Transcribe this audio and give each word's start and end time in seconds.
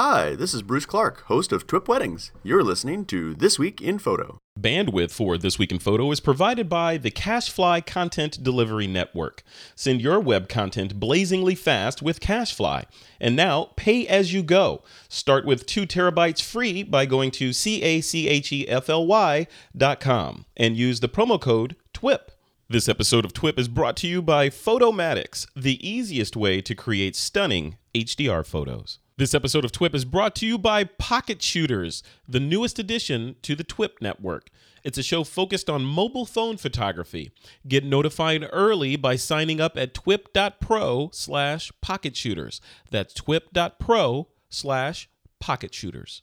Hi, 0.00 0.36
this 0.36 0.54
is 0.54 0.62
Bruce 0.62 0.86
Clark, 0.86 1.22
host 1.22 1.50
of 1.50 1.66
TWIP 1.66 1.88
Weddings. 1.88 2.30
You're 2.44 2.62
listening 2.62 3.04
to 3.06 3.34
This 3.34 3.58
Week 3.58 3.80
in 3.82 3.98
Photo. 3.98 4.38
Bandwidth 4.56 5.10
for 5.10 5.36
This 5.36 5.58
Week 5.58 5.72
in 5.72 5.80
Photo 5.80 6.12
is 6.12 6.20
provided 6.20 6.68
by 6.68 6.98
the 6.98 7.10
CacheFly 7.10 7.84
Content 7.84 8.40
Delivery 8.44 8.86
Network. 8.86 9.42
Send 9.74 10.00
your 10.00 10.20
web 10.20 10.48
content 10.48 11.00
blazingly 11.00 11.56
fast 11.56 12.00
with 12.00 12.20
CacheFly. 12.20 12.84
And 13.20 13.34
now, 13.34 13.72
pay 13.74 14.06
as 14.06 14.32
you 14.32 14.44
go. 14.44 14.84
Start 15.08 15.44
with 15.44 15.66
2 15.66 15.84
terabytes 15.84 16.40
free 16.40 16.84
by 16.84 17.04
going 17.04 17.32
to 17.32 17.52
C-A-C-H-E-F-L-Y 17.52 19.46
dot 19.76 19.98
com 19.98 20.44
and 20.56 20.76
use 20.76 21.00
the 21.00 21.08
promo 21.08 21.40
code 21.40 21.74
TWIP. 21.92 22.30
This 22.68 22.88
episode 22.88 23.24
of 23.24 23.32
TWIP 23.32 23.58
is 23.58 23.66
brought 23.66 23.96
to 23.96 24.06
you 24.06 24.22
by 24.22 24.48
Photomatix, 24.48 25.48
the 25.56 25.84
easiest 25.84 26.36
way 26.36 26.60
to 26.60 26.76
create 26.76 27.16
stunning 27.16 27.78
HDR 27.96 28.46
photos. 28.46 29.00
This 29.18 29.34
episode 29.34 29.64
of 29.64 29.72
TWIP 29.72 29.96
is 29.96 30.04
brought 30.04 30.36
to 30.36 30.46
you 30.46 30.58
by 30.58 30.84
Pocket 30.84 31.42
Shooters, 31.42 32.04
the 32.28 32.38
newest 32.38 32.78
addition 32.78 33.34
to 33.42 33.56
the 33.56 33.64
TWIP 33.64 34.00
network. 34.00 34.48
It's 34.84 34.96
a 34.96 35.02
show 35.02 35.24
focused 35.24 35.68
on 35.68 35.84
mobile 35.84 36.24
phone 36.24 36.56
photography. 36.56 37.32
Get 37.66 37.84
notified 37.84 38.48
early 38.52 38.94
by 38.94 39.16
signing 39.16 39.60
up 39.60 39.76
at 39.76 39.92
twip.pro 39.92 41.10
slash 41.12 41.72
pocket 41.80 42.14
shooters. 42.14 42.60
That's 42.92 43.12
twip.pro 43.12 44.28
slash 44.50 45.08
pocket 45.40 45.74
shooters. 45.74 46.22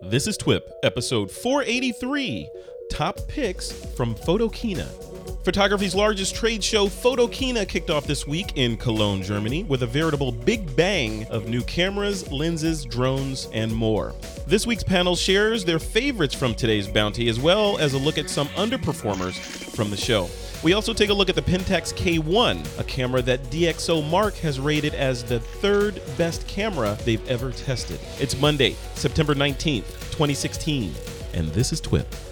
This 0.00 0.28
is 0.28 0.38
TWIP, 0.38 0.70
episode 0.84 1.32
483 1.32 2.48
Top 2.92 3.18
Picks 3.26 3.72
from 3.96 4.14
Photokina. 4.14 5.09
Photography's 5.42 5.94
largest 5.94 6.34
trade 6.34 6.62
show, 6.62 6.86
Photokina, 6.86 7.66
kicked 7.66 7.88
off 7.88 8.06
this 8.06 8.26
week 8.26 8.52
in 8.56 8.76
Cologne, 8.76 9.22
Germany, 9.22 9.64
with 9.64 9.82
a 9.82 9.86
veritable 9.86 10.30
big 10.30 10.76
bang 10.76 11.26
of 11.28 11.48
new 11.48 11.62
cameras, 11.62 12.30
lenses, 12.30 12.84
drones, 12.84 13.48
and 13.54 13.74
more. 13.74 14.14
This 14.46 14.66
week's 14.66 14.84
panel 14.84 15.16
shares 15.16 15.64
their 15.64 15.78
favorites 15.78 16.34
from 16.34 16.54
today's 16.54 16.86
bounty, 16.86 17.30
as 17.30 17.40
well 17.40 17.78
as 17.78 17.94
a 17.94 17.98
look 17.98 18.18
at 18.18 18.28
some 18.28 18.48
underperformers 18.48 19.34
from 19.74 19.88
the 19.88 19.96
show. 19.96 20.28
We 20.62 20.74
also 20.74 20.92
take 20.92 21.08
a 21.08 21.14
look 21.14 21.30
at 21.30 21.36
the 21.36 21.42
Pentax 21.42 21.94
K1, 21.94 22.78
a 22.78 22.84
camera 22.84 23.22
that 23.22 23.42
DxO 23.44 24.06
Mark 24.10 24.34
has 24.36 24.60
rated 24.60 24.94
as 24.94 25.24
the 25.24 25.40
third 25.40 26.02
best 26.18 26.46
camera 26.48 26.98
they've 27.06 27.26
ever 27.30 27.50
tested. 27.52 27.98
It's 28.18 28.38
Monday, 28.38 28.76
September 28.94 29.34
19th, 29.34 29.86
2016, 30.10 30.92
and 31.32 31.48
this 31.52 31.72
is 31.72 31.80
TWIP. 31.80 32.29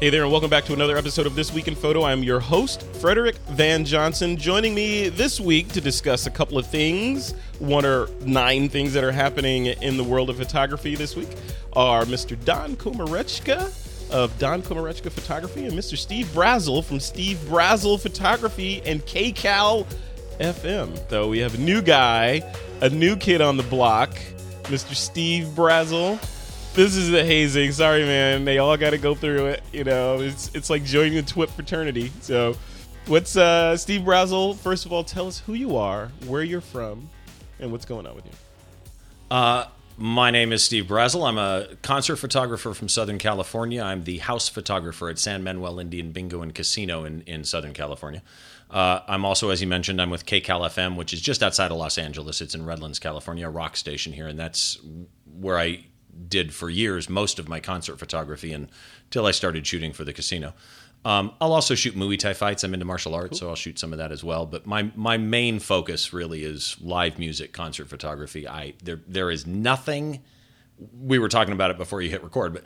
Hey 0.00 0.08
there, 0.08 0.22
and 0.22 0.32
welcome 0.32 0.48
back 0.48 0.64
to 0.64 0.72
another 0.72 0.96
episode 0.96 1.26
of 1.26 1.34
This 1.34 1.52
Week 1.52 1.68
in 1.68 1.74
Photo. 1.74 2.04
I'm 2.04 2.22
your 2.22 2.40
host, 2.40 2.84
Frederick 3.02 3.36
Van 3.50 3.84
Johnson. 3.84 4.38
Joining 4.38 4.74
me 4.74 5.10
this 5.10 5.38
week 5.38 5.68
to 5.74 5.80
discuss 5.82 6.26
a 6.26 6.30
couple 6.30 6.56
of 6.56 6.66
things, 6.66 7.32
one 7.58 7.84
or 7.84 8.08
nine 8.22 8.70
things 8.70 8.94
that 8.94 9.04
are 9.04 9.12
happening 9.12 9.66
in 9.66 9.98
the 9.98 10.02
world 10.02 10.30
of 10.30 10.38
photography 10.38 10.94
this 10.94 11.14
week, 11.16 11.28
are 11.74 12.06
Mr. 12.06 12.42
Don 12.46 12.76
Komarechka 12.76 14.10
of 14.10 14.38
Don 14.38 14.62
Komarechka 14.62 15.12
Photography 15.12 15.66
and 15.66 15.74
Mr. 15.74 15.98
Steve 15.98 16.32
Brazil 16.32 16.80
from 16.80 16.98
Steve 16.98 17.38
Brazil 17.46 17.98
Photography 17.98 18.80
and 18.86 19.04
KCAL 19.04 19.86
FM. 20.40 21.08
Though 21.10 21.28
we 21.28 21.40
have 21.40 21.56
a 21.56 21.60
new 21.60 21.82
guy, 21.82 22.42
a 22.80 22.88
new 22.88 23.16
kid 23.16 23.42
on 23.42 23.58
the 23.58 23.64
block, 23.64 24.12
Mr. 24.62 24.94
Steve 24.94 25.54
Brazil 25.54 26.18
this 26.74 26.96
is 26.96 27.10
the 27.10 27.24
hazing. 27.24 27.72
Sorry, 27.72 28.04
man. 28.04 28.44
They 28.44 28.58
all 28.58 28.76
got 28.76 28.90
to 28.90 28.98
go 28.98 29.14
through 29.14 29.46
it. 29.46 29.62
You 29.72 29.84
know, 29.84 30.20
it's 30.20 30.50
it's 30.54 30.70
like 30.70 30.84
joining 30.84 31.14
the 31.14 31.22
TWIP 31.22 31.50
fraternity. 31.50 32.12
So, 32.20 32.56
what's 33.06 33.36
uh, 33.36 33.76
Steve 33.76 34.04
Brazil? 34.04 34.54
First 34.54 34.86
of 34.86 34.92
all, 34.92 35.04
tell 35.04 35.26
us 35.26 35.40
who 35.40 35.54
you 35.54 35.76
are, 35.76 36.10
where 36.26 36.42
you're 36.42 36.60
from, 36.60 37.08
and 37.58 37.72
what's 37.72 37.84
going 37.84 38.06
on 38.06 38.14
with 38.14 38.26
you. 38.26 38.32
Uh, 39.30 39.66
my 39.96 40.30
name 40.30 40.52
is 40.52 40.64
Steve 40.64 40.88
Brazil. 40.88 41.24
I'm 41.24 41.38
a 41.38 41.68
concert 41.82 42.16
photographer 42.16 42.72
from 42.72 42.88
Southern 42.88 43.18
California. 43.18 43.82
I'm 43.82 44.04
the 44.04 44.18
house 44.18 44.48
photographer 44.48 45.10
at 45.10 45.18
San 45.18 45.44
Manuel 45.44 45.78
Indian 45.78 46.10
Bingo 46.12 46.40
and 46.40 46.54
Casino 46.54 47.04
in, 47.04 47.22
in 47.22 47.44
Southern 47.44 47.74
California. 47.74 48.22
Uh, 48.70 49.00
I'm 49.08 49.24
also, 49.24 49.50
as 49.50 49.60
you 49.60 49.66
mentioned, 49.66 50.00
I'm 50.00 50.10
with 50.10 50.24
KCAL 50.24 50.70
FM, 50.70 50.96
which 50.96 51.12
is 51.12 51.20
just 51.20 51.42
outside 51.42 51.70
of 51.70 51.76
Los 51.76 51.98
Angeles. 51.98 52.40
It's 52.40 52.54
in 52.54 52.64
Redlands, 52.64 52.98
California, 52.98 53.46
a 53.46 53.50
rock 53.50 53.76
station 53.76 54.12
here, 54.12 54.26
and 54.26 54.38
that's 54.38 54.78
where 55.26 55.58
I 55.58 55.84
did 56.28 56.52
for 56.54 56.68
years 56.70 57.08
most 57.08 57.38
of 57.38 57.48
my 57.48 57.60
concert 57.60 57.98
photography 57.98 58.52
until 58.52 59.26
I 59.26 59.30
started 59.30 59.66
shooting 59.66 59.92
for 59.92 60.04
the 60.04 60.12
casino. 60.12 60.54
Um, 61.04 61.32
I'll 61.40 61.54
also 61.54 61.74
shoot 61.74 61.94
Muay 61.94 62.18
Thai 62.18 62.34
fights. 62.34 62.62
I'm 62.62 62.74
into 62.74 62.84
martial 62.84 63.14
arts, 63.14 63.30
cool. 63.30 63.38
so 63.38 63.48
I'll 63.48 63.54
shoot 63.54 63.78
some 63.78 63.92
of 63.92 63.98
that 63.98 64.12
as 64.12 64.22
well. 64.22 64.44
But 64.44 64.66
my 64.66 64.90
my 64.94 65.16
main 65.16 65.58
focus 65.58 66.12
really 66.12 66.44
is 66.44 66.76
live 66.80 67.18
music, 67.18 67.52
concert 67.52 67.88
photography. 67.88 68.46
I 68.46 68.74
there 68.84 69.00
there 69.08 69.30
is 69.30 69.46
nothing. 69.46 70.22
We 70.98 71.18
were 71.18 71.28
talking 71.28 71.52
about 71.52 71.70
it 71.70 71.78
before 71.78 72.02
you 72.02 72.10
hit 72.10 72.22
record, 72.22 72.52
but 72.52 72.64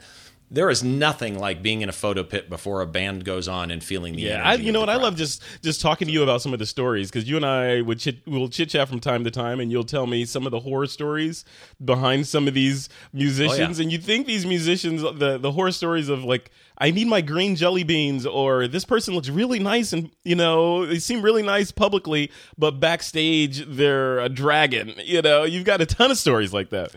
there 0.51 0.69
is 0.69 0.83
nothing 0.83 1.39
like 1.39 1.63
being 1.63 1.81
in 1.81 1.89
a 1.89 1.93
photo 1.93 2.23
pit 2.23 2.49
before 2.49 2.81
a 2.81 2.85
band 2.85 3.25
goes 3.25 3.47
on 3.47 3.71
and 3.71 3.83
feeling 3.83 4.15
the 4.15 4.29
energy. 4.29 4.43
yeah. 4.43 4.49
I, 4.49 4.53
you 4.55 4.71
know 4.71 4.79
what? 4.79 4.89
I 4.89 4.97
love 4.97 5.15
just 5.15 5.41
just 5.63 5.81
talking 5.81 6.07
to 6.07 6.13
you 6.13 6.21
about 6.21 6.41
some 6.41 6.53
of 6.53 6.59
the 6.59 6.65
stories 6.65 7.09
because 7.09 7.27
you 7.27 7.35
and 7.35 7.45
I 7.45 7.81
would 7.81 7.99
chit, 7.99 8.25
will 8.27 8.47
chit 8.47 8.69
chat 8.69 8.87
from 8.87 8.99
time 8.99 9.23
to 9.23 9.31
time, 9.31 9.59
and 9.59 9.71
you'll 9.71 9.83
tell 9.83 10.05
me 10.05 10.23
some 10.23 10.45
of 10.45 10.51
the 10.51 10.59
horror 10.59 10.85
stories 10.85 11.45
behind 11.83 12.27
some 12.27 12.47
of 12.47 12.53
these 12.53 12.89
musicians, 13.11 13.79
oh, 13.79 13.81
yeah. 13.81 13.83
and 13.83 13.91
you 13.91 13.97
think 13.97 14.27
these 14.27 14.45
musicians 14.45 15.01
the 15.01 15.37
the 15.39 15.51
horror 15.51 15.71
stories 15.71 16.09
of 16.09 16.23
like 16.23 16.51
I 16.77 16.91
need 16.91 17.07
my 17.07 17.21
green 17.21 17.55
jelly 17.55 17.83
beans, 17.83 18.25
or 18.25 18.67
this 18.67 18.85
person 18.85 19.15
looks 19.15 19.29
really 19.29 19.59
nice, 19.59 19.93
and 19.93 20.11
you 20.23 20.35
know 20.35 20.85
they 20.85 20.99
seem 20.99 21.21
really 21.21 21.43
nice 21.43 21.71
publicly, 21.71 22.31
but 22.57 22.79
backstage 22.79 23.65
they're 23.65 24.19
a 24.19 24.29
dragon. 24.29 24.93
You 25.03 25.21
know, 25.21 25.43
you've 25.43 25.65
got 25.65 25.81
a 25.81 25.85
ton 25.85 26.11
of 26.11 26.17
stories 26.17 26.53
like 26.53 26.69
that. 26.69 26.93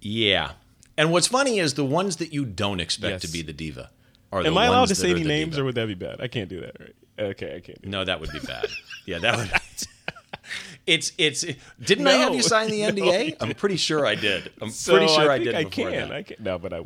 Yeah, 0.00 0.52
and 0.98 1.12
what's 1.12 1.28
funny 1.28 1.60
is 1.60 1.74
the 1.74 1.84
ones 1.84 2.16
that 2.16 2.32
you 2.32 2.44
don't 2.44 2.80
expect 2.80 3.10
yes. 3.10 3.20
to 3.22 3.28
be 3.28 3.40
the 3.40 3.52
diva. 3.54 3.90
Are 4.32 4.44
Am 4.44 4.58
I 4.58 4.66
allowed 4.66 4.88
to 4.88 4.94
say 4.94 5.10
any 5.10 5.24
names, 5.24 5.52
diva. 5.52 5.62
or 5.62 5.64
would 5.66 5.76
that 5.76 5.86
be 5.86 5.94
bad? 5.94 6.20
I 6.20 6.28
can't 6.28 6.50
do 6.50 6.60
that, 6.60 6.78
right? 6.78 6.94
Okay, 7.18 7.56
I 7.56 7.60
can't. 7.60 7.86
no, 7.86 8.04
that 8.04 8.20
would 8.20 8.30
be 8.32 8.40
bad. 8.40 8.66
yeah, 9.06 9.18
that 9.18 9.36
would. 9.36 9.50
it's 10.86 11.12
it's. 11.16 11.46
Didn't 11.80 12.04
no, 12.04 12.10
I 12.10 12.14
have 12.14 12.34
you 12.34 12.42
sign 12.42 12.70
the 12.70 12.80
NDA? 12.80 13.36
No, 13.40 13.46
I'm 13.46 13.54
pretty 13.54 13.76
sure 13.76 14.04
I 14.04 14.16
did. 14.16 14.50
I'm 14.60 14.70
so 14.70 14.96
pretty 14.96 15.12
sure 15.12 15.30
I, 15.30 15.34
I 15.34 15.38
did. 15.38 15.54
I 15.54 15.64
can. 15.64 16.12
I 16.12 16.22
can. 16.24 16.36
No, 16.40 16.58
but 16.58 16.72
I. 16.72 16.78
Yeah. 16.78 16.84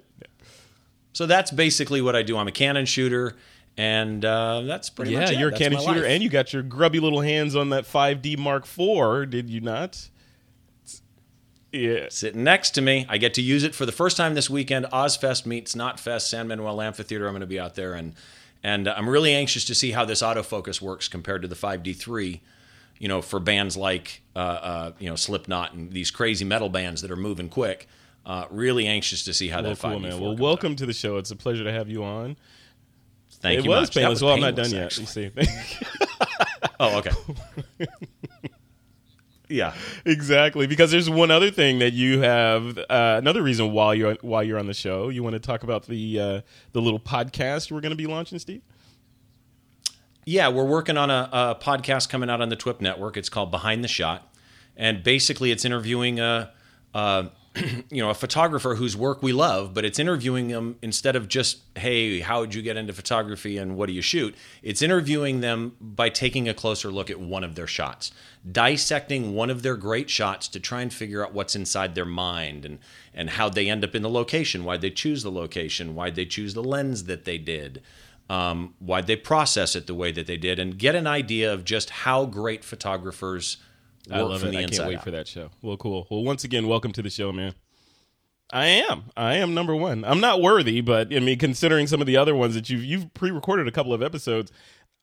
So 1.15 1.27
that's 1.27 1.51
basically 1.51 2.01
what 2.01 2.15
I 2.15 2.23
do. 2.23 2.37
I'm 2.37 2.49
a 2.49 2.53
Canon 2.53 2.87
shooter, 2.87 3.37
and 3.77 4.25
uh, 4.25 4.61
that's 4.63 4.91
pretty 4.91 5.13
yeah, 5.13 5.21
much 5.21 5.31
it. 5.33 5.39
you're 5.39 5.49
a 5.49 5.51
that's 5.51 5.63
Canon 5.63 5.81
shooter, 5.81 6.01
life. 6.01 6.11
and 6.11 6.23
you 6.23 6.29
got 6.29 6.53
your 6.53 6.63
grubby 6.63 7.01
little 7.01 7.21
hands 7.23 7.57
on 7.57 7.71
that 7.71 7.85
5D 7.85 8.39
Mark 8.39 8.65
IV. 8.65 9.31
Did 9.31 9.51
you 9.51 9.61
not? 9.61 10.09
Yeah. 11.73 12.07
Sitting 12.11 12.45
next 12.45 12.71
to 12.71 12.83
me. 12.83 13.07
I 13.09 13.17
get 13.19 13.35
to 13.35 13.43
use 13.43 13.65
it 13.65 13.75
for 13.75 13.87
the 13.87 13.93
first 13.93 14.17
time 14.17 14.35
this 14.35 14.51
weekend. 14.51 14.87
Ozzfest 14.93 15.47
meets 15.47 15.75
Knotfest, 15.75 16.29
San 16.29 16.49
Manuel 16.49 16.81
Amphitheater. 16.81 17.27
I'm 17.27 17.33
going 17.33 17.41
to 17.41 17.47
be 17.47 17.59
out 17.59 17.75
there, 17.75 17.95
and 17.95 18.15
and 18.63 18.89
I'm 18.89 19.09
really 19.09 19.35
anxious 19.35 19.65
to 19.65 19.75
see 19.75 19.91
how 19.93 20.05
this 20.05 20.23
autofocus 20.23 20.81
works 20.81 21.09
compared 21.09 21.43
to 21.43 21.49
the 21.49 21.55
5D3. 21.55 22.41
You 22.99 23.09
know, 23.09 23.23
for 23.23 23.41
bands 23.41 23.77
like 23.77 24.23
uh, 24.37 24.39
uh, 24.39 24.93
you 24.99 25.09
know 25.09 25.17
Slipknot 25.17 25.73
and 25.73 25.91
these 25.93 26.11
crazy 26.11 26.45
metal 26.45 26.69
bands 26.69 27.03
that 27.03 27.11
are 27.11 27.17
moving 27.17 27.49
quick. 27.49 27.89
Uh, 28.25 28.47
really 28.51 28.87
anxious 28.87 29.25
to 29.25 29.35
see 29.35 29.49
how 29.49 29.61
well, 29.63 29.71
that 29.75 29.81
cool, 29.81 29.99
5D4 29.99 30.03
man. 30.03 30.21
Well, 30.21 30.37
welcome 30.37 30.73
out. 30.73 30.79
to 30.79 30.87
the 30.87 30.93
show. 30.93 31.17
It's 31.17 31.33
a 31.33 31.37
pleasure 31.37 31.65
to 31.65 31.73
have 31.73 31.89
you 31.89 32.05
on. 32.05 32.37
Thank 33.41 33.61
it 33.61 33.65
you. 33.65 33.71
Was 33.71 33.89
much. 33.89 33.95
Painless. 33.95 34.11
Was 34.11 34.23
well, 34.23 34.37
painless, 34.37 34.49
I'm 34.49 34.57
not 34.57 34.71
done 34.71 34.85
actually. 34.85 35.25
yet. 35.25 35.37
You 35.37 35.45
see. 35.45 36.69
oh, 36.81 36.99
okay. 36.99 37.87
Yeah, 39.53 39.75
exactly. 40.07 40.67
Because 40.67 40.91
there's 40.91 41.11
one 41.11 41.31
other 41.31 41.51
thing 41.51 41.79
that 41.81 41.93
you 41.93 42.21
have. 42.21 42.79
Uh, 42.79 43.17
another 43.19 43.43
reason 43.43 43.73
why 43.73 43.95
you're 43.95 44.17
why 44.23 44.43
you're 44.43 44.59
on 44.59 44.67
the 44.67 44.75
show. 44.75 45.11
You 45.11 45.23
want 45.23 45.35
to 45.35 45.41
talk 45.41 45.63
about 45.63 45.87
the 45.87 46.19
uh, 46.19 46.41
the 46.73 46.81
little 46.81 46.99
podcast 46.99 47.71
we're 47.71 47.83
going 47.83 47.91
to 47.91 47.97
be 47.97 48.07
launching, 48.07 48.39
Steve. 48.39 48.63
Yeah, 50.25 50.49
we're 50.49 50.65
working 50.65 50.97
on 50.97 51.11
a, 51.11 51.29
a, 51.33 51.59
podcast 51.61 52.09
coming 52.09 52.31
out 52.31 52.41
on 52.41 52.49
the 52.49 52.57
TWIP 52.57 52.81
network. 52.81 53.17
It's 53.17 53.29
called 53.29 53.51
Behind 53.51 53.83
the 53.83 53.89
Shot, 53.89 54.33
and 54.77 55.03
basically, 55.03 55.51
it's 55.51 55.65
interviewing 55.65 56.19
a, 56.19 56.53
a 56.95 57.29
you 57.91 58.03
know 58.03 58.09
a 58.09 58.15
photographer 58.15 58.77
whose 58.77 58.97
work 58.97 59.23
we 59.23 59.33
love, 59.33 59.75
but 59.75 59.85
it's 59.85 59.99
interviewing 59.99 60.49
them 60.49 60.77
instead 60.81 61.17
of 61.17 61.29
just 61.29 61.59
hey, 61.77 62.21
how 62.21 62.45
did 62.45 62.55
you 62.55 62.63
get 62.63 62.77
into 62.77 62.93
photography 62.93 63.59
and 63.59 63.77
what 63.77 63.87
do 63.87 63.93
you 63.93 64.03
shoot? 64.03 64.35
It's 64.63 64.81
interviewing 64.81 65.41
them 65.41 65.77
by 65.81 66.09
taking 66.09 66.49
a 66.49 66.55
closer 66.55 66.91
look 66.91 67.11
at 67.11 67.21
one 67.21 67.45
of 67.45 67.55
their 67.55 67.67
shots, 67.67 68.11
dissecting 68.51 69.35
one 69.35 69.51
of 69.51 69.63
their 69.63 69.77
great 69.77 70.09
shots 70.09 70.49
to 70.49 70.61
try 70.61 70.81
and 70.81 70.93
figure 70.93 71.25
out 71.25 71.35
what's 71.35 71.55
inside 71.55 71.95
their 71.95 72.07
mind 72.07 72.65
and 72.65 72.79
and 73.13 73.31
how 73.31 73.49
they 73.49 73.69
end 73.69 73.85
up 73.85 73.95
in 73.95 74.03
the 74.03 74.11
location, 74.11 74.65
why 74.65 74.79
they 74.79 74.91
choose 74.91 75.23
the 75.23 75.33
location, 75.33 75.95
why 75.95 76.09
they 76.11 76.25
choose 76.25 76.55
the 76.55 76.65
lens 76.65 77.05
that 77.05 77.25
they 77.25 77.39
did. 77.39 77.83
Um, 78.31 78.75
why 78.79 79.03
they 79.03 79.17
process 79.17 79.77
it 79.77 79.87
the 79.87 79.95
way 79.95 80.11
that 80.13 80.27
they 80.27 80.39
did, 80.39 80.59
and 80.59 80.79
get 80.79 80.95
an 80.95 81.07
idea 81.07 81.53
of 81.53 81.65
just 81.65 81.91
how 81.91 82.25
great 82.25 82.65
photographers 82.65 83.59
I 84.11 84.21
love 84.21 84.45
it. 84.45 84.55
I 84.55 84.67
can't 84.67 84.89
wait 84.89 84.99
out. 84.99 85.05
for 85.05 85.11
that 85.13 85.29
show. 85.29 85.51
Well, 85.63 85.77
cool. 85.77 86.07
Well, 86.11 86.25
once 86.25 86.45
again, 86.45 86.67
welcome 86.67 86.93
to 86.93 87.03
the 87.03 87.11
show, 87.11 87.33
man. 87.33 87.55
I 88.53 88.67
am. 88.67 89.05
I 89.17 89.37
am 89.37 89.55
number 89.55 89.75
one. 89.75 90.05
I'm 90.05 90.21
not 90.21 90.43
worthy, 90.43 90.83
but 90.83 91.15
I 91.15 91.21
mean, 91.21 91.39
considering 91.39 91.87
some 91.87 92.01
of 92.01 92.07
the 92.07 92.17
other 92.17 92.35
ones 92.35 92.55
that 92.55 92.69
you've 92.69 92.85
you've 92.85 93.15
pre-recorded 93.15 93.67
a 93.67 93.71
couple 93.71 93.95
of 93.95 94.03
episodes, 94.03 94.53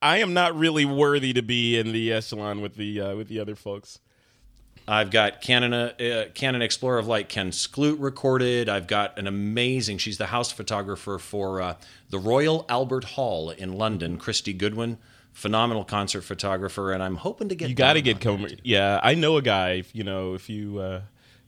I 0.02 0.18
am 0.18 0.34
not 0.34 0.56
really 0.56 0.86
worthy 0.86 1.34
to 1.34 1.42
be 1.42 1.78
in 1.78 1.92
the 1.92 2.14
echelon 2.14 2.62
with 2.62 2.76
the 2.76 3.02
uh, 3.02 3.16
with 3.16 3.28
the 3.28 3.40
other 3.40 3.56
folks. 3.56 4.00
I've 4.88 5.12
got 5.12 5.42
Canon 5.42 5.74
uh, 5.74 6.26
Canon 6.34 6.62
Explorer 6.62 6.98
of 7.00 7.08
Light 7.08 7.30
Ken 7.30 7.52
Sklute 7.52 7.98
recorded. 8.00 8.70
I've 8.70 8.88
got 8.88 9.18
an 9.20 9.28
amazing. 9.28 10.00
She's 10.00 10.18
the 10.18 10.28
house 10.28 10.52
photographer 10.52 11.18
for 11.20 11.62
uh, 11.62 11.76
the 12.10 12.18
Royal 12.18 12.66
Albert 12.70 13.04
Hall 13.04 13.52
in 13.52 13.74
London. 13.74 14.18
Christie 14.18 14.54
Goodwin, 14.54 14.98
phenomenal 15.40 15.84
concert 15.86 16.22
photographer, 16.22 16.92
and 16.92 17.02
I'm 17.02 17.16
hoping 17.16 17.50
to 17.50 17.56
get. 17.56 17.70
You 17.70 17.76
got 17.76 17.94
to 17.94 18.02
get 18.02 18.18
on 18.18 18.22
Comer. 18.22 18.50
Yeah, 18.64 19.00
I 19.02 19.16
know 19.16 19.38
a 19.38 19.42
guy. 19.42 19.72
if- 19.82 19.96
You 19.96 20.04
know, 20.04 20.34
if 20.34 20.50
you, 20.50 20.80
uh, 20.80 21.02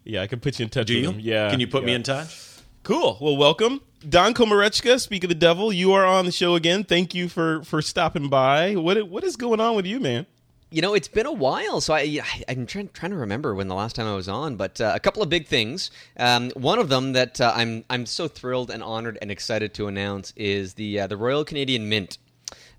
yeah, 0.04 0.22
I 0.24 0.28
can 0.28 0.40
put 0.40 0.60
you 0.60 0.64
in 0.64 0.70
touch 0.70 0.88
Do 0.88 0.96
with 0.96 1.04
you? 1.04 1.10
him. 1.12 1.20
Yeah. 1.20 1.50
Can 1.52 1.60
you 1.60 1.68
put 1.68 1.84
me 1.84 1.94
in 1.94 2.04
touch? 2.04 2.48
Cool. 2.84 3.18
Well, 3.22 3.38
welcome, 3.38 3.82
Don 4.08 4.34
Komarechka. 4.34 5.00
Speak 5.00 5.24
of 5.24 5.30
the 5.30 5.36
devil, 5.36 5.72
you 5.72 5.92
are 5.94 6.06
on 6.06 6.26
the 6.26 6.32
show 6.32 6.56
again. 6.56 6.84
Thank 6.84 7.14
you 7.14 7.30
for 7.30 7.64
for 7.64 7.82
stopping 7.82 8.28
by. 8.30 8.76
What 8.76 9.08
what 9.10 9.24
is 9.24 9.36
going 9.36 9.60
on 9.60 9.76
with 9.76 9.86
you, 9.86 10.00
man? 10.00 10.26
You 10.74 10.82
know, 10.82 10.94
it's 10.94 11.10
been 11.10 11.26
a 11.26 11.34
while, 11.34 11.82
so 11.82 11.94
I, 11.94 12.22
I'm 12.48 12.66
trying, 12.66 12.88
trying 12.94 13.12
to 13.12 13.18
remember 13.18 13.54
when 13.54 13.68
the 13.68 13.76
last 13.76 13.94
time 13.98 14.08
I 14.08 14.16
was 14.16 14.30
on. 14.30 14.56
But 14.56 14.80
uh, 14.80 14.94
a 14.96 15.02
couple 15.02 15.22
of 15.22 15.28
big 15.28 15.46
things. 15.48 15.92
Um, 16.16 16.50
one 16.52 16.80
of 16.80 16.88
them 16.88 17.12
that 17.12 17.42
uh, 17.42 17.52
I'm 17.54 17.84
I'm 17.90 18.06
so 18.06 18.30
thrilled 18.30 18.72
and 18.72 18.82
honored 18.82 19.18
and 19.22 19.30
excited 19.30 19.74
to 19.76 19.88
announce 19.88 20.32
is 20.38 20.76
the 20.76 21.02
uh, 21.02 21.08
the 21.08 21.18
Royal 21.18 21.44
Canadian 21.44 21.90
Mint. 21.90 22.18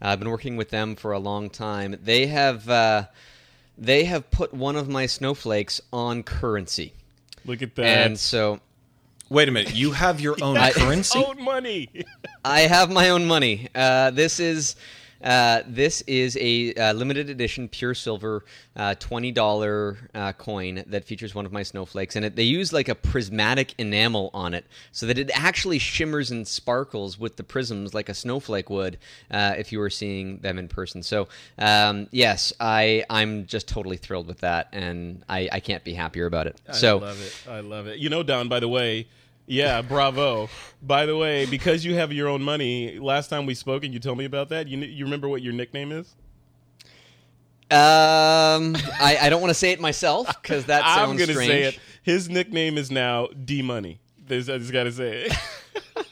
Uh, 0.02 0.08
I've 0.08 0.18
been 0.18 0.30
working 0.30 0.56
with 0.56 0.70
them 0.70 0.96
for 0.96 1.12
a 1.12 1.18
long 1.18 1.48
time. 1.48 1.96
They 2.02 2.26
have 2.26 2.68
uh, 2.68 3.04
they 3.78 4.04
have 4.04 4.30
put 4.30 4.52
one 4.52 4.76
of 4.76 4.88
my 4.88 5.06
snowflakes 5.06 5.80
on 5.92 6.22
currency, 6.24 6.92
Look 7.44 7.62
at 7.62 7.74
that. 7.76 8.06
and 8.06 8.18
so 8.18 8.60
Wait 9.28 9.48
a 9.48 9.52
minute. 9.52 9.74
You 9.74 9.92
have 9.92 10.20
your 10.20 10.36
own 10.42 10.58
I- 10.58 10.72
currency. 10.72 11.18
Own 11.24 11.42
money. 11.42 11.88
I 12.44 12.60
have 12.62 12.90
my 12.90 13.08
own 13.10 13.24
money. 13.24 13.68
Uh, 13.74 14.10
this 14.10 14.38
is 14.40 14.76
uh, 15.22 15.62
this 15.66 16.02
is 16.02 16.36
a 16.40 16.74
uh, 16.74 16.92
limited 16.92 17.30
edition 17.30 17.68
pure 17.68 17.94
silver 17.94 18.44
uh, 18.76 18.94
twenty 18.96 19.30
dollar 19.30 19.98
uh, 20.14 20.32
coin 20.32 20.82
that 20.86 21.04
features 21.04 21.34
one 21.34 21.46
of 21.46 21.52
my 21.52 21.62
snowflakes, 21.62 22.16
and 22.16 22.24
it, 22.24 22.36
they 22.36 22.42
use 22.42 22.72
like 22.72 22.88
a 22.88 22.94
prismatic 22.94 23.74
enamel 23.78 24.30
on 24.34 24.54
it, 24.54 24.66
so 24.90 25.06
that 25.06 25.18
it 25.18 25.30
actually 25.34 25.78
shimmers 25.78 26.30
and 26.30 26.46
sparkles 26.46 27.18
with 27.18 27.36
the 27.36 27.44
prisms 27.44 27.94
like 27.94 28.08
a 28.08 28.14
snowflake 28.14 28.70
would 28.70 28.98
uh, 29.30 29.54
if 29.56 29.72
you 29.72 29.78
were 29.78 29.90
seeing 29.90 30.38
them 30.38 30.58
in 30.58 30.68
person. 30.68 31.02
So 31.02 31.28
um, 31.58 32.08
yes, 32.10 32.52
I 32.58 33.04
I'm 33.08 33.46
just 33.46 33.68
totally 33.68 33.96
thrilled 33.96 34.26
with 34.26 34.40
that, 34.40 34.68
and 34.72 35.24
I, 35.28 35.48
I 35.52 35.60
can't 35.60 35.84
be 35.84 35.94
happier 35.94 36.26
about 36.26 36.46
it. 36.46 36.60
so 36.72 36.98
I 36.98 37.00
love 37.00 37.22
it. 37.22 37.44
I 37.48 37.60
love 37.60 37.86
it. 37.86 37.98
You 37.98 38.08
know, 38.08 38.22
Don. 38.22 38.48
By 38.48 38.60
the 38.60 38.68
way, 38.68 39.06
yeah, 39.46 39.82
bravo. 39.82 40.48
by 40.82 41.06
the 41.06 41.16
way, 41.16 41.46
because 41.46 41.84
you 41.84 41.94
have 41.94 42.12
your 42.12 42.28
own 42.28 42.42
money. 42.42 42.98
Last 42.98 43.28
time 43.28 43.46
we 43.46 43.54
spoke, 43.54 43.84
and 43.84 43.92
you 43.92 44.00
told 44.00 44.18
me 44.18 44.24
about 44.24 44.48
that. 44.50 44.68
You 44.68 44.78
you 44.78 45.04
remember 45.04 45.28
what 45.28 45.42
your 45.42 45.52
nickname 45.52 45.92
is? 45.92 46.14
um, 47.70 48.76
I, 49.00 49.16
I 49.22 49.28
don't 49.30 49.40
want 49.40 49.50
to 49.50 49.54
say 49.54 49.72
it 49.72 49.80
myself 49.80 50.26
because 50.42 50.66
that 50.66 50.82
sounds 50.94 51.10
I'm 51.10 51.16
gonna 51.16 51.32
strange. 51.32 51.48
say 51.48 51.62
it. 51.64 51.78
His 52.02 52.28
nickname 52.28 52.76
is 52.76 52.90
now 52.90 53.28
D 53.28 53.62
Money. 53.62 54.00
I 54.30 54.34
just 54.40 54.72
gotta 54.72 54.92
say 54.92 55.26
it. 55.26 55.32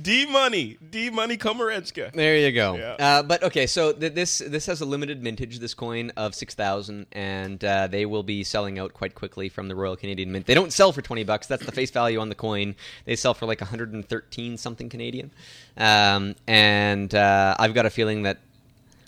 D 0.00 0.26
Money, 0.26 0.78
D 0.90 1.10
Money 1.10 1.36
Komarechka. 1.36 2.12
There 2.12 2.36
you 2.36 2.52
go. 2.52 2.76
Yeah. 2.76 2.96
Uh, 2.98 3.22
but 3.22 3.42
okay, 3.42 3.66
so 3.66 3.92
th- 3.92 4.14
this 4.14 4.38
this 4.38 4.66
has 4.66 4.80
a 4.80 4.84
limited 4.84 5.22
mintage. 5.22 5.58
This 5.58 5.74
coin 5.74 6.10
of 6.16 6.34
six 6.34 6.54
thousand, 6.54 7.06
and 7.12 7.62
uh, 7.64 7.86
they 7.86 8.06
will 8.06 8.22
be 8.22 8.44
selling 8.44 8.78
out 8.78 8.92
quite 8.94 9.14
quickly 9.14 9.48
from 9.48 9.68
the 9.68 9.74
Royal 9.74 9.96
Canadian 9.96 10.32
Mint. 10.32 10.46
They 10.46 10.54
don't 10.54 10.72
sell 10.72 10.92
for 10.92 11.02
twenty 11.02 11.24
bucks. 11.24 11.46
That's 11.46 11.64
the 11.64 11.72
face 11.72 11.90
value 11.90 12.18
on 12.20 12.28
the 12.28 12.34
coin. 12.34 12.74
They 13.04 13.16
sell 13.16 13.34
for 13.34 13.46
like 13.46 13.60
one 13.60 13.70
hundred 13.70 13.92
and 13.92 14.06
thirteen 14.06 14.56
something 14.56 14.88
Canadian. 14.88 15.30
Um, 15.76 16.34
and 16.46 17.14
uh, 17.14 17.56
I've 17.58 17.74
got 17.74 17.86
a 17.86 17.90
feeling 17.90 18.22
that 18.22 18.38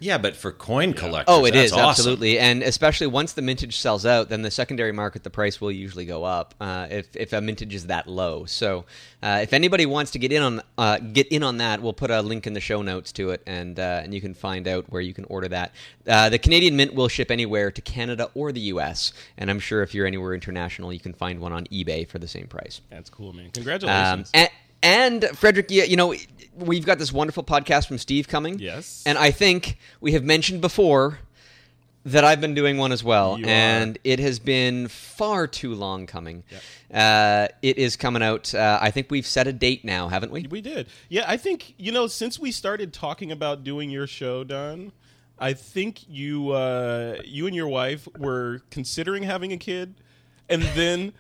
Yeah, 0.00 0.18
but 0.18 0.36
for 0.36 0.52
coin 0.52 0.92
collectors. 0.92 1.34
Oh, 1.34 1.44
it 1.44 1.52
that's 1.52 1.66
is 1.66 1.72
awesome. 1.72 1.88
absolutely, 1.88 2.38
and 2.38 2.62
especially 2.62 3.08
once 3.08 3.32
the 3.32 3.42
mintage 3.42 3.78
sells 3.78 4.06
out, 4.06 4.28
then 4.28 4.42
the 4.42 4.50
secondary 4.50 4.92
market, 4.92 5.24
the 5.24 5.30
price 5.30 5.60
will 5.60 5.72
usually 5.72 6.04
go 6.04 6.24
up 6.24 6.54
uh, 6.60 6.86
if 6.90 7.14
if 7.16 7.32
a 7.32 7.40
mintage 7.40 7.74
is 7.74 7.86
that 7.86 8.06
low. 8.06 8.44
So, 8.44 8.84
uh, 9.22 9.40
if 9.42 9.52
anybody 9.52 9.86
wants 9.86 10.12
to 10.12 10.18
get 10.18 10.32
in 10.32 10.42
on 10.42 10.62
uh, 10.76 10.98
get 10.98 11.28
in 11.28 11.42
on 11.42 11.58
that, 11.58 11.82
we'll 11.82 11.92
put 11.92 12.10
a 12.10 12.22
link 12.22 12.46
in 12.46 12.52
the 12.52 12.60
show 12.60 12.82
notes 12.82 13.12
to 13.12 13.30
it, 13.30 13.42
and 13.46 13.78
uh, 13.78 14.00
and 14.04 14.14
you 14.14 14.20
can 14.20 14.34
find 14.34 14.68
out 14.68 14.90
where 14.90 15.02
you 15.02 15.14
can 15.14 15.24
order 15.24 15.48
that. 15.48 15.72
Uh, 16.06 16.28
the 16.28 16.38
Canadian 16.38 16.76
Mint 16.76 16.94
will 16.94 17.08
ship 17.08 17.30
anywhere 17.30 17.70
to 17.70 17.80
Canada 17.82 18.30
or 18.34 18.52
the 18.52 18.60
U.S., 18.60 19.12
and 19.36 19.50
I'm 19.50 19.60
sure 19.60 19.82
if 19.82 19.94
you're 19.94 20.06
anywhere 20.06 20.34
international, 20.34 20.92
you 20.92 21.00
can 21.00 21.12
find 21.12 21.40
one 21.40 21.52
on 21.52 21.64
eBay 21.66 22.06
for 22.08 22.18
the 22.18 22.28
same 22.28 22.46
price. 22.46 22.80
That's 22.90 23.10
cool, 23.10 23.32
man. 23.32 23.46
Um, 23.46 23.50
Congratulations. 23.52 24.30
and, 24.32 24.48
and 24.82 25.25
Frederick, 25.34 25.70
you, 25.70 25.82
you 25.84 25.96
know, 25.96 26.14
we've 26.56 26.84
got 26.86 26.98
this 26.98 27.12
wonderful 27.12 27.44
podcast 27.44 27.88
from 27.88 27.98
Steve 27.98 28.28
coming. 28.28 28.58
Yes. 28.58 29.02
And 29.06 29.16
I 29.19 29.30
think 29.30 29.78
we 30.00 30.12
have 30.12 30.25
mentioned 30.25 30.60
before 30.60 31.19
that 32.04 32.25
I've 32.25 32.40
been 32.40 32.54
doing 32.54 32.78
one 32.78 32.90
as 32.92 33.04
well, 33.04 33.38
You 33.38 33.44
are. 33.44 33.48
and 33.50 33.98
it 34.02 34.19
has 34.19 34.38
been 34.38 34.88
far 34.88 35.46
too 35.46 35.75
long 35.75 36.06
coming. 36.06 36.42
Uh, 36.92 37.48
it 37.60 37.76
is 37.76 37.96
coming 37.96 38.22
out. 38.22 38.54
Uh, 38.54 38.78
I 38.80 38.90
think 38.90 39.10
we've 39.10 39.26
set 39.26 39.46
a 39.46 39.52
date 39.52 39.84
now, 39.84 40.08
haven't 40.08 40.32
we? 40.32 40.46
We 40.48 40.60
did. 40.62 40.86
Yeah, 41.10 41.24
I 41.26 41.36
think, 41.36 41.74
you 41.76 41.92
know, 41.92 42.06
since 42.06 42.38
we 42.38 42.50
started 42.50 42.94
talking 42.94 43.31
about 43.31 43.62
doing 43.62 43.90
your 43.90 44.06
show, 44.06 44.42
Don, 44.42 44.92
I 45.38 45.52
think 45.52 46.08
you 46.08 46.50
uh, 46.52 47.19
you 47.24 47.46
and 47.46 47.54
your 47.54 47.69
wife 47.69 48.08
were 48.19 48.62
considering 48.70 49.24
having 49.24 49.52
a 49.52 49.58
kid 49.58 49.94
and 50.48 50.62
then 50.62 51.12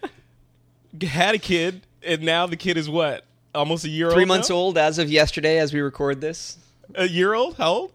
had 1.02 1.34
a 1.34 1.38
kid, 1.38 1.82
and 2.02 2.22
now 2.22 2.46
the 2.46 2.56
kid 2.56 2.76
is 2.78 2.88
what? 2.88 3.24
Almost 3.54 3.84
a 3.84 3.88
year 3.88 4.10
Three 4.10 4.22
old? 4.22 4.28
months 4.28 4.50
now? 4.50 4.56
old 4.56 4.78
as 4.78 4.98
of 4.98 5.10
yesterday, 5.10 5.58
as 5.58 5.72
we 5.72 5.80
record 5.80 6.20
this. 6.20 6.58
A 6.94 7.08
year 7.08 7.34
old? 7.34 7.56
How 7.56 7.72
old? 7.72 7.92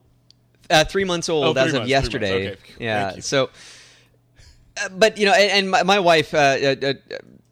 Uh, 0.70 0.84
three 0.84 1.04
months 1.04 1.30
old 1.30 1.46
Oh, 1.46 1.54
three 1.54 1.62
as 1.62 1.74
months, 1.74 1.84
of 1.84 1.90
yesterday. 1.90 2.52
Okay. 2.52 2.60
Yeah. 2.80 3.20
So, 3.20 3.50
uh, 4.82 4.90
but 4.90 5.18
you 5.18 5.26
know, 5.26 5.34
and, 5.34 5.52
and 5.52 5.70
my, 5.72 5.84
my 5.84 6.00
wife. 6.00 6.34
Uh, 6.34 6.38
uh, 6.38 6.76
uh, 6.88 6.94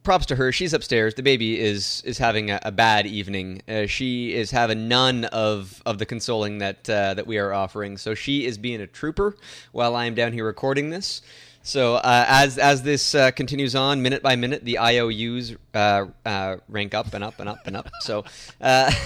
props 0.04 0.26
to 0.26 0.36
her. 0.36 0.52
She's 0.52 0.74
upstairs. 0.74 1.14
The 1.14 1.22
baby 1.24 1.60
is 1.60 2.02
is 2.06 2.18
having 2.18 2.50
a, 2.50 2.60
a 2.64 2.72
bad 2.72 3.06
evening. 3.06 3.62
Uh, 3.68 3.86
she 3.86 4.34
is 4.34 4.50
having 4.50 4.88
none 4.88 5.26
of 5.26 5.82
of 5.86 6.00
the 6.00 6.06
consoling 6.08 6.58
that 6.58 6.90
uh, 6.90 7.14
that 7.14 7.28
we 7.28 7.38
are 7.38 7.54
offering. 7.54 7.98
So 7.98 8.16
she 8.16 8.46
is 8.46 8.58
being 8.58 8.82
a 8.82 8.88
trooper 8.88 9.36
while 9.74 9.96
I 9.96 10.06
am 10.06 10.16
down 10.16 10.34
here 10.34 10.46
recording 10.46 10.90
this. 10.90 11.22
So 11.64 11.96
uh, 11.96 12.26
as 12.28 12.58
as 12.58 12.82
this 12.84 13.14
uh, 13.14 13.32
continues 13.32 13.76
on, 13.76 14.02
minute 14.02 14.24
by 14.24 14.36
minute, 14.36 14.66
the 14.66 14.80
IOUs 14.80 15.56
uh, 15.74 16.06
uh, 16.26 16.58
rank 16.68 16.94
up 16.94 17.14
and 17.14 17.24
up 17.24 17.40
and 17.40 17.48
up 17.50 17.60
and 17.66 17.78
up. 17.78 17.90
So. 18.02 18.26
Uh, 18.60 18.92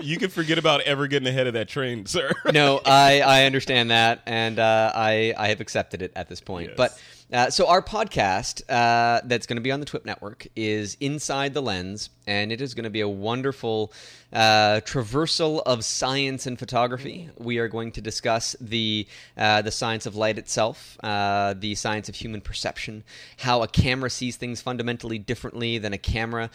You 0.00 0.18
can 0.18 0.30
forget 0.30 0.58
about 0.58 0.82
ever 0.82 1.06
getting 1.06 1.26
ahead 1.26 1.46
of 1.46 1.54
that 1.54 1.68
train, 1.68 2.06
sir. 2.06 2.30
no, 2.52 2.80
I, 2.84 3.20
I 3.20 3.44
understand 3.44 3.90
that, 3.90 4.22
and 4.26 4.58
uh, 4.58 4.92
I 4.94 5.34
I 5.36 5.48
have 5.48 5.60
accepted 5.60 6.02
it 6.02 6.12
at 6.14 6.28
this 6.28 6.40
point. 6.40 6.68
Yes. 6.70 6.76
But 6.76 7.00
uh, 7.34 7.50
so 7.50 7.66
our 7.66 7.82
podcast 7.82 8.62
uh, 8.68 9.20
that's 9.24 9.46
going 9.46 9.56
to 9.56 9.60
be 9.60 9.72
on 9.72 9.80
the 9.80 9.86
TWIP 9.86 10.04
network 10.04 10.46
is 10.54 10.96
Inside 11.00 11.52
the 11.52 11.60
Lens, 11.60 12.10
and 12.28 12.52
it 12.52 12.60
is 12.60 12.74
going 12.74 12.84
to 12.84 12.90
be 12.90 13.00
a 13.00 13.08
wonderful 13.08 13.92
uh, 14.32 14.80
traversal 14.84 15.60
of 15.66 15.84
science 15.84 16.46
and 16.46 16.56
photography. 16.56 17.28
We 17.36 17.58
are 17.58 17.66
going 17.66 17.90
to 17.92 18.00
discuss 18.00 18.54
the 18.60 19.08
uh, 19.36 19.62
the 19.62 19.72
science 19.72 20.06
of 20.06 20.14
light 20.14 20.38
itself, 20.38 20.96
uh, 21.02 21.54
the 21.58 21.74
science 21.74 22.08
of 22.08 22.14
human 22.14 22.40
perception, 22.40 23.02
how 23.38 23.62
a 23.62 23.68
camera 23.68 24.10
sees 24.10 24.36
things 24.36 24.62
fundamentally 24.62 25.18
differently 25.18 25.78
than 25.78 25.92
a 25.92 25.98
camera 25.98 26.50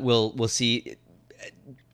will 0.00 0.32
will 0.32 0.48
see 0.48 0.96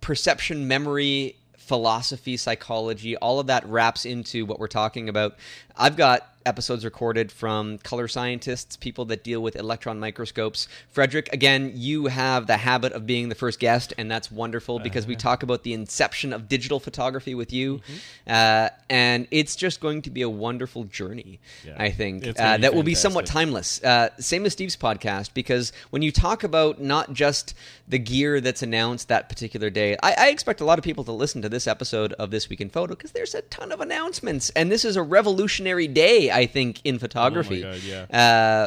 perception, 0.01 0.67
memory, 0.67 1.37
philosophy, 1.59 2.37
psychology, 2.37 3.17
all 3.17 3.41
of 3.41 3.49
that 3.49 3.67
wraps 3.67 4.05
into 4.05 4.45
what 4.47 4.59
we're 4.59 4.67
talking 4.67 5.09
about. 5.09 5.37
I've 5.77 5.97
got 5.97 6.34
episodes 6.47 6.85
recorded 6.85 7.33
from 7.33 7.79
color 7.79 8.09
scientists, 8.09 8.77
people 8.77 9.05
that 9.07 9.25
deal 9.25 9.41
with 9.43 9.57
electron 9.57 9.99
microscopes. 10.01 10.69
Frederick, 10.91 11.33
again, 11.33 11.73
you 11.75 12.07
have 12.07 12.47
the 12.47 12.57
habit 12.57 12.93
of 12.93 13.07
being 13.07 13.29
the 13.29 13.35
first 13.35 13.59
guest, 13.61 13.93
and 13.99 14.11
that's 14.11 14.31
wonderful 14.31 14.79
because 14.79 15.07
we 15.07 15.17
talk 15.17 15.43
about 15.43 15.63
the 15.63 15.73
inception 15.73 16.33
of 16.33 16.49
digital 16.49 16.81
photography 16.81 17.35
with 17.35 17.53
you. 17.53 17.81
Uh, 18.27 18.69
and 18.91 19.27
it's 19.31 19.57
just 19.57 19.81
going 19.81 20.03
to 20.03 20.11
be 20.11 20.23
a 20.23 20.29
wonderful 20.29 20.85
journey, 20.85 21.41
Yeah. 21.67 21.75
I 21.79 21.91
think, 21.91 22.27
uh, 22.27 22.57
that 22.59 22.75
will 22.75 22.83
be 22.83 22.95
somewhat 22.95 23.27
timeless. 23.27 23.83
Uh, 23.83 24.11
same 24.19 24.47
as 24.47 24.53
Steve's 24.53 24.77
podcast, 24.77 25.35
because 25.35 25.73
when 25.91 26.03
you 26.03 26.13
talk 26.13 26.45
about 26.45 26.81
not 26.81 27.13
just 27.13 27.55
the 27.89 27.99
gear 27.99 28.41
that's 28.41 28.63
announced 28.63 29.09
that 29.09 29.29
particular 29.29 29.71
day, 29.71 29.97
I, 30.03 30.15
I 30.19 30.29
expect 30.29 30.61
a 30.61 30.65
lot 30.65 30.79
of 30.79 30.85
people 30.85 31.05
to 31.05 31.13
listen 31.13 31.43
to 31.43 31.49
this 31.49 31.67
episode 31.67 32.13
of 32.15 32.31
This 32.31 32.49
Week 32.49 32.61
in 32.61 32.71
Photo 32.71 32.95
because 32.95 33.13
there's 33.13 33.35
a 33.35 33.43
ton 33.43 33.73
of 33.73 33.81
announcements, 33.81 34.51
and 34.51 34.71
this 34.71 34.85
is 34.85 34.97
a 34.97 35.03
revolutionary 35.03 35.87
day, 35.87 36.31
I 36.35 36.47
think, 36.47 36.81
in 36.85 36.99
photography. 36.99 37.63
God, 37.63 37.81
yeah. 37.83 38.03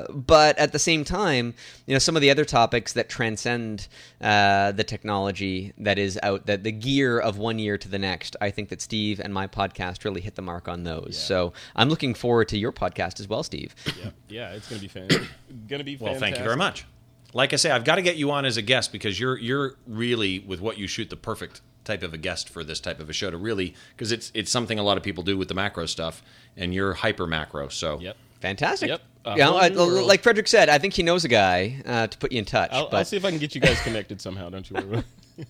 Uh, 0.07 0.11
but 0.11 0.57
at 0.57 0.71
the 0.71 0.79
same 0.79 1.03
time, 1.03 1.53
you 1.85 1.93
know, 1.93 1.99
some 1.99 2.15
of 2.15 2.21
the 2.21 2.31
other 2.31 2.45
topics 2.45 2.93
that 2.93 3.09
transcend 3.09 3.87
uh, 4.21 4.71
the 4.71 4.83
technology 4.83 5.73
that 5.77 5.99
is 5.99 6.17
out, 6.23 6.45
that 6.45 6.63
the 6.63 6.71
gear 6.71 7.19
of 7.19 7.37
one 7.37 7.59
year 7.59 7.77
to 7.77 7.89
the 7.89 7.99
next, 7.99 8.35
I 8.41 8.49
think 8.49 8.69
that 8.69 8.81
Steve 8.81 9.19
and 9.19 9.33
my 9.33 9.47
podcast 9.47 10.05
really 10.05 10.21
hit 10.21 10.35
the 10.35 10.41
mark 10.41 10.67
on 10.67 10.83
those. 10.83 11.17
So 11.17 11.53
I'm 11.75 11.89
looking 11.89 12.13
forward 12.13 12.47
to 12.49 12.57
your 12.57 12.71
podcast 12.71 13.19
as 13.19 13.27
well, 13.27 13.43
Steve. 13.43 13.75
yeah, 13.85 14.11
yeah, 14.29 14.51
it's 14.53 14.69
gonna 14.69 14.81
be 14.81 14.87
fan- 14.87 15.09
gonna 15.67 15.83
be. 15.83 15.97
Well, 15.97 16.15
thank 16.15 16.37
you 16.37 16.43
very 16.43 16.57
much. 16.57 16.85
Like 17.33 17.51
I 17.51 17.57
say, 17.57 17.71
I've 17.71 17.83
got 17.83 17.95
to 17.95 18.01
get 18.01 18.15
you 18.15 18.31
on 18.31 18.45
as 18.45 18.57
a 18.57 18.61
guest 18.61 18.91
because 18.91 19.19
you're 19.19 19.37
you're 19.37 19.75
really 19.85 20.39
with 20.39 20.61
what 20.61 20.77
you 20.77 20.87
shoot 20.87 21.09
the 21.09 21.17
perfect 21.17 21.61
type 21.87 22.03
of 22.03 22.13
a 22.13 22.17
guest 22.17 22.49
for 22.49 22.63
this 22.63 22.79
type 22.79 22.99
of 22.99 23.09
a 23.09 23.13
show 23.13 23.31
to 23.31 23.37
really 23.37 23.73
because 23.95 24.11
it's 24.11 24.31
it's 24.35 24.51
something 24.51 24.77
a 24.77 24.83
lot 24.83 24.97
of 24.97 25.03
people 25.03 25.23
do 25.23 25.37
with 25.37 25.47
the 25.47 25.53
macro 25.55 25.85
stuff 25.87 26.21
and 26.55 26.73
you're 26.73 26.93
hyper 26.93 27.25
macro. 27.25 27.69
So 27.69 27.99
Yep. 27.99 28.15
Fantastic. 28.41 28.89
Yep. 28.89 29.01
A 29.25 29.37
Yeah, 29.37 29.49
I- 29.49 29.69
like 29.69 30.21
Frederick 30.21 30.47
said, 30.47 30.69
I 30.69 30.77
think 30.77 30.93
he 30.93 31.01
knows 31.01 31.25
a 31.25 31.27
guy 31.27 31.81
uh, 31.85 32.05
to 32.07 32.17
put 32.19 32.31
you 32.31 32.37
in 32.39 32.45
touch. 32.45 32.69
I'll, 32.71 32.89
but 32.89 32.97
I'll 32.97 33.05
see 33.05 33.17
if 33.17 33.25
I 33.25 33.31
can 33.31 33.39
get 33.39 33.55
you 33.55 33.61
guys 33.61 33.81
connected 33.81 34.21
somehow. 34.21 34.49
Don't 34.49 34.69
you 34.69 34.75
worry. 34.75 35.03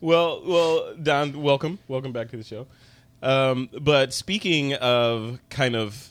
well, 0.00 0.42
well, 0.46 0.94
Don, 1.02 1.42
welcome, 1.42 1.78
welcome 1.88 2.12
back 2.12 2.28
to 2.30 2.36
the 2.36 2.44
show. 2.44 2.66
Um, 3.22 3.68
but 3.80 4.12
speaking 4.14 4.74
of 4.74 5.40
kind 5.50 5.74
of, 5.74 6.10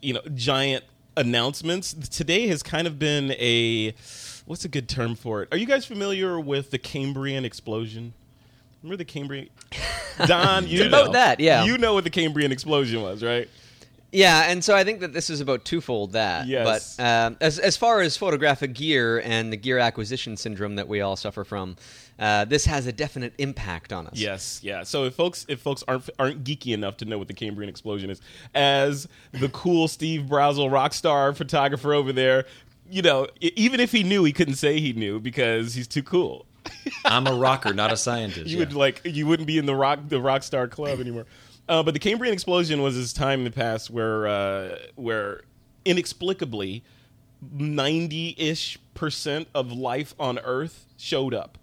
you 0.00 0.14
know, 0.14 0.22
giant 0.34 0.84
announcements, 1.16 1.92
today 1.92 2.46
has 2.48 2.62
kind 2.62 2.86
of 2.86 2.98
been 2.98 3.32
a 3.32 3.94
what's 4.46 4.64
a 4.64 4.68
good 4.68 4.88
term 4.88 5.14
for 5.14 5.42
it? 5.42 5.48
Are 5.52 5.58
you 5.58 5.66
guys 5.66 5.84
familiar 5.84 6.40
with 6.40 6.70
the 6.70 6.78
Cambrian 6.78 7.44
explosion? 7.44 8.14
Remember 8.86 8.98
the 8.98 9.04
Cambrian? 9.04 9.48
Don, 10.26 10.68
you 10.68 10.86
about 10.86 11.06
know. 11.06 11.12
that, 11.14 11.40
yeah. 11.40 11.64
You 11.64 11.76
know 11.76 11.94
what 11.94 12.04
the 12.04 12.10
Cambrian 12.10 12.52
explosion 12.52 13.02
was, 13.02 13.20
right? 13.20 13.48
Yeah, 14.12 14.48
and 14.48 14.62
so 14.62 14.76
I 14.76 14.84
think 14.84 15.00
that 15.00 15.12
this 15.12 15.28
is 15.28 15.40
about 15.40 15.64
twofold 15.64 16.12
that. 16.12 16.46
Yes. 16.46 16.96
But 16.96 17.02
um, 17.02 17.36
as 17.40 17.58
as 17.58 17.76
far 17.76 18.00
as 18.00 18.16
photographic 18.16 18.74
gear 18.74 19.20
and 19.24 19.52
the 19.52 19.56
gear 19.56 19.80
acquisition 19.80 20.36
syndrome 20.36 20.76
that 20.76 20.86
we 20.86 21.00
all 21.00 21.16
suffer 21.16 21.42
from, 21.42 21.76
uh, 22.20 22.44
this 22.44 22.64
has 22.66 22.86
a 22.86 22.92
definite 22.92 23.34
impact 23.38 23.92
on 23.92 24.06
us. 24.06 24.16
Yes, 24.16 24.60
yeah. 24.62 24.84
So 24.84 25.04
if 25.04 25.16
folks 25.16 25.44
if 25.48 25.60
folks 25.60 25.82
aren't 25.88 26.08
aren't 26.20 26.44
geeky 26.44 26.72
enough 26.72 26.96
to 26.98 27.06
know 27.06 27.18
what 27.18 27.26
the 27.26 27.34
Cambrian 27.34 27.68
explosion 27.68 28.08
is, 28.08 28.20
as 28.54 29.08
the 29.32 29.48
cool 29.48 29.88
Steve 29.88 30.28
Brazil 30.28 30.70
rock 30.70 30.94
star 30.94 31.34
photographer 31.34 31.92
over 31.92 32.12
there, 32.12 32.46
you 32.88 33.02
know, 33.02 33.26
even 33.40 33.80
if 33.80 33.90
he 33.90 34.04
knew, 34.04 34.22
he 34.22 34.32
couldn't 34.32 34.54
say 34.54 34.78
he 34.78 34.92
knew 34.92 35.18
because 35.18 35.74
he's 35.74 35.88
too 35.88 36.04
cool. 36.04 36.46
I'm 37.04 37.26
a 37.26 37.34
rocker, 37.34 37.72
not 37.72 37.92
a 37.92 37.96
scientist. 37.96 38.46
You 38.46 38.58
yeah. 38.58 38.64
would 38.64 38.74
like 38.74 39.02
you 39.04 39.26
wouldn't 39.26 39.46
be 39.46 39.58
in 39.58 39.66
the 39.66 39.76
rock 39.76 40.00
the 40.08 40.20
rock 40.20 40.42
star 40.42 40.68
club 40.68 41.00
anymore. 41.00 41.26
Uh, 41.68 41.82
but 41.82 41.94
the 41.94 42.00
Cambrian 42.00 42.32
explosion 42.32 42.82
was 42.82 42.96
this 42.96 43.12
time 43.12 43.40
in 43.40 43.44
the 43.44 43.50
past 43.50 43.90
where 43.90 44.26
uh, 44.26 44.78
where 44.94 45.42
inexplicably 45.84 46.82
ninety 47.52 48.34
ish 48.38 48.78
percent 48.94 49.48
of 49.54 49.72
life 49.72 50.14
on 50.18 50.38
Earth 50.38 50.86
showed 50.96 51.34
up. 51.34 51.58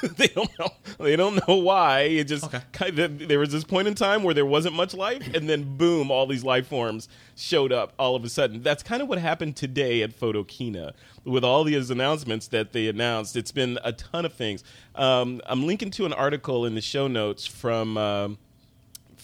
they 0.16 0.28
don't 0.28 0.50
know. 0.58 0.68
They 0.98 1.16
don't 1.16 1.46
know 1.48 1.56
why. 1.56 2.02
It 2.02 2.24
just 2.24 2.44
Okay. 2.44 2.60
kind 2.72 2.98
of, 2.98 3.28
there 3.28 3.38
was 3.38 3.50
this 3.50 3.64
point 3.64 3.88
in 3.88 3.94
time 3.94 4.22
where 4.22 4.34
there 4.34 4.46
wasn't 4.46 4.74
much 4.74 4.94
life, 4.94 5.22
and 5.34 5.48
then 5.48 5.76
boom, 5.76 6.10
all 6.10 6.26
these 6.26 6.44
life 6.44 6.66
forms 6.68 7.08
showed 7.36 7.72
up 7.72 7.92
all 7.98 8.14
of 8.16 8.24
a 8.24 8.28
sudden. 8.28 8.62
That's 8.62 8.82
kind 8.82 9.02
of 9.02 9.08
what 9.08 9.18
happened 9.18 9.56
today 9.56 10.02
at 10.02 10.18
Photokina 10.18 10.92
with 11.24 11.44
all 11.44 11.64
these 11.64 11.90
announcements 11.90 12.48
that 12.48 12.72
they 12.72 12.88
announced. 12.88 13.36
It's 13.36 13.52
been 13.52 13.78
a 13.84 13.92
ton 13.92 14.24
of 14.24 14.32
things. 14.32 14.64
Um, 14.94 15.40
I'm 15.46 15.66
linking 15.66 15.90
to 15.92 16.06
an 16.06 16.12
article 16.12 16.66
in 16.66 16.74
the 16.74 16.80
show 16.80 17.08
notes 17.08 17.46
from. 17.46 17.96
Um, 17.96 18.38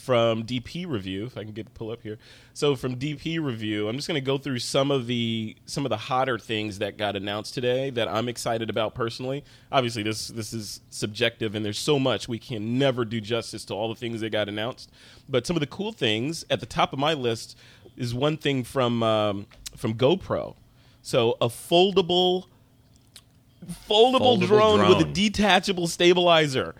from 0.09 0.43
DP 0.43 0.89
Review, 0.89 1.27
if 1.27 1.37
I 1.37 1.45
can 1.45 1.53
get 1.53 1.67
to 1.67 1.73
pull 1.73 1.91
up 1.91 2.03
here. 2.03 2.17
So 2.55 2.75
from 2.75 2.97
DP 2.97 3.45
Review, 3.45 3.91
I'm 3.91 3.97
just 3.97 4.09
going 4.09 4.19
to 4.19 4.25
go 4.25 4.39
through 4.39 4.61
some 4.61 4.91
of 4.91 5.07
the 5.07 5.55
some 5.67 5.85
of 5.85 5.91
the 5.91 5.99
hotter 5.99 6.39
things 6.39 6.79
that 6.79 6.97
got 6.97 7.15
announced 7.15 7.53
today 7.53 7.91
that 7.91 8.09
I'm 8.09 8.27
excited 8.27 8.71
about 8.71 8.95
personally. 8.95 9.45
Obviously, 9.71 10.03
this 10.03 10.29
this 10.29 10.55
is 10.55 10.81
subjective, 10.89 11.55
and 11.55 11.63
there's 11.63 11.79
so 11.79 11.99
much 11.99 12.27
we 12.27 12.39
can 12.39 12.79
never 12.79 13.05
do 13.05 13.21
justice 13.21 13.67
to 13.67 13.75
all 13.75 13.91
the 13.91 13.95
things 13.95 14.23
that 14.23 14.31
got 14.31 14.49
announced. 14.49 14.91
But 15.29 15.47
some 15.47 15.57
of 15.57 15.61
the 15.61 15.67
cool 15.67 15.93
things 15.93 16.43
at 16.49 16.61
the 16.61 16.67
top 16.67 16.95
of 16.95 16.99
my 16.99 17.13
list 17.13 17.59
is 17.99 18.15
one 18.15 18.39
thing 18.39 18.65
from 18.65 19.03
um, 19.03 19.47
from 19.77 19.93
GoPro. 19.93 20.55
So 21.03 21.37
a 21.39 21.49
foldable 21.49 22.47
foldable, 23.87 24.39
Foldable 24.39 24.47
drone, 24.47 24.89
with 24.89 25.07
a 25.07 25.13
detachable 25.13 25.87
stabilizer. 25.87 26.75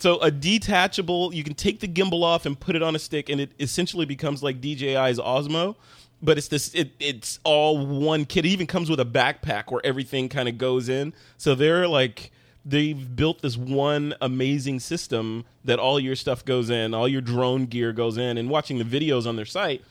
So 0.00 0.18
a 0.20 0.30
detachable, 0.30 1.34
you 1.34 1.44
can 1.44 1.52
take 1.52 1.80
the 1.80 1.86
gimbal 1.86 2.22
off 2.22 2.46
and 2.46 2.58
put 2.58 2.74
it 2.74 2.82
on 2.82 2.96
a 2.96 2.98
stick, 2.98 3.28
and 3.28 3.38
it 3.38 3.52
essentially 3.60 4.06
becomes 4.06 4.42
like 4.42 4.58
DJI's 4.58 5.18
Osmo. 5.18 5.76
But 6.22 6.38
it's 6.38 6.48
this, 6.48 6.74
it, 6.74 6.92
it's 6.98 7.38
all 7.44 7.86
one 7.86 8.24
kit. 8.24 8.46
It 8.46 8.48
even 8.48 8.66
comes 8.66 8.88
with 8.88 8.98
a 8.98 9.04
backpack 9.04 9.70
where 9.70 9.84
everything 9.84 10.30
kind 10.30 10.48
of 10.48 10.56
goes 10.56 10.88
in. 10.88 11.12
So 11.36 11.54
they're 11.54 11.86
like, 11.86 12.32
they've 12.64 13.14
built 13.14 13.42
this 13.42 13.58
one 13.58 14.14
amazing 14.22 14.80
system 14.80 15.44
that 15.64 15.78
all 15.78 16.00
your 16.00 16.16
stuff 16.16 16.46
goes 16.46 16.70
in, 16.70 16.94
all 16.94 17.06
your 17.06 17.20
drone 17.20 17.66
gear 17.66 17.92
goes 17.92 18.16
in. 18.16 18.38
And 18.38 18.48
watching 18.48 18.78
the 18.78 18.84
videos 18.84 19.26
on 19.26 19.36
their 19.36 19.44
site, 19.44 19.84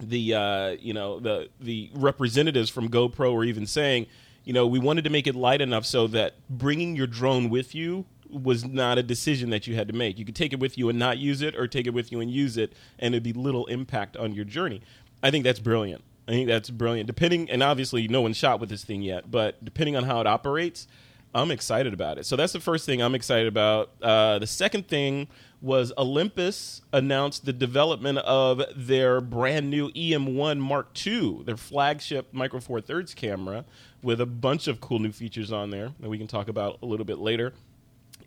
the 0.00 0.34
uh, 0.34 0.68
you 0.80 0.92
know 0.92 1.20
the 1.20 1.48
the 1.60 1.90
representatives 1.94 2.68
from 2.68 2.88
GoPro 2.88 3.32
were 3.32 3.44
even 3.44 3.66
saying, 3.66 4.06
you 4.44 4.52
know, 4.52 4.66
we 4.66 4.80
wanted 4.80 5.04
to 5.04 5.10
make 5.10 5.28
it 5.28 5.36
light 5.36 5.60
enough 5.60 5.86
so 5.86 6.08
that 6.08 6.34
bringing 6.50 6.96
your 6.96 7.06
drone 7.06 7.48
with 7.48 7.74
you 7.76 8.06
was 8.30 8.64
not 8.64 8.98
a 8.98 9.02
decision 9.02 9.50
that 9.50 9.66
you 9.66 9.74
had 9.74 9.88
to 9.88 9.94
make. 9.94 10.18
You 10.18 10.24
could 10.24 10.36
take 10.36 10.52
it 10.52 10.60
with 10.60 10.76
you 10.78 10.88
and 10.88 10.98
not 10.98 11.18
use 11.18 11.42
it, 11.42 11.56
or 11.56 11.66
take 11.66 11.86
it 11.86 11.94
with 11.94 12.12
you 12.12 12.20
and 12.20 12.30
use 12.30 12.56
it, 12.56 12.72
and 12.98 13.14
it'd 13.14 13.22
be 13.22 13.32
little 13.32 13.66
impact 13.66 14.16
on 14.16 14.32
your 14.32 14.44
journey. 14.44 14.82
I 15.22 15.30
think 15.30 15.44
that's 15.44 15.60
brilliant. 15.60 16.02
I 16.28 16.32
think 16.32 16.48
that's 16.48 16.70
brilliant. 16.70 17.06
Depending, 17.06 17.48
and 17.50 17.62
obviously, 17.62 18.08
no 18.08 18.20
one 18.20 18.32
shot 18.32 18.60
with 18.60 18.68
this 18.68 18.84
thing 18.84 19.02
yet, 19.02 19.30
but 19.30 19.64
depending 19.64 19.96
on 19.96 20.04
how 20.04 20.20
it 20.20 20.26
operates, 20.26 20.88
I'm 21.34 21.50
excited 21.50 21.92
about 21.92 22.18
it. 22.18 22.24
So 22.24 22.34
that's 22.34 22.52
the 22.52 22.60
first 22.60 22.86
thing 22.86 23.02
I'm 23.02 23.14
excited 23.14 23.46
about. 23.46 23.90
Uh, 24.00 24.38
the 24.38 24.46
second 24.46 24.88
thing 24.88 25.28
was 25.60 25.92
Olympus 25.98 26.82
announced 26.92 27.44
the 27.44 27.52
development 27.52 28.18
of 28.18 28.62
their 28.74 29.20
brand 29.20 29.68
new 29.68 29.90
EM1 29.90 30.58
Mark 30.58 31.06
II, 31.06 31.42
their 31.44 31.56
flagship 31.56 32.32
Micro 32.32 32.60
Four 32.60 32.80
Thirds 32.80 33.14
camera, 33.14 33.64
with 34.02 34.20
a 34.20 34.26
bunch 34.26 34.66
of 34.66 34.80
cool 34.80 34.98
new 34.98 35.12
features 35.12 35.52
on 35.52 35.70
there 35.70 35.92
that 36.00 36.08
we 36.08 36.18
can 36.18 36.26
talk 36.26 36.48
about 36.48 36.78
a 36.82 36.86
little 36.86 37.06
bit 37.06 37.18
later. 37.18 37.52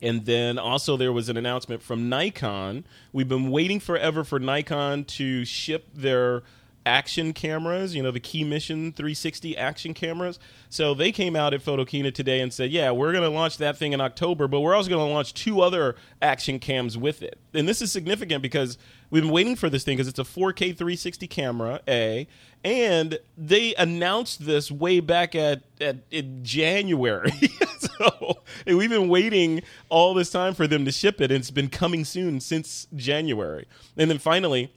And 0.02 0.24
then 0.24 0.58
also 0.58 0.96
there 0.96 1.12
was 1.12 1.28
an 1.28 1.36
announcement 1.36 1.82
from 1.82 2.08
Nikon. 2.08 2.84
We've 3.12 3.28
been 3.28 3.50
waiting 3.50 3.80
forever 3.80 4.24
for 4.24 4.38
Nikon 4.38 5.04
to 5.04 5.44
ship 5.44 5.88
their 5.94 6.42
action 6.86 7.32
cameras, 7.32 7.94
you 7.94 8.02
know, 8.02 8.10
the 8.10 8.20
Key 8.20 8.42
Mission 8.44 8.92
360 8.92 9.56
action 9.56 9.92
cameras. 9.92 10.38
So 10.70 10.94
they 10.94 11.12
came 11.12 11.36
out 11.36 11.52
at 11.52 11.62
Photokina 11.62 12.12
today 12.12 12.40
and 12.40 12.52
said, 12.52 12.70
"Yeah, 12.70 12.90
we're 12.90 13.12
going 13.12 13.24
to 13.24 13.28
launch 13.28 13.58
that 13.58 13.76
thing 13.76 13.92
in 13.92 14.00
October, 14.00 14.48
but 14.48 14.60
we're 14.60 14.74
also 14.74 14.88
going 14.88 15.06
to 15.06 15.12
launch 15.12 15.34
two 15.34 15.60
other 15.60 15.96
action 16.22 16.58
cams 16.58 16.96
with 16.96 17.22
it." 17.22 17.38
And 17.52 17.68
this 17.68 17.82
is 17.82 17.92
significant 17.92 18.42
because 18.42 18.78
we've 19.10 19.22
been 19.22 19.32
waiting 19.32 19.56
for 19.56 19.68
this 19.68 19.84
thing 19.84 19.96
because 19.96 20.08
it's 20.08 20.18
a 20.18 20.24
4K 20.24 20.76
360 20.76 21.26
camera, 21.26 21.80
A, 21.86 22.26
and 22.64 23.18
they 23.36 23.74
announced 23.74 24.46
this 24.46 24.70
way 24.70 25.00
back 25.00 25.34
at, 25.34 25.62
at 25.80 25.98
in 26.10 26.44
January. 26.44 27.32
so 27.78 28.40
and 28.66 28.76
we've 28.78 28.90
been 28.90 29.08
waiting 29.08 29.62
all 29.88 30.14
this 30.14 30.30
time 30.30 30.54
for 30.54 30.66
them 30.66 30.84
to 30.84 30.92
ship 30.92 31.20
it, 31.20 31.30
and 31.30 31.40
it's 31.40 31.50
been 31.50 31.68
coming 31.68 32.04
soon 32.04 32.40
since 32.40 32.86
January. 32.94 33.66
And 33.96 34.10
then 34.10 34.18
finally, 34.18 34.72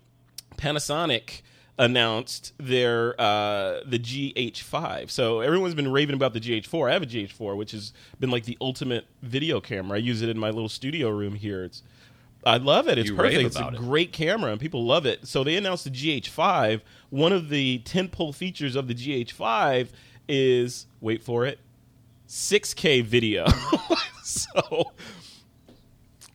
Panasonic 0.58 1.42
announced 1.78 2.54
their 2.58 3.20
uh, 3.20 3.82
the 3.86 4.00
GH5. 4.00 5.10
So 5.10 5.40
everyone's 5.42 5.74
been 5.75 5.92
raving 5.92 6.16
about 6.16 6.34
the 6.34 6.40
GH4. 6.40 6.90
I 6.90 6.94
have 6.94 7.04
a 7.04 7.08
GH4, 7.08 7.58
which 7.58 7.72
has 7.72 7.94
been 8.20 8.30
like 8.30 8.46
the 8.46 8.58
ultimate 8.62 9.06
video 9.22 9.60
camera. 9.60 9.98
I 9.98 10.02
use 10.02 10.22
it 10.22 10.30
in 10.30 10.38
my 10.38 10.50
little 10.50 10.70
studio 10.70 11.10
room 11.10 11.36
here. 11.36 11.63
It's 11.63 11.82
I 12.45 12.57
love 12.57 12.88
it. 12.88 12.97
It's 12.97 13.09
You 13.09 13.15
perfect. 13.15 13.41
It's 13.41 13.59
a 13.59 13.67
it. 13.69 13.75
great 13.75 14.12
camera, 14.13 14.51
and 14.51 14.59
people 14.59 14.85
love 14.85 15.05
it. 15.05 15.27
So 15.27 15.43
they 15.43 15.55
announced 15.55 15.83
the 15.85 15.89
GH5. 15.89 16.81
One 17.09 17.31
of 17.33 17.50
the 17.50 17.79
tentpole 17.85 18.33
features 18.35 18.75
of 18.75 18.88
the 18.88 18.93
GH5 18.95 19.89
is 20.27 20.88
wait 21.01 21.23
for 21.23 21.45
it, 21.45 21.59
6K 22.27 23.03
video. 23.03 23.45
so 24.23 24.91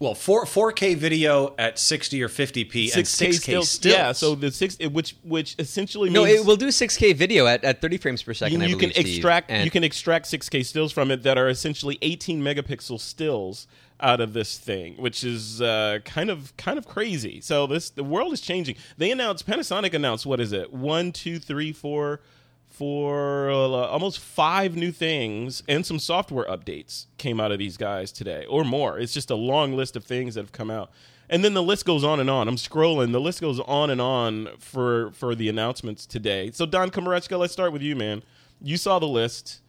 Well, 0.00 0.14
four 0.14 0.46
four 0.46 0.70
K 0.70 0.94
video 0.94 1.54
at 1.58 1.76
sixty 1.78 2.22
or 2.22 2.28
fifty 2.28 2.64
p 2.64 2.92
and 2.92 3.02
6K 3.02 3.06
six 3.06 3.38
K 3.40 3.52
stills. 3.52 3.70
stills. 3.70 3.94
Yeah. 3.96 4.12
So 4.12 4.36
the 4.36 4.52
six, 4.52 4.76
it- 4.78 4.92
which 4.92 5.16
which 5.24 5.56
essentially 5.58 6.08
No, 6.10 6.24
means 6.24 6.38
it 6.40 6.46
will 6.46 6.54
do 6.56 6.68
6K 6.68 7.16
video 7.16 7.46
at, 7.46 7.64
at 7.64 7.80
30 7.80 7.96
frames 7.96 8.22
per 8.22 8.32
second. 8.32 8.60
you, 8.60 8.68
you 8.68 8.76
can 8.76 8.90
believe, 8.90 8.94
Steve. 8.94 9.16
extract 9.16 9.50
And- 9.50 9.64
you 9.64 9.70
can 9.72 9.82
extract 9.82 10.26
6K 10.26 10.64
stills 10.64 10.92
from 10.92 11.10
it 11.10 11.24
that 11.24 11.36
are 11.36 11.48
essentially 11.48 11.98
18 12.00 12.40
megapixel 12.40 13.00
stills 13.00 13.66
out 14.00 14.20
of 14.20 14.32
this 14.32 14.58
thing, 14.58 14.94
which 14.96 15.24
is 15.24 15.60
uh, 15.60 15.98
kind 16.04 16.30
of 16.30 16.56
kind 16.56 16.78
of 16.78 16.86
crazy. 16.86 17.40
So 17.40 17.66
this 17.66 17.90
the 17.90 18.04
world 18.04 18.32
is 18.32 18.40
changing. 18.40 18.76
They 18.96 19.10
announced 19.10 19.46
Panasonic 19.46 19.94
announced 19.94 20.26
what 20.26 20.40
is 20.40 20.52
it? 20.52 20.72
One, 20.72 21.12
two, 21.12 21.38
three, 21.38 21.72
four, 21.72 22.20
four, 22.68 23.50
uh, 23.50 23.54
almost 23.54 24.20
five 24.20 24.76
new 24.76 24.92
things 24.92 25.62
and 25.68 25.84
some 25.84 25.98
software 25.98 26.44
updates 26.46 27.06
came 27.16 27.40
out 27.40 27.50
of 27.50 27.58
these 27.58 27.76
guys 27.76 28.12
today, 28.12 28.46
or 28.46 28.64
more. 28.64 28.98
It's 28.98 29.12
just 29.12 29.30
a 29.30 29.34
long 29.34 29.74
list 29.74 29.96
of 29.96 30.04
things 30.04 30.34
that 30.34 30.42
have 30.42 30.52
come 30.52 30.70
out. 30.70 30.90
And 31.30 31.44
then 31.44 31.54
the 31.54 31.62
list 31.62 31.84
goes 31.84 32.04
on 32.04 32.20
and 32.20 32.30
on. 32.30 32.48
I'm 32.48 32.56
scrolling. 32.56 33.12
The 33.12 33.20
list 33.20 33.40
goes 33.40 33.60
on 33.60 33.90
and 33.90 34.00
on 34.00 34.48
for 34.58 35.10
for 35.12 35.34
the 35.34 35.48
announcements 35.48 36.06
today. 36.06 36.50
So 36.52 36.64
Don 36.66 36.90
Komarechka, 36.90 37.38
let's 37.38 37.52
start 37.52 37.72
with 37.72 37.82
you, 37.82 37.96
man. 37.96 38.22
You 38.62 38.76
saw 38.76 38.98
the 38.98 39.08
list. 39.08 39.60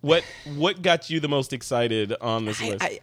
What 0.00 0.22
what 0.54 0.80
got 0.80 1.10
you 1.10 1.18
the 1.18 1.28
most 1.28 1.52
excited 1.52 2.14
on 2.20 2.44
this 2.44 2.62
I, 2.62 2.68
list? 2.68 2.84
I, 2.84 3.00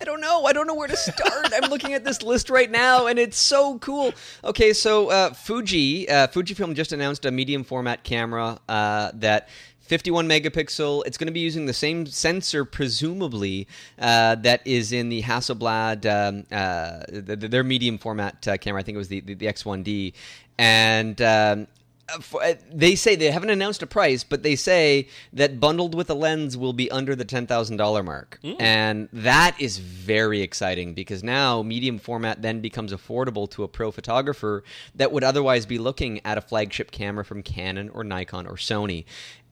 I 0.00 0.04
don't 0.04 0.20
know. 0.20 0.44
I 0.44 0.52
don't 0.52 0.66
know 0.66 0.74
where 0.74 0.88
to 0.88 0.96
start. 0.96 1.52
I'm 1.52 1.70
looking 1.70 1.94
at 1.94 2.04
this 2.04 2.22
list 2.22 2.50
right 2.50 2.70
now, 2.70 3.06
and 3.06 3.18
it's 3.18 3.38
so 3.38 3.78
cool. 3.78 4.12
Okay, 4.42 4.72
so 4.72 5.08
uh, 5.10 5.32
Fuji, 5.32 6.08
uh, 6.08 6.26
Fujifilm 6.26 6.74
just 6.74 6.92
announced 6.92 7.24
a 7.24 7.30
medium 7.30 7.64
format 7.64 8.02
camera 8.04 8.58
uh, 8.68 9.10
that. 9.14 9.48
51 9.84 10.26
megapixel. 10.26 11.02
It's 11.04 11.18
going 11.18 11.26
to 11.26 11.32
be 11.32 11.40
using 11.40 11.66
the 11.66 11.74
same 11.74 12.06
sensor, 12.06 12.64
presumably, 12.64 13.68
uh, 13.98 14.34
that 14.36 14.66
is 14.66 14.92
in 14.92 15.10
the 15.10 15.20
Hasselblad, 15.20 16.06
um, 16.06 16.46
uh, 16.50 17.04
th- 17.04 17.38
th- 17.38 17.50
their 17.50 17.62
medium 17.62 17.98
format 17.98 18.48
uh, 18.48 18.56
camera. 18.56 18.80
I 18.80 18.82
think 18.82 18.94
it 18.94 18.98
was 18.98 19.08
the, 19.08 19.20
the, 19.20 19.34
the 19.34 19.44
X1D. 19.44 20.14
And 20.56 21.20
um, 21.20 21.66
Uh, 22.08 22.38
uh, 22.38 22.54
they 22.70 22.94
say 22.94 23.16
they 23.16 23.30
haven't 23.30 23.50
announced 23.50 23.82
a 23.82 23.86
price, 23.86 24.24
but 24.24 24.42
they 24.42 24.56
say 24.56 25.08
that 25.32 25.58
bundled 25.58 25.94
with 25.94 26.10
a 26.10 26.14
lens 26.14 26.56
will 26.56 26.72
be 26.72 26.90
under 26.90 27.16
the 27.16 27.24
ten 27.24 27.46
thousand 27.46 27.76
dollar 27.76 28.02
mark, 28.02 28.38
hmm. 28.42 28.54
and 28.58 29.08
that 29.12 29.58
is 29.58 29.78
very 29.78 30.42
exciting 30.42 30.92
because 30.92 31.22
now 31.22 31.62
medium 31.62 31.98
format 31.98 32.42
then 32.42 32.60
becomes 32.60 32.92
affordable 32.92 33.50
to 33.50 33.62
a 33.62 33.68
pro 33.68 33.90
photographer 33.90 34.64
that 34.94 35.12
would 35.12 35.24
otherwise 35.24 35.64
be 35.64 35.78
looking 35.78 36.20
at 36.26 36.36
a 36.36 36.40
flagship 36.40 36.90
camera 36.90 37.24
from 37.24 37.42
Canon 37.42 37.88
or 37.90 38.04
Nikon 38.04 38.46
or 38.46 38.56
Sony. 38.56 39.04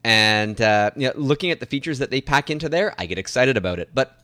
And 0.05 0.61
uh, 0.61 0.91
you 0.97 1.09
know, 1.09 1.15
looking 1.17 1.51
at 1.51 1.61
the 1.61 1.67
features 1.67 1.99
that 2.01 2.11
they 2.11 2.21
pack 2.21 2.51
into 2.51 2.69
there, 2.69 2.95
I 2.99 3.07
get 3.07 3.19
excited 3.19 3.57
about 3.57 3.79
it. 3.79 3.91
But 3.95 4.19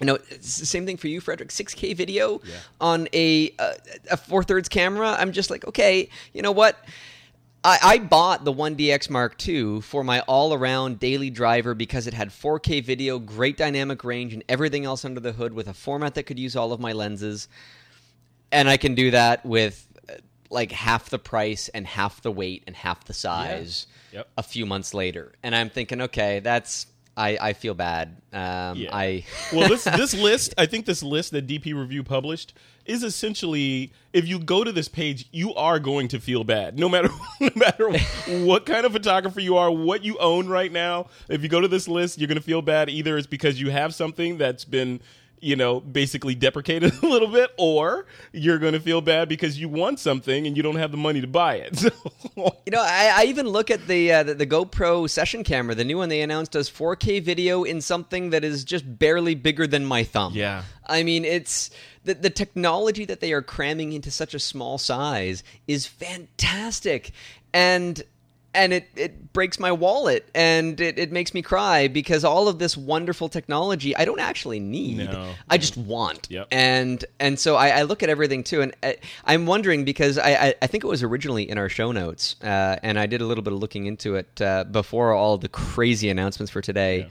you 0.00 0.06
know, 0.06 0.18
it's 0.30 0.58
the 0.58 0.66
same 0.66 0.84
thing 0.84 0.96
for 0.96 1.08
you, 1.08 1.20
Frederick. 1.20 1.50
6K 1.50 1.96
video 1.96 2.40
on 2.80 3.08
a 3.12 3.50
uh, 3.58 3.72
a, 4.10 4.12
a 4.12 4.16
four 4.16 4.42
thirds 4.42 4.68
camera. 4.68 5.16
I'm 5.18 5.32
just 5.32 5.50
like, 5.50 5.66
okay, 5.66 6.08
you 6.32 6.42
know 6.42 6.52
what? 6.52 6.76
I, 7.64 7.78
I 7.82 7.98
bought 7.98 8.44
the 8.44 8.52
1DX 8.52 9.08
Mark 9.08 9.46
II 9.46 9.80
for 9.80 10.02
my 10.02 10.20
all 10.20 10.52
around 10.52 10.98
daily 10.98 11.30
driver 11.30 11.74
because 11.74 12.06
it 12.06 12.14
had 12.14 12.30
4K 12.30 12.82
video, 12.84 13.18
great 13.20 13.56
dynamic 13.56 14.02
range, 14.02 14.34
and 14.34 14.42
everything 14.48 14.84
else 14.84 15.04
under 15.04 15.20
the 15.20 15.32
hood 15.32 15.52
with 15.52 15.68
a 15.68 15.74
format 15.74 16.14
that 16.14 16.24
could 16.24 16.38
use 16.40 16.56
all 16.56 16.72
of 16.72 16.80
my 16.80 16.92
lenses. 16.92 17.48
And 18.50 18.68
I 18.68 18.76
can 18.76 18.94
do 18.96 19.12
that 19.12 19.46
with 19.46 19.86
uh, 20.08 20.14
like 20.50 20.72
half 20.72 21.08
the 21.08 21.18
price 21.20 21.68
and 21.68 21.86
half 21.86 22.20
the 22.22 22.32
weight 22.32 22.64
and 22.66 22.74
half 22.74 23.04
the 23.04 23.14
size 23.14 23.86
Yep. 24.12 24.28
a 24.36 24.42
few 24.42 24.66
months 24.66 24.92
later. 24.92 25.32
And 25.42 25.54
I'm 25.54 25.70
thinking, 25.70 26.00
okay, 26.02 26.40
that's. 26.40 26.86
I, 27.16 27.38
I 27.40 27.52
feel 27.52 27.74
bad. 27.74 28.16
Um, 28.32 28.78
Yeah. 28.78 28.88
I 28.92 29.24
well, 29.52 29.68
this 29.68 29.84
this 29.84 30.14
list, 30.28 30.54
I 30.56 30.66
think 30.66 30.86
this 30.86 31.02
list 31.02 31.32
that 31.32 31.46
DP 31.46 31.74
Review 31.74 32.02
published 32.02 32.54
is 32.84 33.02
essentially 33.02 33.92
if 34.12 34.26
you 34.26 34.38
go 34.38 34.64
to 34.64 34.72
this 34.72 34.88
page, 34.88 35.28
you 35.30 35.54
are 35.54 35.78
going 35.78 36.08
to 36.08 36.18
feel 36.18 36.44
bad, 36.44 36.78
no 36.78 36.88
matter 36.88 37.10
no 37.40 37.50
matter 37.54 37.92
what 38.44 38.66
kind 38.66 38.86
of 38.86 38.92
photographer 38.92 39.40
you 39.40 39.56
are, 39.56 39.70
what 39.70 40.02
you 40.04 40.18
own 40.18 40.48
right 40.48 40.72
now. 40.72 41.06
If 41.28 41.42
you 41.42 41.48
go 41.48 41.60
to 41.60 41.68
this 41.68 41.86
list, 41.86 42.18
you're 42.18 42.28
going 42.28 42.38
to 42.38 42.44
feel 42.44 42.62
bad. 42.62 42.88
Either 42.88 43.18
it's 43.18 43.26
because 43.26 43.60
you 43.60 43.70
have 43.70 43.94
something 43.94 44.38
that's 44.38 44.64
been 44.64 45.00
you 45.42 45.56
know, 45.56 45.80
basically 45.80 46.34
deprecated 46.34 46.92
a 47.02 47.06
little 47.06 47.28
bit, 47.28 47.50
or 47.58 48.06
you're 48.32 48.58
going 48.58 48.72
to 48.72 48.80
feel 48.80 49.00
bad 49.00 49.28
because 49.28 49.58
you 49.60 49.68
want 49.68 49.98
something 49.98 50.46
and 50.46 50.56
you 50.56 50.62
don't 50.62 50.76
have 50.76 50.92
the 50.92 50.96
money 50.96 51.20
to 51.20 51.26
buy 51.26 51.56
it. 51.56 51.76
So, 52.34 52.56
You 52.64 52.70
know, 52.70 52.80
I, 52.80 53.12
I 53.14 53.24
even 53.24 53.48
look 53.48 53.70
at 53.70 53.86
the, 53.88 54.12
uh, 54.12 54.22
the 54.22 54.34
the 54.34 54.46
GoPro 54.46 55.10
session 55.10 55.44
camera. 55.44 55.74
The 55.74 55.84
new 55.84 55.98
one 55.98 56.08
they 56.08 56.22
announced 56.22 56.52
does 56.52 56.70
4K 56.70 57.22
video 57.22 57.64
in 57.64 57.80
something 57.80 58.30
that 58.30 58.44
is 58.44 58.64
just 58.64 58.84
barely 58.98 59.34
bigger 59.34 59.66
than 59.66 59.84
my 59.84 60.04
thumb. 60.04 60.32
Yeah. 60.34 60.62
I 60.86 61.02
mean, 61.02 61.24
it's 61.24 61.70
the 62.04 62.14
the 62.14 62.30
technology 62.30 63.04
that 63.04 63.20
they 63.20 63.32
are 63.32 63.42
cramming 63.42 63.92
into 63.92 64.10
such 64.10 64.34
a 64.34 64.38
small 64.38 64.78
size 64.78 65.42
is 65.66 65.86
fantastic, 65.86 67.10
and 67.52 68.02
and 68.54 68.72
it, 68.72 68.88
it 68.96 69.32
breaks 69.32 69.58
my 69.58 69.72
wallet 69.72 70.28
and 70.34 70.80
it, 70.80 70.98
it 70.98 71.12
makes 71.12 71.32
me 71.32 71.42
cry 71.42 71.88
because 71.88 72.24
all 72.24 72.48
of 72.48 72.58
this 72.58 72.76
wonderful 72.76 73.28
technology 73.28 73.96
I 73.96 74.04
don't 74.04 74.20
actually 74.20 74.60
need. 74.60 74.98
No. 75.10 75.34
I 75.48 75.58
just 75.58 75.76
want. 75.76 76.28
Yep. 76.30 76.48
And 76.50 77.04
and 77.18 77.38
so 77.38 77.56
I, 77.56 77.68
I 77.70 77.82
look 77.82 78.02
at 78.02 78.08
everything 78.08 78.44
too, 78.44 78.62
and 78.62 78.74
I, 78.82 78.96
I'm 79.24 79.46
wondering 79.46 79.84
because 79.84 80.18
I, 80.18 80.32
I, 80.32 80.54
I 80.62 80.66
think 80.66 80.84
it 80.84 80.88
was 80.88 81.02
originally 81.02 81.48
in 81.48 81.58
our 81.58 81.68
show 81.68 81.92
notes, 81.92 82.36
uh, 82.42 82.76
and 82.82 82.98
I 82.98 83.06
did 83.06 83.20
a 83.20 83.26
little 83.26 83.44
bit 83.44 83.52
of 83.52 83.58
looking 83.58 83.86
into 83.86 84.16
it 84.16 84.40
uh, 84.40 84.64
before 84.64 85.12
all 85.12 85.38
the 85.38 85.48
crazy 85.48 86.10
announcements 86.10 86.50
for 86.50 86.60
today. 86.60 87.08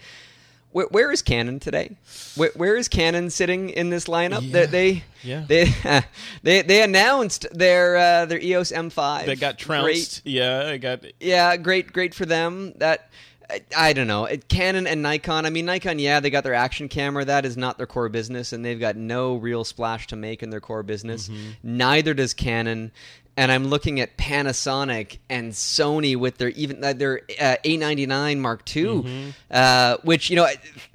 Where, 0.72 0.88
where 0.88 1.12
is 1.12 1.22
Canon 1.22 1.60
today? 1.60 1.96
Where, 2.36 2.52
where 2.56 2.76
is 2.76 2.88
Canon 2.88 3.30
sitting 3.30 3.70
in 3.70 3.90
this 3.90 4.06
lineup? 4.06 4.50
They, 4.52 4.66
they 4.66 5.04
Yeah. 5.24 5.44
they 5.48 5.66
they 6.44 6.62
they 6.62 6.82
announced 6.84 7.46
their 7.52 7.98
uh, 7.98 8.26
their 8.26 8.40
EOS 8.42 8.72
M5 8.72 9.26
They 9.26 9.36
got 9.36 9.58
Great 9.58 9.66
trounced. 9.66 10.22
Yeah, 10.26 10.70
it 10.70 10.80
got 10.80 11.04
yeah, 11.20 11.58
great, 11.58 11.92
great 11.92 12.14
for 12.14 12.26
them. 12.26 12.74
That 12.78 13.10
I, 13.50 13.62
I 13.78 13.94
don't 13.94 14.08
know. 14.08 14.26
It, 14.26 14.48
Canon 14.48 14.88
and 14.88 15.02
Nikon. 15.02 15.46
I 15.46 15.50
mean, 15.50 15.66
Nikon. 15.66 16.00
Yeah, 16.00 16.20
they 16.22 16.30
got 16.30 16.44
their 16.44 16.54
action 16.54 16.88
camera. 16.88 17.26
That 17.26 17.46
is 17.46 17.58
not 17.58 17.78
their 17.78 17.88
core 17.88 18.10
business, 18.10 18.54
and 18.54 18.64
they've 18.64 18.80
got 18.80 18.96
no 18.96 19.36
real 19.36 19.64
splash 19.66 20.08
to 20.08 20.16
make 20.16 20.42
in 20.42 20.50
their 20.52 20.62
core 20.62 20.84
business. 20.84 21.30
Neither 21.64 22.14
does 22.14 22.34
Canon. 22.34 22.92
And 23.38 23.52
I'm 23.52 23.68
looking 23.68 24.00
at 24.02 24.18
Panasonic 24.18 25.20
and 25.30 25.54
Sony 25.54 26.18
with 26.18 26.38
their 26.38 26.50
even 26.50 26.84
uh, 26.84 26.94
their 26.94 27.22
uh, 27.40 27.56
A99 27.64 28.40
Mark 28.40 28.76
II, 28.76 29.34
uh, 29.50 29.98
which 30.04 30.30
you 30.30 30.36
know, 30.36 30.48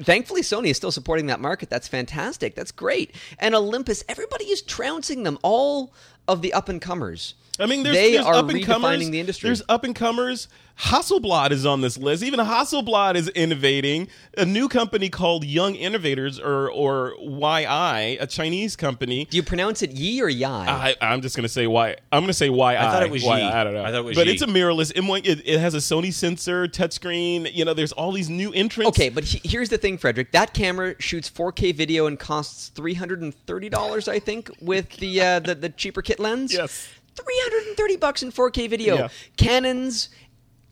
thankfully 0.02 0.42
Sony 0.42 0.68
is 0.68 0.76
still 0.76 0.92
supporting 0.92 1.26
that 1.26 1.40
market. 1.40 1.70
That's 1.70 1.88
fantastic. 1.88 2.54
That's 2.54 2.72
great. 2.72 3.14
And 3.38 3.54
Olympus, 3.54 4.04
everybody 4.08 4.44
is 4.44 4.60
trouncing 4.62 5.22
them. 5.22 5.38
All 5.42 5.94
of 6.28 6.42
the 6.42 6.52
up 6.52 6.68
and 6.68 6.80
comers. 6.80 7.34
I 7.58 7.66
mean, 7.66 7.82
there's, 7.82 7.96
they 7.96 8.12
there's 8.12 8.26
are 8.26 8.34
up 8.34 8.48
and 8.48 8.58
redefining 8.58 8.64
comers. 8.66 9.10
the 9.10 9.20
industry. 9.20 9.48
There's 9.48 9.62
up 9.68 9.84
and 9.84 9.94
comers. 9.94 10.48
Hasselblad 10.78 11.52
is 11.52 11.64
on 11.64 11.80
this 11.80 11.96
list. 11.96 12.22
Even 12.22 12.38
Hasselblad 12.38 13.14
is 13.14 13.28
innovating. 13.30 14.08
A 14.36 14.44
new 14.44 14.68
company 14.68 15.08
called 15.08 15.42
Young 15.42 15.74
Innovators, 15.74 16.38
or 16.38 16.70
or 16.70 17.14
YI, 17.18 18.18
a 18.18 18.26
Chinese 18.26 18.76
company. 18.76 19.24
Do 19.24 19.38
you 19.38 19.42
pronounce 19.42 19.82
it 19.82 19.92
Yi 19.92 20.20
or 20.20 20.28
Yi? 20.28 20.44
I, 20.44 20.94
I'm 21.00 21.22
just 21.22 21.34
gonna 21.34 21.48
say 21.48 21.66
why. 21.66 21.96
I'm 22.12 22.22
gonna 22.22 22.34
say 22.34 22.50
why. 22.50 22.76
I 22.76 22.90
thought 22.90 23.02
it 23.02 23.10
was 23.10 23.22
Yi. 23.22 23.30
I 23.30 23.64
don't 23.64 23.72
know. 23.72 23.84
I 23.84 23.90
thought 23.90 24.00
it 24.00 24.04
was 24.04 24.16
but 24.16 24.26
Yi. 24.26 24.34
it's 24.34 24.42
a 24.42 24.46
mirrorless. 24.46 24.92
It, 24.94 25.42
it 25.46 25.58
has 25.60 25.74
a 25.74 25.78
Sony 25.78 26.12
sensor, 26.12 26.68
touchscreen. 26.68 27.50
You 27.54 27.64
know, 27.64 27.72
there's 27.72 27.92
all 27.92 28.12
these 28.12 28.28
new 28.28 28.52
entrants. 28.52 28.88
Okay, 28.90 29.08
but 29.08 29.24
he, 29.24 29.40
here's 29.48 29.70
the 29.70 29.78
thing, 29.78 29.96
Frederick. 29.96 30.32
That 30.32 30.52
camera 30.52 30.94
shoots 30.98 31.30
4K 31.30 31.74
video 31.74 32.06
and 32.06 32.18
costs 32.18 32.68
three 32.68 32.94
hundred 32.94 33.22
and 33.22 33.34
thirty 33.46 33.70
dollars, 33.70 34.08
I 34.08 34.18
think, 34.18 34.50
with 34.60 34.90
the, 34.98 35.22
uh, 35.22 35.40
the 35.40 35.54
the 35.54 35.70
cheaper 35.70 36.02
kit 36.02 36.20
lens. 36.20 36.52
Yes. 36.52 36.86
Three 37.16 37.40
hundred 37.42 37.66
and 37.68 37.76
thirty 37.76 37.96
bucks 37.96 38.22
in 38.22 38.30
4K 38.30 38.68
video. 38.70 38.96
Yeah. 38.96 39.08
Canon's 39.36 40.08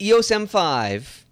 EOS 0.00 0.28
M5. 0.30 1.22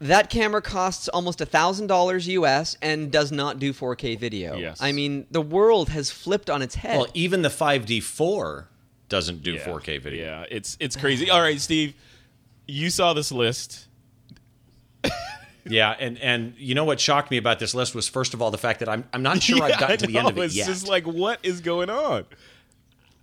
That 0.00 0.28
camera 0.28 0.60
costs 0.60 1.08
almost 1.08 1.38
thousand 1.38 1.86
dollars 1.86 2.28
US 2.28 2.76
and 2.82 3.10
does 3.10 3.32
not 3.32 3.58
do 3.58 3.72
4K 3.72 4.18
video. 4.18 4.56
Yes. 4.56 4.78
I 4.82 4.92
mean, 4.92 5.26
the 5.30 5.40
world 5.40 5.88
has 5.90 6.10
flipped 6.10 6.50
on 6.50 6.60
its 6.62 6.74
head. 6.74 6.98
Well, 6.98 7.06
even 7.14 7.42
the 7.42 7.48
5D4 7.48 8.66
doesn't 9.08 9.42
do 9.42 9.54
Yeah. 9.54 9.64
4K 9.66 10.00
video. 10.02 10.24
Yeah, 10.24 10.46
it's 10.50 10.76
it's 10.80 10.96
crazy. 10.96 11.30
All 11.30 11.40
right, 11.40 11.60
Steve, 11.60 11.94
you 12.66 12.90
saw 12.90 13.12
this 13.14 13.32
list. 13.32 13.86
Yeah, 15.66 15.96
and 15.98 16.18
and 16.18 16.52
you 16.58 16.74
know 16.74 16.84
what 16.84 17.00
shocked 17.00 17.30
me 17.30 17.38
about 17.38 17.58
this 17.58 17.74
list 17.74 17.94
was 17.94 18.06
first 18.06 18.34
of 18.34 18.42
all 18.42 18.50
the 18.50 18.58
fact 18.58 18.80
that 18.80 18.88
I'm 18.90 19.04
I'm 19.14 19.22
not 19.22 19.42
sure 19.42 19.62
I've 19.62 19.70
Yeah, 19.70 19.80
gotten 19.80 19.96
to 19.98 20.06
the 20.08 20.18
end 20.18 20.28
of 20.28 20.36
it 20.36 20.42
It's 20.42 20.54
yet. 20.56 20.66
just 20.66 20.86
like, 20.86 21.04
what 21.06 21.38
is 21.42 21.62
going 21.62 21.88
on? 21.88 22.26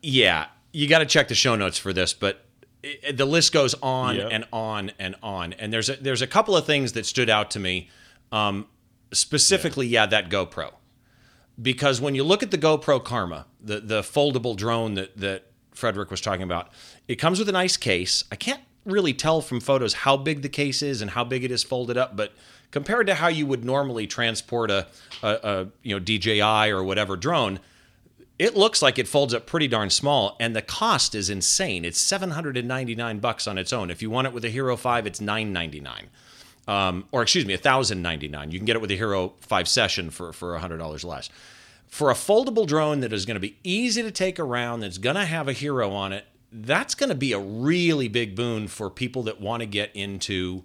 yeah, 0.01 0.47
you 0.71 0.87
got 0.87 0.99
to 0.99 1.05
check 1.05 1.27
the 1.27 1.35
show 1.35 1.55
notes 1.55 1.77
for 1.77 1.93
this, 1.93 2.13
but 2.13 2.45
it, 2.83 3.17
the 3.17 3.25
list 3.25 3.51
goes 3.53 3.75
on 3.81 4.15
Yep. 4.15 4.27
and 4.31 4.45
on 4.51 4.91
and 4.99 5.15
on. 5.21 5.53
And 5.53 5.71
there's 5.71 5.89
a, 5.89 5.95
there's 5.97 6.21
a 6.21 6.27
couple 6.27 6.55
of 6.55 6.65
things 6.65 6.93
that 6.93 7.05
stood 7.05 7.29
out 7.29 7.51
to 7.51 7.59
me. 7.59 7.89
Um, 8.31 8.67
specifically, 9.11 9.87
yeah. 9.87 10.05
that 10.05 10.29
GoPro, 10.29 10.71
because 11.61 11.99
when 11.99 12.15
you 12.15 12.23
look 12.23 12.41
at 12.43 12.51
the 12.51 12.57
GoPro 12.57 13.03
Karma, 13.03 13.45
the 13.61 13.79
the 13.81 14.01
foldable 14.01 14.55
drone 14.55 14.93
that 14.95 15.17
that 15.17 15.45
Frederick 15.73 16.09
was 16.11 16.21
talking 16.21 16.43
about, 16.43 16.69
it 17.07 17.15
comes 17.15 17.39
with 17.39 17.49
a 17.49 17.53
nice 17.53 17.77
case. 17.77 18.23
I 18.31 18.35
can't 18.35 18.61
really 18.85 19.13
tell 19.13 19.41
from 19.41 19.59
photos 19.59 19.93
how 19.93 20.17
big 20.17 20.41
the 20.41 20.49
case 20.49 20.81
is 20.81 21.01
and 21.01 21.11
how 21.11 21.23
big 21.23 21.43
it 21.43 21.51
is 21.51 21.61
folded 21.63 21.97
up, 21.97 22.15
but 22.15 22.33
compared 22.71 23.05
to 23.07 23.13
how 23.15 23.27
you 23.27 23.45
would 23.45 23.63
normally 23.63 24.07
transport 24.07 24.71
a, 24.71 24.87
a, 25.21 25.27
a 25.43 25.67
you 25.83 25.93
know 25.93 25.99
DJI 25.99 26.71
or 26.71 26.83
whatever 26.83 27.15
drone, 27.17 27.59
it 28.41 28.57
looks 28.57 28.81
like 28.81 28.97
it 28.97 29.07
folds 29.07 29.35
up 29.35 29.45
pretty 29.45 29.67
darn 29.67 29.91
small 29.91 30.35
and 30.39 30.55
the 30.55 30.63
cost 30.63 31.13
is 31.13 31.29
insane. 31.29 31.85
It's 31.85 31.99
799 31.99 33.19
bucks 33.19 33.45
on 33.45 33.59
its 33.59 33.71
own. 33.71 33.91
If 33.91 34.01
you 34.01 34.09
want 34.09 34.25
it 34.25 34.33
with 34.33 34.43
a 34.43 34.49
hero 34.49 34.75
5 34.75 35.05
it's 35.05 35.21
999 35.21 36.09
um, 36.67 37.05
or 37.11 37.21
excuse 37.21 37.45
me 37.45 37.53
1099 37.53 38.49
you 38.49 38.57
can 38.57 38.65
get 38.65 38.75
it 38.75 38.81
with 38.81 38.89
a 38.89 38.95
hero 38.95 39.33
5 39.41 39.67
session 39.67 40.09
for, 40.09 40.33
for 40.33 40.57
$100 40.57 41.03
less. 41.05 41.29
For 41.85 42.09
a 42.09 42.15
foldable 42.15 42.65
drone 42.65 43.01
that 43.01 43.13
is 43.13 43.27
going 43.27 43.35
to 43.35 43.39
be 43.39 43.59
easy 43.63 44.01
to 44.01 44.09
take 44.09 44.39
around 44.39 44.79
that's 44.79 44.97
going 44.97 45.17
to 45.17 45.25
have 45.25 45.47
a 45.47 45.53
hero 45.53 45.91
on 45.91 46.11
it 46.11 46.25
that's 46.51 46.95
going 46.95 47.09
to 47.09 47.15
be 47.15 47.33
a 47.33 47.39
really 47.39 48.07
big 48.07 48.35
boon 48.35 48.67
for 48.67 48.89
people 48.89 49.21
that 49.23 49.39
want 49.39 49.61
to 49.61 49.67
get 49.67 49.95
into 49.95 50.63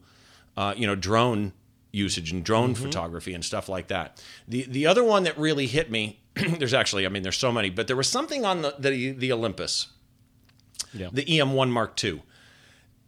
uh, 0.57 0.73
you 0.75 0.87
know 0.87 0.95
drone 0.95 1.53
usage 1.93 2.33
and 2.33 2.43
drone 2.43 2.75
photography 2.75 3.33
and 3.35 3.45
stuff 3.45 3.69
like 3.69 3.89
that. 3.89 4.23
The 4.49 4.65
the 4.65 4.87
other 4.87 5.05
one 5.05 5.25
that 5.25 5.39
really 5.39 5.67
hit 5.67 5.91
me, 5.91 6.21
there's 6.59 6.75
actually 6.75 7.07
I 7.07 7.09
mean 7.09 7.23
there's 7.23 7.39
so 7.39 7.51
many, 7.53 7.71
but 7.71 7.87
there 7.87 7.97
was 7.97 8.09
something 8.09 8.45
on 8.45 8.63
the 8.63 8.75
the, 8.79 9.13
the 9.13 9.33
Olympus, 9.33 9.89
Yeah. 10.93 11.09
the 11.13 11.25
EM1 11.25 11.71
Mark 11.71 12.03
II, 12.03 12.23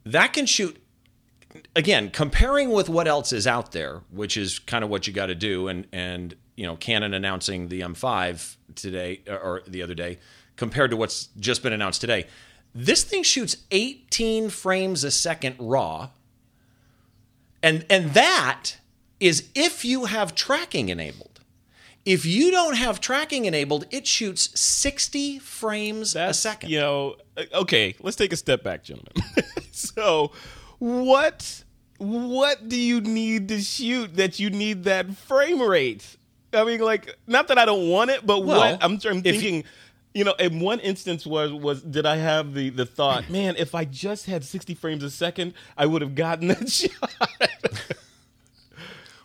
that 0.05 0.33
can 0.33 0.45
shoot. 0.45 0.81
Again, 1.75 2.11
comparing 2.11 2.69
with 2.69 2.89
what 2.89 3.07
else 3.07 3.33
is 3.33 3.47
out 3.47 3.71
there, 3.71 4.01
which 4.11 4.37
is 4.37 4.59
kind 4.59 4.83
of 4.83 4.89
what 4.91 5.07
you 5.07 5.13
got 5.13 5.27
to 5.27 5.35
do, 5.35 5.67
and 5.67 5.87
and 5.91 6.35
you 6.55 6.65
know 6.65 6.75
Canon 6.75 7.13
announcing 7.13 7.69
the 7.69 7.81
M5 7.81 8.55
today 8.75 9.21
or 9.27 9.63
the 9.67 9.81
other 9.81 9.95
day, 9.95 10.19
compared 10.57 10.91
to 10.91 10.97
what's 10.97 11.29
just 11.39 11.63
been 11.63 11.73
announced 11.73 12.01
today, 12.01 12.27
this 12.75 13.03
thing 13.03 13.23
shoots 13.23 13.57
18 13.71 14.49
frames 14.49 15.03
a 15.03 15.09
second 15.11 15.55
raw 15.59 16.09
and 17.63 17.85
and 17.89 18.11
that 18.13 18.77
is 19.19 19.49
if 19.55 19.83
you 19.83 20.05
have 20.05 20.35
tracking 20.35 20.89
enabled. 20.89 21.28
If 22.05 22.25
you 22.25 22.49
don't 22.49 22.75
have 22.75 22.99
tracking 23.01 23.45
enabled, 23.45 23.85
it 23.91 24.07
shoots 24.07 24.57
60 24.59 25.39
frames 25.39 26.13
That's 26.13 26.37
a 26.37 26.41
second. 26.41 26.69
You 26.71 26.79
know, 26.79 27.15
uh, 27.37 27.43
okay, 27.53 27.95
let's 27.99 28.15
take 28.15 28.33
a 28.33 28.37
step 28.37 28.63
back, 28.63 28.83
gentlemen. 28.83 29.13
so, 29.71 30.31
what 30.79 31.63
what 31.97 32.67
do 32.69 32.77
you 32.79 33.01
need 33.01 33.49
to 33.49 33.59
shoot 33.61 34.15
that 34.15 34.39
you 34.39 34.49
need 34.49 34.85
that 34.85 35.13
frame 35.17 35.61
rate? 35.61 36.15
I 36.53 36.63
mean, 36.63 36.79
like, 36.79 37.15
not 37.27 37.49
that 37.49 37.57
I 37.59 37.65
don't 37.65 37.89
want 37.89 38.09
it, 38.09 38.25
but 38.25 38.43
Well, 38.45 38.57
what 38.59 38.83
I'm, 38.83 38.93
I'm 38.93 38.93
if 38.95 39.03
you- 39.05 39.21
thinking. 39.21 39.63
You, 40.15 40.23
know, 40.23 40.33
in 40.39 40.59
one 40.59 40.79
instance 40.79 41.23
was 41.23 41.53
was 41.53 41.83
did 41.83 42.07
I 42.07 42.15
have 42.17 42.55
the 42.55 42.71
the 42.71 42.85
thought, 42.87 43.29
man, 43.29 43.55
if 43.57 43.75
I 43.75 43.85
just 43.85 44.25
had 44.25 44.43
60 44.43 44.73
frames 44.73 45.03
a 45.03 45.09
second, 45.11 45.53
I 45.77 45.85
would 45.85 46.01
have 46.01 46.15
gotten 46.15 46.47
that 46.47 46.67
shot. 46.71 47.13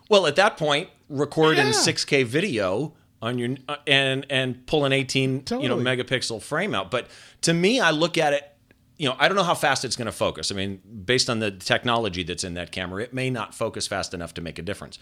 Well, 0.09 0.27
at 0.27 0.35
that 0.35 0.57
point, 0.57 0.89
record 1.09 1.57
in 1.57 1.67
6K 1.67 2.25
video 2.25 2.93
on 3.21 3.39
your 3.39 3.57
uh, 3.67 3.77
and 3.87 4.25
and 4.29 4.65
pull 4.67 4.85
an 4.85 4.93
18 4.93 5.45
you 5.59 5.67
know 5.67 5.77
megapixel 5.77 6.41
frame 6.41 6.75
out. 6.75 6.91
But 6.91 7.07
to 7.41 7.53
me, 7.53 7.79
I 7.79 7.91
look 7.91 8.17
at 8.17 8.33
it. 8.33 8.51
You 8.97 9.09
know, 9.09 9.15
I 9.19 9.27
don't 9.27 9.35
know 9.35 9.43
how 9.43 9.55
fast 9.55 9.83
it's 9.83 9.97
going 9.97 10.05
to 10.05 10.11
focus. 10.13 10.51
I 10.51 10.55
mean, 10.55 10.79
based 11.05 11.29
on 11.29 11.39
the 11.39 11.51
technology 11.51 12.23
that's 12.23 12.45
in 12.45 12.53
that 12.53 12.71
camera, 12.71 13.03
it 13.03 13.13
may 13.13 13.29
not 13.29 13.53
focus 13.53 13.87
fast 13.87 14.13
enough 14.13 14.33
to 14.35 14.41
make 14.41 14.57
a 14.57 14.61
difference. 14.61 14.99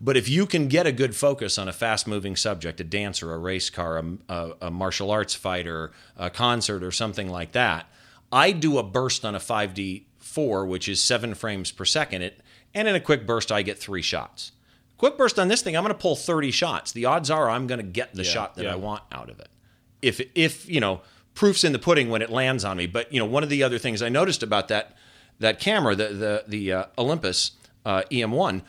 But 0.00 0.16
if 0.16 0.28
you 0.28 0.46
can 0.46 0.66
get 0.66 0.86
a 0.86 0.92
good 0.92 1.14
focus 1.14 1.56
on 1.56 1.68
a 1.68 1.72
fast-moving 1.72 2.34
subject, 2.34 2.80
a 2.80 2.84
dancer, 2.84 3.32
a 3.32 3.38
race 3.38 3.70
car, 3.70 3.98
a, 3.98 4.04
a, 4.28 4.52
a 4.62 4.70
martial 4.70 5.12
arts 5.12 5.34
fighter, 5.34 5.92
a 6.16 6.28
concert, 6.28 6.82
or 6.82 6.90
something 6.90 7.28
like 7.28 7.52
that, 7.52 7.88
I 8.32 8.50
do 8.50 8.78
a 8.78 8.82
burst 8.82 9.24
on 9.24 9.36
a 9.36 9.38
5D4, 9.38 10.66
which 10.66 10.88
is 10.88 11.00
seven 11.00 11.34
frames 11.34 11.70
per 11.70 11.84
second. 11.84 12.22
It, 12.22 12.40
and 12.76 12.86
in 12.86 12.94
a 12.94 13.00
quick 13.00 13.26
burst, 13.26 13.50
I 13.50 13.62
get 13.62 13.78
three 13.78 14.02
shots. 14.02 14.52
Quick 14.98 15.18
burst 15.18 15.38
on 15.38 15.48
this 15.48 15.62
thing, 15.62 15.76
I'm 15.76 15.82
going 15.82 15.94
to 15.94 16.00
pull 16.00 16.14
30 16.14 16.50
shots. 16.52 16.92
The 16.92 17.06
odds 17.06 17.30
are 17.30 17.50
I'm 17.50 17.66
going 17.66 17.80
to 17.80 17.86
get 17.86 18.14
the 18.14 18.22
shot 18.22 18.54
that 18.54 18.64
yeah. 18.64 18.72
I 18.72 18.76
want 18.76 19.02
out 19.10 19.28
of 19.28 19.40
it. 19.40 19.48
If, 20.00 20.20
if 20.34 20.68
you 20.68 20.80
know, 20.80 21.00
proof's 21.36 21.62
in 21.62 21.72
the 21.72 21.78
pudding 21.78 22.08
when 22.08 22.22
it 22.22 22.30
lands 22.30 22.64
on 22.64 22.76
me. 22.76 22.86
But 22.86 23.12
you 23.12 23.20
know, 23.20 23.26
one 23.26 23.44
of 23.44 23.48
the 23.48 23.62
other 23.62 23.78
things 23.78 24.02
I 24.02 24.08
noticed 24.08 24.42
about 24.42 24.68
that 24.68 24.96
that 25.38 25.60
camera, 25.60 25.94
the 25.94 26.08
the 26.08 26.44
the 26.48 26.72
uh, 26.72 26.84
Olympus 26.98 27.52
uh, 27.84 28.02
EM1, 28.10 28.62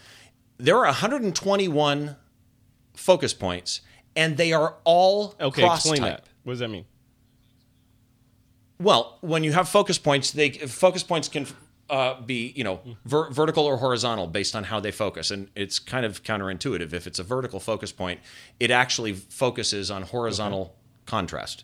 there 0.57 0.75
are 0.75 0.85
121 0.85 2.15
focus 2.93 3.33
points, 3.33 3.81
and 4.15 4.37
they 4.37 4.53
are 4.53 4.75
all 4.83 5.33
Okay, 5.39 5.63
cross 5.63 5.79
explain 5.79 6.01
type. 6.01 6.23
that. 6.23 6.29
What 6.43 6.53
does 6.53 6.59
that 6.59 6.69
mean? 6.69 6.85
Well, 8.79 9.17
when 9.21 9.43
you 9.43 9.53
have 9.53 9.67
focus 9.67 9.97
points, 9.97 10.31
they 10.31 10.51
focus 10.51 11.01
points 11.01 11.27
can 11.27 11.47
uh, 11.89 12.19
be 12.21 12.53
you 12.55 12.63
know 12.63 12.79
ver- 13.05 13.29
vertical 13.29 13.65
or 13.65 13.77
horizontal 13.77 14.27
based 14.27 14.55
on 14.55 14.65
how 14.65 14.79
they 14.79 14.91
focus, 14.91 15.31
and 15.31 15.49
it's 15.55 15.79
kind 15.79 16.05
of 16.05 16.23
counterintuitive. 16.23 16.93
If 16.93 17.07
it's 17.07 17.19
a 17.19 17.23
vertical 17.23 17.59
focus 17.59 17.91
point, 17.91 18.19
it 18.59 18.71
actually 18.71 19.13
focuses 19.13 19.89
on 19.91 20.03
horizontal 20.03 20.75
contrast. 21.05 21.63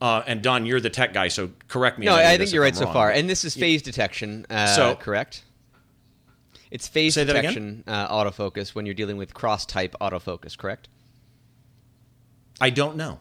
Uh, 0.00 0.22
and 0.28 0.42
Don, 0.42 0.64
you're 0.64 0.80
the 0.80 0.90
tech 0.90 1.12
guy, 1.12 1.26
so 1.26 1.50
correct 1.66 1.98
me. 1.98 2.06
No, 2.06 2.12
on 2.12 2.20
I 2.20 2.38
think 2.38 2.52
you're 2.52 2.62
right 2.62 2.76
so 2.76 2.86
far. 2.86 3.10
And 3.10 3.28
this 3.28 3.44
is 3.44 3.54
phase 3.56 3.82
detection, 3.82 4.46
uh, 4.48 4.66
So- 4.68 4.94
correct? 4.94 5.42
It's 6.70 6.86
phase 6.86 7.14
Say 7.14 7.24
that 7.24 7.32
again? 7.34 7.42
detection 7.54 7.84
uh, 7.86 8.08
autofocus 8.14 8.74
when 8.74 8.84
you're 8.84 8.94
dealing 8.94 9.16
with 9.16 9.32
cross 9.32 9.64
type 9.64 9.96
autofocus, 10.02 10.56
correct? 10.56 10.88
I 12.60 12.70
don't 12.70 12.96
know. 12.96 13.18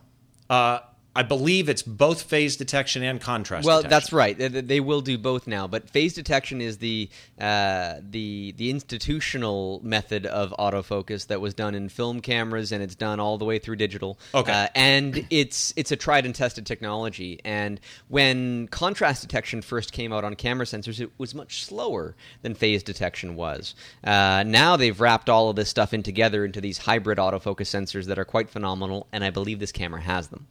I 1.17 1.23
believe 1.23 1.67
it's 1.67 1.81
both 1.81 2.21
phase 2.21 2.57
detection 2.57 3.01
and 3.01 3.19
contrast. 3.19 3.65
Well, 3.65 3.79
detection. 3.79 3.89
that's 3.89 4.13
right. 4.13 4.37
They, 4.37 4.47
they 4.49 4.79
will 4.79 5.01
do 5.01 5.17
both 5.17 5.47
now, 5.47 5.65
but 5.65 5.89
phase 5.89 6.13
detection 6.13 6.61
is 6.61 6.77
the 6.77 7.09
uh, 7.41 7.95
the 8.07 8.53
the 8.55 8.69
institutional 8.69 9.81
method 9.83 10.27
of 10.27 10.53
autofocus 10.59 11.25
that 11.27 11.41
was 11.41 11.55
done 11.55 11.73
in 11.73 11.89
film 11.89 12.21
cameras, 12.21 12.71
and 12.71 12.83
it's 12.83 12.93
done 12.93 13.19
all 13.19 13.39
the 13.39 13.45
way 13.45 13.57
through 13.57 13.77
digital. 13.77 14.19
Okay. 14.35 14.51
uh, 14.51 14.67
and 14.75 15.25
it's 15.31 15.73
it's 15.75 15.91
a 15.91 15.95
tried 15.95 16.27
and 16.27 16.35
tested 16.35 16.67
technology. 16.67 17.39
And 17.43 17.79
when 18.09 18.67
contrast 18.67 19.23
detection 19.23 19.63
first 19.63 19.93
came 19.93 20.13
out 20.13 20.23
on 20.23 20.35
camera 20.35 20.67
sensors, 20.67 20.99
it 20.99 21.09
was 21.17 21.33
much 21.33 21.65
slower 21.65 22.15
than 22.43 22.53
phase 22.53 22.83
detection 22.83 23.35
was. 23.35 23.73
Uh, 24.03 24.43
now 24.45 24.77
they've 24.77 25.01
wrapped 25.01 25.29
all 25.29 25.49
of 25.49 25.55
this 25.55 25.67
stuff 25.67 25.95
in 25.95 26.03
together 26.03 26.45
into 26.45 26.61
these 26.61 26.77
hybrid 26.77 27.17
autofocus 27.17 27.65
sensors 27.65 28.05
that 28.05 28.19
are 28.19 28.25
quite 28.25 28.51
phenomenal, 28.51 29.07
and 29.11 29.23
I 29.23 29.31
believe 29.31 29.57
this 29.57 29.71
camera 29.71 30.01
has 30.01 30.27
them. 30.27 30.45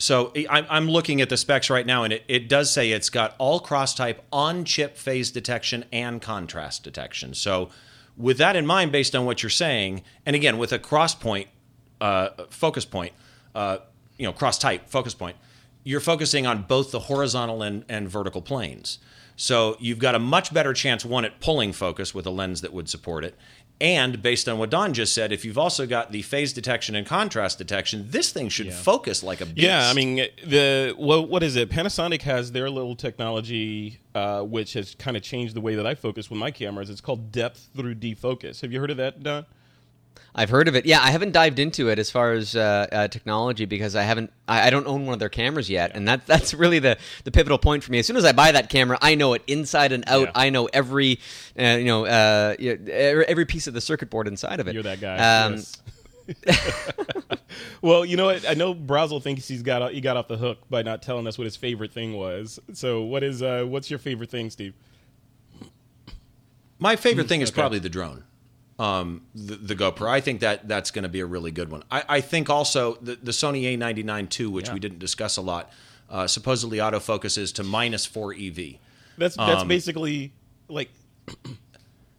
So 0.00 0.32
I'm, 0.48 0.88
looking 0.88 1.20
at 1.20 1.28
the 1.28 1.36
specs 1.36 1.70
right 1.70 1.84
now, 1.84 2.04
and 2.04 2.12
it, 2.12 2.24
it 2.28 2.48
does 2.48 2.72
say 2.72 2.92
it's 2.92 3.10
got 3.10 3.34
all 3.38 3.58
cross 3.58 3.94
type 3.94 4.24
on 4.32 4.64
chip 4.64 4.96
phase 4.96 5.32
detection 5.32 5.84
and 5.92 6.22
contrast 6.22 6.84
detection. 6.84 7.34
So, 7.34 7.70
with 8.16 8.38
that 8.38 8.54
in 8.54 8.64
mind, 8.64 8.92
based 8.92 9.14
on 9.16 9.24
what 9.24 9.42
you're 9.42 9.50
saying, 9.50 10.02
and 10.24 10.34
again, 10.36 10.56
with 10.56 10.72
a 10.72 10.78
cross 10.78 11.14
point, 11.14 11.48
uh, 12.00 12.30
focus 12.50 12.84
point, 12.84 13.12
uh, 13.56 13.78
you 14.16 14.24
know, 14.24 14.32
cross 14.32 14.58
type 14.58 14.88
focus 14.88 15.14
point, 15.14 15.36
you're 15.82 16.00
focusing 16.00 16.46
on 16.46 16.62
both 16.62 16.92
the 16.92 17.00
horizontal 17.00 17.62
and, 17.62 17.84
and 17.88 18.08
vertical 18.08 18.40
planes. 18.40 19.00
So, 19.34 19.76
you've 19.80 19.98
got 19.98 20.14
a 20.14 20.20
much 20.20 20.54
better 20.54 20.72
chance, 20.74 21.04
one, 21.04 21.24
at 21.24 21.40
pulling 21.40 21.72
focus 21.72 22.14
with 22.14 22.24
a 22.24 22.30
lens 22.30 22.60
that 22.60 22.72
would 22.72 22.88
support 22.88 23.24
it. 23.24 23.36
And 23.80 24.20
based 24.22 24.48
on 24.48 24.58
what 24.58 24.70
Don 24.70 24.92
just 24.92 25.14
said, 25.14 25.30
if 25.30 25.44
you've 25.44 25.58
also 25.58 25.86
got 25.86 26.10
the 26.10 26.22
phase 26.22 26.52
detection 26.52 26.96
and 26.96 27.06
contrast 27.06 27.58
detection, 27.58 28.06
this 28.10 28.32
thing 28.32 28.48
should 28.48 28.72
focus 28.72 29.22
like 29.22 29.40
a 29.40 29.46
beast. 29.46 29.58
Yeah, 29.58 29.88
I 29.88 29.94
mean 29.94 30.16
the 30.16 30.94
what 30.96 31.28
what 31.28 31.42
is 31.44 31.54
it? 31.54 31.70
Panasonic 31.70 32.22
has 32.22 32.50
their 32.50 32.68
little 32.68 32.96
technology, 32.96 34.00
uh, 34.16 34.42
which 34.42 34.72
has 34.72 34.96
kind 34.96 35.16
of 35.16 35.22
changed 35.22 35.54
the 35.54 35.60
way 35.60 35.76
that 35.76 35.86
I 35.86 35.94
focus 35.94 36.28
with 36.28 36.40
my 36.40 36.50
cameras. 36.50 36.90
It's 36.90 37.00
called 37.00 37.30
depth 37.30 37.68
through 37.76 37.94
defocus. 37.96 38.62
Have 38.62 38.72
you 38.72 38.80
heard 38.80 38.90
of 38.90 38.96
that, 38.96 39.22
Don? 39.22 39.46
I've 40.34 40.50
heard 40.50 40.68
of 40.68 40.76
it. 40.76 40.86
Yeah, 40.86 41.00
I 41.00 41.10
haven't 41.10 41.32
dived 41.32 41.58
into 41.58 41.88
it 41.88 41.98
as 41.98 42.10
far 42.10 42.32
as 42.32 42.54
uh, 42.54 42.86
uh, 42.92 43.08
technology 43.08 43.64
because 43.64 43.96
I 43.96 44.02
haven't. 44.02 44.32
I, 44.46 44.68
I 44.68 44.70
don't 44.70 44.86
own 44.86 45.06
one 45.06 45.14
of 45.14 45.18
their 45.18 45.28
cameras 45.28 45.68
yet, 45.68 45.92
and 45.94 46.06
that 46.06 46.26
that's 46.26 46.54
really 46.54 46.78
the 46.78 46.96
the 47.24 47.30
pivotal 47.30 47.58
point 47.58 47.82
for 47.82 47.90
me. 47.92 47.98
As 47.98 48.06
soon 48.06 48.16
as 48.16 48.24
I 48.24 48.32
buy 48.32 48.52
that 48.52 48.70
camera, 48.70 48.98
I 49.00 49.14
know 49.14 49.32
it 49.34 49.42
inside 49.46 49.92
and 49.92 50.04
out. 50.06 50.28
Yeah. 50.28 50.32
I 50.34 50.50
know 50.50 50.66
every, 50.66 51.18
uh, 51.58 51.64
you 51.64 51.84
know, 51.84 52.06
uh, 52.06 52.54
every 52.58 53.26
every 53.26 53.46
piece 53.46 53.66
of 53.66 53.74
the 53.74 53.80
circuit 53.80 54.10
board 54.10 54.28
inside 54.28 54.60
of 54.60 54.68
it. 54.68 54.74
You're 54.74 54.82
that 54.84 55.00
guy. 55.00 55.44
Um, 55.44 55.54
yes. 55.54 55.82
well, 57.82 58.04
you 58.04 58.16
know 58.16 58.26
what? 58.26 58.48
I 58.48 58.54
know 58.54 58.74
Brazil 58.74 59.20
thinks 59.20 59.48
he's 59.48 59.62
got 59.62 59.92
he 59.92 60.00
got 60.00 60.16
off 60.16 60.28
the 60.28 60.36
hook 60.36 60.58
by 60.68 60.82
not 60.82 61.02
telling 61.02 61.26
us 61.26 61.38
what 61.38 61.44
his 61.44 61.56
favorite 61.56 61.92
thing 61.92 62.14
was. 62.14 62.60
So, 62.72 63.02
what 63.02 63.22
is 63.22 63.42
uh, 63.42 63.64
what's 63.64 63.90
your 63.90 63.98
favorite 63.98 64.30
thing, 64.30 64.50
Steve? 64.50 64.74
My 66.78 66.96
favorite 66.96 67.28
thing 67.28 67.40
is 67.40 67.50
probably 67.50 67.78
the 67.78 67.88
drone, 67.88 68.24
um, 68.78 69.22
the, 69.34 69.56
the 69.56 69.74
GoPro. 69.74 70.08
I 70.08 70.20
think 70.20 70.40
that 70.40 70.68
that's 70.68 70.90
going 70.90 71.02
to 71.02 71.08
be 71.08 71.20
a 71.20 71.26
really 71.26 71.50
good 71.50 71.70
one. 71.70 71.82
I, 71.90 72.04
I 72.08 72.20
think 72.20 72.48
also 72.50 72.94
the, 73.02 73.16
the 73.16 73.32
Sony 73.32 73.76
A99 73.76 74.40
II, 74.40 74.46
which 74.46 74.68
Yeah. 74.68 74.74
we 74.74 74.80
didn't 74.80 74.98
discuss 75.00 75.36
a 75.36 75.42
lot, 75.42 75.72
uh, 76.10 76.26
supposedly 76.26 76.78
autofocuses 76.78 77.52
to 77.54 77.64
minus 77.64 78.06
four 78.06 78.32
EV. 78.34 78.74
That's 79.18 79.36
that's 79.36 79.62
Um, 79.62 79.68
basically 79.68 80.32
like 80.68 80.90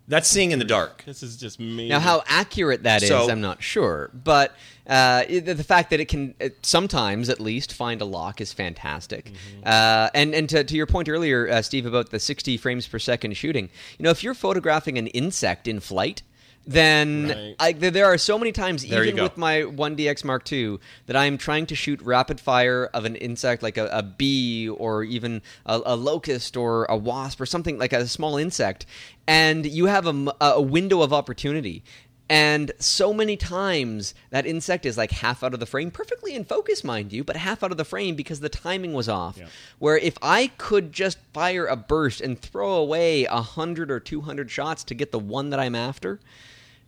That's 0.07 0.27
seeing 0.27 0.49
in 0.51 0.57
the 0.57 0.65
dark. 0.65 1.03
this 1.05 1.21
is 1.21 1.37
just 1.37 1.59
me. 1.59 1.87
Now, 1.87 1.99
how 1.99 2.23
accurate 2.25 2.81
that 2.81 3.03
is, 3.03 3.09
So- 3.09 3.29
I'm 3.29 3.41
not 3.41 3.61
sure. 3.61 4.09
But 4.11 4.55
uh, 4.87 5.23
the 5.25 5.53
the 5.53 5.63
fact 5.63 5.91
that 5.91 5.99
it 5.99 6.05
can 6.07 6.33
uh, 6.41 6.49
sometimes, 6.63 7.29
at 7.29 7.39
least, 7.39 7.73
find 7.73 8.01
a 8.01 8.05
lock 8.05 8.41
is 8.41 8.51
fantastic. 8.51 9.25
Mm-hmm. 9.25 9.61
Uh, 9.67 10.09
and 10.15 10.33
and 10.33 10.49
to, 10.49 10.63
to 10.63 10.75
your 10.75 10.87
point 10.87 11.09
earlier, 11.09 11.47
uh, 11.47 11.61
Steve, 11.61 11.85
about 11.85 12.09
the 12.09 12.19
60 12.19 12.57
frames 12.57 12.87
per 12.87 12.97
second 12.97 13.37
shooting, 13.37 13.69
you 13.99 14.03
know, 14.03 14.09
if 14.09 14.23
you're 14.23 14.33
photographing 14.33 14.97
an 14.97 15.05
insect 15.07 15.67
in 15.67 15.79
flight, 15.79 16.23
then 16.65 17.27
Right. 17.29 17.55
I, 17.59 17.71
there 17.73 18.05
are 18.05 18.17
so 18.17 18.37
many 18.37 18.51
times, 18.51 18.85
There 18.85 19.03
even 19.03 19.23
with 19.23 19.37
my 19.37 19.61
1DX 19.61 20.23
Mark 20.23 20.51
II, 20.51 20.77
that 21.07 21.15
I 21.15 21.25
am 21.25 21.37
trying 21.37 21.65
to 21.67 21.75
shoot 21.75 22.01
rapid 22.01 22.39
fire 22.39 22.89
of 22.93 23.05
an 23.05 23.15
insect 23.15 23.63
like 23.63 23.77
a, 23.77 23.87
a 23.87 24.03
bee 24.03 24.69
or 24.69 25.03
even 25.03 25.41
a, 25.65 25.81
a 25.85 25.95
locust 25.95 26.55
or 26.55 26.85
a 26.85 26.95
wasp 26.95 27.41
or 27.41 27.45
something 27.45 27.77
like 27.77 27.93
a 27.93 28.07
small 28.07 28.37
insect, 28.37 28.85
and 29.27 29.65
you 29.65 29.85
have 29.85 30.05
a 30.05 30.61
window 30.61 31.01
of 31.01 31.13
opportunity. 31.13 31.83
And 32.31 32.71
so 32.77 33.11
many 33.11 33.35
times 33.37 34.13
that 34.29 34.45
insect 34.45 34.85
is 34.85 34.97
like 34.97 35.09
half 35.09 35.43
out 35.43 35.55
of 35.55 35.59
the 35.59 35.65
frame, 35.65 35.89
perfectly 35.89 36.35
in 36.35 36.45
focus, 36.45 36.83
mind 36.83 37.11
you, 37.11 37.23
but 37.23 37.35
half 37.35 37.63
out 37.63 37.71
of 37.71 37.77
the 37.77 37.85
frame 37.85 38.15
because 38.15 38.39
the 38.39 38.49
timing 38.49 38.93
was 38.93 39.09
off. 39.09 39.37
Yeah. 39.39 39.47
Where 39.79 39.97
if 39.97 40.15
I 40.21 40.51
could 40.59 40.93
just 40.93 41.17
fire 41.33 41.65
a 41.65 41.75
burst 41.75 42.21
and 42.21 42.39
throw 42.39 42.75
away 42.75 43.25
a 43.25 43.41
hundred 43.41 43.89
or 43.89 43.99
two 43.99 44.21
hundred 44.21 44.51
shots 44.51 44.83
to 44.85 44.93
get 44.93 45.11
the 45.11 45.17
one 45.17 45.49
that 45.49 45.59
I'm 45.59 45.73
after, 45.73 46.19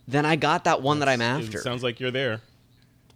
then 0.08 0.26
I 0.26 0.36
got 0.36 0.64
that 0.66 0.82
one 0.82 1.00
that 1.00 1.10
I'm 1.10 1.22
It 1.22 1.26
after. 1.26 1.60
sounds 1.62 1.84
like 1.84 2.00
you're 2.00 2.12
there. 2.12 2.42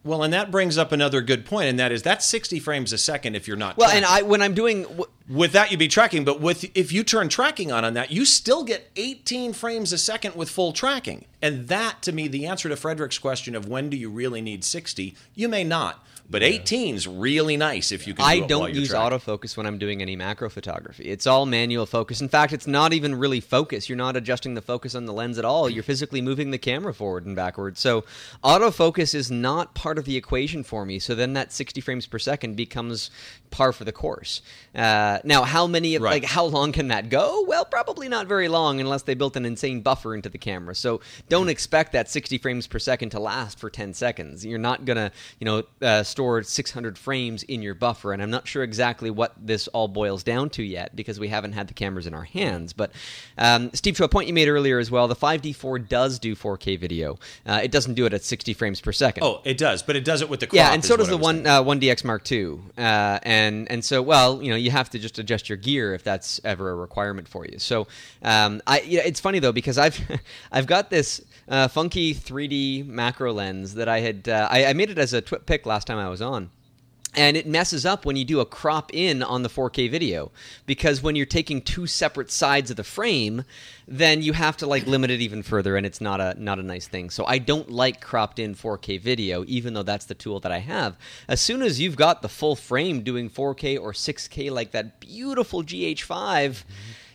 Well, 0.03 0.21
and 0.21 0.31
that 0.33 0.51
brings 0.51 0.77
up 0.77 0.91
another 0.91 1.19
good 1.21 1.47
point, 1.47 1.67
and 1.67 1.79
that 1.79 1.91
is 1.91 2.03
that's 2.03 2.27
60 2.27 2.59
frames 2.59 2.93
a 2.93 2.97
second 2.99 3.33
if 3.35 3.47
you're 3.47 3.57
not. 3.57 3.75
well, 3.75 3.89
tracking. 3.89 4.03
and 4.03 4.13
I 4.13 4.21
when 4.21 4.43
I'm 4.43 4.53
doing 4.53 4.83
w- 4.83 5.05
with 5.27 5.51
that 5.53 5.71
you'd 5.71 5.79
be 5.79 5.87
tracking, 5.87 6.23
but 6.23 6.39
with 6.39 6.63
if 6.77 6.91
you 6.91 7.03
turn 7.03 7.27
tracking 7.27 7.71
on 7.71 7.83
on 7.83 7.95
that, 7.95 8.11
you 8.11 8.23
still 8.23 8.63
get 8.63 8.91
18 8.97 9.53
frames 9.53 9.91
a 9.91 9.97
second 9.97 10.35
with 10.35 10.47
full 10.51 10.73
tracking. 10.73 11.25
And 11.41 11.69
that 11.69 12.03
to 12.03 12.11
me 12.11 12.27
the 12.27 12.45
answer 12.45 12.69
to 12.69 12.75
Frederick's 12.75 13.17
question 13.17 13.55
of 13.55 13.67
when 13.67 13.89
do 13.89 13.97
you 13.97 14.11
really 14.11 14.41
need 14.41 14.63
60, 14.63 15.15
you 15.33 15.49
may 15.49 15.63
not. 15.63 16.05
But 16.29 16.41
18's 16.41 17.07
really 17.07 17.55
nice 17.55 17.91
if 17.91 18.07
you 18.07 18.13
can 18.15 18.25
do 18.25 18.29
I 18.29 18.39
don't 18.47 18.73
use 18.73 18.89
tracking. 18.89 19.19
autofocus 19.19 19.55
when 19.55 19.65
I'm 19.65 19.77
doing 19.77 20.01
any 20.01 20.15
macro 20.15 20.49
photography. 20.49 21.05
It's 21.05 21.27
all 21.27 21.45
manual 21.45 21.85
focus. 21.85 22.19
In 22.19 22.29
fact, 22.29 22.51
it's 22.51 22.65
not 22.65 22.93
even 22.93 23.13
really 23.13 23.39
focus. 23.39 23.87
You're 23.87 23.95
not 23.97 24.15
adjusting 24.15 24.55
the 24.55 24.61
focus 24.61 24.95
on 24.95 25.05
the 25.05 25.13
lens 25.13 25.37
at 25.37 25.45
all. 25.45 25.69
You're 25.69 25.83
physically 25.83 26.21
moving 26.21 26.51
the 26.51 26.57
camera 26.57 26.93
forward 26.93 27.25
and 27.25 27.35
backward. 27.35 27.77
So, 27.77 28.05
autofocus 28.43 29.13
is 29.13 29.29
not 29.29 29.75
part 29.75 29.97
of 29.97 30.05
the 30.05 30.17
equation 30.17 30.63
for 30.63 30.85
me. 30.85 30.97
So 30.99 31.13
then 31.13 31.33
that 31.33 31.53
60 31.53 31.79
frames 31.81 32.07
per 32.07 32.17
second 32.19 32.55
becomes 32.55 33.11
par 33.51 33.71
for 33.71 33.83
the 33.83 33.91
course. 33.91 34.41
Uh, 34.75 34.83
Uh, 34.85 35.19
now, 35.23 35.43
how 35.43 35.67
many? 35.67 35.95
Of, 35.95 36.01
Right. 36.01 36.21
Like, 36.21 36.25
how 36.25 36.45
long 36.45 36.71
can 36.71 36.87
that 36.89 37.09
go? 37.09 37.43
Well, 37.47 37.65
probably 37.65 38.07
not 38.09 38.27
very 38.27 38.47
long, 38.47 38.79
unless 38.79 39.03
they 39.03 39.13
built 39.13 39.35
an 39.35 39.45
insane 39.45 39.81
buffer 39.81 40.15
into 40.15 40.29
the 40.29 40.37
camera. 40.37 40.73
So 40.75 41.01
don't 41.29 41.49
expect 41.49 41.91
that 41.93 42.09
60 42.09 42.37
frames 42.37 42.65
per 42.67 42.79
second 42.79 43.09
to 43.11 43.19
last 43.19 43.59
for 43.59 43.69
10 43.69 43.93
seconds. 43.93 44.45
You're 44.45 44.59
not 44.59 44.85
gonna, 44.85 45.11
you 45.39 45.45
know, 45.45 45.63
uh, 45.81 46.03
store 46.03 46.43
600 46.43 46.97
frames 46.97 47.43
in 47.43 47.61
your 47.61 47.73
buffer. 47.73 48.13
And 48.13 48.21
I'm 48.21 48.29
not 48.29 48.47
sure 48.47 48.63
exactly 48.63 49.09
what 49.09 49.33
this 49.41 49.67
all 49.69 49.87
boils 49.87 50.23
down 50.23 50.49
to 50.51 50.63
yet 50.63 50.95
because 50.95 51.19
we 51.19 51.27
haven't 51.29 51.53
had 51.53 51.67
the 51.67 51.73
cameras 51.73 52.07
in 52.07 52.13
our 52.13 52.23
hands. 52.23 52.73
But 52.73 52.91
um, 53.37 53.71
Steve, 53.73 53.97
to 53.97 54.03
a 54.03 54.09
point 54.09 54.27
you 54.27 54.33
made 54.33 54.47
earlier 54.47 54.79
as 54.79 54.89
well, 54.91 55.07
the 55.07 55.15
5D4 55.15 55.87
does 55.87 56.19
do 56.19 56.35
4K 56.35 56.79
video. 56.79 57.17
Uh, 57.45 57.61
it 57.63 57.71
doesn't 57.71 57.95
do 57.95 58.05
it 58.05 58.13
at 58.13 58.23
60 58.23 58.53
frames 58.53 58.81
per 58.81 58.91
second. 58.91 59.23
Oh, 59.23 59.41
it 59.43 59.57
does, 59.57 59.83
but 59.83 59.95
it 59.95 60.03
does 60.05 60.21
it 60.21 60.29
with 60.29 60.39
the 60.39 60.47
crop. 60.47 60.55
Yeah, 60.55 60.73
and 60.73 60.83
so 60.83 60.95
does 60.97 61.09
the 61.09 61.17
one 61.17 61.45
uh, 61.47 61.61
one 61.63 61.79
DX 61.79 62.03
Mark 62.03 62.29
II, 62.31 62.59
uh, 62.77 63.19
and 63.45 63.71
and 63.71 63.83
so 63.83 64.01
well, 64.01 64.41
you 64.41 64.49
know, 64.49 64.55
you 64.55 64.71
have 64.71 64.89
to 64.91 64.99
just 64.99 65.19
adjust 65.19 65.49
your 65.49 65.57
gear 65.57 65.93
if 65.93 66.03
that's 66.03 66.41
ever 66.43 66.69
a 66.71 66.75
requirement 66.75 67.27
for 67.27 67.45
you. 67.45 67.59
So, 67.59 67.87
um, 68.21 68.61
I 68.67 68.81
yeah, 68.81 69.01
it's 69.05 69.19
funny 69.19 69.39
though 69.39 69.51
because 69.51 69.77
I've 69.77 69.99
I've 70.51 70.67
got 70.67 70.89
this 70.89 71.21
uh, 71.47 71.67
funky 71.67 72.13
3D 72.13 72.85
macro 72.87 73.31
lens 73.33 73.75
that 73.75 73.87
I 73.87 73.99
had 73.99 74.27
uh, 74.27 74.47
I, 74.51 74.65
I 74.65 74.73
made 74.73 74.89
it 74.89 74.97
as 74.97 75.13
a 75.13 75.21
TWIP 75.21 75.45
pick 75.45 75.65
last 75.65 75.87
time 75.87 75.97
I 75.97 76.09
was 76.09 76.21
on. 76.21 76.49
And 77.15 77.37
it 77.37 77.47
messes 77.47 77.85
up 77.85 78.05
when 78.05 78.15
you 78.15 78.25
do 78.25 78.39
a 78.39 78.45
crop 78.45 78.93
in 78.93 79.23
on 79.23 79.43
the 79.43 79.49
4K 79.49 79.89
video 79.89 80.31
because 80.65 81.01
when 81.01 81.15
you're 81.15 81.25
taking 81.25 81.61
two 81.61 81.87
separate 81.87 82.29
sides 82.29 82.69
of 82.69 82.77
the 82.77 82.83
frame, 82.83 83.43
then 83.87 84.21
you 84.21 84.33
have 84.33 84.57
to 84.57 84.67
like 84.67 84.85
limit 84.87 85.11
it 85.11 85.21
even 85.21 85.43
further, 85.43 85.77
and 85.77 85.85
it's 85.85 86.01
not 86.01 86.19
a 86.19 86.35
not 86.41 86.59
a 86.59 86.63
nice 86.63 86.87
thing. 86.87 87.09
So 87.09 87.25
I 87.25 87.37
don't 87.37 87.69
like 87.69 88.01
cropped 88.01 88.39
in 88.39 88.55
4K 88.55 88.99
video, 88.99 89.43
even 89.47 89.73
though 89.73 89.83
that's 89.83 90.05
the 90.05 90.15
tool 90.15 90.39
that 90.41 90.51
I 90.51 90.59
have. 90.59 90.97
As 91.27 91.39
soon 91.41 91.61
as 91.61 91.79
you've 91.79 91.95
got 91.95 92.21
the 92.21 92.29
full 92.29 92.55
frame 92.55 93.01
doing 93.01 93.29
4K 93.29 93.79
or 93.79 93.93
6K, 93.93 94.51
like 94.51 94.71
that 94.71 94.99
beautiful 94.99 95.63
GH5. 95.63 96.63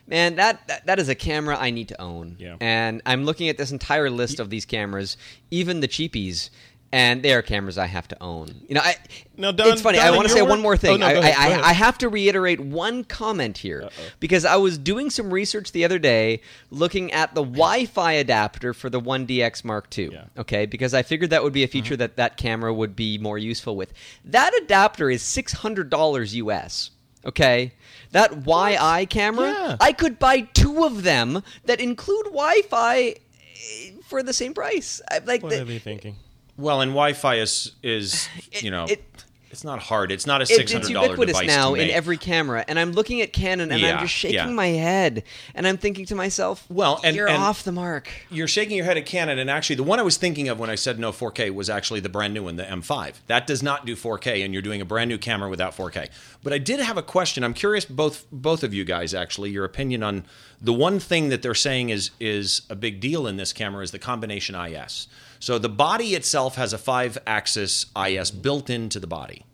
Man, 0.07 0.35
that, 0.37 0.67
that 0.67 0.87
that 0.87 0.99
is 0.99 1.09
a 1.09 1.15
camera 1.15 1.57
I 1.57 1.71
need 1.71 1.87
to 1.89 2.01
own. 2.01 2.35
Yeah. 2.41 2.57
And 2.61 3.01
I'm 3.07 3.25
looking 3.25 3.49
at 3.49 3.59
this 3.59 3.71
entire 3.71 4.11
list 4.11 4.41
of 4.41 4.51
these 4.51 4.65
cameras, 4.65 5.17
even 5.53 5.79
the 5.79 5.87
cheapies, 5.87 6.51
and 6.93 7.23
they 7.23 7.33
are 7.35 7.43
cameras 7.43 7.79
I 7.79 7.87
have 7.87 8.09
to 8.09 8.21
own. 8.21 8.49
You 8.69 8.75
know, 8.75 8.81
I, 8.83 8.97
Now, 9.37 9.53
Don- 9.53 9.69
it's 9.73 9.81
funny. 9.81 9.99
I 9.99 10.11
want 10.11 10.27
to 10.27 10.35
say 10.35 10.43
one 10.43 10.61
more 10.61 10.77
thing. 10.77 10.95
Oh, 10.95 10.97
no, 10.97 11.07
I, 11.07 11.13
ahead, 11.13 11.35
I. 11.39 11.61
I, 11.61 11.69
I 11.69 11.73
have 11.73 11.97
to 11.99 12.09
reiterate 12.09 12.59
one 12.59 13.05
comment 13.05 13.59
here 13.59 13.89
because 14.19 14.45
I 14.45 14.57
was 14.57 14.77
doing 14.77 15.09
some 15.11 15.33
research 15.33 15.71
the 15.73 15.85
other 15.85 15.99
day 16.01 16.41
looking 16.71 17.13
at 17.13 17.35
the 17.35 17.43
Wi-Fi 17.43 18.13
adapter 18.13 18.75
for 18.75 18.91
the 18.91 19.01
1DX 19.01 19.65
Mark 19.65 19.97
II. 19.97 20.11
Yeah. 20.13 20.25
Okay, 20.39 20.67
because 20.67 20.93
I 20.93 21.03
figured 21.03 21.31
that 21.31 21.43
would 21.45 21.53
be 21.53 21.63
a 21.63 21.69
feature 21.69 21.95
Mm-hmm. 21.95 21.99
that 22.01 22.17
that 22.17 22.37
camera 22.37 22.75
would 22.75 22.97
be 22.97 23.19
more 23.19 23.39
useful 23.39 23.77
with. 23.77 23.93
That 24.25 24.53
adapter 24.63 25.11
is 25.11 25.23
six 25.23 25.53
hundred 25.53 25.91
dollars 25.91 26.35
US. 26.35 26.91
Okay, 27.25 27.73
that 28.13 28.47
YI 28.47 29.07
camera, 29.07 29.51
Yeah. 29.53 29.77
I 29.81 29.93
could 29.93 30.19
buy 30.19 30.41
two 30.41 30.85
of 30.85 31.03
them 31.03 31.43
that 31.67 31.81
include 31.81 32.25
Wi-Fi 32.27 32.99
eh, 33.01 33.91
for 34.07 34.23
the 34.23 34.33
same 34.33 34.55
price. 34.55 35.01
Like 35.27 35.43
What 35.43 35.51
the- 35.51 35.61
are 35.63 35.65
they 35.65 35.79
thinking? 35.79 36.17
Well, 36.61 36.81
and 36.81 36.91
Wi-Fi 36.93 37.37
is 37.37 37.73
is 37.83 38.29
you 38.53 38.71
know 38.71 38.87
it- 38.89 39.05
it's 39.51 39.65
not 39.65 39.81
hard. 39.81 40.13
It's 40.13 40.27
not 40.27 40.41
a 40.43 40.47
six 40.47 40.73
it's 40.73 40.89
ubiquitous 40.89 41.43
now 41.43 41.75
in 41.75 41.91
every 41.91 42.17
camera, 42.17 42.65
and 42.69 42.79
I'm 42.79 42.93
looking 42.93 43.21
at 43.21 43.33
Canon 43.33 43.73
and 43.73 43.85
I'm 43.85 43.99
just 43.99 44.15
shaking 44.15 44.37
yeah. 44.37 44.47
my 44.47 44.69
head, 44.69 45.25
and 45.57 45.67
I'm 45.67 45.77
thinking 45.77 46.07
to 46.07 46.15
myself, 46.15 46.65
Well, 46.71 47.01
and- 47.03 47.17
you're 47.17 47.29
and- 47.29 47.43
off 47.43 47.65
the 47.65 47.73
mark." 47.73 48.09
You're 48.31 48.47
shaking 48.47 48.77
your 48.77 48.87
head 48.87 48.97
at 48.97 49.07
Canon, 49.07 49.41
and 49.41 49.51
actually, 49.51 49.75
the 49.77 49.83
one 49.83 49.99
I 49.99 50.03
was 50.03 50.17
thinking 50.17 50.49
of 50.49 50.61
when 50.61 50.71
I 50.71 50.77
said 50.77 51.01
no 51.01 51.11
4K 51.11 51.53
was 51.53 51.69
actually 51.69 51.99
the 51.99 52.09
brand 52.09 52.33
new 52.33 52.45
one, 52.45 52.57
the 52.57 52.63
M5. 52.63 53.15
That 53.27 53.49
does 53.49 53.61
not 53.61 53.85
do 53.85 53.97
4K, 53.97 54.45
and 54.45 54.53
you're 54.53 54.63
doing 54.63 54.81
a 54.81 54.85
brand 54.85 55.09
new 55.09 55.19
camera 55.19 55.51
without 55.51 55.77
4K. 55.77 56.09
But 56.45 56.53
I 56.53 56.59
did 56.59 56.79
have 56.79 56.97
a 56.97 57.03
question. 57.03 57.43
I'm 57.43 57.55
curious, 57.55 57.85
both 57.85 58.27
both 58.31 58.63
of 58.63 58.73
you 58.73 58.85
guys, 58.85 59.15
actually, 59.15 59.51
your 59.51 59.65
opinion 59.65 60.05
on 60.05 60.25
the 60.61 60.73
one 60.73 61.01
thing 61.01 61.29
that 61.31 61.43
they're 61.43 61.55
saying 61.55 61.91
is 61.91 62.13
is 62.21 62.63
a 62.71 62.77
big 62.77 63.01
deal 63.01 63.27
in 63.27 63.37
this 63.37 63.53
camera 63.53 63.83
is 63.83 63.91
the 63.91 63.99
combination 63.99 64.55
IS. 64.55 65.09
So 65.41 65.59
the 65.59 65.71
body 65.71 66.15
itself 66.15 66.57
has 66.57 66.73
a 66.75 66.79
five-axis 66.79 67.87
IS 67.97 68.31
built 68.31 68.69
into 68.69 69.01
the 69.01 69.07
body. 69.07 69.47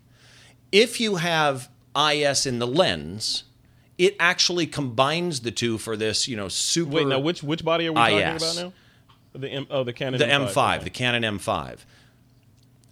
If 0.73 1.01
you 1.01 1.17
have 1.17 1.71
IS 1.97 2.45
in 2.45 2.59
the 2.59 2.67
lens, 2.67 3.45
it 3.97 4.17
actually 4.19 4.67
combines 4.67 5.41
the 5.41 5.53
two 5.53 5.79
for 5.79 5.97
this, 5.97 6.27
you 6.27 6.37
know, 6.37 6.49
super. 6.49 6.97
Wait, 6.97 7.07
now 7.07 7.21
which 7.21 7.43
which 7.43 7.65
body 7.65 7.87
are 7.87 7.93
we 7.93 7.97
talking 7.99 8.19
about 8.19 8.57
now? 8.57 8.73
The 9.33 9.49
M, 9.49 9.67
oh, 9.71 9.85
the 9.85 9.93
Canon 9.93 10.19
the 10.19 10.27
M5. 10.27 10.49
M5, 10.49 10.75
okay. 10.75 10.85
the 10.85 10.91
Canon 10.91 11.23
M5, 11.39 11.79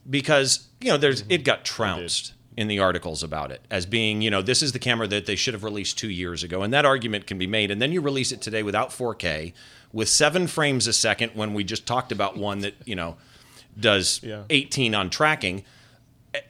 because 0.09 0.69
you 0.81 0.91
know 0.91 0.97
there's 0.97 1.25
it 1.29 1.45
got 1.45 1.65
trounced 1.65 2.33
in 2.57 2.69
the 2.69 2.79
articles 2.79 3.25
about 3.25 3.51
it 3.51 3.61
as 3.71 3.85
being 3.85 4.23
you 4.23 4.31
know 4.31 4.41
this 4.41 4.63
is 4.63 4.71
the 4.71 4.79
camera 4.79 5.09
that 5.09 5.27
they 5.27 5.35
should 5.35 5.55
have 5.55 5.65
released 5.65 5.99
two 5.99 6.11
years 6.11 6.43
ago, 6.43 6.63
and 6.63 6.73
that 6.73 6.85
argument 6.85 7.27
can 7.27 7.39
be 7.39 7.47
made. 7.47 7.71
And 7.71 7.83
then 7.83 7.93
you 7.93 8.01
release 8.01 8.31
it 8.31 8.41
today 8.41 8.63
without 8.63 8.91
4K 8.91 9.53
with 9.95 10.09
seven 10.09 10.49
frames 10.49 10.87
a 10.89 10.93
second 10.93 11.31
when 11.35 11.55
we 11.55 11.65
just 11.65 11.87
talked 11.87 12.13
about 12.13 12.37
one 12.37 12.59
that 12.59 12.75
you 12.85 12.97
know 12.97 13.17
does 13.79 14.21
Yeah. 14.23 14.43
18 14.51 14.95
on 14.95 15.09
tracking. 15.09 15.65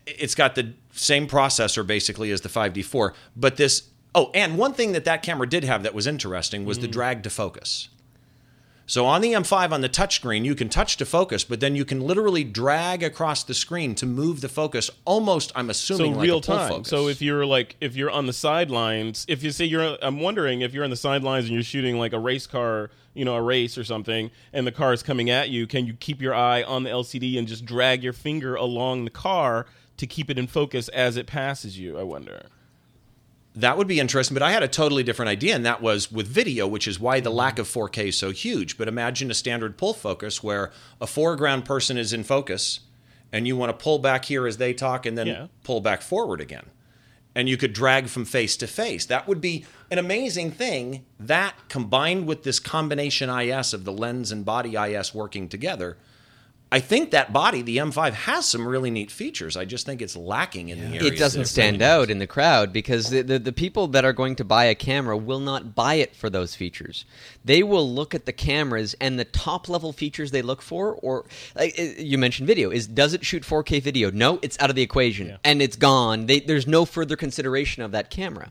It's 0.06 0.34
got 0.34 0.54
the 0.54 0.72
same 0.92 1.28
processor 1.28 1.86
basically 1.86 2.30
as 2.32 2.40
the 2.40 2.48
5D4, 2.48 3.12
but 3.36 3.56
this. 3.56 3.84
Oh, 4.16 4.30
and 4.32 4.56
one 4.56 4.74
thing 4.74 4.92
that 4.92 5.04
that 5.06 5.22
camera 5.22 5.48
did 5.48 5.64
have 5.64 5.82
that 5.82 5.92
was 5.92 6.06
interesting 6.06 6.64
was 6.64 6.78
the 6.78 6.86
mm. 6.86 6.92
drag 6.92 7.22
to 7.24 7.30
focus. 7.30 7.88
So 8.86 9.06
on 9.06 9.22
the 9.22 9.32
M5 9.32 9.72
on 9.72 9.80
the 9.80 9.88
touchscreen, 9.88 10.44
you 10.44 10.54
can 10.54 10.68
touch 10.68 10.98
to 10.98 11.06
focus, 11.06 11.42
but 11.42 11.60
then 11.60 11.74
you 11.74 11.86
can 11.86 12.00
literally 12.02 12.44
drag 12.44 13.02
across 13.02 13.42
the 13.42 13.54
screen 13.54 13.94
to 13.94 14.04
move 14.04 14.42
the 14.42 14.48
focus 14.48 14.90
almost, 15.06 15.52
I'm 15.54 15.66
So 15.72 15.94
assuming, 15.94 16.16
like 16.16 16.22
real 16.26 16.38
a 16.38 16.42
pull 16.42 16.56
time. 16.58 16.68
focus. 16.68 16.90
So 16.90 17.08
if 17.08 17.22
you're 17.22 17.46
like 17.46 17.76
if 17.80 17.96
you're 17.96 18.10
on 18.10 18.26
the 18.26 18.32
sidelines, 18.34 19.24
if 19.26 19.42
you 19.42 19.52
say 19.52 19.64
you're, 19.64 19.96
I'm 20.02 20.20
wondering 20.20 20.60
if 20.60 20.74
you're 20.74 20.84
on 20.84 20.90
the 20.90 20.96
sidelines 20.96 21.46
and 21.46 21.54
you're 21.54 21.62
shooting 21.62 21.98
like 21.98 22.12
a 22.12 22.18
race 22.18 22.46
car, 22.46 22.90
you 23.14 23.24
know, 23.24 23.34
a 23.36 23.42
race 23.42 23.78
or 23.78 23.84
something, 23.84 24.30
and 24.52 24.66
the 24.66 24.72
car 24.72 24.92
is 24.92 25.02
coming 25.02 25.30
at 25.30 25.48
you, 25.48 25.66
can 25.66 25.86
you 25.86 25.94
keep 25.94 26.20
your 26.20 26.34
eye 26.34 26.62
on 26.62 26.82
the 26.82 26.90
LCD 26.90 27.38
and 27.38 27.48
just 27.48 27.64
drag 27.64 28.02
your 28.04 28.12
finger 28.12 28.54
along 28.54 29.04
the 29.04 29.10
car 29.10 29.64
to 29.96 30.06
keep 30.06 30.28
it 30.28 30.38
in 30.38 30.46
focus 30.46 30.88
as 30.88 31.16
it 31.16 31.26
passes 31.26 31.78
you? 31.78 31.98
I 31.98 32.02
wonder. 32.02 32.42
That 33.56 33.78
would 33.78 33.86
be 33.86 34.00
interesting, 34.00 34.34
but 34.34 34.42
I 34.42 34.50
had 34.50 34.62
a 34.62 34.68
totally 34.68 35.02
different 35.02 35.28
idea, 35.28 35.54
and 35.54 35.64
that 35.64 35.80
was 35.80 36.10
with 36.10 36.26
video, 36.26 36.66
which 36.66 36.88
is 36.88 36.98
why 36.98 37.20
the 37.20 37.30
mm-hmm. 37.30 37.38
lack 37.38 37.58
of 37.58 37.68
4K 37.68 38.08
is 38.08 38.18
so 38.18 38.30
huge. 38.30 38.76
But 38.76 38.88
imagine 38.88 39.30
a 39.30 39.34
standard 39.34 39.76
pull 39.76 39.94
focus 39.94 40.42
where 40.42 40.72
a 41.00 41.06
foreground 41.06 41.64
person 41.64 41.96
is 41.96 42.12
in 42.12 42.24
focus, 42.24 42.80
and 43.32 43.46
you 43.46 43.56
want 43.56 43.70
to 43.70 43.82
pull 43.82 43.98
back 44.00 44.24
here 44.24 44.46
as 44.46 44.56
they 44.56 44.74
talk, 44.74 45.06
and 45.06 45.16
then 45.16 45.26
Yeah. 45.26 45.46
pull 45.62 45.80
back 45.80 46.02
forward 46.02 46.40
again. 46.40 46.66
And 47.36 47.48
you 47.48 47.56
could 47.56 47.72
drag 47.72 48.08
from 48.08 48.24
face 48.24 48.56
to 48.58 48.66
face. 48.66 49.06
That 49.06 49.26
would 49.26 49.40
be 49.40 49.64
an 49.90 49.98
amazing 49.98 50.52
thing. 50.52 51.04
That 51.18 51.54
combined 51.68 52.26
with 52.26 52.44
this 52.44 52.60
combination 52.60 53.28
IS 53.28 53.72
of 53.74 53.84
the 53.84 53.92
lens 53.92 54.30
and 54.30 54.44
body 54.44 54.76
IS 54.76 55.14
working 55.14 55.48
together, 55.48 55.96
I 56.72 56.80
think 56.80 57.12
that 57.12 57.32
body, 57.32 57.62
the 57.62 57.76
M5, 57.76 58.12
has 58.12 58.46
some 58.46 58.66
really 58.66 58.90
neat 58.90 59.10
features. 59.10 59.56
I 59.56 59.64
just 59.64 59.86
think 59.86 60.02
it's 60.02 60.16
lacking 60.16 60.70
in 60.70 60.80
the 60.80 60.96
areas. 60.96 61.06
it 61.06 61.18
doesn't 61.18 61.44
stand 61.44 61.80
really 61.80 61.90
out 61.90 62.10
in 62.10 62.18
the 62.18 62.26
crowd 62.26 62.72
because 62.72 63.10
the, 63.10 63.22
the, 63.22 63.38
the 63.38 63.52
people 63.52 63.86
that 63.88 64.04
are 64.04 64.12
going 64.12 64.34
to 64.36 64.44
buy 64.44 64.64
a 64.64 64.74
camera 64.74 65.16
will 65.16 65.38
not 65.38 65.76
buy 65.76 65.94
it 65.94 66.16
for 66.16 66.28
those 66.28 66.56
features. 66.56 67.04
They 67.44 67.62
will 67.62 67.88
look 67.88 68.14
at 68.14 68.24
the 68.24 68.32
cameras 68.32 68.94
and 69.00 69.18
the 69.18 69.24
top 69.24 69.68
level 69.68 69.92
features 69.92 70.30
they 70.30 70.42
look 70.42 70.62
for, 70.62 70.94
or 70.94 71.26
like 71.54 71.78
uh, 71.78 71.82
you 71.98 72.16
mentioned 72.16 72.46
video, 72.46 72.70
is 72.70 72.86
does 72.86 73.14
it 73.14 73.24
shoot 73.24 73.42
4K 73.42 73.82
video? 73.82 74.10
No, 74.10 74.38
it's 74.42 74.58
out 74.60 74.70
of 74.70 74.76
the 74.76 74.82
equation 74.82 75.38
and 75.44 75.60
it's 75.60 75.76
gone. 75.76 76.26
They, 76.26 76.40
there's 76.40 76.66
no 76.66 76.84
further 76.84 77.16
consideration 77.16 77.82
of 77.82 77.92
that 77.92 78.10
camera. 78.10 78.50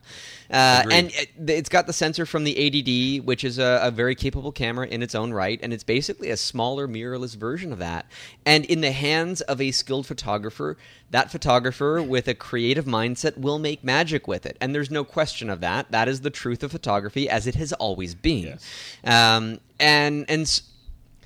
Uh, 0.50 0.84
and 0.92 1.12
it, 1.14 1.32
it's 1.48 1.70
got 1.70 1.88
the 1.88 1.94
sensor 1.94 2.28
from 2.28 2.44
the 2.44 2.54
80D, 2.54 3.24
which 3.24 3.44
is 3.44 3.58
a, 3.58 3.80
a 3.84 3.92
very 3.92 4.14
capable 4.14 4.52
camera 4.52 4.86
in 4.86 5.02
its 5.02 5.16
own 5.16 5.34
right, 5.34 5.60
and 5.64 5.74
it's 5.74 5.84
basically 5.84 6.30
a 6.30 6.38
smaller 6.38 6.88
mirrorless 6.88 7.36
version 7.36 7.72
of 7.72 7.80
that. 7.80 8.06
And 8.46 8.64
in 8.66 8.82
the 8.82 8.92
hands 8.92 9.42
of 9.42 9.60
a 9.60 9.72
skilled 9.72 10.06
photographer, 10.06 10.78
that 11.14 11.32
photographer 11.32 12.02
with 12.02 12.28
a 12.28 12.34
creative 12.34 12.86
mindset 12.86 13.38
will 13.38 13.60
make 13.60 13.84
magic 13.84 14.28
with 14.28 14.46
it. 14.46 14.58
And 14.60 14.74
there's 14.74 14.90
no 14.92 15.04
question 15.04 15.50
of 15.50 15.62
that. 15.62 15.92
That 15.92 16.08
is 16.08 16.22
the 16.22 16.30
truth 16.32 16.64
of 16.64 16.72
photography 16.72 17.30
as 17.30 17.46
it 17.48 17.56
has 17.56 17.72
always 17.74 18.16
been. 18.16 18.58
Um, 19.04 19.60
and 19.80 20.26
and 20.28 20.42
s- 20.42 20.64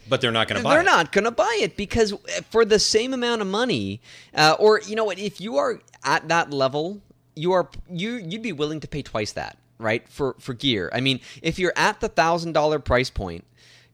But 0.10 0.20
they're 0.22 0.32
not 0.40 0.48
going 0.50 0.58
to 0.60 0.64
buy 0.64 0.72
they're 0.74 0.82
it. 0.82 0.86
not 0.98 1.12
going 1.12 1.24
to 1.26 1.32
buy 1.32 1.58
it 1.62 1.78
because 1.78 2.14
for 2.50 2.66
the 2.66 2.80
same 2.80 3.14
amount 3.14 3.42
of 3.42 3.48
money, 3.48 4.02
uh, 4.36 4.56
or 4.60 4.82
you 4.86 4.96
know 4.96 5.06
what, 5.06 5.20
if 5.20 5.40
you 5.42 5.58
are 5.58 5.80
at 6.04 6.28
that 6.28 6.52
level, 6.52 7.02
you 7.36 7.54
are 7.54 7.70
you 7.90 8.16
you'd 8.16 8.42
be 8.42 8.52
willing 8.52 8.80
to 8.82 8.88
pay 8.88 9.02
twice 9.02 9.32
that, 9.34 9.58
right? 9.80 10.08
For 10.10 10.36
for 10.40 10.54
gear. 10.54 10.90
I 10.94 11.00
mean, 11.02 11.20
if 11.42 11.58
you're 11.60 11.74
at 11.76 12.02
the 12.02 12.10
thousand 12.10 12.54
dollar 12.54 12.80
price 12.80 13.10
point. 13.10 13.46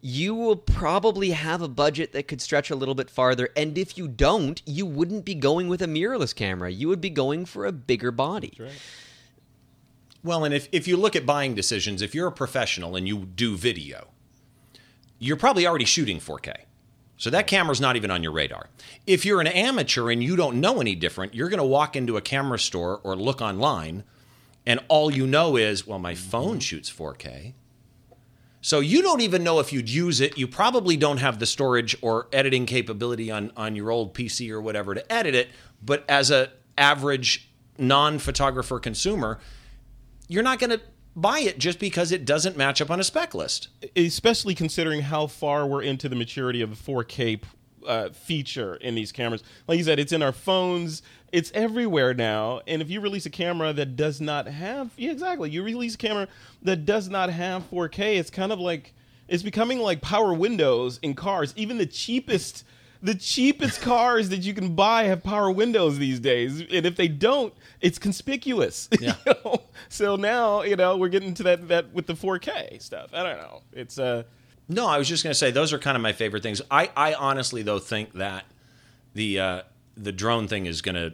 You 0.06 0.36
will 0.36 0.58
probably 0.58 1.30
have 1.30 1.62
a 1.62 1.70
budget 1.70 2.12
that 2.12 2.28
could 2.28 2.42
stretch 2.42 2.70
a 2.70 2.76
little 2.76 2.94
bit 2.94 3.10
farther, 3.10 3.48
and 3.56 3.78
if 3.78 3.98
you 3.98 4.10
don't, 4.10 4.62
you 4.66 4.86
wouldn't 4.86 5.24
be 5.24 5.34
going 5.34 5.70
with 5.70 5.82
a 5.82 5.88
mirrorless 5.88 6.36
camera. 6.36 6.70
You 6.70 6.90
would 6.90 7.00
be 7.00 7.10
going 7.10 7.46
for 7.46 7.66
a 7.66 7.72
bigger 7.72 8.12
body. 8.12 8.54
Well, 10.22 10.44
and 10.44 10.54
if, 10.54 10.68
if 10.74 10.90
you 10.90 10.98
look 10.98 11.16
at 11.16 11.26
buying 11.26 11.56
decisions, 11.56 12.02
if 12.02 12.14
you're 12.14 12.28
a 12.28 12.34
professional 12.34 12.98
and 12.98 13.08
you 13.08 13.20
do 13.20 13.56
video, 13.56 14.10
you're 15.20 15.38
probably 15.38 15.66
already 15.66 15.86
shooting 15.86 16.20
4K. 16.20 16.54
So 17.16 17.30
that 17.30 17.48
camera's 17.48 17.80
not 17.80 17.96
even 17.96 18.12
on 18.12 18.24
your 18.24 18.34
radar. 18.34 18.68
If 19.08 19.24
you're 19.24 19.40
an 19.40 19.48
amateur 19.48 20.12
and 20.12 20.22
you 20.22 20.36
don't 20.36 20.60
know 20.60 20.82
any 20.82 20.96
different, 20.96 21.34
you're 21.34 21.48
going 21.48 21.60
to 21.60 21.64
walk 21.64 21.96
into 21.96 22.18
a 22.18 22.22
camera 22.22 22.60
store 22.60 23.00
or 23.06 23.16
look 23.16 23.42
online 23.42 24.04
and 24.66 24.82
all 24.90 25.12
you 25.12 25.26
know 25.26 25.56
is, 25.56 25.88
well, 25.88 26.00
my 26.00 26.14
phone 26.14 26.56
mm-hmm. 26.56 26.60
shoots 26.60 26.92
4K. 26.92 27.54
So 28.64 28.80
you 28.80 29.02
don't 29.02 29.20
even 29.20 29.44
know 29.44 29.60
if 29.60 29.74
you'd 29.74 29.90
use 29.90 30.22
it. 30.22 30.38
You 30.38 30.48
probably 30.48 30.96
don't 30.96 31.18
have 31.18 31.38
the 31.38 31.46
storage 31.46 31.98
or 32.02 32.28
editing 32.32 32.66
capability 32.66 33.30
on 33.30 33.52
on 33.58 33.76
your 33.76 33.92
old 33.92 34.14
PC 34.14 34.50
or 34.50 34.62
whatever 34.62 34.96
to 34.96 35.12
edit 35.12 35.36
it. 35.36 35.50
But 35.82 36.06
as 36.10 36.32
a 36.32 36.50
average 36.78 37.50
non-photographer 37.78 38.80
consumer, 38.80 39.40
you're 40.30 40.44
not 40.44 40.60
going 40.60 40.70
to 40.70 40.82
buy 41.14 41.40
it 41.40 41.60
just 41.60 41.78
because 41.78 42.14
it 42.14 42.24
doesn't 42.24 42.56
match 42.56 42.82
up 42.82 42.90
on 42.90 43.02
a 43.02 43.04
spec 43.04 43.36
list. 43.36 43.68
especially 43.98 44.56
considering 44.56 45.02
how 45.02 45.28
far 45.28 45.68
we're 45.68 45.82
into 45.82 46.08
the 46.08 46.16
maturity 46.16 46.62
of 46.62 46.70
the 46.70 46.92
4K 46.92 47.42
uh, 47.86 48.10
feature 48.12 48.76
in 48.76 48.96
these 48.96 49.12
cameras. 49.12 49.44
Like 49.68 49.78
you 49.78 49.84
said, 49.84 50.00
it's 50.00 50.14
in 50.14 50.24
our 50.24 50.32
phones. 50.32 51.02
It's 51.34 51.52
everywhere 51.56 52.14
now. 52.14 52.62
And 52.68 52.80
if 52.80 52.92
you 52.92 53.02
release 53.02 53.26
a 53.26 53.30
camera 53.32 53.74
that 53.74 53.96
does 53.96 54.22
not 54.22 54.48
have, 54.48 54.92
yeah, 54.98 55.10
exactly. 55.10 55.50
You 55.50 55.64
release 55.64 55.96
a 55.96 55.98
camera 55.98 56.28
that 56.62 56.86
does 56.86 57.10
not 57.10 57.32
have 57.32 57.68
4K. 57.72 58.18
It's 58.18 58.30
kind 58.30 58.52
of 58.52 58.60
like 58.60 58.94
it's 59.28 59.42
becoming 59.42 59.80
like 59.80 60.00
power 60.00 60.32
windows 60.32 61.00
in 61.02 61.16
cars. 61.16 61.52
Even 61.58 61.80
the 61.80 61.88
cheapest. 61.88 62.64
The 63.02 63.16
cheapest 63.16 63.82
cars 63.94 64.30
that 64.30 64.44
you 64.44 64.54
can 64.54 64.76
buy 64.76 65.06
have 65.06 65.24
power 65.24 65.52
windows 65.52 65.98
these 65.98 66.22
days, 66.22 66.62
and 66.62 66.86
if 66.86 66.96
they 66.96 67.10
don't, 67.10 67.54
it's 67.82 68.00
conspicuous. 68.00 68.88
Yeah. 69.02 69.16
you 69.26 69.34
know? 69.44 69.64
So 69.90 70.16
now, 70.16 70.62
you 70.62 70.78
know, 70.78 70.96
we're 70.96 71.10
getting 71.10 71.34
to 71.34 71.44
that 71.44 71.68
that 71.68 71.92
with 71.94 72.06
the 72.06 72.14
4K 72.14 72.82
stuff. 72.82 73.10
I 73.12 73.24
don't 73.24 73.38
know. 73.40 73.62
It's 73.74 73.98
uh 73.98 74.24
No, 74.70 74.88
I 74.88 75.00
was 75.00 75.10
just 75.10 75.24
going 75.24 75.32
to 75.34 75.38
say 75.38 75.50
those 75.52 75.74
are 75.74 75.80
kind 75.80 75.98
of 75.98 76.02
my 76.04 76.14
favorite 76.14 76.44
things. 76.44 76.62
I, 76.72 76.92
I 76.96 77.16
honestly 77.16 77.64
though 77.64 77.80
think 77.80 78.14
that 78.14 78.46
the 79.16 79.40
uh, 79.40 79.62
the 79.98 80.12
drone 80.12 80.48
thing 80.48 80.66
is 80.68 80.82
going 80.82 80.96
to 80.96 81.14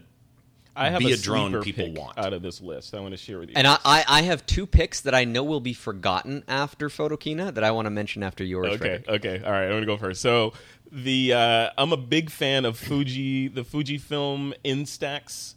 I 0.80 0.90
have 0.90 1.00
Be 1.00 1.12
a, 1.12 1.16
a 1.16 1.18
drone 1.18 1.62
people 1.62 1.86
pick 1.86 1.98
want. 1.98 2.18
out 2.18 2.34
of 2.34 2.42
this 2.42 2.62
list. 2.62 2.96
I 2.96 3.00
want 3.00 3.12
to 3.12 3.18
share 3.18 3.38
with 3.40 3.50
you. 3.50 3.56
And 3.58 3.68
I, 3.68 3.78
I, 3.84 4.04
I 4.08 4.22
have 4.24 4.46
two 4.46 4.66
picks 4.66 5.02
that 5.02 5.14
I 5.14 5.26
know 5.26 5.44
will 5.44 5.60
be 5.60 5.74
forgotten 5.74 6.44
after 6.48 6.90
Photokina 6.90 7.54
that 7.54 7.64
I 7.64 7.72
want 7.72 7.86
to 7.88 7.90
mention 7.92 8.24
after 8.24 8.44
yours. 8.44 8.68
okay, 8.74 8.78
Frederick. 9.04 9.10
okay, 9.10 9.44
all 9.46 9.52
right. 9.52 9.66
I'm 9.66 9.72
gonna 9.74 9.86
go 9.86 9.98
first. 9.98 10.22
So 10.22 10.54
the 10.92 11.34
uh, 11.34 11.70
I'm 11.78 11.92
a 11.94 11.98
big 11.98 12.30
fan 12.30 12.66
of 12.66 12.78
Fuji, 12.78 13.48
the 13.50 13.64
Fujifilm 13.64 14.54
Instax 14.66 15.56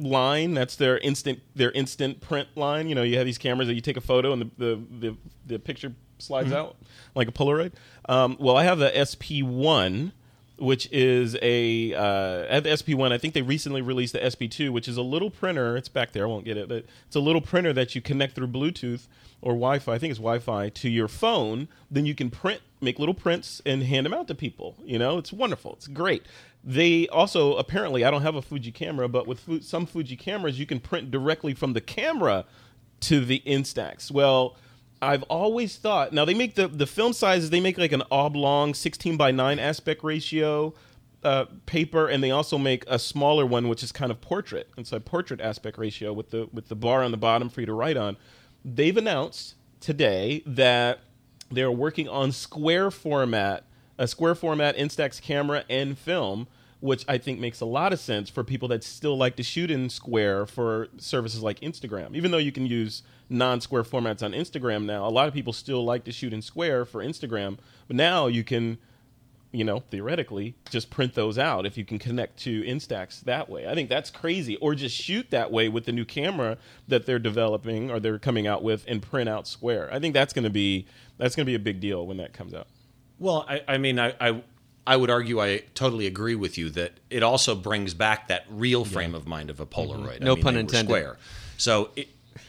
line. 0.00 0.54
That's 0.54 0.76
their 0.76 0.98
instant 0.98 1.40
their 1.54 1.70
instant 1.72 2.20
print 2.20 2.48
line. 2.56 2.88
You 2.88 2.94
know, 2.94 3.02
you 3.02 3.16
have 3.18 3.26
these 3.26 3.38
cameras 3.38 3.68
that 3.68 3.74
you 3.74 3.80
take 3.80 3.96
a 3.96 4.00
photo 4.00 4.32
and 4.32 4.42
the 4.42 4.50
the 4.58 4.80
the, 5.00 5.16
the 5.46 5.58
picture 5.58 5.92
slides 6.18 6.48
Mm-hmm. 6.48 6.56
out 6.56 6.76
like 7.14 7.28
a 7.28 7.32
Polaroid. 7.32 7.72
Um, 8.08 8.36
well, 8.40 8.56
I 8.56 8.64
have 8.64 8.78
the 8.78 8.90
SP1. 8.90 10.12
Which 10.58 10.88
is 10.92 11.36
a 11.42 11.94
uh, 11.94 12.60
the 12.60 12.68
SP1. 12.68 13.10
I 13.10 13.18
think 13.18 13.34
they 13.34 13.42
recently 13.42 13.82
released 13.82 14.12
the 14.12 14.20
SP2, 14.20 14.70
which 14.70 14.86
is 14.86 14.96
a 14.96 15.02
little 15.02 15.30
printer. 15.30 15.76
It's 15.76 15.88
back 15.88 16.12
there. 16.12 16.24
I 16.24 16.26
won't 16.28 16.44
get 16.44 16.56
it, 16.56 16.68
but 16.68 16.84
it's 17.06 17.16
a 17.16 17.20
little 17.20 17.40
printer 17.40 17.72
that 17.72 17.94
you 17.94 18.00
connect 18.00 18.34
through 18.34 18.48
Bluetooth 18.48 19.08
or 19.40 19.52
Wi-Fi. 19.52 19.94
I 19.94 19.98
think 19.98 20.10
it's 20.10 20.20
Wi-Fi 20.20 20.68
to 20.68 20.88
your 20.88 21.08
phone. 21.08 21.68
Then 21.90 22.06
you 22.06 22.14
can 22.14 22.30
print, 22.30 22.60
make 22.80 22.98
little 22.98 23.14
prints, 23.14 23.60
and 23.66 23.82
hand 23.82 24.06
them 24.06 24.14
out 24.14 24.28
to 24.28 24.34
people. 24.34 24.76
You 24.84 24.98
know, 24.98 25.18
it's 25.18 25.32
wonderful. 25.32 25.72
It's 25.72 25.88
great. 25.88 26.26
They 26.62 27.08
also 27.08 27.56
apparently 27.56 28.04
I 28.04 28.10
don't 28.10 28.22
have 28.22 28.36
a 28.36 28.42
Fuji 28.42 28.70
camera, 28.70 29.08
but 29.08 29.26
with 29.26 29.40
Fu- 29.40 29.60
some 29.60 29.86
Fuji 29.86 30.16
cameras, 30.16 30.60
you 30.60 30.66
can 30.66 30.78
print 30.78 31.10
directly 31.10 31.54
from 31.54 31.72
the 31.72 31.80
camera 31.80 32.44
to 33.00 33.24
the 33.24 33.42
Instax. 33.46 34.10
Well, 34.10 34.56
I've 35.02 35.24
always 35.24 35.76
thought 35.76 36.12
now 36.12 36.24
they 36.24 36.32
make 36.32 36.54
the 36.54 36.68
the 36.68 36.86
film 36.86 37.12
sizes 37.12 37.50
they 37.50 37.60
make 37.60 37.76
like 37.76 37.92
an 37.92 38.04
oblong 38.10 38.72
16 38.72 39.16
by 39.16 39.32
9 39.32 39.58
aspect 39.58 40.04
ratio 40.04 40.72
uh, 41.24 41.46
paper 41.66 42.06
and 42.06 42.22
they 42.22 42.30
also 42.30 42.56
make 42.56 42.84
a 42.86 42.98
smaller 42.98 43.44
one 43.44 43.68
which 43.68 43.82
is 43.82 43.90
kind 43.92 44.10
of 44.12 44.20
portrait. 44.20 44.68
It's 44.76 44.92
a 44.92 45.00
portrait 45.00 45.40
aspect 45.40 45.76
ratio 45.76 46.12
with 46.12 46.30
the 46.30 46.48
with 46.52 46.68
the 46.68 46.76
bar 46.76 47.02
on 47.02 47.10
the 47.10 47.16
bottom 47.16 47.48
for 47.48 47.60
you 47.60 47.66
to 47.66 47.74
write 47.74 47.96
on. 47.96 48.16
They've 48.64 48.96
announced 48.96 49.56
today 49.80 50.42
that 50.46 51.00
they're 51.50 51.72
working 51.72 52.08
on 52.08 52.30
square 52.30 52.90
format 52.90 53.64
a 53.98 54.06
square 54.06 54.34
format 54.34 54.76
instax 54.76 55.20
camera 55.20 55.64
and 55.68 55.98
film 55.98 56.46
which 56.82 57.04
I 57.06 57.16
think 57.16 57.38
makes 57.38 57.60
a 57.60 57.64
lot 57.64 57.92
of 57.92 58.00
sense 58.00 58.28
for 58.28 58.42
people 58.42 58.66
that 58.68 58.82
still 58.82 59.16
like 59.16 59.36
to 59.36 59.44
shoot 59.44 59.70
in 59.70 59.88
square 59.88 60.46
for 60.46 60.88
services 60.98 61.40
like 61.40 61.60
Instagram. 61.60 62.16
Even 62.16 62.32
though 62.32 62.38
you 62.38 62.50
can 62.50 62.66
use 62.66 63.04
non-square 63.30 63.84
formats 63.84 64.20
on 64.20 64.32
Instagram 64.32 64.84
now, 64.84 65.06
a 65.06 65.08
lot 65.08 65.28
of 65.28 65.32
people 65.32 65.52
still 65.52 65.84
like 65.84 66.02
to 66.04 66.12
shoot 66.12 66.32
in 66.32 66.42
square 66.42 66.84
for 66.84 67.00
Instagram. 67.00 67.58
But 67.86 67.94
now 67.94 68.26
you 68.26 68.42
can, 68.42 68.78
you 69.52 69.62
know, 69.62 69.78
theoretically 69.92 70.56
just 70.70 70.90
print 70.90 71.14
those 71.14 71.38
out 71.38 71.66
if 71.66 71.76
you 71.76 71.84
can 71.84 72.00
connect 72.00 72.40
to 72.40 72.62
Instax 72.64 73.20
that 73.22 73.48
way. 73.48 73.68
I 73.68 73.74
think 73.74 73.88
that's 73.88 74.10
crazy. 74.10 74.56
Or 74.56 74.74
just 74.74 74.96
shoot 74.96 75.30
that 75.30 75.52
way 75.52 75.68
with 75.68 75.84
the 75.84 75.92
new 75.92 76.04
camera 76.04 76.58
that 76.88 77.06
they're 77.06 77.20
developing 77.20 77.92
or 77.92 78.00
they're 78.00 78.18
coming 78.18 78.48
out 78.48 78.64
with 78.64 78.84
and 78.88 79.00
print 79.00 79.28
out 79.28 79.46
square. 79.46 79.88
I 79.92 80.00
think 80.00 80.14
that's 80.14 80.32
going 80.32 80.44
to 80.44 80.50
be 80.50 80.86
that's 81.16 81.36
going 81.36 81.46
to 81.46 81.50
be 81.50 81.54
a 81.54 81.60
big 81.60 81.78
deal 81.78 82.08
when 82.08 82.16
that 82.16 82.32
comes 82.32 82.54
out. 82.54 82.66
Well, 83.20 83.46
I, 83.48 83.62
I 83.68 83.78
mean, 83.78 84.00
I, 84.00 84.14
I 84.20 84.42
I 84.86 84.96
would 84.96 85.10
argue 85.10 85.40
I 85.40 85.62
totally 85.74 86.06
agree 86.06 86.34
with 86.34 86.58
you 86.58 86.70
that 86.70 86.92
it 87.08 87.22
also 87.22 87.54
brings 87.54 87.94
back 87.94 88.28
that 88.28 88.44
real 88.50 88.84
frame 88.84 89.14
of 89.14 89.26
mind 89.26 89.50
of 89.50 89.60
a 89.60 89.66
mm-hmm. 89.66 89.92
Polaroid. 89.92 90.22
I 90.22 90.24
No 90.24 90.34
mean, 90.34 90.44
pun 90.44 90.56
intended. 90.56 90.90
Square. 90.90 91.18
So, 91.56 91.90
it, 91.94 92.08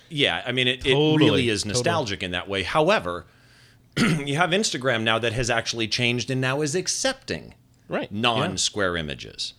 yeah, 0.10 0.42
I 0.46 0.52
mean, 0.52 0.68
it, 0.68 0.86
it 0.86 0.94
really 0.94 1.50
is 1.50 1.64
totally. 1.64 1.74
nostalgic 1.74 2.24
in 2.24 2.32
that 2.32 2.48
way. 2.48 2.64
However, 2.64 3.26
you 3.98 4.36
have 4.36 4.50
Instagram 4.50 5.04
now 5.04 5.20
that 5.20 5.34
has 5.34 5.50
actually 5.50 5.88
changed 5.88 6.32
and 6.32 6.42
now 6.42 6.62
is 6.62 6.76
accepting 6.76 7.54
Right. 7.88 8.12
non-square 8.12 8.98
images. 8.98 9.54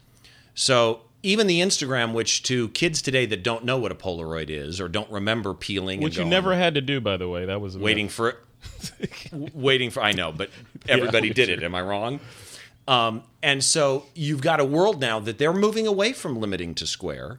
So 0.55 1.03
even 1.23 1.47
the 1.47 1.61
Instagram, 1.61 2.13
which 2.13 2.43
to 2.45 2.69
kids 2.69 3.01
today 3.01 3.27
that 3.27 3.43
don't 3.43 3.65
know 3.65 3.79
what 3.79 3.93
a 3.93 3.95
Polaroid 3.95 4.51
is 4.51 4.81
or 4.81 4.89
don't 4.89 5.11
remember 5.11 5.55
peeling, 5.55 6.01
Which 6.01 6.17
and 6.17 6.27
you 6.27 6.31
never 6.31 6.55
had 6.55 6.75
to 6.75 6.81
do, 6.81 7.01
by 7.01 7.17
the 7.17 7.29
way. 7.29 7.47
That 7.47 7.61
was 7.61 7.77
a 7.77 7.79
waiting 7.79 8.09
for 8.09 8.31
it. 8.31 8.37
waiting 9.55 9.91
for 9.91 10.03
I 10.03 10.13
know, 10.13 10.33
but 10.33 10.51
everybody 10.89 11.31
did 11.31 11.49
it. 11.49 11.63
Am 11.63 11.75
I 11.75 11.81
wrong? 11.83 12.21
Um, 12.87 13.23
and 13.43 13.65
so 13.65 14.07
you've 14.15 14.43
got 14.43 14.61
a 14.61 14.65
world 14.65 15.01
now 15.01 15.19
that 15.21 15.39
they're 15.39 15.53
moving 15.53 15.87
away 15.87 16.13
from 16.13 16.39
limiting 16.41 16.75
to 16.77 16.87
square, 16.87 17.39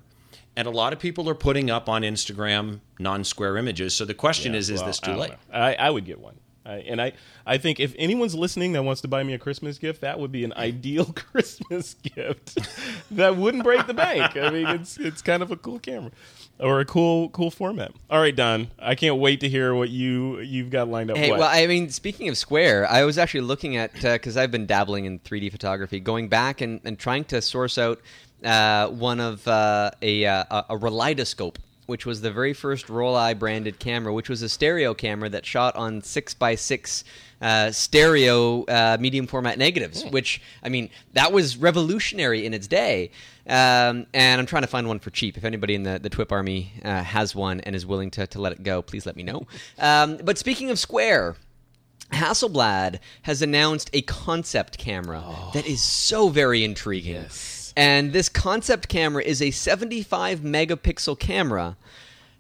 and 0.56 0.68
a 0.68 0.72
lot 0.72 0.94
of 0.94 1.00
people 1.00 1.30
are 1.30 1.36
putting 1.36 1.70
up 1.70 1.88
on 1.90 2.02
Instagram 2.02 2.80
non-square 3.00 3.58
images. 3.58 3.94
So 3.94 4.06
the 4.06 4.14
question 4.14 4.56
is, 4.56 4.70
is 4.70 4.80
Well, 4.80 4.88
this 4.88 5.00
too 5.00 5.14
late? 5.14 5.34
I, 5.54 5.76
I 5.76 5.90
would 5.90 6.06
get 6.06 6.20
one. 6.20 6.36
I, 6.66 6.78
and 6.78 7.00
I, 7.02 7.14
I 7.46 7.58
think 7.58 7.80
if 7.80 7.94
anyone's 7.98 8.34
listening 8.34 8.74
that 8.74 8.84
wants 8.84 9.02
to 9.02 9.08
buy 9.08 9.22
me 9.24 9.34
a 9.34 9.38
Christmas 9.40 9.78
gift, 9.78 10.02
that 10.02 10.20
would 10.20 10.32
be 10.32 10.44
an 10.44 10.54
ideal 10.54 11.06
Christmas 11.16 11.94
gift. 11.96 12.58
that 13.12 13.38
wouldn't 13.38 13.64
break 13.64 13.86
the 13.88 13.94
bank. 13.94 14.36
I 14.36 14.50
mean, 14.50 14.68
it's 14.68 14.98
it's 14.98 15.22
kind 15.22 15.44
of 15.44 15.52
a 15.52 15.58
cool 15.58 15.78
camera, 15.80 16.12
or 16.60 16.80
a 16.80 16.86
cool 16.86 17.30
cool 17.30 17.52
format. 17.52 17.92
All 18.10 18.20
right, 18.20 18.36
Don, 18.36 18.70
I 18.80 18.96
can't 18.96 19.18
wait 19.18 19.42
to 19.42 19.50
hear 19.50 19.76
what 19.76 19.90
you 19.90 20.40
you've 20.40 20.70
got 20.72 20.88
lined 20.88 21.12
up. 21.12 21.18
Hey, 21.18 21.30
What? 21.30 21.40
well, 21.40 21.50
I 21.52 21.68
mean, 21.68 21.90
speaking 21.90 22.30
of 22.30 22.38
Square, 22.38 22.90
I 22.90 23.04
was 23.04 23.18
actually 23.18 23.42
looking 23.42 23.78
at 23.78 23.94
because 23.94 24.36
I've 24.36 24.52
been 24.52 24.66
dabbling 24.66 25.06
in 25.06 25.20
3D 25.20 25.52
photography, 25.52 26.00
going 26.00 26.30
back 26.30 26.62
and, 26.62 26.82
and 26.84 26.98
trying 26.98 27.26
to 27.26 27.42
source 27.42 27.78
out 27.78 28.02
uh, 28.44 28.88
one 28.90 29.20
of 29.20 29.48
uh, 29.48 29.92
a, 30.02 30.26
uh, 30.26 30.44
a 30.70 30.76
Rolleidoscop, 30.78 31.56
which 31.86 32.06
was 32.06 32.22
the 32.22 32.32
very 32.32 32.54
first 32.54 32.88
Rollei 32.88 33.38
branded 33.38 33.80
camera, 33.80 34.14
which 34.14 34.30
was 34.30 34.42
a 34.42 34.50
stereo 34.50 34.94
camera 34.94 35.30
that 35.30 35.46
shot 35.46 35.76
on 35.76 36.02
six 36.02 36.34
by 36.34 36.56
six 36.56 37.04
uh, 37.42 37.72
stereo 37.72 38.64
uh, 38.66 38.98
medium 39.00 39.28
format 39.28 39.58
negatives. 39.58 40.04
Which 40.06 40.42
I 40.64 40.70
mean, 40.70 40.90
that 41.14 41.32
was 41.32 41.58
revolutionary 41.58 42.46
in 42.46 42.54
its 42.54 42.68
day. 42.68 43.12
Um, 43.48 44.08
and 44.14 44.42
I'm 44.42 44.48
trying 44.48 44.64
to 44.64 44.68
find 44.68 44.88
one 44.88 45.00
for 45.00 45.12
cheap. 45.12 45.38
If 45.38 45.44
anybody 45.44 45.76
in 45.76 45.84
the, 45.84 46.00
the 46.00 46.10
TWIP 46.10 46.32
army 46.32 46.74
uh, 46.84 47.04
has 47.04 47.36
one 47.36 47.60
and 47.60 47.76
is 47.76 47.86
willing 47.86 48.10
to, 48.12 48.26
to 48.28 48.42
let 48.42 48.54
it 48.54 48.64
go, 48.64 48.82
please 48.82 49.06
let 49.06 49.16
me 49.16 49.22
know. 49.24 49.46
Um, 49.78 50.18
but 50.24 50.40
speaking 50.40 50.72
of 50.72 50.80
Square, 50.80 51.36
Hasselblad 52.12 53.00
has 53.24 53.42
announced 53.42 53.90
a 53.94 54.02
concept 54.02 54.78
camera 54.78 55.24
that 55.54 55.66
is 55.68 55.82
so 55.82 56.30
very 56.30 56.64
intriguing. 56.64 57.16
And 57.76 58.14
this 58.14 58.30
concept 58.30 58.88
camera 58.88 59.24
is 59.24 59.42
a 59.42 59.52
75 59.52 60.40
megapixel 60.40 61.20
camera 61.20 61.78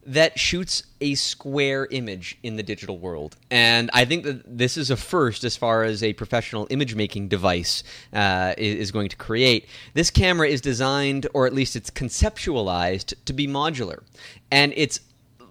that 0.05 0.37
shoots 0.37 0.83
a 1.01 1.15
square 1.15 1.87
image 1.89 2.37
in 2.43 2.57
the 2.57 2.63
digital 2.63 2.99
world. 2.99 3.35
And 3.49 3.89
I 3.91 4.05
think 4.05 4.23
that 4.23 4.57
this 4.57 4.77
is 4.77 4.91
a 4.91 4.95
first 4.95 5.43
as 5.43 5.57
far 5.57 5.83
as 5.83 6.03
a 6.03 6.13
professional 6.13 6.67
image 6.69 6.93
making 6.93 7.27
device 7.27 7.83
uh, 8.13 8.53
is 8.57 8.91
going 8.91 9.09
to 9.09 9.15
create. 9.15 9.67
This 9.95 10.11
camera 10.11 10.47
is 10.47 10.61
designed, 10.61 11.27
or 11.33 11.47
at 11.47 11.53
least 11.53 11.75
it's 11.75 11.89
conceptualized, 11.89 13.15
to 13.25 13.33
be 13.33 13.47
modular. 13.47 14.03
And 14.51 14.73
it's 14.75 14.99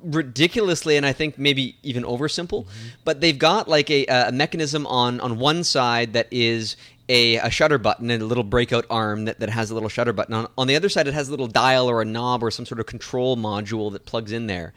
ridiculously 0.04 0.96
and 0.96 1.06
I 1.06 1.12
think 1.12 1.38
maybe 1.38 1.76
even 1.82 2.04
oversimple, 2.04 2.66
but 3.04 3.20
they've 3.20 3.38
got 3.38 3.68
like 3.68 3.90
a, 3.90 4.04
a 4.06 4.32
mechanism 4.32 4.86
on 4.86 5.18
on 5.20 5.38
one 5.38 5.64
side 5.64 6.12
that 6.12 6.28
is 6.30 6.76
a, 7.08 7.36
a 7.36 7.50
shutter 7.50 7.78
button 7.78 8.10
and 8.10 8.22
a 8.22 8.26
little 8.26 8.44
breakout 8.44 8.86
arm 8.88 9.26
that, 9.26 9.40
that 9.40 9.50
has 9.50 9.70
a 9.70 9.74
little 9.74 9.88
shutter 9.88 10.12
button. 10.12 10.34
On, 10.34 10.48
on 10.56 10.66
the 10.66 10.76
other 10.76 10.88
side, 10.88 11.06
it 11.06 11.14
has 11.14 11.28
a 11.28 11.30
little 11.30 11.46
dial 11.46 11.88
or 11.88 12.00
a 12.00 12.04
knob 12.04 12.42
or 12.42 12.50
some 12.50 12.66
sort 12.66 12.80
of 12.80 12.86
control 12.86 13.36
module 13.36 13.92
that 13.92 14.06
plugs 14.06 14.32
in 14.32 14.46
there. 14.46 14.72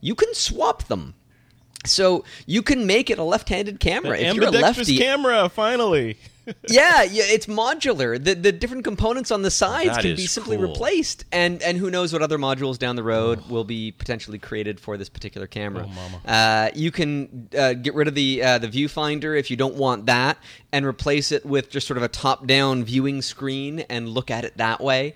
You 0.00 0.14
can 0.14 0.32
swap 0.34 0.84
them. 0.84 1.14
So 1.84 2.24
you 2.46 2.62
can 2.62 2.86
make 2.86 3.10
it 3.10 3.18
a 3.18 3.24
left-handed 3.24 3.80
camera. 3.80 4.16
if 4.16 4.34
you're 4.34 4.44
a 4.44 4.46
ambidextrous 4.48 4.88
lefty, 4.88 4.98
camera, 4.98 5.48
finally. 5.48 6.16
yeah, 6.68 7.02
yeah, 7.02 7.24
it's 7.26 7.46
modular. 7.46 8.22
The 8.22 8.34
the 8.34 8.52
different 8.52 8.84
components 8.84 9.30
on 9.30 9.42
the 9.42 9.50
sides 9.50 9.90
That 9.90 10.02
can 10.02 10.16
be 10.16 10.26
simply 10.26 10.56
cool. 10.56 10.68
replaced, 10.68 11.24
and 11.32 11.62
and 11.62 11.78
who 11.78 11.90
knows 11.90 12.12
what 12.12 12.22
other 12.22 12.38
modules 12.38 12.78
down 12.78 12.96
the 12.96 13.02
road 13.02 13.48
will 13.48 13.64
be 13.64 13.92
potentially 13.92 14.38
created 14.38 14.80
for 14.80 14.96
this 14.96 15.08
particular 15.08 15.46
camera. 15.46 15.88
Uh, 16.24 16.70
you 16.74 16.90
can 16.90 17.48
uh, 17.56 17.74
get 17.74 17.94
rid 17.94 18.08
of 18.08 18.14
the 18.14 18.42
uh, 18.42 18.58
the 18.58 18.68
viewfinder 18.68 19.38
if 19.38 19.50
you 19.50 19.56
don't 19.56 19.76
want 19.76 20.06
that, 20.06 20.38
and 20.72 20.84
replace 20.84 21.32
it 21.32 21.44
with 21.46 21.70
just 21.70 21.86
sort 21.86 21.96
of 21.96 22.02
a 22.02 22.08
top 22.08 22.46
down 22.46 22.84
viewing 22.84 23.22
screen 23.22 23.80
and 23.88 24.08
look 24.08 24.30
at 24.30 24.44
it 24.44 24.56
that 24.56 24.80
way. 24.80 25.14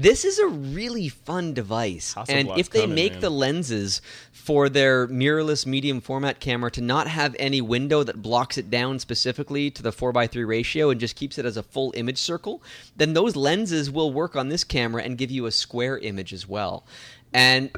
This 0.00 0.24
is 0.24 0.38
a 0.38 0.46
really 0.46 1.08
fun 1.08 1.54
device, 1.54 2.14
and 2.28 2.48
if 2.56 2.70
they 2.70 2.82
coming, 2.82 2.94
make 2.94 3.12
man. 3.14 3.20
the 3.20 3.30
lenses 3.30 4.00
for 4.30 4.68
their 4.68 5.08
mirrorless 5.08 5.66
medium 5.66 6.00
format 6.00 6.38
camera 6.38 6.70
to 6.70 6.80
not 6.80 7.08
have 7.08 7.34
any 7.36 7.60
window 7.60 8.04
that 8.04 8.22
blocks 8.22 8.56
it 8.56 8.70
down 8.70 9.00
specifically 9.00 9.72
to 9.72 9.82
the 9.82 9.90
4x3 9.90 10.46
ratio 10.46 10.90
and 10.90 11.00
just 11.00 11.16
keeps 11.16 11.36
it 11.36 11.44
as 11.44 11.56
a 11.56 11.64
full 11.64 11.92
image 11.96 12.18
circle, 12.18 12.62
then 12.94 13.12
those 13.14 13.34
lenses 13.34 13.90
will 13.90 14.12
work 14.12 14.36
on 14.36 14.50
this 14.50 14.62
camera 14.62 15.02
and 15.02 15.18
give 15.18 15.32
you 15.32 15.46
a 15.46 15.50
square 15.50 15.98
image 15.98 16.32
as 16.32 16.46
well. 16.48 16.86
And 17.32 17.72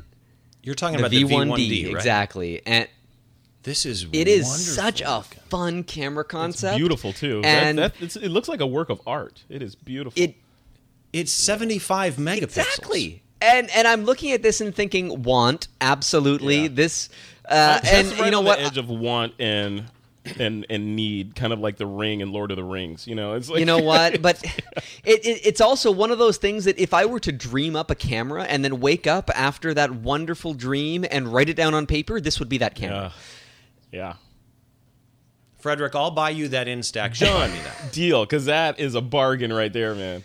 You're 0.62 0.75
talking 0.75 0.99
the 0.99 1.07
about 1.07 1.11
the 1.11 1.25
V1D, 1.25 1.57
V1D, 1.57 1.87
right? 1.87 1.95
exactly. 1.95 2.61
And 2.66 2.87
This 3.62 3.87
is 3.87 4.07
it 4.12 4.29
is 4.29 4.75
such 4.75 5.01
a 5.01 5.23
fun 5.49 5.85
camera 5.85 6.25
concept. 6.25 6.77
Beautiful 6.77 7.14
too. 7.14 7.41
And 7.45 7.79
that, 7.79 7.95
that, 7.95 8.03
it's, 8.05 8.16
it 8.16 8.29
looks 8.29 8.49
like 8.49 8.61
a 8.61 8.66
work 8.66 8.91
of 8.91 9.01
art. 9.07 9.43
It 9.49 9.62
is 9.62 9.75
beautiful. 9.75 10.23
it 10.23 10.37
It's 11.12 11.32
75 11.32 12.16
megapixels. 12.16 12.42
exactly. 12.42 13.22
And 13.42 13.70
and 13.70 13.88
I'm 13.88 14.04
looking 14.04 14.32
at 14.32 14.42
this 14.42 14.61
and 14.61 14.74
thinking 14.74 15.22
want 15.22 15.68
absolutely 15.80 16.62
Yeah. 16.62 16.68
this 16.72 17.08
uh, 17.48 17.80
That's 17.80 17.90
and 17.92 18.08
right 18.12 18.24
you 18.26 18.30
know 18.30 18.40
on 18.40 18.44
what 18.44 18.58
the 18.58 18.64
edge 18.66 18.76
of 18.78 18.88
want 18.90 19.32
and 19.38 19.86
and 20.38 20.66
and 20.68 20.94
need, 20.94 21.34
kind 21.34 21.52
of 21.52 21.58
like 21.61 21.78
the 21.78 21.86
ring 21.86 22.20
and 22.20 22.30
Lord 22.30 22.50
of 22.50 22.58
the 22.58 22.62
Rings. 22.62 23.06
You 23.06 23.14
know, 23.14 23.34
it's 23.34 23.48
like 23.48 23.58
you 23.58 23.64
know 23.64 23.78
what 23.78 24.20
but 24.22 24.40
it, 24.44 25.24
it, 25.24 25.40
it's 25.46 25.61
also 25.62 25.90
one 25.90 26.11
of 26.11 26.18
those 26.18 26.36
things 26.36 26.66
that 26.66 26.78
if 26.78 26.92
i 26.92 27.06
were 27.06 27.18
to 27.20 27.32
dream 27.32 27.74
up 27.74 27.90
a 27.90 27.94
camera 27.94 28.44
and 28.44 28.62
then 28.62 28.80
wake 28.80 29.06
up 29.06 29.30
after 29.34 29.72
that 29.72 29.90
wonderful 29.90 30.52
dream 30.52 31.06
and 31.11 31.32
write 31.32 31.48
it 31.48 31.54
down 31.56 31.72
on 31.72 31.86
paper 31.86 32.20
this 32.20 32.38
would 32.38 32.50
be 32.50 32.58
that 32.58 32.74
camera 32.74 33.12
yeah, 33.90 33.98
yeah. 33.98 34.14
Frederick, 35.61 35.94
I'll 35.94 36.11
buy 36.11 36.30
you 36.30 36.48
that 36.48 36.66
Instax. 36.66 37.20
Done. 37.20 37.50
that. 37.50 37.92
Deal, 37.92 38.24
because 38.24 38.46
that 38.46 38.80
is 38.80 38.94
a 38.94 39.00
bargain 39.00 39.52
right 39.52 39.72
there, 39.72 39.94
man. 39.94 40.24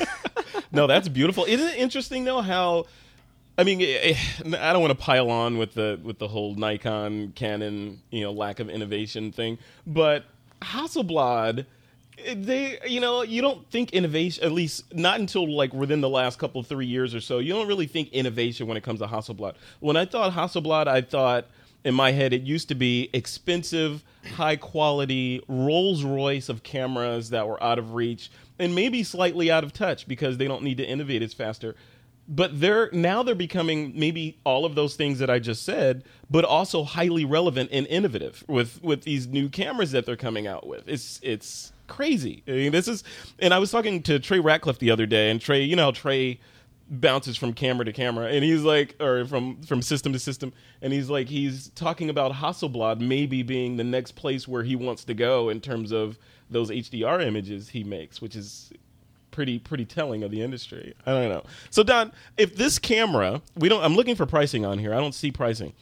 no, 0.72 0.86
that's 0.86 1.08
beautiful. 1.08 1.44
Isn't 1.44 1.68
it 1.68 1.78
interesting 1.78 2.24
though 2.24 2.40
how? 2.40 2.86
I 3.58 3.64
mean, 3.64 3.80
eh, 3.80 4.14
eh, 4.14 4.16
I 4.58 4.72
don't 4.72 4.82
want 4.82 4.98
to 4.98 5.02
pile 5.02 5.30
on 5.30 5.56
with 5.56 5.74
the 5.74 5.98
with 6.02 6.18
the 6.18 6.28
whole 6.28 6.54
Nikon, 6.54 7.32
Canon, 7.34 8.02
you 8.10 8.22
know, 8.22 8.32
lack 8.32 8.60
of 8.60 8.68
innovation 8.68 9.32
thing, 9.32 9.58
but 9.86 10.24
Hasselblad, 10.60 11.64
eh, 12.18 12.34
they, 12.36 12.78
you 12.86 13.00
know, 13.00 13.22
you 13.22 13.40
don't 13.40 13.68
think 13.70 13.92
innovation, 13.92 14.44
at 14.44 14.52
least 14.52 14.94
not 14.94 15.20
until 15.20 15.50
like 15.50 15.72
within 15.72 16.02
the 16.02 16.08
last 16.08 16.38
couple 16.38 16.60
of 16.60 16.66
three 16.66 16.86
years 16.86 17.14
or 17.14 17.20
so. 17.20 17.38
You 17.38 17.54
don't 17.54 17.68
really 17.68 17.86
think 17.86 18.10
innovation 18.10 18.66
when 18.66 18.76
it 18.76 18.82
comes 18.82 19.00
to 19.00 19.06
Hasselblad. 19.06 19.54
When 19.80 19.96
I 19.96 20.04
thought 20.04 20.32
Hasselblad, 20.32 20.86
I 20.86 21.00
thought 21.00 21.46
in 21.86 21.94
my 21.94 22.10
head 22.10 22.32
it 22.32 22.42
used 22.42 22.68
to 22.68 22.74
be 22.74 23.08
expensive 23.12 24.02
high 24.34 24.56
quality 24.56 25.40
rolls 25.46 26.02
royce 26.02 26.48
of 26.48 26.62
cameras 26.64 27.30
that 27.30 27.46
were 27.46 27.62
out 27.62 27.78
of 27.78 27.94
reach 27.94 28.28
and 28.58 28.74
maybe 28.74 29.04
slightly 29.04 29.50
out 29.50 29.62
of 29.62 29.72
touch 29.72 30.08
because 30.08 30.36
they 30.36 30.48
don't 30.48 30.62
need 30.62 30.78
to 30.78 30.84
innovate 30.84 31.22
as 31.22 31.32
faster. 31.32 31.76
But 32.28 32.60
they're 32.60 32.90
now 32.92 33.22
they're 33.22 33.36
becoming 33.36 33.92
maybe 33.94 34.36
all 34.42 34.64
of 34.64 34.74
those 34.74 34.96
things 34.96 35.20
that 35.20 35.30
i 35.30 35.38
just 35.38 35.62
said 35.62 36.02
but 36.28 36.44
also 36.44 36.82
highly 36.82 37.24
relevant 37.24 37.70
and 37.72 37.86
innovative 37.86 38.42
with 38.48 38.82
with 38.82 39.02
these 39.02 39.28
new 39.28 39.48
cameras 39.48 39.92
that 39.92 40.06
they're 40.06 40.16
coming 40.16 40.48
out 40.48 40.66
with. 40.66 40.88
It's 40.88 41.20
it's 41.22 41.72
crazy. 41.86 42.42
I 42.48 42.50
mean 42.50 42.72
this 42.72 42.88
is 42.88 43.04
and 43.38 43.54
i 43.54 43.60
was 43.60 43.70
talking 43.70 44.02
to 44.02 44.18
trey 44.18 44.40
ratcliff 44.40 44.78
the 44.78 44.90
other 44.90 45.06
day 45.06 45.30
and 45.30 45.40
trey 45.40 45.62
you 45.62 45.76
know 45.76 45.92
trey 45.92 46.40
bounces 46.88 47.36
from 47.36 47.52
camera 47.52 47.84
to 47.84 47.92
camera 47.92 48.28
and 48.28 48.44
he's 48.44 48.62
like 48.62 48.94
or 49.00 49.24
from 49.24 49.60
from 49.62 49.82
system 49.82 50.12
to 50.12 50.18
system 50.18 50.52
and 50.80 50.92
he's 50.92 51.10
like 51.10 51.28
he's 51.28 51.68
talking 51.70 52.08
about 52.08 52.32
Hasselblad 52.32 53.00
maybe 53.00 53.42
being 53.42 53.76
the 53.76 53.84
next 53.84 54.12
place 54.12 54.46
where 54.46 54.62
he 54.62 54.76
wants 54.76 55.04
to 55.04 55.14
go 55.14 55.48
in 55.48 55.60
terms 55.60 55.90
of 55.90 56.16
those 56.48 56.70
HDR 56.70 57.26
images 57.26 57.70
he 57.70 57.82
makes 57.82 58.22
which 58.22 58.36
is 58.36 58.70
pretty 59.32 59.58
pretty 59.58 59.84
telling 59.84 60.22
of 60.22 60.30
the 60.30 60.40
industry. 60.40 60.94
I 61.04 61.12
don't 61.12 61.28
know. 61.28 61.42
So 61.70 61.82
Don 61.82 62.12
if 62.36 62.54
this 62.54 62.78
camera 62.78 63.42
we 63.56 63.68
don't 63.68 63.82
I'm 63.82 63.96
looking 63.96 64.14
for 64.14 64.26
pricing 64.26 64.64
on 64.64 64.78
here. 64.78 64.94
I 64.94 64.98
don't 64.98 65.14
see 65.14 65.32
pricing 65.32 65.72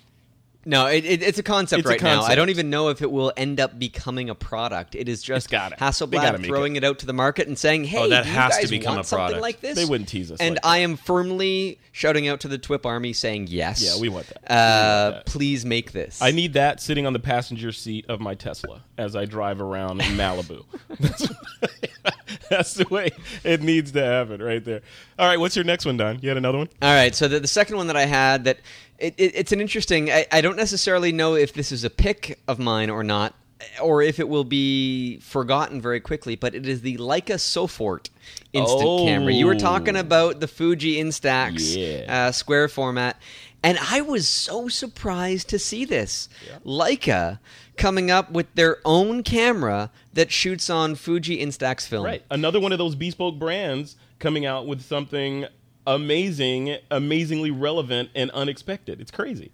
no 0.66 0.86
it, 0.86 1.04
it, 1.04 1.22
it's 1.22 1.38
a 1.38 1.42
concept 1.42 1.80
It's 1.80 1.86
a 1.88 1.90
right 1.92 2.02
now 2.02 2.22
i 2.22 2.34
don't 2.34 2.50
even 2.50 2.70
know 2.70 2.88
if 2.88 3.02
it 3.02 3.10
will 3.10 3.32
end 3.36 3.60
up 3.60 3.78
becoming 3.78 4.30
a 4.30 4.34
product 4.34 4.94
it 4.94 5.08
is 5.08 5.22
just 5.22 5.50
gotta. 5.50 5.76
Hasselblad 5.76 6.44
throwing 6.44 6.76
it. 6.76 6.84
out 6.84 6.98
to 7.00 7.06
the 7.06 7.12
market 7.12 7.46
and 7.48 7.58
saying 7.58 7.84
hey 7.84 7.98
Oh, 8.04 8.08
that 8.08 8.26
has 8.26 8.58
to 8.58 8.68
become 8.68 8.98
a 8.98 9.04
product. 9.04 9.40
like 9.42 9.60
this 9.60 9.76
They 9.76 9.84
wouldn't 9.84 10.08
tease 10.08 10.30
us 10.30 10.40
and 10.40 10.54
like 10.56 10.64
i 10.64 10.78
am 10.78 10.96
firmly 10.96 11.78
shouting 11.92 12.28
out 12.28 12.40
to 12.40 12.48
the 12.48 12.58
twip 12.58 12.84
army 12.86 13.12
saying 13.12 13.46
yes 13.48 13.82
Yeah, 13.82 14.00
we 14.00 14.08
want 14.08 14.26
that. 14.28 14.50
uh, 14.50 15.08
We 15.08 15.12
want 15.14 15.24
that. 15.24 15.26
please 15.26 15.64
make 15.64 15.92
this 15.92 16.20
I 16.22 16.30
need 16.30 16.54
that 16.54 16.80
sitting 16.80 17.06
on 17.06 17.12
the 17.12 17.18
passenger 17.20 17.72
seat 17.72 18.06
of 18.08 18.20
my 18.20 18.34
Tesla 18.34 18.82
as 18.98 19.16
I 19.16 19.24
drive 19.24 19.60
around 19.60 20.00
Malibu. 20.00 20.64
That's, 21.00 21.28
that's 22.50 22.74
the 22.74 22.86
way 22.88 23.10
it 23.42 23.62
needs 23.62 23.92
to 23.92 24.04
happen 24.04 24.42
right 24.42 24.64
there. 24.64 24.82
All 25.18 25.26
right, 25.26 25.38
what's 25.38 25.56
your 25.56 25.64
next 25.64 25.84
one, 25.84 25.96
Don? 25.96 26.18
You 26.20 26.28
had 26.28 26.38
another 26.38 26.58
one? 26.58 26.68
All 26.82 26.94
right, 26.94 27.14
so 27.14 27.26
the, 27.28 27.40
the 27.40 27.48
second 27.48 27.76
one 27.76 27.86
that 27.88 27.96
I 27.96 28.04
had 28.06 28.44
that 28.44 28.58
it, 28.98 29.14
it, 29.16 29.32
it's 29.34 29.52
an 29.52 29.60
interesting. 29.60 30.10
I, 30.10 30.26
I 30.30 30.40
don't 30.40 30.56
necessarily 30.56 31.12
know 31.12 31.34
if 31.34 31.52
this 31.52 31.72
is 31.72 31.84
a 31.84 31.90
pick 31.90 32.38
of 32.48 32.58
mine 32.58 32.90
or 32.90 33.02
not, 33.02 33.34
or 33.82 34.02
if 34.02 34.18
it 34.20 34.28
will 34.28 34.44
be 34.44 35.18
forgotten 35.20 35.80
very 35.80 36.00
quickly. 36.00 36.36
But 36.36 36.54
it 36.54 36.66
is 36.66 36.82
the 36.82 36.96
Leica 36.98 37.34
Sofort 37.38 38.10
instant 38.52 38.82
Oh. 38.84 39.04
camera. 39.04 39.32
You 39.32 39.46
were 39.46 39.56
talking 39.56 39.96
about 39.96 40.40
the 40.40 40.48
Fuji 40.48 40.96
Instax 40.96 41.74
Yeah. 41.76 42.26
uh, 42.28 42.32
square 42.32 42.68
format, 42.68 43.20
and 43.62 43.78
I 43.90 44.00
was 44.00 44.28
so 44.28 44.68
surprised 44.68 45.48
to 45.48 45.58
see 45.58 45.84
this 45.84 46.28
Leica 46.64 47.38
coming 47.76 48.10
up 48.10 48.30
with 48.30 48.46
their 48.54 48.78
own 48.84 49.22
camera 49.24 49.90
that 50.12 50.30
shoots 50.30 50.70
on 50.70 50.94
Fuji 50.94 51.38
Instax 51.44 51.86
film. 51.86 52.04
Right. 52.04 52.22
Another 52.30 52.60
one 52.60 52.70
of 52.72 52.78
those 52.78 52.94
bespoke 52.94 53.38
brands 53.38 53.96
coming 54.20 54.46
out 54.46 54.66
with 54.66 54.80
something 54.82 55.46
amazing, 55.86 56.76
amazingly 56.90 57.50
relevant, 57.50 58.10
and 58.14 58.30
unexpected. 58.30 59.00
It's 59.00 59.10
crazy. 59.10 59.50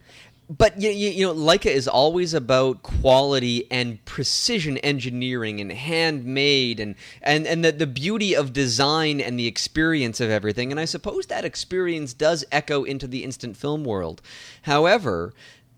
But 0.49 0.81
you, 0.81 0.91
you, 0.91 1.11
you 1.11 1.27
know, 1.27 1.35
Leica 1.35 1.71
is 1.71 1.87
always 1.87 2.35
about 2.35 2.83
quality 2.83 3.71
and 3.71 4.05
precision 4.05 4.79
engineering 4.79 5.61
and 5.61 5.71
handmade 5.71 6.81
and 6.81 6.97
and 7.23 7.47
and 7.47 7.65
the, 7.65 7.71
the 7.71 7.87
beauty 7.87 8.35
of 8.35 8.53
design 8.53 9.21
and 9.21 9.39
the 9.39 9.47
experience 9.47 10.21
of 10.21 10.29
everything. 10.29 10.73
And 10.73 10.81
I 10.81 10.87
suppose 10.87 11.27
that 11.27 11.45
experience 11.45 12.13
does 12.15 12.45
echo 12.51 12.83
into 12.83 13.07
the 13.07 13.23
instant 13.23 13.57
film 13.57 13.85
world. 13.85 14.23
However, 14.63 15.33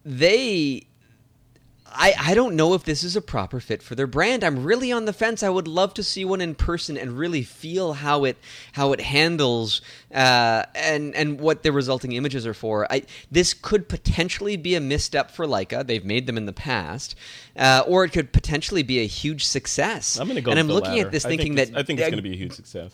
they 0.07 0.87
I, 1.95 2.15
I 2.19 2.35
don't 2.35 2.57
know 2.57 2.75
if 2.75 2.85
this 2.85 3.05
is 3.05 3.17
a 3.17 3.21
proper 3.21 3.61
fit 3.61 3.83
for 3.83 3.95
their 3.95 4.07
brand. 4.07 4.43
I'm 4.45 4.65
really 4.65 4.91
on 4.93 5.05
the 5.05 5.13
fence. 5.13 5.43
I 5.43 5.49
would 5.49 5.69
love 5.69 5.95
to 5.95 6.03
see 6.03 6.25
one 6.25 6.41
in 6.41 6.55
person 6.55 6.97
and 6.97 7.19
really 7.19 7.43
feel 7.43 7.93
how 7.95 8.25
it 8.25 8.37
how 8.73 8.93
it 8.93 9.01
handles 9.01 9.81
uh, 10.15 10.65
and 10.75 11.15
and 11.15 11.41
what 11.41 11.63
the 11.63 11.73
resulting 11.73 12.13
images 12.13 12.47
are 12.47 12.55
for. 12.55 12.91
I, 12.93 13.03
this 13.31 13.55
could 13.55 13.89
potentially 13.89 14.57
be 14.57 14.75
a 14.75 14.81
misstep 14.81 15.31
for 15.31 15.47
Leica. 15.47 15.87
They've 15.87 16.05
made 16.05 16.27
them 16.27 16.37
in 16.37 16.47
the 16.47 16.53
past, 16.53 17.15
uh, 17.57 17.85
or 17.87 18.05
it 18.05 18.11
could 18.13 18.33
potentially 18.33 18.83
be 18.83 19.01
a 19.01 19.07
huge 19.07 19.45
success. 19.47 20.19
I'm 20.19 20.27
going 20.27 20.37
to 20.37 20.43
go 20.43 20.51
And 20.51 20.61
I'm 20.61 20.69
looking 20.69 20.93
latter. 20.93 21.07
at 21.07 21.13
this 21.13 21.25
I 21.25 21.29
think 21.29 21.41
thinking 21.43 21.59
it's- 21.59 21.71
that 21.71 21.79
I 21.79 21.83
think 21.83 22.01
it's 22.01 22.09
going 22.09 22.17
to 22.17 22.23
be 22.23 22.33
a 22.33 22.37
huge 22.37 22.53
success. 22.53 22.93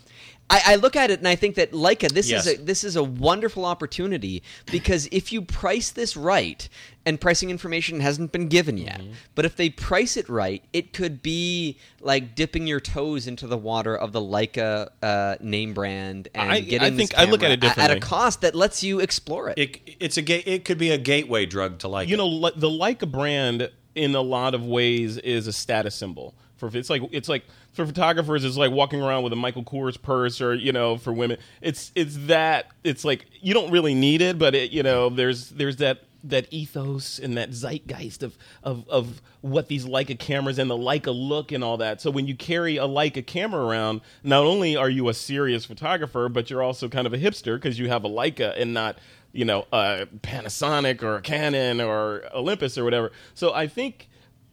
I, 0.51 0.63
I 0.67 0.75
look 0.77 0.97
at 0.97 1.11
it 1.11 1.19
and 1.19 1.29
I 1.29 1.37
think 1.37 1.57
that 1.57 1.73
Leica, 1.73 2.11
this 2.11 2.31
Yes. 2.31 2.47
is 2.47 2.59
a 2.59 2.63
this 2.63 2.83
is 2.85 2.97
a 2.97 3.05
wonderful 3.05 3.65
opportunity 3.67 4.43
because 4.71 5.07
if 5.13 5.31
you 5.33 5.43
price 5.43 5.91
this 5.91 6.17
right, 6.17 6.67
and 7.05 7.21
pricing 7.21 7.49
information 7.51 8.01
hasn't 8.01 8.33
been 8.33 8.49
given 8.49 8.77
yet, 8.79 9.01
Mm-hmm. 9.01 9.13
but 9.35 9.45
if 9.45 9.57
they 9.57 9.69
price 9.71 10.17
it 10.17 10.29
right, 10.29 10.63
it 10.73 10.93
could 10.93 11.23
be 11.23 11.79
like 12.01 12.35
dipping 12.35 12.67
your 12.67 12.81
toes 12.81 13.27
into 13.27 13.47
the 13.47 13.57
water 13.59 13.95
of 13.97 14.13
the 14.13 14.21
Leica 14.21 14.89
uh, 15.03 15.37
name 15.41 15.75
brand 15.75 16.29
and 16.35 16.51
I- 16.51 16.57
I 16.57 16.61
getting 16.61 16.97
this 16.97 17.09
think 17.11 17.19
I 17.21 17.25
look 17.31 17.43
at 17.43 17.61
camera 17.61 17.73
it 17.73 17.79
at 17.79 17.91
a 17.97 18.01
cost 18.01 18.41
that 18.43 18.55
lets 18.55 18.83
you 18.83 19.01
explore 19.01 19.51
it. 19.51 19.59
It, 19.59 19.97
it's 20.01 20.17
a 20.17 20.23
ga- 20.23 20.43
It 20.47 20.65
could 20.65 20.79
be 20.79 20.91
a 20.91 20.99
gateway 20.99 21.45
drug 21.47 21.79
to 21.81 21.89
like. 21.89 22.09
you 22.09 22.17
know 22.17 22.51
the 22.57 22.69
Leica 22.71 23.11
brand 23.11 23.71
in 23.95 24.15
a 24.15 24.21
lot 24.23 24.55
of 24.55 24.65
ways 24.65 25.19
is 25.19 25.47
a 25.47 25.53
status 25.53 25.95
symbol 25.95 26.35
for 26.57 26.69
it's 26.73 26.89
like 26.91 27.03
it's 27.13 27.29
like 27.29 27.45
for 27.79 27.87
photographers 27.87 28.45
it's 28.45 28.57
like 28.57 28.73
walking 28.73 29.01
around 29.01 29.23
with 29.23 29.33
a 29.33 29.37
Michael 29.37 29.63
Kors 29.63 30.01
purse 30.01 30.41
or 30.41 30.55
you 30.55 30.73
know 30.73 30.97
for 30.99 31.13
women 31.13 31.39
it's 31.63 31.93
it's 31.95 32.17
that 32.27 32.67
it's 32.83 33.05
like 33.05 33.27
you 33.41 33.55
don't 33.55 33.71
really 33.71 33.95
need 33.95 34.21
it 34.21 34.39
but 34.39 34.55
it 34.55 34.73
you 34.73 34.83
know 34.83 35.09
there's 35.09 35.51
there's 35.51 35.77
that 35.77 36.03
that 36.25 36.53
ethos 36.53 37.21
and 37.21 37.37
that 37.37 37.51
zeitgeist 37.51 38.25
of 38.25 38.37
of 38.65 38.89
of 38.89 39.23
what 39.43 39.69
these 39.69 39.87
Leica 39.87 40.19
cameras 40.19 40.59
and 40.59 40.69
the 40.69 40.77
Leica 40.77 41.15
look 41.15 41.53
and 41.53 41.63
all 41.63 41.77
that 41.77 42.01
so 42.01 42.11
when 42.11 42.27
you 42.27 42.35
carry 42.35 42.77
a 42.77 42.83
Leica 42.83 43.25
camera 43.25 43.65
around 43.65 44.01
not 44.25 44.45
only 44.45 44.77
are 44.77 44.91
you 44.91 45.09
a 45.09 45.15
serious 45.15 45.65
photographer 45.65 46.29
but 46.29 46.51
you're 46.51 46.63
also 46.63 46.89
kind 46.89 47.07
of 47.07 47.15
a 47.15 47.19
hipster 47.19 47.55
because 47.55 47.79
you 47.79 47.89
have 47.89 48.05
a 48.05 48.09
Leica 48.09 48.61
and 48.61 48.75
not 48.75 48.99
you 49.33 49.45
know, 49.45 49.67
a 49.73 50.07
Panasonic 50.23 51.03
or 51.03 51.17
a 51.17 51.21
Canon 51.21 51.81
or 51.81 52.25
Olympus 52.35 52.79
or 52.79 52.85
whatever. 52.85 53.13
So 53.35 53.53
I 53.53 53.67
think 53.67 54.09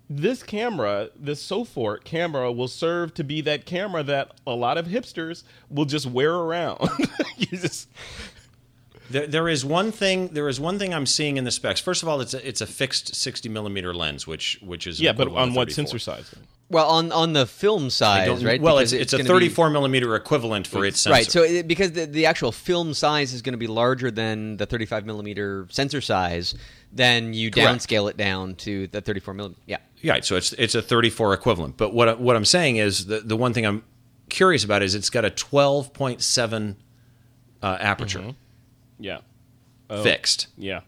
this 0.09 0.43
camera, 0.43 1.09
this 1.15 1.41
Sofort 1.45 2.03
camera, 2.03 2.51
will 2.51 2.67
serve 2.67 3.13
to 3.15 3.23
be 3.23 3.41
that 3.41 3.65
camera 3.65 4.03
that 4.03 4.31
a 4.45 4.53
lot 4.53 4.77
of 4.77 4.87
hipsters 4.87 5.43
will 5.69 5.85
just 5.85 6.05
wear 6.05 6.33
around. 6.33 6.89
you 7.37 7.47
just 7.47 7.89
There, 9.09 9.27
there 9.27 9.49
is 9.49 9.63
one 9.63 9.91
thing. 9.91 10.29
There 10.29 10.47
is 10.49 10.59
one 10.59 10.79
thing 10.79 10.93
I'm 10.93 11.05
seeing 11.05 11.37
in 11.37 11.43
the 11.43 11.51
specs. 11.51 11.79
First 11.79 12.03
of 12.03 12.09
all, 12.09 12.21
it's 12.21 12.33
a, 12.33 12.47
it's 12.47 12.61
a 12.61 12.67
fixed 12.67 13.15
60 13.15 13.49
millimeter 13.49 13.93
lens, 13.93 14.25
which 14.25 14.59
which 14.61 14.87
is 14.87 14.99
yeah, 14.99 15.11
but 15.13 15.27
on 15.29 15.49
to 15.49 15.55
what 15.55 15.71
sensor 15.71 15.99
size? 15.99 16.33
Well, 16.69 16.89
on 16.89 17.11
on 17.11 17.33
the 17.33 17.45
film 17.45 17.91
size, 17.91 18.43
right? 18.43 18.59
Well, 18.59 18.77
Because 18.77 18.93
it's, 18.93 19.01
it's, 19.01 19.13
a 19.13 19.17
gonna 19.17 19.39
be- 19.39 19.49
34 19.49 19.69
millimeter 19.69 20.15
equivalent 20.15 20.65
for 20.65 20.83
its 20.83 20.99
sensor. 20.99 21.13
Right. 21.13 21.31
So 21.31 21.43
it, 21.43 21.67
because 21.67 21.91
the, 21.91 22.07
the 22.07 22.25
actual 22.25 22.51
film 22.51 22.95
size 22.95 23.33
is 23.33 23.43
going 23.43 23.53
to 23.53 23.59
be 23.59 23.67
larger 23.67 24.09
than 24.09 24.57
the 24.57 24.65
35 24.65 25.05
millimeter 25.05 25.67
sensor 25.69 26.01
size, 26.01 26.55
then 26.95 27.33
you 27.33 27.51
Correct. 27.51 27.67
downscale 27.87 28.09
it 28.09 28.17
down 28.17 28.55
to 28.55 28.87
the 28.87 29.01
34 29.01 29.33
millimeter. 29.35 29.61
Yeah. 29.67 29.77
Yeah, 30.01 30.19
so 30.21 30.35
it's 30.35 30.53
it's 30.53 30.73
a 30.75 30.81
34 30.81 31.33
equivalent. 31.33 31.77
But 31.77 31.93
what 31.93 32.09
I- 32.09 32.13
what 32.13 32.35
I'm 32.35 32.45
saying 32.45 32.77
is 32.77 33.05
the 33.07 33.19
the 33.19 33.35
one 33.37 33.53
thing 33.53 33.65
I'm 33.65 33.83
curious 34.29 34.63
about 34.63 34.81
is 34.81 34.95
it's 34.95 35.09
got 35.09 35.23
a 35.25 35.29
12.7 35.29 36.75
uh, 37.61 37.77
aperture 37.79 38.33
Yeah, 38.99 39.19
fixed. 40.03 40.47
yeah. 40.57 40.81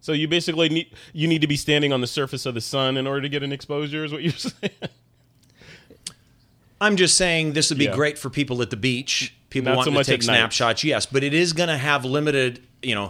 So 0.00 0.12
you 0.12 0.28
basically 0.28 0.68
need 0.68 0.92
you 1.12 1.26
need 1.28 1.40
to 1.40 1.46
be 1.46 1.56
standing 1.56 1.92
on 1.92 2.00
the 2.00 2.06
surface 2.06 2.46
of 2.46 2.54
the 2.54 2.60
sun 2.60 2.96
in 2.96 3.06
order 3.06 3.20
to 3.22 3.28
get 3.28 3.42
an 3.42 3.52
exposure. 3.52 4.04
Is 4.04 4.12
what 4.12 4.22
you're 4.22 4.32
saying? 4.36 4.70
I'm 6.80 6.96
just 6.96 7.16
saying 7.16 7.54
this 7.54 7.70
would 7.70 7.78
be 7.78 7.86
Yeah. 7.86 7.94
great 7.94 8.18
for 8.18 8.30
people 8.30 8.62
at 8.62 8.70
the 8.70 8.76
beach, 8.76 9.34
people 9.50 9.70
Not 9.70 9.78
wanting 9.78 9.94
so 9.94 10.02
to 10.02 10.04
take 10.04 10.22
snapshots. 10.22 10.84
Yes, 10.84 11.06
but 11.06 11.24
it 11.24 11.34
is 11.34 11.52
going 11.52 11.68
to 11.68 11.76
have 11.76 12.04
limited, 12.04 12.62
you 12.82 12.94
know, 12.94 13.08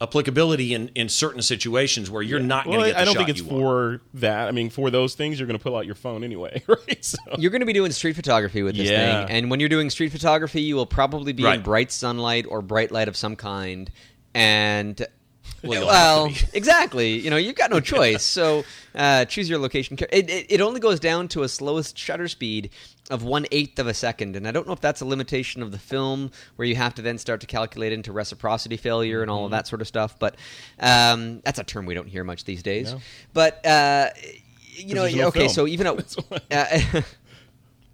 applicability 0.00 0.74
in 0.74 0.88
in 0.94 1.08
certain 1.08 1.40
situations 1.42 2.10
where 2.10 2.22
you're 2.22 2.38
not 2.40 2.64
going 2.66 2.80
to 2.80 2.86
get 2.86 2.92
the 2.96 3.00
I 3.00 3.04
don't 3.04 3.14
shot 3.14 3.18
think 3.20 3.30
it's 3.30 3.40
you 3.40 3.46
want. 3.46 3.60
for 3.62 4.00
that. 4.14 4.48
I 4.48 4.50
mean, 4.52 4.68
for 4.70 4.90
those 4.90 5.14
things, 5.14 5.38
you're 5.40 5.46
going 5.46 5.58
to 5.58 5.62
pull 5.62 5.74
out 5.76 5.86
your 5.86 5.94
phone 5.94 6.22
anyway, 6.22 6.62
right? 6.68 7.04
So, 7.04 7.18
You're 7.38 7.50
going 7.50 7.60
to 7.60 7.66
be 7.66 7.72
doing 7.72 7.92
street 7.92 8.14
photography 8.16 8.62
with 8.62 8.76
this 8.76 8.90
Yeah. 8.90 9.26
thing, 9.26 9.36
and 9.36 9.50
when 9.50 9.60
you're 9.60 9.68
doing 9.70 9.88
street 9.90 10.12
photography, 10.12 10.60
you 10.60 10.76
will 10.76 10.86
probably 10.86 11.32
be 11.32 11.46
in 11.46 11.62
bright 11.62 11.90
sunlight 11.90 12.44
or 12.48 12.60
bright 12.62 12.92
light 12.92 13.08
of 13.08 13.16
some 13.16 13.36
kind, 13.36 13.90
and 14.34 15.04
Well, 15.64 15.86
well, 15.86 16.32
exactly. 16.52 17.18
You 17.18 17.30
know, 17.30 17.36
you've 17.36 17.54
got 17.56 17.70
no 17.70 17.80
choice. 17.80 18.22
So 18.22 18.64
uh, 18.94 19.24
choose 19.24 19.48
your 19.48 19.58
location. 19.58 19.96
It, 20.12 20.28
it, 20.28 20.46
it 20.50 20.60
only 20.60 20.80
goes 20.80 21.00
down 21.00 21.28
to 21.28 21.42
a 21.42 21.48
slowest 21.48 21.96
shutter 21.96 22.28
speed 22.28 22.70
of 23.10 23.22
one 23.22 23.46
eighth 23.52 23.78
of 23.78 23.86
a 23.86 23.94
second, 23.94 24.36
and 24.36 24.46
I 24.48 24.50
don't 24.50 24.66
know 24.66 24.72
if 24.72 24.80
that's 24.80 25.00
a 25.00 25.04
limitation 25.04 25.62
of 25.62 25.70
the 25.72 25.78
film, 25.78 26.30
where 26.56 26.66
you 26.66 26.74
have 26.76 26.94
to 26.96 27.02
then 27.02 27.18
start 27.18 27.40
to 27.42 27.46
calculate 27.46 27.92
into 27.92 28.12
reciprocity 28.12 28.76
failure 28.76 29.22
and 29.22 29.30
all 29.30 29.38
Mm-hmm. 29.38 29.44
of 29.46 29.50
that 29.52 29.66
sort 29.68 29.80
of 29.80 29.86
stuff. 29.88 30.18
But 30.18 30.36
um, 30.80 31.40
that's 31.44 31.58
a 31.58 31.64
term 31.64 31.86
we 31.86 31.94
don't 31.94 32.08
hear 32.08 32.24
much 32.24 32.44
these 32.44 32.62
days. 32.62 32.94
But 33.32 33.64
uh, 33.64 34.10
you 34.74 34.94
know, 34.94 35.06
no 35.08 35.28
okay, 35.28 35.40
film. 35.40 35.50
so 35.50 35.66
even 35.66 35.86
at 36.50 36.94
uh, 36.94 37.00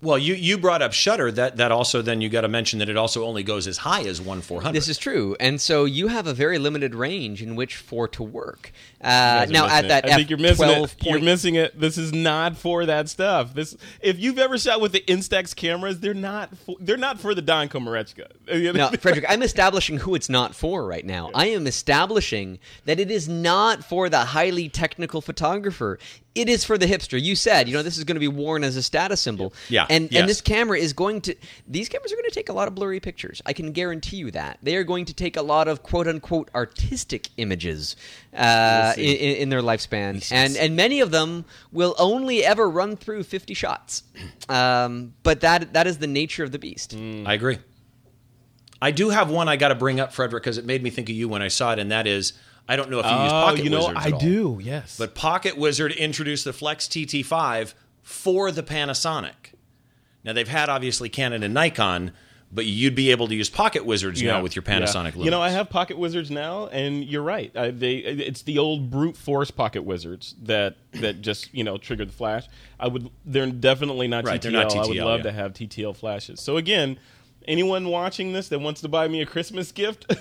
Well, 0.02 0.18
you 0.18 0.34
you 0.34 0.58
brought 0.58 0.82
up 0.82 0.92
Shutter. 0.92 1.30
That 1.30 1.58
that 1.58 1.70
also 1.70 2.02
then 2.02 2.20
you 2.20 2.28
got 2.28 2.40
to 2.40 2.48
mention 2.48 2.80
that 2.80 2.88
it 2.88 2.96
also 2.96 3.24
only 3.24 3.44
goes 3.44 3.68
as 3.68 3.78
high 3.78 4.02
as 4.02 4.20
one 4.20 4.40
four 4.40 4.60
hundred. 4.60 4.74
This 4.76 4.88
is 4.88 4.98
true, 4.98 5.36
and 5.38 5.60
so 5.60 5.84
you 5.84 6.08
have 6.08 6.26
a 6.26 6.34
very 6.34 6.58
limited 6.58 6.92
range 6.96 7.40
in 7.40 7.54
which 7.54 7.76
for 7.76 8.08
to 8.08 8.22
work. 8.24 8.72
Uh, 9.02 9.46
now, 9.50 9.66
at 9.66 9.88
that 9.88 10.04
I 10.08 10.14
think 10.14 10.30
you're 10.30 10.38
missing 10.38 10.68
F12 10.68 10.84
it. 10.84 11.06
You're 11.06 11.20
missing 11.20 11.54
it. 11.56 11.78
This 11.78 11.98
is 11.98 12.12
not 12.12 12.56
for 12.56 12.86
that 12.86 13.08
stuff. 13.08 13.52
This, 13.52 13.76
if 14.00 14.18
you've 14.18 14.38
ever 14.38 14.56
shot 14.58 14.80
with 14.80 14.92
the 14.92 15.00
Instax 15.08 15.56
cameras, 15.56 15.98
they're 15.98 16.14
not. 16.14 16.56
For, 16.56 16.76
they're 16.78 16.96
not 16.96 17.18
for 17.18 17.34
the 17.34 17.42
Don 17.42 17.68
Komarechka. 17.68 18.26
No, 18.72 18.88
Frederick, 19.00 19.24
I'm 19.28 19.42
establishing 19.42 19.98
who 19.98 20.14
it's 20.14 20.28
not 20.28 20.54
for 20.54 20.86
right 20.86 21.04
now. 21.04 21.30
I 21.34 21.46
am 21.46 21.66
establishing 21.66 22.58
that 22.84 23.00
it 23.00 23.10
is 23.10 23.28
not 23.28 23.84
for 23.84 24.08
the 24.08 24.18
highly 24.18 24.68
technical 24.68 25.20
photographer. 25.20 25.98
It 26.34 26.48
is 26.48 26.64
for 26.64 26.78
the 26.78 26.86
hipster. 26.86 27.20
You 27.20 27.36
said, 27.36 27.68
you 27.68 27.74
know, 27.74 27.82
this 27.82 27.98
is 27.98 28.04
going 28.04 28.16
to 28.16 28.20
be 28.20 28.28
worn 28.28 28.64
as 28.64 28.76
a 28.76 28.82
status 28.82 29.20
symbol. 29.20 29.52
Yeah, 29.68 29.86
And 29.90 30.10
yes. 30.10 30.20
and 30.20 30.28
this 30.28 30.40
camera 30.40 30.78
is 30.78 30.92
going 30.92 31.20
to 31.22 31.34
these 31.68 31.88
cameras 31.88 32.12
are 32.12 32.16
going 32.16 32.28
to 32.28 32.34
take 32.34 32.48
a 32.48 32.52
lot 32.52 32.68
of 32.68 32.74
blurry 32.74 33.00
pictures. 33.00 33.42
I 33.44 33.52
can 33.52 33.72
guarantee 33.72 34.16
you 34.16 34.30
that. 34.30 34.58
They 34.62 34.76
are 34.76 34.84
going 34.84 35.04
to 35.06 35.14
take 35.14 35.36
a 35.36 35.42
lot 35.42 35.68
of 35.68 35.82
quote 35.82 36.06
unquote 36.08 36.50
artistic 36.54 37.28
images 37.36 37.96
uh, 38.34 38.91
in, 38.98 39.16
in 39.16 39.36
in 39.36 39.48
their 39.48 39.62
lifespan. 39.62 40.26
And 40.32 40.56
and 40.56 40.76
many 40.76 41.00
of 41.00 41.10
them 41.10 41.44
will 41.72 41.94
only 41.98 42.44
ever 42.44 42.68
run 42.68 42.96
through 42.96 43.22
50 43.24 43.54
shots. 43.54 44.02
Um, 44.48 45.14
but 45.22 45.40
that 45.40 45.72
that 45.72 45.86
is 45.86 45.98
the 45.98 46.06
nature 46.06 46.44
of 46.44 46.50
the 46.52 46.58
beast. 46.58 46.94
I 46.94 47.32
agree. 47.34 47.58
I 48.82 48.90
do 48.90 49.10
have 49.10 49.30
one 49.30 49.48
I 49.48 49.56
got 49.56 49.68
to 49.68 49.74
bring 49.76 50.00
up, 50.00 50.12
Frederick, 50.12 50.42
because 50.42 50.58
it 50.58 50.66
made 50.66 50.82
me 50.82 50.90
think 50.90 51.08
of 51.08 51.14
you 51.14 51.28
when 51.28 51.40
I 51.42 51.48
saw 51.48 51.72
it, 51.72 51.78
and 51.78 51.90
that 51.92 52.06
is 52.06 52.32
I 52.68 52.76
don't 52.76 52.90
know 52.90 52.98
if 52.98 53.06
you 53.06 53.12
use 53.12 53.32
Oh, 53.32 53.44
Pocket 53.46 53.64
you 53.64 53.70
know, 53.70 53.78
Wizards 53.78 53.98
I 53.98 54.06
at 54.08 54.12
all. 54.14 54.20
do. 54.20 54.60
Yes, 54.62 54.98
But 54.98 55.14
Pocket 55.14 55.56
Wizard 55.56 55.92
introduced 55.92 56.44
the 56.44 56.52
Flex 56.52 56.86
TT5 56.88 57.74
for 58.02 58.50
the 58.50 58.62
Panasonic. 58.62 59.54
Now 60.24 60.32
they've 60.32 60.48
had 60.48 60.68
obviously 60.68 61.08
Canon 61.08 61.42
and 61.42 61.54
Nikon, 61.54 62.12
but 62.52 62.66
you'd 62.66 62.94
be 62.94 63.10
able 63.10 63.26
to 63.28 63.34
use 63.34 63.48
Pocket 63.48 63.86
Wizards 63.86 64.22
now 64.22 64.42
with 64.42 64.54
your 64.54 64.62
Panasonic. 64.62 65.16
You 65.22 65.30
know, 65.30 65.40
I 65.40 65.48
have 65.48 65.70
Pocket 65.70 65.96
Wizards 65.96 66.30
now, 66.30 66.66
and 66.66 67.02
you're 67.02 67.22
right. 67.22 67.50
I, 67.56 67.70
they 67.70 67.96
it's 67.96 68.42
the 68.42 68.58
old 68.58 68.90
brute 68.90 69.16
force 69.16 69.50
Pocket 69.50 69.82
Wizards 69.82 70.34
that 70.42 70.76
that 70.92 71.22
just 71.22 71.52
you 71.54 71.64
know 71.64 71.78
trigger 71.78 72.04
the 72.04 72.12
flash. 72.12 72.46
I 72.78 72.88
would. 72.88 73.10
They're 73.24 73.46
definitely 73.46 74.06
not 74.06 74.24
Right, 74.24 74.38
TTL. 74.38 74.42
they're 74.42 74.52
not 74.52 74.76
I 74.76 74.86
would 74.86 74.96
love 74.98 75.20
yeah. 75.20 75.24
to 75.24 75.32
have 75.32 75.54
TTL 75.54 75.96
flashes. 75.96 76.40
So 76.40 76.58
again, 76.58 76.98
anyone 77.48 77.88
watching 77.88 78.32
this 78.32 78.48
that 78.48 78.58
wants 78.60 78.80
to 78.82 78.88
buy 78.88 79.08
me 79.08 79.22
a 79.22 79.26
Christmas 79.26 79.72
gift 79.72 80.12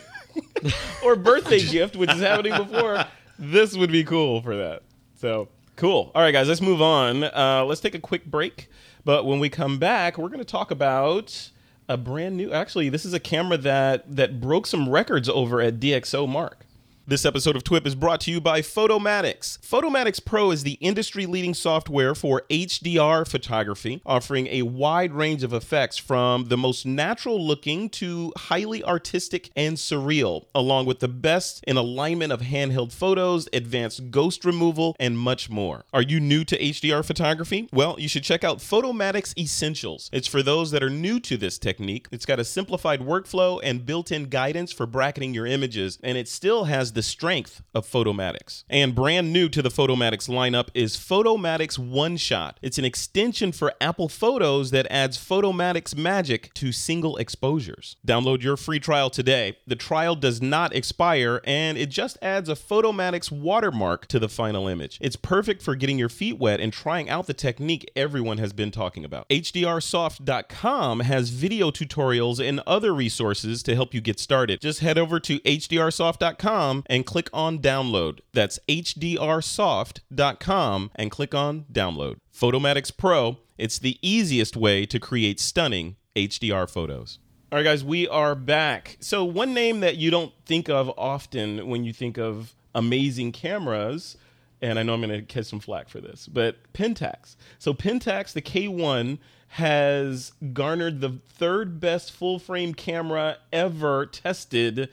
or 1.04 1.16
birthday 1.16 1.60
gift, 1.70 1.96
which 1.96 2.12
is 2.12 2.22
happening 2.22 2.56
before, 2.56 3.06
this 3.40 3.76
would 3.76 3.92
be 3.92 4.04
cool 4.04 4.42
for 4.42 4.56
that. 4.56 4.84
So 5.16 5.50
cool. 5.76 6.12
All 6.16 6.22
right, 6.22 6.32
guys, 6.32 6.48
let's 6.48 6.62
move 6.62 6.82
on. 6.82 7.24
Uh, 7.24 7.66
let's 7.68 7.82
take 7.82 7.96
a 7.96 8.00
quick 8.00 8.26
break. 8.26 8.70
But 9.04 9.26
when 9.26 9.40
we 9.40 9.50
come 9.50 9.80
back, 9.80 10.18
we're 10.18 10.30
going 10.30 10.40
to 10.40 10.46
talk 10.46 10.70
about 10.72 11.50
a 11.92 11.98
brand 11.98 12.38
new. 12.38 12.52
Actually, 12.52 12.90
this 12.90 13.06
is 13.06 13.14
a 13.14 13.20
camera 13.20 13.58
that 13.58 14.16
that 14.16 14.40
broke 14.40 14.66
some 14.66 14.90
records 14.90 15.28
over 15.30 15.62
at 15.62 15.80
DxO 15.80 16.28
Mark. 16.28 16.66
This 17.08 17.26
episode 17.26 17.56
of 17.56 17.64
TWIP 17.64 17.88
is 17.88 17.96
brought 17.96 18.22
to 18.22 18.32
you 18.32 18.40
by 18.40 18.62
Photomatix. 18.62 19.58
Photomatix 19.60 20.24
Pro 20.24 20.52
is 20.52 20.62
the 20.62 20.74
industry 20.74 21.26
leading 21.26 21.56
software 21.56 22.14
for 22.14 22.44
HDR 22.52 23.28
photography, 23.28 24.04
offering 24.06 24.46
a 24.48 24.62
wide 24.62 25.12
range 25.12 25.42
of 25.42 25.52
effects 25.52 25.98
from 25.98 26.46
the 26.50 26.58
most 26.58 26.86
natural 26.86 27.44
looking 27.44 27.90
to 27.90 28.32
highly 28.38 28.84
artistic 28.84 29.50
and 29.56 29.78
surreal, 29.78 30.46
along 30.54 30.86
with 30.86 31.00
the 31.00 31.08
best 31.08 31.64
in 31.68 31.76
alignment 31.76 32.32
of 32.32 32.42
handheld 32.42 32.94
photos, 32.94 33.50
advanced 33.52 34.12
ghost 34.12 34.46
removal, 34.46 34.96
and 35.00 35.18
much 35.18 35.50
more. 35.50 35.84
Are 35.92 36.04
you 36.04 36.20
new 36.20 36.44
to 36.46 36.58
HDR 36.58 37.04
photography? 37.04 37.68
Well, 37.74 37.96
you 37.98 38.08
should 38.08 38.24
check 38.24 38.44
out 38.44 38.60
Photomatix 38.60 39.36
Essentials. 39.40 40.08
It's 40.14 40.28
for 40.28 40.44
those 40.44 40.70
that 40.70 40.84
are 40.84 40.90
new 40.90 41.20
to 41.22 41.36
this 41.36 41.58
technique. 41.58 42.08
It's 42.12 42.28
got 42.28 42.40
a 42.40 42.46
simplified 42.46 43.02
workflow 43.02 43.60
and 43.64 43.88
built 43.88 44.12
in 44.12 44.26
guidance 44.26 44.72
for 44.72 44.86
bracketing 44.86 45.34
your 45.34 45.48
images, 45.48 45.98
and 46.04 46.16
it 46.16 46.28
still 46.28 46.66
has 46.66 46.91
the 46.92 47.02
strength 47.02 47.62
of 47.74 47.88
Photomatix. 47.88 48.64
And 48.70 48.96
brand 48.96 49.34
new 49.34 49.50
to 49.50 49.62
the 49.62 49.70
Photomatix 49.70 50.30
lineup 50.30 50.70
is 50.74 50.98
Photomatix 50.98 51.78
One 51.78 52.18
Shot. 52.18 52.60
It's 52.62 52.78
an 52.78 52.86
extension 52.86 53.52
for 53.52 53.74
Apple 53.82 54.10
Photos 54.10 54.72
that 54.72 54.88
adds 54.90 55.18
Photomatix 55.18 55.96
magic 55.96 56.54
to 56.56 56.72
single 56.72 57.18
exposures. 57.18 57.98
Download 58.06 58.42
your 58.42 58.58
free 58.58 58.80
trial 58.80 59.10
today. 59.10 59.58
The 59.68 59.76
trial 59.76 60.16
does 60.16 60.42
not 60.42 60.76
expire, 60.76 61.42
and 61.44 61.78
it 61.78 61.90
just 61.90 62.18
adds 62.22 62.50
a 62.50 62.56
Photomatix 62.56 63.32
watermark 63.32 64.08
to 64.08 64.20
the 64.20 64.30
final 64.30 64.68
image. 64.68 64.98
It's 65.02 65.16
perfect 65.16 65.62
for 65.62 65.76
getting 65.76 65.98
your 65.98 66.10
feet 66.10 66.38
wet 66.38 66.60
and 66.60 66.72
trying 66.72 67.10
out 67.10 67.28
the 67.28 67.34
technique 67.34 67.90
everyone 67.96 68.38
has 68.38 68.54
been 68.54 68.72
talking 68.72 69.06
about. 69.06 69.28
HDRsoft.com 69.30 71.02
has 71.02 71.30
video 71.30 71.72
tutorials 71.72 72.46
and 72.46 72.62
other 72.68 72.94
resources 72.94 73.64
to 73.64 73.76
help 73.76 73.94
you 73.94 74.02
get 74.02 74.20
started. 74.20 74.60
Just 74.62 74.80
head 74.80 74.98
over 74.98 75.20
to 75.20 75.40
HDRsoft.com 75.40 76.81
and 76.88 77.06
click 77.06 77.30
on 77.34 77.60
download. 77.60 78.20
That's 78.34 78.60
HDRsoft.com 78.68 80.92
and 80.96 81.12
click 81.12 81.36
on 81.36 81.66
download. 81.72 82.18
Photomatix 82.34 82.92
Pro, 82.96 83.38
it's 83.58 83.80
the 83.80 83.98
easiest 84.02 84.58
way 84.58 84.86
to 84.86 85.00
create 85.00 85.40
stunning 85.40 85.96
HDR 86.16 86.70
photos. 86.70 87.20
All 87.52 87.58
right, 87.58 87.64
guys, 87.64 87.84
we 87.84 88.08
are 88.08 88.34
back. 88.34 88.98
So, 89.02 89.26
one 89.26 89.54
name 89.54 89.82
that 89.82 89.98
you 89.98 90.10
don't 90.10 90.32
think 90.46 90.70
of 90.70 90.90
often 90.98 91.68
when 91.68 91.84
you 91.84 91.92
think 91.92 92.18
of 92.18 92.56
amazing 92.74 93.34
cameras, 93.34 94.16
and 94.62 94.80
I 94.80 94.84
know 94.84 94.94
I'm 94.94 95.02
going 95.02 95.12
to 95.12 95.22
catch 95.22 95.48
some 95.48 95.60
flack 95.60 95.90
for 95.90 96.00
this, 96.00 96.28
but 96.28 96.72
Pentax. 96.74 97.36
So, 97.60 97.74
Pentax, 97.74 98.32
the 98.32 98.42
K1, 98.42 99.20
has 99.56 100.32
garnered 100.54 101.02
the 101.02 101.20
third 101.28 101.82
best 101.82 102.14
full 102.14 102.40
frame 102.40 102.74
camera 102.74 103.36
ever 103.52 104.06
tested 104.06 104.88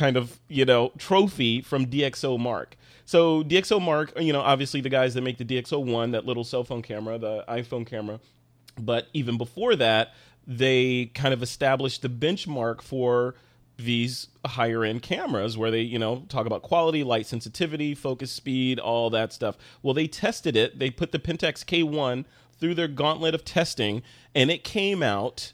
kind 0.00 0.16
of 0.16 0.40
you 0.48 0.64
know 0.64 0.92
trophy 0.96 1.60
from 1.60 1.84
DxO 1.84 2.38
Mark. 2.38 2.76
So 3.04 3.44
DxO 3.44 3.82
Mark, 3.82 4.18
you 4.18 4.32
know, 4.32 4.40
obviously 4.40 4.80
the 4.80 4.88
guys 4.88 5.12
that 5.12 5.20
make 5.20 5.36
the 5.36 5.44
DxO 5.44 5.84
One, 5.84 6.12
that 6.12 6.24
little 6.24 6.42
cell 6.42 6.64
phone 6.64 6.80
camera, 6.80 7.18
the 7.18 7.44
iPhone 7.46 7.86
camera, 7.86 8.18
but 8.78 9.08
even 9.12 9.36
before 9.36 9.76
that, 9.76 10.14
they 10.46 11.10
kind 11.14 11.34
of 11.34 11.42
established 11.42 12.00
the 12.00 12.08
benchmark 12.08 12.80
for 12.80 13.34
these 13.76 14.28
higher 14.46 14.84
end 14.84 15.02
cameras 15.02 15.58
where 15.58 15.70
they, 15.70 15.82
you 15.82 15.98
know, 15.98 16.24
talk 16.28 16.46
about 16.46 16.62
quality, 16.62 17.04
light 17.04 17.26
sensitivity, 17.26 17.94
focus 17.94 18.32
speed, 18.32 18.78
all 18.78 19.10
that 19.10 19.34
stuff. 19.34 19.58
Well, 19.82 19.92
they 19.92 20.06
tested 20.06 20.56
it. 20.56 20.78
They 20.78 20.90
put 20.90 21.12
the 21.12 21.18
Pentax 21.18 21.64
K1 21.64 22.24
through 22.58 22.74
their 22.74 22.88
gauntlet 22.88 23.34
of 23.34 23.44
testing, 23.44 24.02
and 24.34 24.50
it 24.50 24.64
came 24.64 25.02
out, 25.02 25.52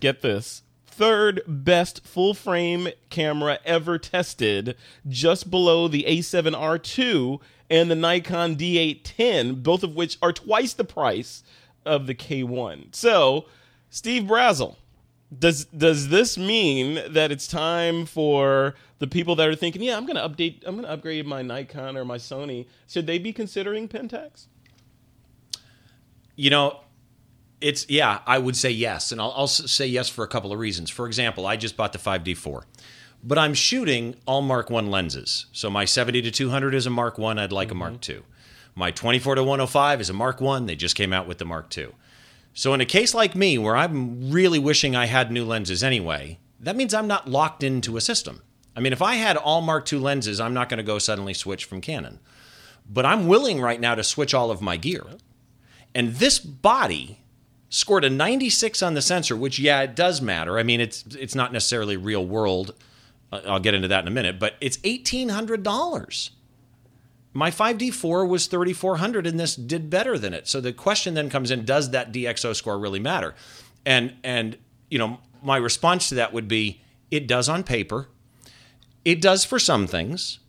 get 0.00 0.20
this, 0.20 0.62
third 0.98 1.40
best 1.46 2.04
full 2.04 2.34
frame 2.34 2.88
camera 3.08 3.60
ever 3.64 3.98
tested, 3.98 4.76
just 5.08 5.48
below 5.48 5.86
the 5.86 6.04
A7R2 6.08 7.40
and 7.70 7.88
the 7.88 7.94
Nikon 7.94 8.56
D810, 8.56 9.62
both 9.62 9.84
of 9.84 9.94
which 9.94 10.18
are 10.20 10.32
twice 10.32 10.72
the 10.72 10.84
price 10.84 11.44
of 11.86 12.08
the 12.08 12.16
K1. 12.16 12.94
So, 12.96 13.46
Steve 13.90 14.26
Brazil, 14.26 14.76
does 15.36 15.66
does 15.66 16.08
this 16.08 16.36
mean 16.36 17.00
that 17.08 17.30
it's 17.30 17.46
time 17.46 18.04
for 18.04 18.74
the 18.98 19.06
people 19.06 19.36
that 19.36 19.46
are 19.46 19.54
thinking, 19.54 19.82
yeah, 19.82 19.96
I'm 19.96 20.04
going 20.04 20.16
to 20.16 20.28
update, 20.28 20.66
I'm 20.66 20.74
going 20.74 20.84
to 20.84 20.90
upgrade 20.90 21.26
my 21.26 21.42
Nikon 21.42 21.96
or 21.96 22.04
my 22.04 22.18
Sony? 22.18 22.66
Should 22.88 23.06
they 23.06 23.18
be 23.18 23.32
considering 23.32 23.86
Pentax? 23.86 24.46
You 26.34 26.50
know, 26.50 26.80
it's 27.60 27.88
yeah, 27.88 28.20
I 28.26 28.38
would 28.38 28.56
say 28.56 28.70
yes, 28.70 29.12
and 29.12 29.20
I'll, 29.20 29.32
I'll 29.36 29.46
say 29.46 29.86
yes 29.86 30.08
for 30.08 30.24
a 30.24 30.28
couple 30.28 30.52
of 30.52 30.58
reasons. 30.58 30.90
For 30.90 31.06
example, 31.06 31.46
I 31.46 31.56
just 31.56 31.76
bought 31.76 31.92
the 31.92 31.98
5D4, 31.98 32.62
but 33.22 33.38
I'm 33.38 33.54
shooting 33.54 34.16
all 34.26 34.42
Mark 34.42 34.70
One 34.70 34.90
lenses. 34.90 35.46
So 35.52 35.70
my 35.70 35.84
70 35.84 36.22
to 36.22 36.30
200 36.30 36.74
is 36.74 36.86
a 36.86 36.90
Mark 36.90 37.18
One. 37.18 37.38
I'd 37.38 37.52
like 37.52 37.68
mm-hmm. 37.68 37.76
a 37.76 37.90
Mark 37.90 38.00
Two. 38.00 38.24
My 38.74 38.90
24 38.90 39.36
to 39.36 39.42
105 39.42 40.00
is 40.00 40.10
a 40.10 40.14
Mark 40.14 40.40
One. 40.40 40.66
They 40.66 40.76
just 40.76 40.94
came 40.94 41.12
out 41.12 41.26
with 41.26 41.38
the 41.38 41.44
Mark 41.44 41.68
Two. 41.70 41.94
So 42.54 42.74
in 42.74 42.80
a 42.80 42.86
case 42.86 43.14
like 43.14 43.34
me, 43.34 43.58
where 43.58 43.76
I'm 43.76 44.30
really 44.30 44.58
wishing 44.58 44.96
I 44.96 45.06
had 45.06 45.30
new 45.30 45.44
lenses 45.44 45.84
anyway, 45.84 46.38
that 46.60 46.76
means 46.76 46.94
I'm 46.94 47.06
not 47.06 47.28
locked 47.28 47.62
into 47.62 47.96
a 47.96 48.00
system. 48.00 48.42
I 48.76 48.80
mean, 48.80 48.92
if 48.92 49.02
I 49.02 49.14
had 49.14 49.36
all 49.36 49.60
Mark 49.60 49.92
II 49.92 49.98
lenses, 49.98 50.40
I'm 50.40 50.54
not 50.54 50.68
going 50.68 50.78
to 50.78 50.84
go 50.84 50.98
suddenly 50.98 51.34
switch 51.34 51.64
from 51.64 51.80
Canon. 51.80 52.20
But 52.88 53.04
I'm 53.04 53.26
willing 53.26 53.60
right 53.60 53.80
now 53.80 53.94
to 53.94 54.04
switch 54.04 54.34
all 54.34 54.50
of 54.50 54.62
my 54.62 54.76
gear. 54.76 55.04
And 55.94 56.14
this 56.14 56.38
body 56.38 57.17
scored 57.68 58.04
a 58.04 58.10
96 58.10 58.82
on 58.82 58.94
the 58.94 59.02
sensor, 59.02 59.36
which 59.36 59.58
yeah, 59.58 59.82
it 59.82 59.94
does 59.94 60.20
matter. 60.20 60.58
I 60.58 60.62
mean, 60.62 60.80
it's 60.80 61.04
it's 61.16 61.34
not 61.34 61.52
necessarily 61.52 61.96
real 61.96 62.24
world. 62.24 62.74
I'll 63.32 63.60
get 63.60 63.74
into 63.74 63.88
that 63.88 64.04
in 64.04 64.08
a 64.08 64.12
minute, 64.12 64.38
but 64.38 64.54
it's 64.60 64.78
$1800. 64.78 66.30
My 67.34 67.50
5D4 67.50 68.26
was 68.26 68.46
3400 68.46 69.26
and 69.26 69.38
this 69.38 69.54
did 69.54 69.90
better 69.90 70.16
than 70.18 70.32
it. 70.32 70.48
So 70.48 70.62
the 70.62 70.72
question 70.72 71.12
then 71.12 71.28
comes 71.28 71.50
in 71.50 71.64
does 71.64 71.90
that 71.90 72.10
DxO 72.10 72.56
score 72.56 72.78
really 72.78 73.00
matter? 73.00 73.34
And 73.84 74.14
and 74.24 74.56
you 74.90 74.98
know, 74.98 75.18
my 75.42 75.56
response 75.56 76.08
to 76.08 76.14
that 76.16 76.32
would 76.32 76.48
be 76.48 76.80
it 77.10 77.26
does 77.26 77.48
on 77.48 77.62
paper. 77.64 78.08
It 79.04 79.20
does 79.20 79.44
for 79.44 79.58
some 79.58 79.86
things. 79.86 80.40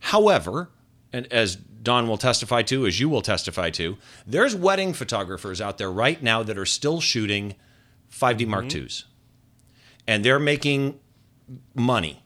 However, 0.00 0.70
and 1.12 1.30
as 1.32 1.56
Don 1.86 2.08
will 2.08 2.18
testify 2.18 2.62
to, 2.62 2.84
as 2.84 2.98
you 2.98 3.08
will 3.08 3.22
testify 3.22 3.70
to, 3.70 3.96
there's 4.26 4.56
wedding 4.56 4.92
photographers 4.92 5.60
out 5.60 5.78
there 5.78 5.90
right 5.90 6.20
now 6.20 6.42
that 6.42 6.58
are 6.58 6.66
still 6.66 7.00
shooting 7.00 7.54
5D 8.10 8.40
mm-hmm. 8.40 8.50
Mark 8.50 8.74
IIs. 8.74 9.04
And 10.04 10.24
they're 10.24 10.40
making 10.40 10.98
money, 11.76 12.24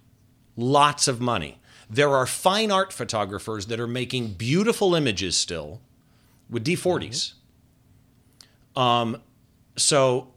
lots 0.56 1.08
of 1.08 1.20
money. 1.20 1.60
There 1.90 2.08
are 2.08 2.24
fine 2.24 2.72
art 2.72 2.90
photographers 2.90 3.66
that 3.66 3.78
are 3.78 3.86
making 3.86 4.32
beautiful 4.32 4.94
images 4.94 5.36
still 5.36 5.82
with 6.48 6.64
D40s. 6.64 7.34
Mm-hmm. 8.74 8.80
Um, 8.80 9.22
so 9.76 10.28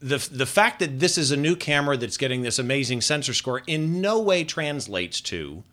the 0.00 0.18
the 0.30 0.46
fact 0.46 0.78
that 0.80 1.00
this 1.00 1.16
is 1.16 1.30
a 1.30 1.38
new 1.38 1.56
camera 1.56 1.96
that's 1.96 2.18
getting 2.18 2.42
this 2.42 2.58
amazing 2.58 3.00
sensor 3.00 3.32
score 3.32 3.62
in 3.66 4.02
no 4.02 4.20
way 4.20 4.44
translates 4.44 5.22
to 5.22 5.64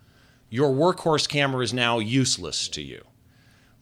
your 0.50 0.72
workhorse 0.72 1.28
camera 1.28 1.64
is 1.64 1.74
now 1.74 2.00
useless 2.00 2.68
to 2.70 2.82
you. 2.82 3.04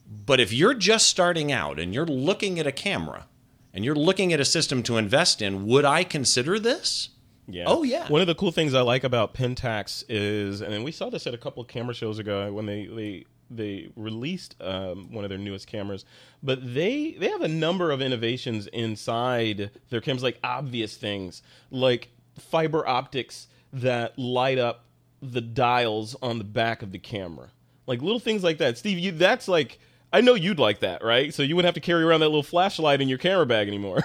But 0.09 0.39
if 0.39 0.53
you're 0.53 0.74
just 0.74 1.07
starting 1.07 1.51
out 1.51 1.80
and 1.80 1.93
you're 1.93 2.05
looking 2.05 2.59
at 2.59 2.68
a 2.68 2.72
camera 2.72 3.28
and 3.74 3.84
you're 3.84 3.95
looking 3.95 4.32
at 4.32 4.39
a 4.39 4.45
system 4.45 4.82
to 4.84 4.97
invest 4.97 5.41
in, 5.41 5.65
would 5.65 5.86
I 5.86 6.03
consider 6.03 6.59
this? 6.59 7.09
Yeah. 7.47 7.65
Oh 7.68 7.84
yeah. 7.84 8.07
One 8.07 8.22
of 8.22 8.28
the 8.28 8.36
cool 8.36 8.51
things 8.51 8.74
I 8.74 8.82
like 8.82 9.03
about 9.03 9.34
Pentax 9.34 10.03
is, 10.09 10.61
and 10.61 10.84
we 10.84 10.91
saw 10.91 11.09
this 11.09 11.28
at 11.28 11.34
a 11.34 11.38
couple 11.38 11.61
of 11.61 11.68
camera 11.68 11.93
shows 11.93 12.20
ago 12.20 12.51
when 12.51 12.65
they 12.65 12.86
they 12.88 13.26
they 13.49 13.89
released 13.95 14.55
um, 14.61 15.11
one 15.11 15.24
of 15.24 15.30
their 15.30 15.38
newest 15.38 15.68
cameras, 15.68 16.03
but 16.43 16.59
they 16.74 17.11
they 17.13 17.30
have 17.30 17.41
a 17.41 17.47
number 17.47 17.91
of 17.91 18.01
innovations 18.01 18.68
inside 18.68 19.72
their 19.89 20.01
cameras, 20.01 20.24
like 20.24 20.39
obvious 20.43 20.97
things 20.97 21.41
like 21.72 22.09
fiber 22.38 22.86
optics 22.86 23.47
that 23.72 24.18
light 24.20 24.57
up 24.57 24.84
the 25.22 25.41
dials 25.41 26.15
on 26.22 26.38
the 26.38 26.43
back 26.43 26.82
of 26.82 26.91
the 26.91 26.99
camera. 26.99 27.49
Like 27.86 28.01
little 28.01 28.20
things 28.20 28.43
like 28.43 28.57
that. 28.57 28.78
Steve, 28.78 28.99
you 28.99 29.11
that's 29.11 29.47
like 29.47 29.80
I 30.11 30.22
know 30.22 30.36
you'd 30.36 30.59
like 30.59 30.80
that, 30.80 31.03
right? 31.03 31.34
So 31.34 31.43
you 31.43 31.55
wouldn't 31.55 31.68
have 31.68 31.82
to 31.82 31.86
carry 31.86 32.03
around 32.03 32.22
that 32.22 32.28
little 32.28 32.43
flashlight 32.43 33.01
in 33.01 33.09
your 33.09 33.18
camera 33.18 33.45
bag 33.45 33.68
anymore. 33.68 34.03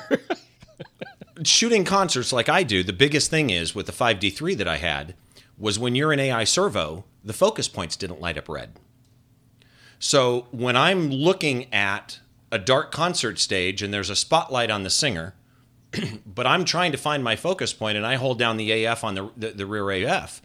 Shooting 1.44 1.84
concerts 1.84 2.32
like 2.32 2.48
I 2.48 2.62
do, 2.62 2.82
the 2.82 2.92
biggest 2.92 3.30
thing 3.30 3.50
is 3.50 3.74
with 3.74 3.86
the 3.86 3.92
5D3 3.92 4.56
that 4.58 4.68
I 4.68 4.78
had 4.78 5.14
was 5.58 5.78
when 5.78 5.94
you're 5.94 6.12
in 6.12 6.20
AI 6.20 6.44
servo, 6.44 7.04
the 7.24 7.32
focus 7.32 7.68
points 7.68 7.96
didn't 7.96 8.20
light 8.20 8.38
up 8.38 8.48
red. 8.48 8.78
So 9.98 10.48
when 10.50 10.76
I'm 10.76 11.10
looking 11.10 11.72
at 11.72 12.18
a 12.50 12.58
dark 12.58 12.90
concert 12.90 13.38
stage 13.38 13.82
and 13.82 13.94
there's 13.94 14.10
a 14.10 14.16
spotlight 14.16 14.70
on 14.70 14.82
the 14.82 14.90
singer, 14.90 15.34
but 16.26 16.46
I'm 16.46 16.64
trying 16.64 16.92
to 16.92 16.98
find 16.98 17.22
my 17.22 17.36
focus 17.36 17.72
point 17.72 17.96
and 17.96 18.04
I 18.04 18.16
hold 18.16 18.38
down 18.38 18.56
the 18.56 18.84
AF 18.84 19.04
on 19.04 19.14
the, 19.14 19.30
the, 19.36 19.50
the 19.50 19.66
rear 19.66 19.90
AF, 19.90 20.42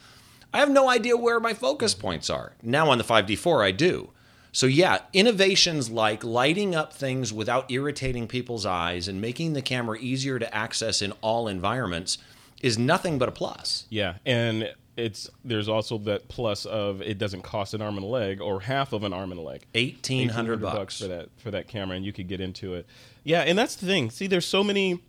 I 0.54 0.60
have 0.60 0.70
no 0.70 0.90
idea 0.90 1.18
where 1.18 1.40
my 1.40 1.54
focus 1.54 1.94
points 1.94 2.30
are. 2.30 2.54
Now 2.62 2.90
on 2.90 2.98
the 2.98 3.04
5D4, 3.04 3.64
I 3.64 3.72
do. 3.72 4.12
So, 4.52 4.66
yeah, 4.66 5.00
innovations 5.14 5.90
like 5.90 6.24
lighting 6.24 6.74
up 6.74 6.94
things 6.94 7.32
without 7.32 7.70
irritating 7.72 8.28
people's 8.28 8.66
eyes 8.66 9.08
and 9.08 9.22
making 9.22 9.54
the 9.54 9.62
camera 9.62 10.00
easier 10.00 10.40
to 10.40 10.56
access 10.56 11.02
in 11.02 11.12
all 11.22 11.48
environments 11.48 12.18
is 12.62 12.78
nothing 12.78 13.20
but 13.20 13.30
a 13.30 13.32
plus. 13.32 13.86
Yeah. 13.90 14.16
And 14.26 14.74
it's 14.96 15.30
there's 15.46 15.70
also 15.70 16.00
that 16.00 16.28
plus 16.28 16.66
of 16.66 17.04
it 17.04 17.20
doesn't 17.20 17.44
cost 17.44 17.76
an 17.76 17.84
arm 17.84 17.98
and 17.98 18.04
a 18.04 18.08
leg 18.08 18.42
or 18.42 18.62
half 18.62 18.94
of 18.94 19.04
an 19.04 19.14
arm 19.14 19.32
and 19.32 19.40
a 19.40 19.44
leg. 19.44 19.64
Eighteen 19.76 20.30
hundred 20.30 20.60
bucks 20.60 21.00
for 21.00 21.08
that 21.08 21.30
for 21.38 21.52
that 21.52 21.68
camera, 21.68 21.96
and 21.96 22.04
you 22.04 22.12
could 22.12 22.28
get 22.28 22.42
into 22.42 22.74
it. 22.74 22.88
Yeah, 23.24 23.42
and 23.42 23.58
that's 23.58 23.76
the 23.76 23.86
thing. 23.86 24.10
See, 24.10 24.26
there's 24.26 24.48
so 24.48 24.64
many 24.64 25.00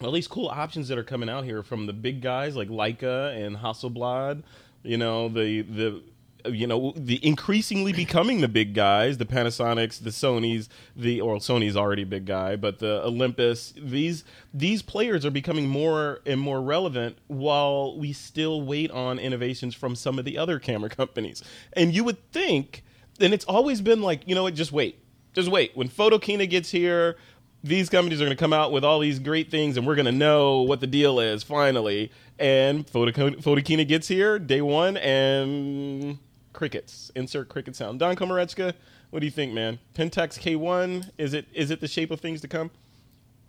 at 0.00 0.10
least 0.10 0.30
cool 0.30 0.48
options 0.48 0.88
that 0.88 0.98
are 0.98 1.04
coming 1.04 1.28
out 1.28 1.44
here 1.44 1.62
from 1.62 1.86
the 1.86 1.92
big 1.92 2.22
guys 2.22 2.56
like 2.56 2.68
Leica 2.68 3.36
and 3.36 3.56
Hasselblad 3.58 4.42
you 4.82 4.96
know 4.96 5.28
the 5.28 5.62
the 5.62 6.02
you 6.46 6.66
know 6.66 6.94
the 6.96 7.24
increasingly 7.26 7.92
becoming 7.92 8.40
the 8.40 8.48
big 8.48 8.74
guys 8.74 9.18
the 9.18 9.26
panasonics 9.26 10.02
the 10.02 10.10
sonys 10.10 10.68
the 10.96 11.20
or 11.20 11.36
sony's 11.36 11.76
already 11.76 12.02
a 12.02 12.06
big 12.06 12.24
guy 12.24 12.56
but 12.56 12.78
the 12.78 13.04
olympus 13.04 13.74
these 13.76 14.24
these 14.52 14.82
players 14.82 15.26
are 15.26 15.30
becoming 15.30 15.68
more 15.68 16.20
and 16.26 16.40
more 16.40 16.60
relevant 16.60 17.18
while 17.26 17.96
we 17.98 18.12
still 18.12 18.62
wait 18.62 18.90
on 18.90 19.18
innovations 19.18 19.74
from 19.74 19.94
some 19.94 20.18
of 20.18 20.24
the 20.24 20.36
other 20.36 20.58
camera 20.58 20.90
companies. 21.00 21.42
And 21.72 21.94
you 21.94 22.04
would 22.04 22.30
think 22.32 22.82
and 23.20 23.34
it's 23.34 23.44
always 23.44 23.80
been 23.80 24.02
like 24.02 24.26
you 24.26 24.34
know 24.34 24.44
what 24.44 24.54
just 24.54 24.72
wait 24.72 24.98
just 25.32 25.48
wait. 25.48 25.76
When 25.76 25.88
photokina 25.88 26.48
gets 26.48 26.70
here 26.70 27.16
these 27.62 27.90
companies 27.90 28.20
are 28.20 28.24
going 28.24 28.36
to 28.36 28.40
come 28.42 28.54
out 28.54 28.72
with 28.72 28.84
all 28.84 28.98
these 28.98 29.18
great 29.18 29.50
things 29.50 29.76
and 29.76 29.86
we're 29.86 29.94
going 29.94 30.06
to 30.06 30.12
know 30.12 30.62
what 30.62 30.80
the 30.80 30.86
deal 30.86 31.20
is 31.20 31.42
finally 31.42 32.10
and 32.40 32.86
Photokina 32.86 33.86
gets 33.86 34.08
here 34.08 34.38
day 34.38 34.62
one 34.62 34.96
and 34.96 36.18
crickets. 36.52 37.12
Insert 37.14 37.48
cricket 37.48 37.76
sound. 37.76 38.00
Don 38.00 38.16
komarechka 38.16 38.74
what 39.10 39.20
do 39.20 39.26
you 39.26 39.32
think 39.32 39.52
man? 39.52 39.78
Pentax 39.94 40.38
k1 40.38 41.10
is 41.18 41.34
it 41.34 41.46
is 41.52 41.70
it 41.70 41.80
the 41.80 41.88
shape 41.88 42.10
of 42.10 42.20
things 42.20 42.40
to 42.40 42.48
come? 42.48 42.70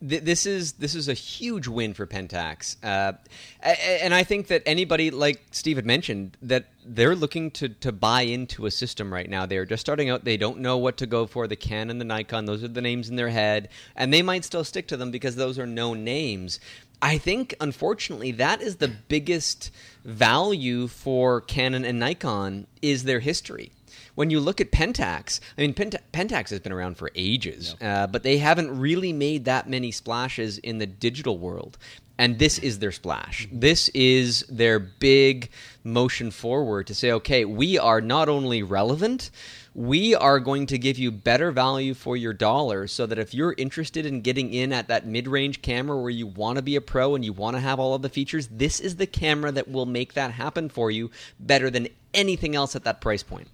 This 0.04 0.48
is 0.48 0.74
this 0.74 0.96
is 0.96 1.08
a 1.08 1.14
huge 1.14 1.68
win 1.68 1.94
for 1.94 2.08
Pentax, 2.08 2.76
uh, 2.84 3.14
and 3.62 4.16
I 4.16 4.24
think 4.24 4.48
that 4.48 4.64
anybody 4.66 5.12
like 5.12 5.44
Steve 5.52 5.76
had 5.76 5.86
mentioned 5.86 6.38
that 6.42 6.70
they're 6.84 7.16
looking 7.16 7.52
to 7.52 7.70
to 7.70 7.92
buy 7.92 8.24
into 8.24 8.66
a 8.66 8.72
system 8.72 9.14
right 9.14 9.30
now. 9.30 9.46
They're 9.46 9.68
just 9.68 9.82
starting 9.82 10.10
out; 10.10 10.26
they 10.26 10.38
don't 10.38 10.58
know 10.58 10.80
what 10.80 10.98
to 10.98 11.06
go 11.06 11.28
for. 11.28 11.46
The 11.46 11.56
Canon, 11.56 12.00
the 12.00 12.06
Nikon, 12.06 12.46
those 12.46 12.64
are 12.64 12.68
the 12.68 12.82
names 12.82 13.12
in 13.12 13.16
their 13.16 13.30
head, 13.30 13.70
and 13.96 14.12
they 14.12 14.24
might 14.24 14.44
still 14.44 14.64
stick 14.64 14.88
to 14.88 14.98
them 14.98 15.12
because 15.12 15.36
those 15.36 15.60
are 15.60 15.68
known 15.68 16.04
names. 16.04 16.60
I 17.02 17.18
think, 17.18 17.56
unfortunately, 17.60 18.32
that 18.34 18.62
is 18.62 18.78
the 18.78 18.88
biggest 18.88 19.72
value 20.06 20.88
for 20.88 21.42
Canon 21.42 21.84
and 21.84 22.00
Nikon 22.00 22.68
is 22.82 23.04
their 23.04 23.20
history 23.20 23.72
when 24.16 24.30
you 24.30 24.40
look 24.40 24.62
at 24.62 24.72
Pentax, 24.72 25.40
I 25.58 25.62
mean, 25.62 25.74
Pent- 25.74 25.96
Pentax 26.12 26.50
has 26.50 26.60
been 26.60 26.72
around 26.72 26.98
for 26.98 27.12
ages, 27.16 27.76
uh, 27.82 28.08
but 28.08 28.24
they 28.24 28.38
haven't 28.38 28.78
really 28.80 29.14
made 29.14 29.46
that 29.46 29.70
many 29.70 29.92
splashes 29.92 30.58
in 30.58 30.78
the 30.78 30.88
digital 30.88 31.38
world. 31.38 31.78
And 32.18 32.38
this 32.38 32.60
is 32.60 32.80
their 32.80 32.92
splash. 32.92 33.48
This 33.52 33.90
is 33.90 34.42
their 34.48 34.78
big 34.78 35.50
motion 35.84 36.30
forward 36.30 36.88
to 36.88 36.94
say, 36.94 37.12
okay, 37.14 37.46
we 37.46 37.80
are 37.80 38.00
not 38.00 38.30
only 38.30 38.62
relevant, 38.62 39.32
we 39.74 40.14
are 40.14 40.40
going 40.40 40.66
to 40.66 40.78
give 40.78 40.98
you 40.98 41.12
better 41.12 41.52
value 41.52 41.94
for 41.94 42.18
your 42.18 42.34
dollar 42.34 42.88
so 42.88 43.06
that 43.06 43.18
if 43.18 43.34
you're 43.34 43.56
interested 43.58 44.06
in 44.06 44.22
getting 44.22 44.54
in 44.54 44.74
at 44.74 44.90
that 44.90 45.06
mid 45.06 45.28
range 45.28 45.62
camera 45.62 45.98
where 45.98 46.10
you 46.10 46.28
want 46.28 46.58
to 46.58 46.62
be 46.62 46.76
a 46.76 46.82
pro 46.82 47.16
and 47.16 47.24
you 47.24 47.32
want 47.32 47.56
to 47.56 47.62
have 47.62 47.80
all 47.80 47.94
of 47.94 48.02
the 48.02 48.10
features, 48.10 48.48
this 48.48 48.80
is 48.80 48.98
the 48.98 49.08
camera 49.08 49.52
that 49.52 49.70
will 49.70 49.86
make 49.86 50.14
that 50.14 50.32
happen 50.32 50.68
for 50.68 50.92
you 50.92 51.10
better 51.40 51.70
than 51.70 51.88
anything 52.14 52.56
else 52.56 52.76
at 52.76 52.84
that 52.84 53.00
price 53.00 53.24
point. 53.24 53.48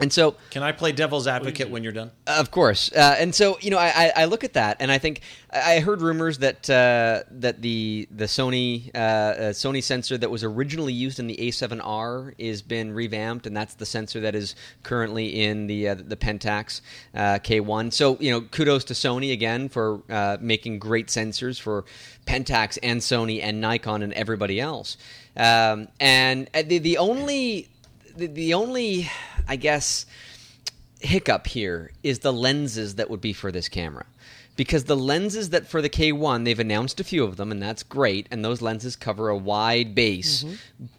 And 0.00 0.12
so, 0.12 0.36
Can 0.50 0.62
I 0.62 0.72
play 0.72 0.92
devil's 0.92 1.26
advocate 1.26 1.70
when 1.70 1.82
you're 1.82 1.92
done? 1.92 2.10
of 2.26 2.50
course, 2.50 2.92
uh, 2.92 3.16
and 3.18 3.34
so 3.34 3.58
you 3.60 3.70
know, 3.70 3.78
I, 3.78 3.92
I, 3.94 4.12
I 4.16 4.24
look 4.26 4.44
at 4.44 4.54
that, 4.54 4.78
and 4.80 4.90
I 4.90 4.98
think 4.98 5.20
I 5.52 5.80
heard 5.80 6.00
rumors 6.00 6.38
that 6.38 6.68
uh, 6.70 7.22
that 7.30 7.60
the 7.60 8.08
the 8.10 8.24
Sony 8.24 8.90
uh, 8.94 8.98
uh, 8.98 9.52
Sony 9.52 9.82
sensor 9.82 10.16
that 10.18 10.30
was 10.30 10.44
originally 10.44 10.92
used 10.92 11.18
in 11.18 11.26
the 11.26 11.36
A7R 11.36 12.34
is 12.38 12.62
been 12.62 12.92
revamped, 12.92 13.46
and 13.46 13.56
that's 13.56 13.74
the 13.74 13.86
sensor 13.86 14.20
that 14.20 14.34
is 14.34 14.54
currently 14.82 15.42
in 15.42 15.66
the 15.66 15.88
uh, 15.88 15.94
the 15.94 16.16
Pentax 16.16 16.80
uh, 17.14 17.38
K1. 17.42 17.92
So 17.92 18.16
you 18.20 18.30
know, 18.30 18.42
kudos 18.42 18.84
to 18.84 18.94
Sony 18.94 19.32
again 19.32 19.68
for 19.68 20.02
uh, 20.08 20.36
making 20.40 20.78
great 20.78 21.08
sensors 21.08 21.60
for 21.60 21.84
Pentax 22.26 22.78
and 22.82 23.00
Sony 23.00 23.42
and 23.42 23.60
Nikon 23.60 24.02
and 24.02 24.12
everybody 24.12 24.60
else. 24.60 24.96
Um, 25.36 25.88
and 25.98 26.48
the 26.52 26.78
the 26.78 26.98
only 26.98 27.68
the, 28.16 28.26
the 28.26 28.54
only 28.54 29.10
I 29.48 29.56
guess 29.56 30.06
hiccup 31.00 31.46
here 31.46 31.92
is 32.02 32.20
the 32.20 32.32
lenses 32.32 32.96
that 32.96 33.10
would 33.10 33.20
be 33.20 33.32
for 33.32 33.50
this 33.50 33.68
camera. 33.68 34.06
Because 34.56 34.84
the 34.84 34.96
lenses 34.96 35.50
that 35.50 35.66
for 35.66 35.80
the 35.80 35.88
K1, 35.88 36.44
they've 36.44 36.58
announced 36.58 37.00
a 37.00 37.04
few 37.04 37.24
of 37.24 37.36
them, 37.36 37.50
and 37.50 37.62
that's 37.62 37.82
great, 37.82 38.26
and 38.30 38.44
those 38.44 38.60
lenses 38.60 38.94
cover 38.94 39.28
a 39.30 39.36
wide 39.36 39.94
base, 39.94 40.44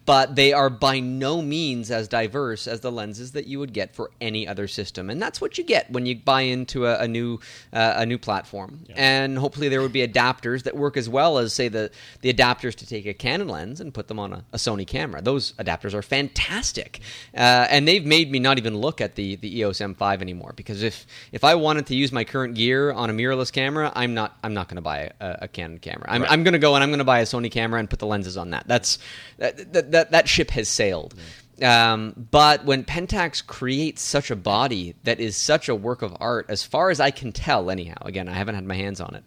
but 0.04 0.34
they 0.34 0.52
are 0.52 0.68
by 0.68 0.98
no 1.00 1.40
means 1.42 1.90
as 1.90 2.08
diverse 2.08 2.66
as 2.66 2.80
the 2.80 2.90
lenses 2.90 3.32
that 3.32 3.46
you 3.46 3.58
would 3.60 3.72
get 3.72 3.94
for 3.94 4.10
any 4.20 4.48
other 4.48 4.66
system, 4.66 5.10
and 5.10 5.22
that's 5.22 5.40
what 5.40 5.58
you 5.58 5.64
get 5.64 5.90
when 5.90 6.06
you 6.06 6.16
buy 6.16 6.42
into 6.42 6.86
a, 6.86 6.98
a 7.00 7.08
new 7.08 7.38
uh, 7.72 7.94
a 7.96 8.06
new 8.06 8.18
platform. 8.18 8.80
And 8.96 9.38
hopefully, 9.38 9.68
there 9.68 9.80
would 9.80 9.92
be 9.92 10.06
adapters 10.06 10.64
that 10.64 10.76
work 10.76 10.96
as 10.96 11.08
well 11.08 11.38
as, 11.38 11.52
say, 11.52 11.68
the 11.68 11.90
the 12.20 12.32
adapters 12.32 12.74
to 12.76 12.86
take 12.86 13.06
a 13.06 13.14
Canon 13.14 13.48
lens 13.48 13.80
and 13.80 13.94
put 13.94 14.08
them 14.08 14.18
on 14.18 14.32
a, 14.32 14.44
a 14.52 14.56
Sony 14.56 14.86
camera. 14.86 15.22
Those 15.22 15.52
adapters 15.52 15.94
are 15.94 16.02
fantastic, 16.02 17.00
uh, 17.34 17.66
and 17.70 17.86
they've 17.86 18.04
made 18.04 18.30
me 18.30 18.38
not 18.38 18.58
even 18.58 18.76
look 18.76 19.00
at 19.00 19.14
the 19.14 19.36
the 19.36 19.58
EOS 19.58 19.78
M5 19.78 20.20
anymore 20.20 20.52
because 20.56 20.82
if 20.82 21.06
if 21.32 21.44
I 21.44 21.54
wanted 21.54 21.86
to 21.86 21.94
use 21.94 22.12
my 22.12 22.24
current 22.24 22.54
gear 22.54 22.92
on 22.92 23.10
a 23.10 23.12
mirrorless 23.12 23.41
camera, 23.50 23.92
I'm 23.94 24.14
not 24.14 24.36
I'm 24.42 24.54
not 24.54 24.68
going 24.68 24.76
to 24.76 24.82
buy 24.82 25.10
a, 25.20 25.38
a 25.42 25.48
Canon 25.48 25.78
camera. 25.78 26.06
I'm, 26.08 26.24
I'm 26.24 26.44
going 26.44 26.52
to 26.52 26.58
go 26.58 26.74
and 26.74 26.82
I'm 26.82 26.90
going 26.90 26.98
to 26.98 27.04
buy 27.04 27.20
a 27.20 27.24
Sony 27.24 27.50
camera 27.50 27.80
and 27.80 27.88
put 27.88 27.98
the 27.98 28.06
lenses 28.06 28.36
on 28.36 28.50
that. 28.50 28.66
That's 28.66 28.98
that 29.38 29.72
that, 29.72 29.92
that, 29.92 30.10
that 30.12 30.28
ship 30.28 30.50
has 30.50 30.68
sailed. 30.68 31.14
Um, 31.60 32.26
but 32.30 32.64
when 32.64 32.84
Pentax 32.84 33.46
creates 33.46 34.02
such 34.02 34.30
a 34.30 34.36
body 34.36 34.94
that 35.04 35.20
is 35.20 35.36
such 35.36 35.68
a 35.68 35.74
work 35.74 36.02
of 36.02 36.16
art, 36.18 36.46
as 36.48 36.64
far 36.64 36.90
as 36.90 36.98
I 36.98 37.10
can 37.10 37.30
tell, 37.30 37.70
anyhow, 37.70 37.98
again, 38.00 38.28
I 38.28 38.32
haven't 38.32 38.54
had 38.54 38.64
my 38.64 38.74
hands 38.74 39.00
on 39.00 39.14
it, 39.14 39.24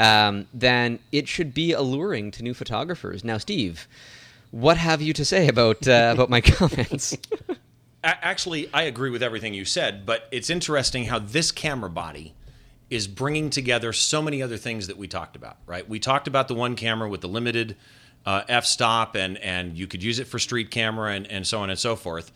um, 0.00 0.48
then 0.52 0.98
it 1.12 1.28
should 1.28 1.54
be 1.54 1.72
alluring 1.72 2.30
to 2.32 2.42
new 2.42 2.54
photographers. 2.54 3.22
Now, 3.22 3.38
Steve, 3.38 3.86
what 4.50 4.78
have 4.78 5.02
you 5.02 5.12
to 5.12 5.24
say 5.24 5.48
about 5.48 5.86
uh, 5.86 6.12
about 6.14 6.30
my 6.30 6.40
comments? 6.40 7.16
Actually, 8.02 8.70
I 8.72 8.82
agree 8.82 9.10
with 9.10 9.22
everything 9.22 9.52
you 9.52 9.64
said, 9.64 10.06
but 10.06 10.28
it's 10.30 10.48
interesting 10.48 11.06
how 11.06 11.18
this 11.18 11.50
camera 11.50 11.90
body 11.90 12.34
is 12.90 13.08
bringing 13.08 13.50
together 13.50 13.92
so 13.92 14.22
many 14.22 14.42
other 14.42 14.56
things 14.56 14.86
that 14.86 14.96
we 14.96 15.08
talked 15.08 15.34
about, 15.36 15.56
right? 15.66 15.88
We 15.88 15.98
talked 15.98 16.28
about 16.28 16.48
the 16.48 16.54
one 16.54 16.76
camera 16.76 17.08
with 17.08 17.20
the 17.20 17.28
limited 17.28 17.76
uh, 18.24 18.42
f-stop 18.48 19.14
and 19.16 19.38
and 19.38 19.76
you 19.78 19.86
could 19.86 20.02
use 20.02 20.18
it 20.18 20.26
for 20.26 20.38
street 20.38 20.70
camera 20.70 21.12
and, 21.12 21.26
and 21.30 21.46
so 21.46 21.60
on 21.60 21.70
and 21.70 21.78
so 21.78 21.96
forth. 21.96 22.30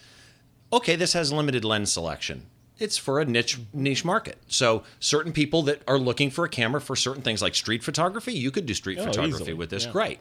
Okay, 0.72 0.96
this 0.96 1.12
has 1.14 1.32
limited 1.32 1.64
lens 1.64 1.90
selection. 1.92 2.46
It's 2.78 2.96
for 2.96 3.20
a 3.20 3.24
niche 3.24 3.59
niche 3.72 4.05
market. 4.05 4.38
So 4.48 4.84
certain 5.01 5.32
people 5.32 5.62
that 5.64 5.82
are 5.86 5.98
looking 5.98 6.30
for 6.30 6.44
a 6.44 6.48
camera 6.48 6.80
for 6.80 6.96
certain 6.96 7.22
things 7.22 7.42
like 7.42 7.55
street 7.55 7.82
photography, 7.84 8.32
you 8.32 8.51
could 8.51 8.66
do 8.66 8.74
street 8.74 8.98
Oh, 8.98 9.05
photography 9.07 9.34
easily, 9.34 9.55
with 9.55 9.70
this. 9.70 9.84
yeah. 9.84 9.92
Great. 9.92 10.18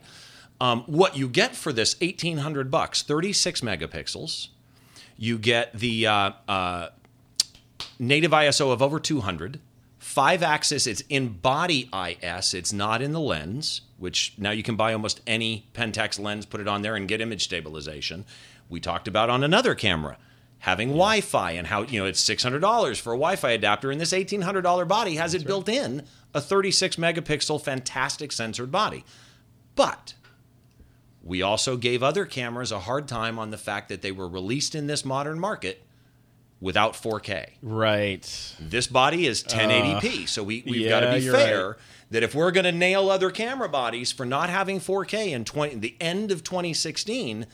Um, 0.61 0.81
what 0.87 1.15
you 1.17 1.29
get 1.29 1.55
for 1.55 1.71
this 1.71 1.95
eighteen 2.01 2.39
hundred 2.39 2.69
bucks, 2.69 3.01
thirty 3.01 3.31
six 3.33 3.61
megapixels. 3.61 4.49
You 5.17 5.37
get 5.37 5.73
the 5.73 6.07
uh, 6.07 6.31
uh, 6.47 6.89
native 7.99 8.31
ISO 8.31 8.71
of 8.71 8.81
over 8.81 8.99
200, 8.99 9.59
five 10.09 10.41
axis. 10.41 10.87
It's 10.87 11.03
in 11.07 11.29
body 11.29 11.87
IS. 11.93 12.55
It's 12.55 12.73
not 12.73 13.03
in 13.03 13.13
the 13.13 13.19
lens, 13.19 13.81
which 13.97 14.33
now 14.39 14.49
you 14.49 14.63
can 14.63 14.75
buy 14.75 14.91
almost 14.91 15.21
any 15.27 15.67
Pentax 15.73 16.19
lens, 16.19 16.47
put 16.47 16.59
it 16.59 16.67
on 16.67 16.81
there, 16.81 16.95
and 16.95 17.07
get 17.07 17.21
image 17.21 17.43
stabilization. 17.43 18.25
We 18.69 18.79
talked 18.79 19.07
about 19.07 19.29
on 19.29 19.43
another 19.43 19.75
camera 19.75 20.17
having 20.59 20.89
Wi-Fi 20.89 21.51
and 21.51 21.67
how 21.67 21.83
you 21.83 21.99
know 21.99 22.07
it's 22.07 22.19
six 22.19 22.41
hundred 22.41 22.59
dollars 22.59 22.97
for 22.97 23.13
a 23.13 23.17
Wi-Fi 23.17 23.51
adapter, 23.51 23.91
and 23.91 24.01
this 24.01 24.11
eighteen 24.11 24.41
hundred 24.41 24.63
dollar 24.63 24.83
body 24.83 25.15
has 25.15 25.35
it 25.35 25.45
built 25.45 25.69
in 25.69 26.03
a 26.33 26.41
36 26.41 26.95
megapixel 26.95 27.61
fantastic 27.61 28.31
censored 28.31 28.71
body, 28.71 29.03
but 29.75 30.15
we 31.23 31.41
also 31.43 31.77
gave 31.77 32.01
other 32.01 32.25
cameras 32.25 32.71
a 32.71 32.79
hard 32.79 33.07
time 33.07 33.37
on 33.37 33.51
the 33.51 33.57
fact 33.57 33.89
that 33.89 34.01
they 34.01 34.11
were 34.11 34.27
released 34.27 34.73
in 34.73 34.87
this 34.87 35.05
modern 35.05 35.39
market 35.39 35.83
without 36.61 36.93
4K. 36.93 37.51
Right. 37.61 38.55
This 38.59 38.87
body 38.87 39.25
is 39.25 39.43
1080p, 39.43 40.23
uh, 40.23 40.27
so 40.27 40.43
we, 40.43 40.63
we've 40.65 40.89
got 40.89 41.01
to 41.01 41.13
be 41.13 41.27
fair 41.29 41.69
right. 41.69 41.77
that 42.11 42.23
if 42.23 42.35
we're 42.35 42.51
going 42.51 42.65
to 42.65 42.71
nail 42.71 43.09
other 43.09 43.31
camera 43.31 43.69
bodies 43.69 44.11
for 44.11 44.25
not 44.25 44.49
having 44.49 44.79
4K 44.79 45.31
in 45.31 45.45
20, 45.45 45.75
the 45.75 45.95
end 46.01 46.31
of 46.31 46.43
2016, 46.43 47.45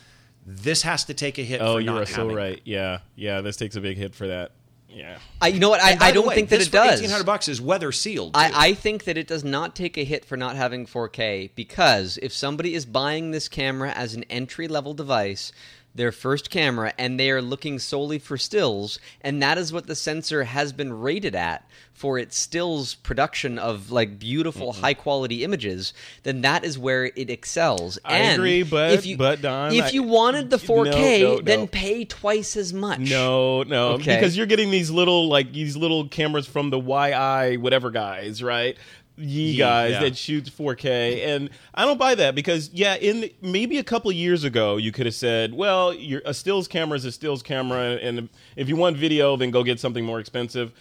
this 0.45 0.83
has 0.83 1.05
to 1.05 1.13
take 1.13 1.37
a 1.37 1.43
hit 1.43 1.61
Oh, 1.61 1.75
for 1.75 1.79
you 1.79 1.85
not 1.87 2.03
are 2.03 2.05
so 2.05 2.15
having 2.15 2.31
it. 2.31 2.35
right. 2.35 2.61
Yeah. 2.65 2.99
Yeah. 3.15 3.41
This 3.41 3.57
takes 3.57 3.75
a 3.75 3.81
big 3.81 3.97
hit 3.97 4.15
for 4.15 4.27
that. 4.27 4.51
Yeah. 4.87 5.17
I, 5.41 5.47
you 5.47 5.59
know 5.59 5.69
what? 5.69 5.81
I, 5.83 5.97
I 5.99 6.11
don't 6.11 6.27
way, 6.27 6.35
think 6.35 6.49
that 6.49 6.59
this 6.59 6.67
it 6.67 6.71
does. 6.71 7.01
1800 7.01 7.25
bucks 7.25 7.49
is 7.49 7.59
weather 7.59 7.91
sealed. 7.91 8.31
I, 8.33 8.69
I 8.69 8.73
think 8.73 9.03
that 9.03 9.17
it 9.17 9.27
does 9.27 9.43
not 9.43 9.75
take 9.75 9.97
a 9.97 10.05
hit 10.05 10.23
for 10.23 10.37
not 10.37 10.55
having 10.55 10.85
4K 10.85 11.51
because 11.53 12.17
if 12.21 12.31
somebody 12.31 12.75
is 12.75 12.85
buying 12.85 13.31
this 13.31 13.49
camera 13.49 13.91
as 13.91 14.13
an 14.13 14.23
entry 14.29 14.69
level 14.69 14.93
device, 14.93 15.51
their 15.95 16.11
first 16.11 16.49
camera, 16.49 16.93
and 16.97 17.17
they 17.19 17.31
are 17.31 17.41
looking 17.41 17.79
solely 17.79 18.19
for 18.19 18.37
stills, 18.37 18.99
and 19.21 19.41
that 19.41 19.57
is 19.57 19.71
what 19.71 19.87
the 19.87 19.95
sensor 19.95 20.43
has 20.43 20.73
been 20.73 20.93
rated 20.93 21.33
at 21.33 21.67
for 21.93 22.19
its 22.19 22.37
stills 22.37 22.95
production 22.95 23.57
of 23.57 23.89
like 23.89 24.19
beautiful, 24.19 24.73
mm-hmm. 24.73 24.81
high 24.81 24.93
quality 24.93 25.45
images, 25.45 25.93
then 26.23 26.41
that 26.41 26.65
is 26.65 26.77
where 26.77 27.05
it 27.05 27.29
excels. 27.29 27.97
I 28.03 28.17
and 28.17 28.41
agree, 28.41 28.63
but- 28.63 28.91
if 28.91 29.05
you, 29.05 29.15
but, 29.15 29.41
Don, 29.41 29.73
if 29.73 29.85
I- 29.85 29.89
you 29.89 30.03
wanted 30.03 30.49
the 30.49 30.57
4K, 30.57 31.21
no, 31.21 31.35
no. 31.35 31.41
then 31.41 31.67
pay 31.69 32.03
twice 32.03 32.57
as 32.57 32.73
much. 32.73 32.99
No, 32.99 33.63
no, 33.63 33.93
Okay. 33.93 34.15
because 34.15 34.35
you're 34.35 34.45
getting 34.45 34.71
these 34.71 34.91
little 34.91 35.29
like 35.29 35.53
these 35.53 35.77
little 35.77 36.09
cameras 36.09 36.45
from 36.45 36.69
the 36.69 36.79
YI 36.79 37.55
whatever 37.57 37.89
guys, 37.89 38.43
right? 38.43 38.77
Ye 39.17 39.55
guys 39.55 39.91
yeah. 39.91 39.99
that 40.01 40.17
shoots 40.17 40.49
4K, 40.49 41.25
and 41.25 41.49
I 41.73 41.85
don't 41.85 41.97
buy 41.97 42.15
that 42.15 42.35
because 42.35 42.69
yeah, 42.73 42.95
in 42.95 43.21
the, 43.21 43.35
maybe 43.41 43.77
a 43.77 43.83
couple 43.83 44.11
of 44.11 44.17
years 44.17 44.43
ago 44.43 44.75
you 44.75 44.91
could 44.91 45.05
have 45.05 45.15
said, 45.15 45.53
well, 45.53 45.93
your 45.93 46.21
a 46.25 46.33
stills 46.33 46.67
camera 46.67 46.97
is 46.97 47.05
a 47.05 47.11
stills 47.11 47.41
camera, 47.41 47.97
and 48.01 48.27
if 48.57 48.67
you 48.67 48.75
want 48.75 48.97
video, 48.97 49.37
then 49.37 49.51
go 49.51 49.63
get 49.63 49.79
something 49.79 50.03
more 50.03 50.19
expensive. 50.19 50.73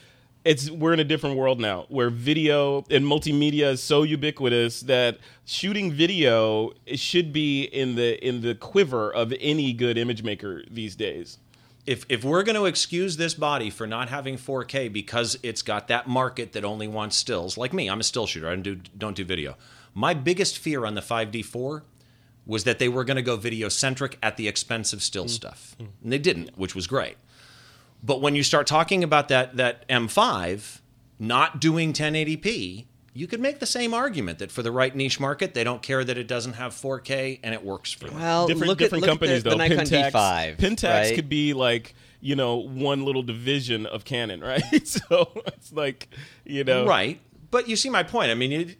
It's 0.44 0.68
we're 0.68 0.92
in 0.92 1.00
a 1.00 1.04
different 1.04 1.36
world 1.36 1.60
now 1.60 1.86
where 1.88 2.10
video 2.10 2.84
and 2.90 3.04
multimedia 3.04 3.72
is 3.72 3.82
so 3.82 4.02
ubiquitous 4.02 4.80
that 4.80 5.18
shooting 5.44 5.92
video 5.92 6.72
should 6.94 7.32
be 7.32 7.62
in 7.62 7.94
the 7.94 8.22
in 8.26 8.42
the 8.42 8.54
quiver 8.56 9.12
of 9.12 9.32
any 9.40 9.72
good 9.72 9.96
image 9.96 10.22
maker 10.24 10.62
these 10.68 10.96
days. 10.96 11.38
If 11.86 12.06
if 12.08 12.24
we're 12.24 12.42
going 12.42 12.56
to 12.56 12.64
excuse 12.64 13.16
this 13.16 13.34
body 13.34 13.70
for 13.70 13.86
not 13.86 14.08
having 14.08 14.36
4K 14.36 14.92
because 14.92 15.38
it's 15.42 15.62
got 15.62 15.88
that 15.88 16.08
market 16.08 16.52
that 16.52 16.64
only 16.64 16.88
wants 16.88 17.16
stills, 17.16 17.58
like 17.58 17.72
me, 17.72 17.88
I'm 17.88 18.00
a 18.00 18.04
still 18.04 18.26
shooter. 18.26 18.48
I 18.48 18.50
don't 18.50 18.62
do 18.62 18.76
don't 18.96 19.16
do 19.16 19.24
video. 19.24 19.56
My 19.92 20.14
biggest 20.14 20.58
fear 20.58 20.86
on 20.86 20.94
the 20.94 21.00
5D4 21.00 21.82
was 22.46 22.64
that 22.64 22.78
they 22.78 22.88
were 22.88 23.04
going 23.04 23.16
to 23.16 23.22
go 23.22 23.36
video 23.36 23.68
centric 23.68 24.18
at 24.22 24.36
the 24.36 24.48
expense 24.48 24.92
of 24.92 25.02
still 25.02 25.26
mm. 25.26 25.30
stuff, 25.30 25.76
mm. 25.78 25.88
and 26.02 26.12
they 26.12 26.18
didn't, 26.18 26.56
which 26.58 26.74
was 26.74 26.86
great. 26.86 27.16
But 28.02 28.20
when 28.20 28.34
you 28.34 28.42
start 28.42 28.66
talking 28.66 29.04
about 29.04 29.28
that 29.28 29.56
that 29.56 29.88
M5 29.88 30.80
not 31.18 31.60
doing 31.60 31.92
1080p, 31.92 32.86
you 33.16 33.28
could 33.28 33.40
make 33.40 33.60
the 33.60 33.66
same 33.66 33.94
argument 33.94 34.40
that 34.40 34.50
for 34.50 34.62
the 34.62 34.72
right 34.72 34.94
niche 34.94 35.20
market, 35.20 35.54
they 35.54 35.62
don't 35.62 35.80
care 35.82 36.02
that 36.04 36.18
it 36.18 36.26
doesn't 36.26 36.54
have 36.54 36.72
4K 36.74 37.38
and 37.44 37.54
it 37.54 37.64
works 37.64 37.92
for 37.92 38.06
them. 38.08 38.18
Well, 38.20 38.48
different 38.48 38.66
look 38.68 38.78
different 38.78 39.04
at, 39.04 39.08
look 39.08 39.20
companies 39.20 39.38
at 39.38 39.44
the, 39.44 39.50
though. 39.50 39.56
the 39.56 39.68
Nikon 39.68 39.86
Pentax, 39.86 40.10
D5. 40.10 40.56
Pentax 40.58 40.82
right? 40.90 41.14
could 41.14 41.28
be 41.28 41.54
like 41.54 41.94
you 42.20 42.34
know 42.34 42.56
one 42.56 43.04
little 43.04 43.22
division 43.22 43.86
of 43.86 44.04
Canon, 44.04 44.40
right? 44.52 44.86
so 44.86 45.30
it's 45.46 45.72
like 45.72 46.08
you 46.44 46.64
know, 46.64 46.86
Right. 46.86 47.20
But 47.50 47.68
you 47.68 47.76
see 47.76 47.88
my 47.88 48.02
point. 48.02 48.32
I 48.32 48.34
mean, 48.34 48.50
it, 48.50 48.76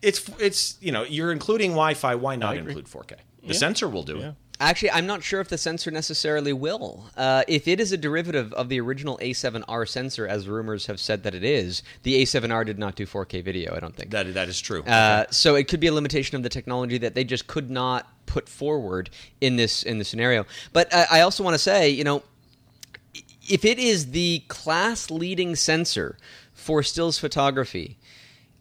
it's 0.00 0.26
it's 0.38 0.78
you 0.80 0.90
know 0.90 1.02
you're 1.04 1.30
including 1.30 1.72
Wi-Fi. 1.72 2.14
Why 2.14 2.36
not 2.36 2.56
include 2.56 2.86
4K? 2.86 3.16
The 3.46 3.54
sensor 3.54 3.86
will 3.88 4.02
do 4.02 4.16
Yeah. 4.18 4.28
it. 4.28 4.34
Actually, 4.60 4.90
I'm 4.90 5.06
not 5.06 5.22
sure 5.22 5.40
if 5.40 5.48
the 5.48 5.58
sensor 5.58 5.90
necessarily 5.92 6.52
will. 6.52 7.04
Uh, 7.16 7.44
if 7.46 7.68
it 7.68 7.78
is 7.78 7.92
a 7.92 7.96
derivative 7.96 8.52
of 8.54 8.68
the 8.68 8.80
original 8.80 9.16
A7R 9.18 9.88
sensor, 9.88 10.26
as 10.26 10.48
rumors 10.48 10.86
have 10.86 10.98
said 10.98 11.22
that 11.22 11.34
it 11.34 11.44
is, 11.44 11.84
the 12.02 12.20
A7R 12.22 12.66
did 12.66 12.78
not 12.78 12.96
do 12.96 13.06
4K 13.06 13.44
video. 13.44 13.76
I 13.76 13.78
don't 13.78 13.94
think 13.94 14.10
That 14.10 14.34
that 14.34 14.48
is 14.48 14.60
true. 14.60 14.82
Uh, 14.82 15.26
so 15.30 15.54
it 15.54 15.68
could 15.68 15.78
be 15.78 15.86
a 15.86 15.92
limitation 15.92 16.36
of 16.36 16.42
the 16.42 16.48
technology 16.48 16.98
that 16.98 17.14
they 17.14 17.22
just 17.22 17.46
could 17.46 17.70
not 17.70 18.08
put 18.26 18.48
forward 18.48 19.10
in 19.40 19.56
this 19.56 19.84
in 19.84 19.98
this 19.98 20.08
scenario. 20.08 20.44
But 20.72 20.92
uh, 20.92 21.06
I 21.10 21.20
also 21.20 21.44
want 21.44 21.54
to 21.54 21.58
say, 21.58 21.90
you 21.90 22.02
know, 22.02 22.24
if 23.48 23.64
it 23.64 23.78
is 23.78 24.10
the 24.10 24.42
class 24.48 25.08
leading 25.08 25.54
sensor 25.54 26.18
for 26.52 26.82
stills 26.82 27.18
photography 27.18 27.96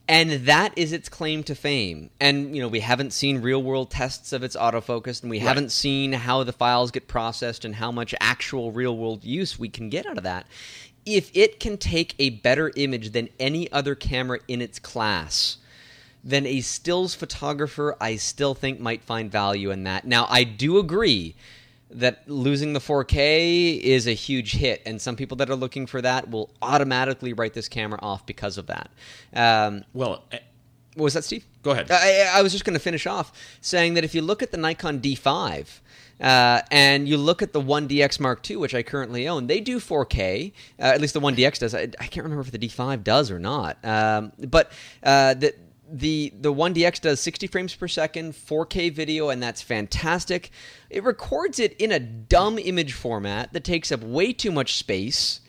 and 0.07 0.31
that 0.31 0.77
is 0.77 0.93
its 0.93 1.09
claim 1.09 1.43
to 1.43 1.55
fame. 1.55 2.09
And 2.19 2.55
you 2.55 2.61
know 2.61 2.67
we 2.67 2.79
haven't 2.79 3.13
seen 3.13 3.41
real 3.41 3.61
world 3.61 3.91
tests 3.91 4.33
of 4.33 4.43
its 4.43 4.55
autofocus 4.55 5.21
and 5.21 5.29
we 5.29 5.39
haven't 5.39 5.71
seen 5.71 6.13
how 6.13 6.43
the 6.43 6.53
files 6.53 6.91
get 6.91 7.07
processed 7.07 7.65
and 7.65 7.75
how 7.75 7.91
much 7.91 8.15
actual 8.19 8.71
real 8.71 8.97
world 8.97 9.23
use 9.23 9.59
we 9.59 9.69
can 9.69 9.89
get 9.89 10.05
out 10.05 10.17
of 10.17 10.23
that. 10.23 10.47
If 11.05 11.31
it 11.35 11.59
can 11.59 11.77
take 11.77 12.15
a 12.19 12.31
better 12.31 12.71
image 12.75 13.11
than 13.11 13.29
any 13.39 13.71
other 13.71 13.95
camera 13.95 14.39
in 14.47 14.61
its 14.61 14.79
class 14.79 15.57
then 16.23 16.45
a 16.45 16.59
stills 16.59 17.15
photographer 17.15 17.95
I 18.01 18.17
still 18.17 18.53
think 18.53 18.79
might 18.79 19.03
find 19.03 19.31
value 19.31 19.71
in 19.71 19.83
that. 19.85 20.05
Now, 20.05 20.27
I 20.29 20.43
do 20.43 20.77
agree 20.77 21.35
that 21.89 22.27
losing 22.27 22.73
the 22.73 22.79
4K 22.79 23.79
is 23.79 24.07
a 24.07 24.13
huge 24.13 24.53
hit, 24.53 24.81
and 24.85 25.01
some 25.01 25.15
people 25.15 25.37
that 25.37 25.49
are 25.49 25.55
looking 25.55 25.87
for 25.87 26.01
that 26.01 26.29
will 26.29 26.49
automatically 26.61 27.33
write 27.33 27.53
this 27.53 27.69
camera 27.69 27.99
off 28.01 28.25
because 28.25 28.57
of 28.57 28.67
that. 28.67 28.89
Um, 29.33 29.83
well, 29.93 30.23
eh, 30.31 30.39
what 30.95 31.05
was 31.05 31.13
that, 31.13 31.23
Steve? 31.23 31.45
Go 31.63 31.71
ahead. 31.71 31.91
I, 31.91 32.39
I 32.39 32.41
was 32.41 32.51
just 32.51 32.65
going 32.65 32.73
to 32.73 32.79
finish 32.79 33.05
off 33.05 33.31
saying 33.61 33.93
that 33.93 34.03
if 34.03 34.15
you 34.15 34.21
look 34.21 34.41
at 34.41 34.51
the 34.51 34.57
Nikon 34.57 34.99
D5 34.99 35.79
uh, 36.19 36.61
and 36.71 37.07
you 37.07 37.17
look 37.17 37.41
at 37.41 37.53
the 37.53 37.61
1DX 37.61 38.19
Mark 38.19 38.49
II, 38.49 38.57
which 38.57 38.73
I 38.73 38.81
currently 38.81 39.27
own, 39.27 39.45
they 39.47 39.61
do 39.61 39.79
4K. 39.79 40.53
Uh, 40.79 40.83
at 40.83 40.99
least 40.99 41.13
the 41.13 41.21
1DX 41.21 41.59
does. 41.59 41.75
I, 41.75 41.81
I 41.81 42.07
can't 42.07 42.23
remember 42.23 42.41
if 42.41 42.51
the 42.51 42.57
D5 42.57 43.03
does 43.03 43.29
or 43.29 43.37
not. 43.37 43.77
Um, 43.85 44.31
but 44.39 44.71
uh, 45.03 45.35
the 45.35 45.53
the 45.89 46.33
the 46.39 46.53
1DX 46.53 47.01
does 47.01 47.19
60 47.19 47.47
frames 47.47 47.75
per 47.75 47.87
second, 47.87 48.33
4K 48.33 48.93
video, 48.93 49.29
and 49.29 49.41
that's 49.41 49.61
fantastic. 49.61 50.51
It 50.89 51.03
records 51.03 51.59
it 51.59 51.73
in 51.73 51.91
a 51.91 51.99
dumb 51.99 52.57
image 52.59 52.93
format 52.93 53.53
that 53.53 53.63
takes 53.63 53.91
up 53.91 54.01
way 54.01 54.33
too 54.33 54.51
much 54.51 54.77
space 54.77 55.41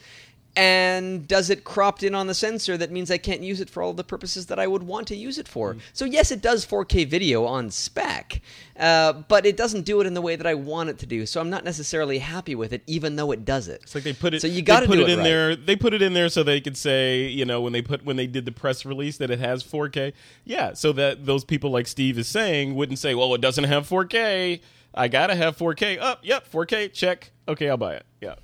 and 0.57 1.29
does 1.29 1.51
it 1.51 1.65
cropped 1.65 2.03
in 2.03 2.15
on 2.15 2.27
the 2.27 2.35
sensor 2.35 2.77
that 2.77 2.91
means 2.91 3.11
I 3.11 3.19
can't 3.19 3.43
use 3.43 3.61
it 3.61 3.71
for 3.71 3.83
all 3.83 3.93
the 3.93 4.03
purposes 4.03 4.47
that 4.47 4.59
I 4.59 4.67
would 4.67 4.83
want 4.83 5.07
to 5.09 5.17
use 5.17 5.39
it 5.39 5.47
for. 5.47 5.75
Mm. 5.75 5.81
So 5.93 6.05
yes, 6.05 6.33
it 6.33 6.43
does 6.43 6.67
4K 6.67 7.07
video 7.07 7.45
on 7.45 7.71
spec, 7.71 8.41
uh, 8.79 9.13
but 9.13 9.47
it 9.47 9.57
doesn't 9.57 9.83
do 9.83 10.01
it 10.01 10.07
in 10.07 10.15
the 10.15 10.21
way 10.21 10.37
that 10.37 10.47
I 10.47 10.55
want 10.55 10.89
it 10.91 10.99
to 10.99 11.07
do. 11.07 11.27
So 11.27 11.41
I'm 11.41 11.51
not 11.51 11.65
necessarily 11.65 12.19
happy 12.19 12.55
with 12.55 12.73
it, 12.73 12.83
even 12.87 13.17
though 13.17 13.31
it 13.31 13.45
does 13.45 13.69
it. 13.69 13.83
It's 13.83 13.95
like 13.95 14.05
they 14.05 14.13
put 14.13 14.35
it. 14.35 14.41
So 14.41 14.49
you 14.49 14.63
got 14.63 14.81
to 14.81 14.87
put 14.87 14.97
do 14.97 15.03
it, 15.03 15.11
in 15.11 15.19
right. 15.19 15.25
there. 15.25 15.57
They 15.57 15.77
put 15.77 15.95
it 15.95 16.03
in 16.03 16.13
there 16.13 16.29
so 16.29 16.43
they 16.43 16.61
could 16.61 16.77
say, 16.77 17.27
you 17.27 17.45
know, 17.45 17.61
when 17.61 17.73
they 17.73 17.83
put 17.83 18.05
when 18.05 18.17
they 18.17 18.27
did 18.27 18.45
the 18.45 18.53
press 18.53 18.85
release 18.85 19.19
that 19.19 19.31
it 19.31 19.39
has 19.39 19.63
4K. 19.63 20.13
Yeah, 20.45 20.73
so 20.73 20.93
that 20.93 21.27
those 21.27 21.45
people 21.45 21.71
like 21.71 21.87
Steve 21.87 22.19
is 22.19 22.27
saying 22.27 22.75
wouldn't 22.75 22.99
say, 22.99 23.15
well, 23.15 23.35
it 23.35 23.41
doesn't 23.41 23.65
have 23.65 23.89
4K. 23.89 24.61
I 24.95 25.09
gotta 25.09 25.37
have 25.37 25.57
4K. 25.57 26.01
Up, 26.01 26.21
yep, 26.23 26.51
4K. 26.51 26.93
Check. 26.93 27.31
Okay, 27.47 27.71
I'll 27.71 27.77
buy 27.77 27.95
it. 27.95 28.07
Yeah. 28.21 28.35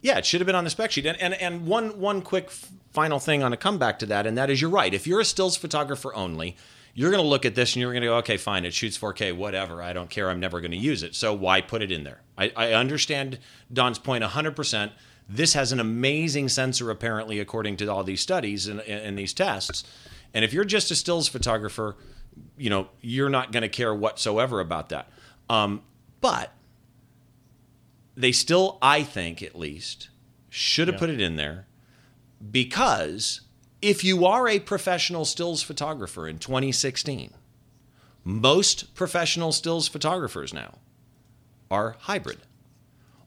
Yeah, 0.00 0.18
it 0.18 0.26
should 0.26 0.40
have 0.40 0.46
been 0.46 0.56
on 0.56 0.64
the 0.64 0.70
spec 0.70 0.90
sheet. 0.92 1.06
And 1.06 1.20
and, 1.20 1.34
and 1.34 1.66
one 1.66 1.98
one 2.00 2.22
quick 2.22 2.50
final 2.92 3.18
thing 3.18 3.42
on 3.42 3.52
a 3.52 3.56
comeback 3.56 3.98
to 4.00 4.06
that, 4.06 4.26
and 4.26 4.36
that 4.38 4.50
is 4.50 4.60
you're 4.60 4.70
right. 4.70 4.92
If 4.92 5.06
you're 5.06 5.20
a 5.20 5.24
stills 5.24 5.56
photographer 5.56 6.14
only, 6.14 6.56
you're 6.96 7.10
going 7.10 7.22
to 7.22 7.28
look 7.28 7.44
at 7.44 7.54
this 7.54 7.74
and 7.74 7.82
you're 7.82 7.92
going 7.92 8.00
to 8.00 8.08
go, 8.08 8.16
okay, 8.16 8.38
fine, 8.38 8.64
it 8.64 8.72
shoots 8.72 8.96
4K, 8.96 9.36
whatever. 9.36 9.82
I 9.82 9.92
don't 9.92 10.08
care. 10.08 10.30
I'm 10.30 10.40
never 10.40 10.62
going 10.62 10.70
to 10.70 10.78
use 10.78 11.02
it. 11.02 11.14
So 11.14 11.34
why 11.34 11.60
put 11.60 11.82
it 11.82 11.92
in 11.92 12.04
there? 12.04 12.22
I, 12.38 12.50
I 12.56 12.72
understand 12.72 13.38
Don's 13.70 13.98
point 13.98 14.24
100%. 14.24 14.92
This 15.28 15.52
has 15.52 15.72
an 15.72 15.78
amazing 15.78 16.48
sensor, 16.48 16.90
apparently, 16.90 17.38
according 17.38 17.76
to 17.78 17.86
all 17.88 18.02
these 18.02 18.22
studies 18.22 18.66
and, 18.66 18.80
and 18.80 19.18
these 19.18 19.34
tests. 19.34 19.84
And 20.32 20.42
if 20.42 20.54
you're 20.54 20.64
just 20.64 20.90
a 20.90 20.94
stills 20.94 21.28
photographer, 21.28 21.96
you 22.56 22.70
know, 22.70 22.88
you're 23.02 23.28
not 23.28 23.52
going 23.52 23.62
to 23.62 23.68
care 23.68 23.94
whatsoever 23.94 24.60
about 24.60 24.88
that. 24.88 25.10
Um, 25.50 25.82
but 26.22 26.50
they 28.16 28.32
still, 28.32 28.78
I 28.80 29.02
think 29.02 29.42
at 29.42 29.58
least, 29.58 30.08
should 30.48 30.88
have 30.88 30.94
Yeah. 30.94 31.00
put 31.00 31.10
it 31.10 31.20
in 31.20 31.36
there 31.36 31.66
because 32.50 33.42
if 33.82 34.02
you 34.02 34.24
are 34.24 34.48
a 34.48 34.58
professional 34.58 35.24
stills 35.24 35.62
photographer 35.62 36.26
in 36.26 36.38
2016, 36.38 37.34
most 38.24 38.94
professional 38.94 39.52
stills 39.52 39.86
photographers 39.88 40.52
now 40.52 40.78
are 41.70 41.96
hybrid. 42.00 42.38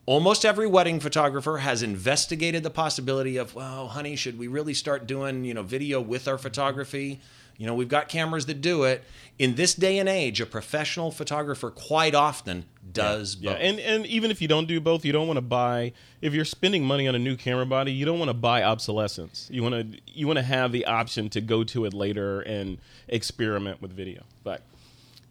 Almost 0.06 0.44
every 0.44 0.66
wedding 0.66 1.00
photographer 1.00 1.60
has 1.60 1.84
investigated 1.84 2.64
the 2.64 2.72
possibility 2.72 3.38
of, 3.38 3.54
well, 3.54 3.90
honey, 3.90 4.16
should 4.16 4.40
we 4.40 4.48
really 4.48 4.74
start 4.74 5.06
doing, 5.06 5.46
you 5.46 5.54
know, 5.54 5.62
video 5.62 6.02
with 6.02 6.28
our 6.28 6.38
photography? 6.40 7.22
You 7.60 7.68
know, 7.68 7.76
we've 7.76 7.88
got 7.90 8.08
cameras 8.10 8.48
that 8.48 8.62
do 8.62 8.84
it. 8.86 9.04
In 9.38 9.56
this 9.56 9.74
day 9.76 10.00
and 10.00 10.10
age, 10.10 10.42
a 10.42 10.46
professional 10.46 11.12
photographer 11.12 11.70
quite 11.70 12.16
often 12.16 12.66
does 12.92 13.38
Yeah, 13.40 13.52
both. 13.54 13.62
and 13.62 13.80
and 13.80 14.06
even 14.08 14.32
if 14.32 14.42
you 14.42 14.48
don't 14.48 14.66
do 14.68 14.80
both, 14.82 15.06
you 15.06 15.12
don't 15.12 15.28
want 15.28 15.38
to 15.38 15.42
buy. 15.42 15.92
If 16.22 16.34
you're 16.34 16.46
spending 16.46 16.84
money 16.84 17.08
on 17.08 17.16
a 17.16 17.20
new 17.20 17.36
camera 17.38 17.66
body, 17.66 17.92
you 17.92 18.06
don't 18.06 18.18
want 18.18 18.30
to 18.30 18.34
buy 18.34 18.64
obsolescence. 18.64 19.48
You 19.52 19.62
want 19.62 19.76
to 19.94 20.00
you 20.08 20.26
want 20.26 20.38
to 20.40 20.44
have 20.44 20.72
the 20.72 20.86
option 20.86 21.30
to 21.32 21.42
go 21.42 21.64
to 21.66 21.86
it 21.86 21.94
later 21.94 22.42
and 22.42 22.80
experiment 23.10 23.82
with 23.82 23.92
video. 23.94 24.24
But 24.44 24.62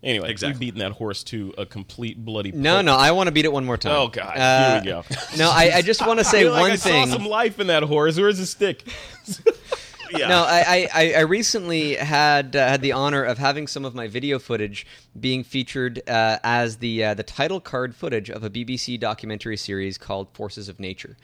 anyway, 0.03 0.31
Exactly. 0.31 0.53
we've 0.53 0.61
beaten 0.61 0.79
that 0.81 0.93
horse 0.93 1.22
to 1.24 1.53
a 1.59 1.66
complete 1.66 2.24
bloody. 2.24 2.53
No, 2.53 2.74
pulp. 2.76 2.87
no, 2.87 2.95
I 2.95 3.11
want 3.11 3.26
to 3.29 3.33
beat 3.33 3.45
it 3.47 3.53
one 3.53 3.64
more 3.66 3.76
time. 3.79 3.93
Oh 3.95 4.09
God, 4.09 4.37
Uh, 4.39 4.72
here 4.72 4.81
we 4.81 4.87
go. 4.87 5.05
No, 5.37 5.51
I, 5.51 5.72
I 5.76 5.83
just 5.83 6.07
want 6.07 6.20
to 6.20 6.26
I 6.29 6.31
say 6.31 6.43
feel 6.43 6.53
like 6.53 6.61
one 6.62 6.70
I 6.72 6.76
thing. 6.76 7.07
saw 7.09 7.12
some 7.14 7.26
life 7.26 7.59
in 7.59 7.66
that 7.68 7.83
horse. 7.83 8.18
Where's 8.18 8.39
the 8.39 8.47
stick? 8.47 8.85
yeah. 10.11 10.28
No, 10.28 10.44
I, 10.46 10.88
I, 10.92 11.12
I 11.16 11.20
recently 11.20 11.94
had 11.94 12.54
uh, 12.56 12.68
had 12.68 12.82
the 12.82 12.92
honor 12.92 13.22
of 13.24 13.38
having 13.38 13.66
some 13.66 13.84
of 13.84 13.94
my 13.94 14.09
video 14.09 14.38
footage 14.38 14.86
being 15.18 15.44
featured 15.44 16.02
uh, 16.09 16.38
as 16.42 16.78
the 16.78 17.04
uh, 17.04 17.14
the 17.14 17.22
title 17.22 17.61
card 17.61 17.94
footage 17.94 18.30
of 18.30 18.44
a 18.44 18.50
BBC 18.50 18.98
documentary 18.98 19.56
series 19.56 19.98
called 19.98 20.28
Forces 20.32 20.68
of 20.68 20.78
Nature. 20.80 21.16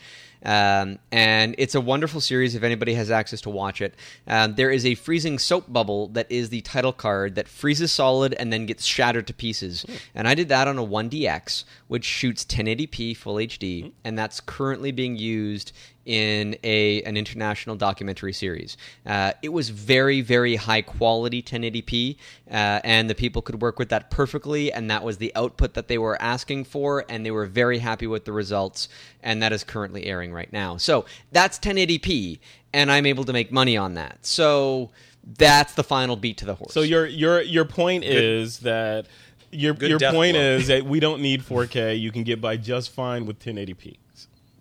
Um, 0.45 0.99
and 1.11 1.55
it's 1.59 1.75
a 1.75 1.81
wonderful 1.81 2.21
series 2.21 2.55
if 2.55 2.63
anybody 2.63 2.95
has 2.95 3.11
access 3.11 3.41
to 3.43 3.51
watch 3.51 3.81
it. 3.81 3.95
Um, 4.27 4.55
there 4.55 4.71
is 4.71 4.85
a 4.85 4.95
freezing 4.95 5.39
soap 5.39 5.73
bubble 5.73 6.09
that 6.09 6.31
is 6.31 6.51
the 6.51 6.61
title 6.61 6.93
card 6.93 7.35
that 7.37 7.49
freezes 7.49 7.93
solid 7.93 8.35
and 8.35 8.53
then 8.53 8.67
gets 8.67 8.85
shattered 8.85 9.27
to 9.29 9.35
pieces. 9.35 9.87
And 10.15 10.29
I 10.29 10.35
did 10.35 10.49
that 10.51 10.69
on 10.69 10.79
a 10.79 10.85
1DX, 10.85 11.65
which 11.89 12.05
shoots 12.05 12.45
1080p 12.45 13.17
full 13.17 13.37
HD, 13.37 13.93
and 14.05 14.19
that's 14.19 14.41
currently 14.41 14.93
being 14.93 15.17
used 15.17 15.73
in 16.05 16.57
a 16.63 17.03
an 17.03 17.17
international 17.17 17.77
documentary 17.77 18.33
series. 18.33 18.77
Uh, 19.07 19.33
it 19.43 19.51
was 19.51 19.71
very 19.71 20.21
very 20.21 20.57
high 20.57 20.83
quality 20.83 21.43
1080p, 21.43 22.17
uh, 22.51 22.81
and 22.85 23.09
the 23.09 23.15
people 23.15 23.43
could 23.43 23.61
work 23.63 23.79
with 23.79 23.89
that 23.89 24.11
perfectly, 24.11 24.73
and 24.73 24.91
that 24.91 25.03
was 25.03 25.19
the 25.19 25.33
output 25.35 25.75
that 25.75 25.89
they 25.89 25.99
were 25.99 26.21
asking 26.21 26.65
for, 26.65 27.05
and 27.09 27.25
they 27.25 27.31
were 27.31 27.47
very 27.47 27.79
happy 27.79 28.07
with 28.07 28.25
the 28.25 28.33
results, 28.33 28.89
and 29.25 29.43
that 29.43 29.53
is 29.53 29.65
currently 29.65 30.07
airing 30.07 30.33
right 30.33 30.53
now. 30.53 30.77
So 30.77 31.07
that's 31.33 31.59
1080p, 31.59 32.39
and 32.73 32.93
I'm 32.93 33.07
able 33.07 33.25
to 33.25 33.33
make 33.33 33.51
money 33.51 33.77
on 33.77 33.95
that. 33.95 34.25
So 34.25 34.91
that's 35.39 35.73
the 35.73 35.83
final 35.83 36.15
beat 36.15 36.37
to 36.39 36.45
the 36.45 36.55
horse. 36.55 36.73
So 36.73 36.83
your 36.83 37.07
your 37.07 37.41
your 37.41 37.65
point 37.65 38.05
is 38.05 38.61
that 38.61 39.07
your 39.51 39.75
Good 39.75 39.91
your 39.91 39.99
point 40.13 40.35
blow. 40.35 40.57
is 40.57 40.69
that 40.69 40.85
we 40.85 41.01
don't 41.01 41.23
need 41.23 41.43
4K. 41.43 41.99
You 41.99 42.13
can 42.13 42.23
get 42.23 42.41
by 42.41 42.57
just 42.57 42.91
fine 42.91 43.25
with 43.27 43.41
1080p. 43.41 43.97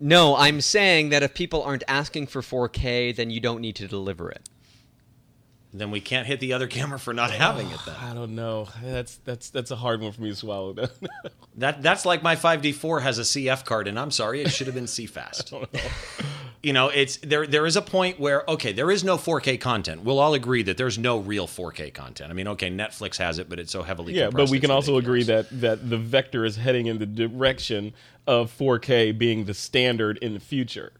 no, 0.00 0.34
I'm 0.36 0.60
saying 0.60 1.10
that 1.10 1.22
if 1.22 1.34
people 1.34 1.62
aren't 1.62 1.84
asking 1.86 2.26
for 2.28 2.40
4K, 2.42 3.14
then 3.14 3.30
you 3.30 3.40
don't 3.40 3.60
need 3.60 3.76
to 3.76 3.86
deliver 3.86 4.30
it. 4.30 4.48
Then 5.80 5.90
we 5.90 6.00
can't 6.00 6.26
hit 6.26 6.40
the 6.40 6.52
other 6.52 6.66
camera 6.78 6.98
for 6.98 7.12
not 7.12 7.30
having 7.30 7.70
it 7.70 7.80
then. 7.84 7.94
I 8.00 8.14
don't 8.14 8.34
know. 8.34 8.68
That's 8.82 9.16
that's 9.24 9.50
that's 9.50 9.70
a 9.70 9.76
hard 9.76 10.00
one 10.00 10.12
for 10.12 10.22
me 10.22 10.30
to 10.30 10.36
swallow. 10.36 10.74
That 11.56 11.82
that's 11.82 12.04
like 12.04 12.20
my 12.20 12.34
5D4 12.34 13.02
has 13.02 13.20
a 13.20 13.22
CF 13.22 13.64
card, 13.64 13.86
and 13.86 13.96
I'm 13.96 14.10
sorry, 14.10 14.42
it 14.42 14.50
should 14.50 14.66
have 14.66 14.74
been 14.74 14.86
CFast. 14.86 15.68
you 16.64 16.72
know, 16.72 16.88
it's 16.88 17.18
there. 17.18 17.46
There 17.46 17.64
is 17.64 17.76
a 17.76 17.82
point 17.82 18.18
where 18.18 18.42
okay, 18.50 18.72
there 18.72 18.90
is 18.90 19.04
no 19.04 19.16
4K 19.16 19.60
content. 19.60 20.02
We'll 20.02 20.18
all 20.18 20.34
agree 20.34 20.64
that 20.64 20.76
there's 20.76 20.98
no 20.98 21.18
real 21.18 21.46
4K 21.46 21.94
content. 21.94 22.30
I 22.30 22.34
mean, 22.34 22.48
okay, 22.48 22.70
Netflix 22.70 23.18
has 23.18 23.38
it, 23.38 23.48
but 23.48 23.60
it's 23.60 23.70
so 23.70 23.84
heavily. 23.84 24.14
yeah, 24.14 24.30
but 24.30 24.50
we 24.50 24.58
can 24.58 24.72
also 24.72 24.96
agree 24.96 25.22
that 25.22 25.48
that 25.60 25.88
the 25.88 25.96
vector 25.96 26.44
is 26.44 26.56
heading 26.56 26.86
in 26.86 26.98
the 26.98 27.06
direction 27.06 27.92
of 28.26 28.52
4K 28.58 29.16
being 29.16 29.44
the 29.44 29.54
standard 29.54 30.18
in 30.18 30.34
the 30.34 30.40
future. 30.40 30.92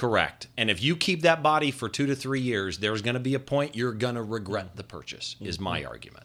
Correct. 0.00 0.46
And 0.56 0.70
if 0.70 0.82
you 0.82 0.96
keep 0.96 1.22
that 1.22 1.42
body 1.42 1.70
for 1.70 1.88
two 1.88 2.06
to 2.06 2.14
three 2.14 2.40
years, 2.40 2.78
there's 2.78 3.02
going 3.02 3.14
to 3.14 3.20
be 3.20 3.34
a 3.34 3.38
point 3.38 3.76
you're 3.76 3.92
going 3.92 4.14
to 4.14 4.22
regret 4.22 4.76
the 4.76 4.82
purchase. 4.82 5.36
Is 5.40 5.60
my 5.60 5.84
argument. 5.84 6.24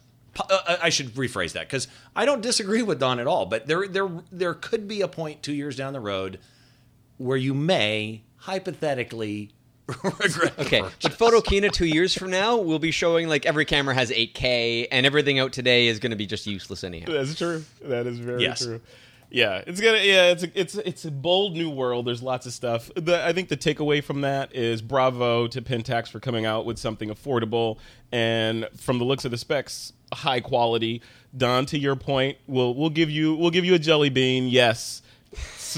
Uh, 0.50 0.76
I 0.82 0.88
should 0.90 1.14
rephrase 1.14 1.52
that 1.52 1.66
because 1.66 1.86
I 2.14 2.24
don't 2.24 2.40
disagree 2.42 2.82
with 2.82 2.98
Don 3.00 3.20
at 3.20 3.26
all. 3.26 3.46
But 3.46 3.66
there, 3.66 3.86
there, 3.86 4.08
there 4.32 4.54
could 4.54 4.88
be 4.88 5.00
a 5.02 5.08
point 5.08 5.42
two 5.42 5.52
years 5.54 5.76
down 5.76 5.92
the 5.92 6.00
road 6.00 6.38
where 7.18 7.36
you 7.36 7.52
may 7.54 8.22
hypothetically 8.36 9.50
regret. 10.02 10.58
Okay, 10.58 10.80
purchase. 10.82 10.96
but 11.02 11.12
Photokina 11.12 11.70
two 11.70 11.86
years 11.86 12.14
from 12.14 12.30
now, 12.30 12.56
we'll 12.56 12.78
be 12.78 12.90
showing 12.90 13.28
like 13.28 13.46
every 13.46 13.64
camera 13.64 13.94
has 13.94 14.10
8K, 14.10 14.88
and 14.90 15.06
everything 15.06 15.38
out 15.38 15.52
today 15.52 15.86
is 15.86 15.98
going 15.98 16.10
to 16.10 16.16
be 16.16 16.26
just 16.26 16.46
useless 16.46 16.82
anyhow. 16.82 17.12
That's 17.12 17.34
true. 17.34 17.62
That 17.82 18.06
is 18.06 18.18
very 18.18 18.42
Yes. 18.42 18.64
true. 18.64 18.80
Yeah, 19.36 19.62
it's 19.66 19.82
gonna. 19.82 19.98
Yeah, 19.98 20.30
it's 20.30 20.44
a, 20.44 20.58
it's 20.58 20.74
it's 20.76 21.04
a 21.04 21.10
bold 21.10 21.56
new 21.56 21.68
world. 21.68 22.06
There's 22.06 22.22
lots 22.22 22.46
of 22.46 22.54
stuff. 22.54 22.90
The, 22.96 23.22
I 23.22 23.34
think 23.34 23.50
the 23.50 23.56
takeaway 23.56 24.02
from 24.02 24.22
that 24.22 24.54
is 24.54 24.80
bravo 24.80 25.46
to 25.48 25.60
Pentax 25.60 26.08
for 26.08 26.20
coming 26.20 26.46
out 26.46 26.64
with 26.64 26.78
something 26.78 27.10
affordable 27.10 27.76
and 28.10 28.66
from 28.74 28.98
the 28.98 29.04
looks 29.04 29.26
of 29.26 29.30
the 29.30 29.36
specs, 29.36 29.92
high 30.10 30.40
quality. 30.40 31.02
Don, 31.36 31.66
to 31.66 31.78
your 31.78 31.96
point, 31.96 32.38
we'll 32.46 32.74
we'll 32.74 32.88
give 32.88 33.10
you 33.10 33.34
we'll 33.34 33.50
give 33.50 33.66
you 33.66 33.74
a 33.74 33.78
jelly 33.78 34.08
bean. 34.08 34.48
Yes, 34.48 35.02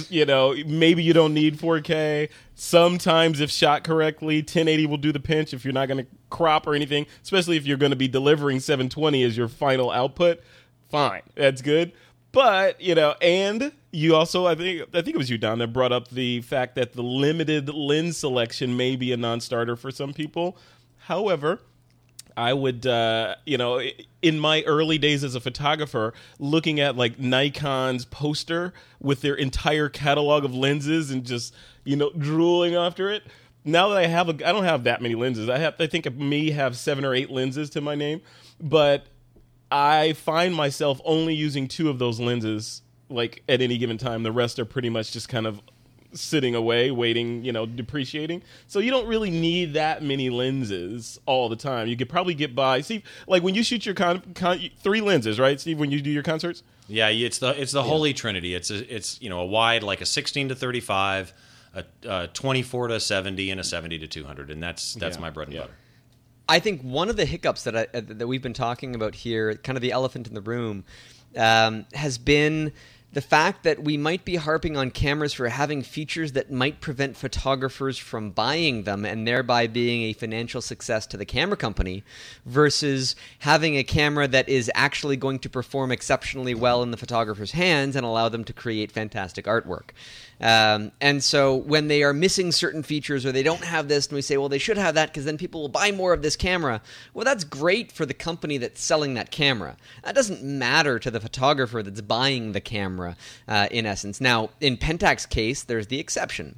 you 0.08 0.24
know 0.24 0.54
maybe 0.64 1.02
you 1.02 1.12
don't 1.12 1.34
need 1.34 1.58
4K. 1.58 2.28
Sometimes, 2.54 3.40
if 3.40 3.50
shot 3.50 3.82
correctly, 3.82 4.36
1080 4.36 4.86
will 4.86 4.98
do 4.98 5.10
the 5.10 5.18
pinch. 5.18 5.52
If 5.52 5.64
you're 5.64 5.74
not 5.74 5.88
going 5.88 6.04
to 6.04 6.10
crop 6.30 6.68
or 6.68 6.76
anything, 6.76 7.06
especially 7.24 7.56
if 7.56 7.66
you're 7.66 7.76
going 7.76 7.90
to 7.90 7.96
be 7.96 8.06
delivering 8.06 8.60
720 8.60 9.24
as 9.24 9.36
your 9.36 9.48
final 9.48 9.90
output, 9.90 10.42
fine, 10.90 11.22
that's 11.34 11.60
good. 11.60 11.90
But 12.38 12.80
you 12.80 12.94
know, 12.94 13.16
and 13.20 13.72
you 13.90 14.14
also, 14.14 14.46
I 14.46 14.54
think, 14.54 14.82
I 14.94 15.02
think 15.02 15.16
it 15.16 15.18
was 15.18 15.28
you, 15.28 15.38
Don, 15.38 15.58
that 15.58 15.72
brought 15.72 15.90
up 15.90 16.06
the 16.06 16.40
fact 16.42 16.76
that 16.76 16.92
the 16.92 17.02
limited 17.02 17.68
lens 17.68 18.18
selection 18.18 18.76
may 18.76 18.94
be 18.94 19.12
a 19.12 19.16
non-starter 19.16 19.74
for 19.74 19.90
some 19.90 20.12
people. 20.12 20.56
However, 20.98 21.60
I 22.36 22.52
would, 22.52 22.86
uh, 22.86 23.34
you 23.44 23.58
know, 23.58 23.82
in 24.22 24.38
my 24.38 24.62
early 24.62 24.98
days 24.98 25.24
as 25.24 25.34
a 25.34 25.40
photographer, 25.40 26.14
looking 26.38 26.78
at 26.78 26.94
like 26.94 27.18
Nikon's 27.18 28.04
poster 28.04 28.72
with 29.00 29.20
their 29.20 29.34
entire 29.34 29.88
catalog 29.88 30.44
of 30.44 30.54
lenses 30.54 31.10
and 31.10 31.24
just, 31.24 31.52
you 31.82 31.96
know, 31.96 32.12
drooling 32.16 32.76
after 32.76 33.10
it. 33.10 33.24
Now 33.64 33.88
that 33.88 33.98
I 33.98 34.06
have 34.06 34.28
a, 34.28 34.48
I 34.48 34.52
don't 34.52 34.62
have 34.62 34.84
that 34.84 35.02
many 35.02 35.16
lenses. 35.16 35.48
I 35.48 35.58
have, 35.58 35.74
I 35.80 35.88
think 35.88 36.14
me 36.14 36.52
have 36.52 36.76
seven 36.76 37.04
or 37.04 37.16
eight 37.16 37.32
lenses 37.32 37.68
to 37.70 37.80
my 37.80 37.96
name, 37.96 38.20
but 38.60 39.08
I 39.70 40.12
find 40.14 40.54
myself 40.54 41.00
only 41.04 41.34
using 41.34 41.68
two 41.68 41.88
of 41.90 41.98
those 41.98 42.18
lenses, 42.20 42.82
like 43.08 43.42
at 43.48 43.60
any 43.60 43.78
given 43.78 43.98
time. 43.98 44.22
The 44.22 44.32
rest 44.32 44.58
are 44.58 44.64
pretty 44.64 44.88
much 44.90 45.12
just 45.12 45.28
kind 45.28 45.46
of 45.46 45.60
sitting 46.14 46.54
away, 46.54 46.90
waiting, 46.90 47.44
you 47.44 47.52
know, 47.52 47.66
depreciating. 47.66 48.42
So 48.66 48.78
you 48.78 48.90
don't 48.90 49.06
really 49.06 49.30
need 49.30 49.74
that 49.74 50.02
many 50.02 50.30
lenses 50.30 51.20
all 51.26 51.50
the 51.50 51.56
time. 51.56 51.86
You 51.86 51.96
could 51.98 52.08
probably 52.08 52.32
get 52.34 52.54
by. 52.54 52.80
See, 52.80 53.02
like 53.26 53.42
when 53.42 53.54
you 53.54 53.62
shoot 53.62 53.84
your 53.84 53.94
con, 53.94 54.22
con 54.34 54.58
three 54.78 55.02
lenses, 55.02 55.38
right, 55.38 55.60
Steve? 55.60 55.78
When 55.78 55.90
you 55.90 56.00
do 56.00 56.10
your 56.10 56.22
concerts, 56.22 56.62
Yeah, 56.88 57.08
it's 57.08 57.38
the 57.38 57.60
it's 57.60 57.72
the 57.72 57.82
holy 57.82 58.14
trinity. 58.14 58.54
It's 58.54 58.70
a, 58.70 58.94
it's 58.94 59.20
you 59.20 59.28
know 59.28 59.40
a 59.40 59.46
wide 59.46 59.82
like 59.82 60.00
a 60.00 60.06
16 60.06 60.48
to 60.48 60.54
35, 60.54 61.34
a, 61.74 61.84
a 62.08 62.28
24 62.28 62.88
to 62.88 63.00
70, 63.00 63.50
and 63.50 63.60
a 63.60 63.64
70 63.64 63.98
to 63.98 64.06
200, 64.06 64.50
and 64.50 64.62
that's 64.62 64.94
that's 64.94 65.16
Yeah, 65.16 65.20
my 65.20 65.28
bread 65.30 65.48
and 65.48 65.54
yeah. 65.56 65.60
butter. 65.62 65.74
I 66.48 66.60
think 66.60 66.80
one 66.82 67.10
of 67.10 67.16
the 67.16 67.26
hiccups 67.26 67.64
that 67.64 67.76
I, 67.76 67.86
uh, 67.92 68.00
that 68.04 68.26
we've 68.26 68.42
been 68.42 68.54
talking 68.54 68.94
about 68.94 69.14
here, 69.14 69.54
kind 69.56 69.76
of 69.76 69.82
the 69.82 69.92
elephant 69.92 70.26
in 70.26 70.34
the 70.34 70.40
room, 70.40 70.84
um, 71.36 71.84
has 71.92 72.16
been 72.16 72.72
the 73.12 73.20
fact 73.22 73.64
that 73.64 73.82
we 73.82 73.96
might 73.96 74.24
be 74.24 74.36
harping 74.36 74.76
on 74.76 74.90
cameras 74.90 75.32
for 75.32 75.48
having 75.48 75.82
features 75.82 76.32
that 76.32 76.50
might 76.50 76.80
prevent 76.80 77.16
photographers 77.16 77.96
from 77.96 78.30
buying 78.30 78.82
them 78.82 79.04
and 79.06 79.26
thereby 79.26 79.66
being 79.66 80.02
a 80.02 80.12
financial 80.12 80.60
success 80.60 81.06
to 81.06 81.16
the 81.16 81.24
camera 81.24 81.56
company 81.56 82.04
versus 82.44 83.16
having 83.40 83.76
a 83.76 83.84
camera 83.84 84.28
that 84.28 84.46
is 84.48 84.70
actually 84.74 85.16
going 85.16 85.38
to 85.38 85.48
perform 85.48 85.90
exceptionally 85.90 86.54
well 86.54 86.82
in 86.82 86.90
the 86.90 86.98
photographer's 86.98 87.52
hands 87.52 87.96
and 87.96 88.04
allow 88.04 88.28
them 88.28 88.44
to 88.44 88.52
create 88.52 88.92
fantastic 88.92 89.46
artwork. 89.46 89.90
Um, 90.40 90.92
and 91.00 91.22
so 91.22 91.56
when 91.56 91.88
they 91.88 92.02
are 92.02 92.12
missing 92.12 92.52
certain 92.52 92.82
features 92.82 93.26
or 93.26 93.32
they 93.32 93.42
don't 93.42 93.64
have 93.64 93.88
this, 93.88 94.06
and 94.06 94.14
we 94.14 94.22
say, 94.22 94.36
well, 94.36 94.48
they 94.48 94.58
should 94.58 94.78
have 94.78 94.94
that 94.94 95.08
because 95.08 95.24
then 95.24 95.38
people 95.38 95.62
will 95.62 95.68
buy 95.68 95.90
more 95.90 96.12
of 96.12 96.22
this 96.22 96.36
camera. 96.36 96.80
Well, 97.14 97.24
that's 97.24 97.44
great 97.44 97.90
for 97.92 98.06
the 98.06 98.14
company 98.14 98.58
that's 98.58 98.82
selling 98.82 99.14
that 99.14 99.30
camera. 99.30 99.76
That 100.04 100.14
doesn't 100.14 100.42
matter 100.42 100.98
to 100.98 101.10
the 101.10 101.20
photographer 101.20 101.82
that's 101.82 102.00
buying 102.00 102.52
the 102.52 102.60
camera, 102.60 103.16
uh, 103.46 103.68
in 103.70 103.86
essence. 103.86 104.20
Now, 104.20 104.50
in 104.60 104.76
Pentax's 104.76 105.26
case, 105.26 105.62
there's 105.64 105.88
the 105.88 105.98
exception 105.98 106.56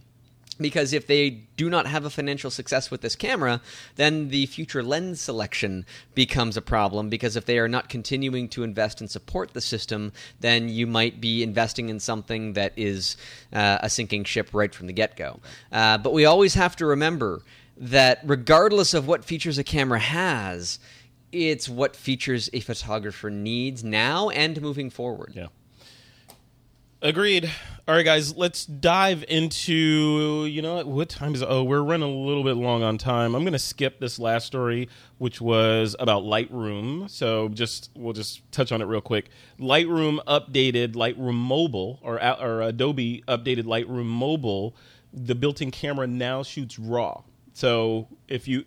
because 0.60 0.92
if 0.92 1.06
they 1.06 1.30
do 1.30 1.70
not 1.70 1.86
have 1.86 2.04
a 2.04 2.10
financial 2.10 2.50
success 2.50 2.90
with 2.90 3.00
this 3.00 3.16
camera, 3.16 3.60
then 3.96 4.28
the 4.28 4.46
future 4.46 4.82
lens 4.82 5.20
selection 5.20 5.84
becomes 6.14 6.56
a 6.56 6.62
problem. 6.62 7.08
Because 7.08 7.36
if 7.36 7.46
they 7.46 7.58
are 7.58 7.68
not 7.68 7.88
continuing 7.88 8.48
to 8.50 8.62
invest 8.62 9.00
and 9.00 9.10
support 9.10 9.52
the 9.52 9.60
system, 9.60 10.12
then 10.40 10.68
you 10.68 10.86
might 10.86 11.20
be 11.20 11.42
investing 11.42 11.88
in 11.88 12.00
something 12.00 12.54
that 12.54 12.72
is 12.76 13.16
uh, 13.52 13.78
a 13.82 13.90
sinking 13.90 14.24
ship 14.24 14.50
right 14.52 14.74
from 14.74 14.86
the 14.86 14.92
get 14.92 15.16
go. 15.16 15.40
Uh, 15.72 15.98
but 15.98 16.12
we 16.12 16.24
always 16.24 16.54
have 16.54 16.76
to 16.76 16.86
remember 16.86 17.42
that 17.76 18.20
regardless 18.24 18.92
of 18.94 19.06
what 19.06 19.24
features 19.24 19.58
a 19.58 19.64
camera 19.64 19.98
has, 19.98 20.78
it's 21.32 21.68
what 21.68 21.96
features 21.96 22.50
a 22.52 22.60
photographer 22.60 23.30
needs 23.30 23.82
now 23.82 24.28
and 24.30 24.60
moving 24.60 24.90
forward. 24.90 25.32
Yeah. 25.34 25.46
Agreed. 27.02 27.50
All 27.88 27.94
right, 27.94 28.04
guys, 28.04 28.36
let's 28.36 28.66
dive 28.66 29.24
into. 29.26 30.44
You 30.44 30.60
know 30.60 30.74
what? 30.74 30.86
What 30.86 31.08
time 31.08 31.34
is? 31.34 31.42
Oh, 31.42 31.64
we're 31.64 31.82
running 31.82 32.08
a 32.08 32.14
little 32.14 32.44
bit 32.44 32.56
long 32.56 32.82
on 32.82 32.98
time. 32.98 33.34
I'm 33.34 33.42
going 33.42 33.54
to 33.54 33.58
skip 33.58 34.00
this 34.00 34.18
last 34.18 34.46
story, 34.46 34.86
which 35.16 35.40
was 35.40 35.96
about 35.98 36.24
Lightroom. 36.24 37.08
So 37.08 37.48
just 37.48 37.90
we'll 37.96 38.12
just 38.12 38.42
touch 38.52 38.70
on 38.70 38.82
it 38.82 38.84
real 38.84 39.00
quick. 39.00 39.30
Lightroom 39.58 40.22
updated 40.26 40.92
Lightroom 40.92 41.36
Mobile, 41.36 41.98
or 42.02 42.22
uh, 42.22 42.36
or 42.38 42.60
Adobe 42.60 43.24
updated 43.26 43.64
Lightroom 43.64 44.06
Mobile. 44.06 44.76
The 45.14 45.34
built-in 45.34 45.70
camera 45.70 46.06
now 46.06 46.42
shoots 46.42 46.78
RAW. 46.78 47.22
So 47.54 48.08
if 48.28 48.46
you 48.46 48.66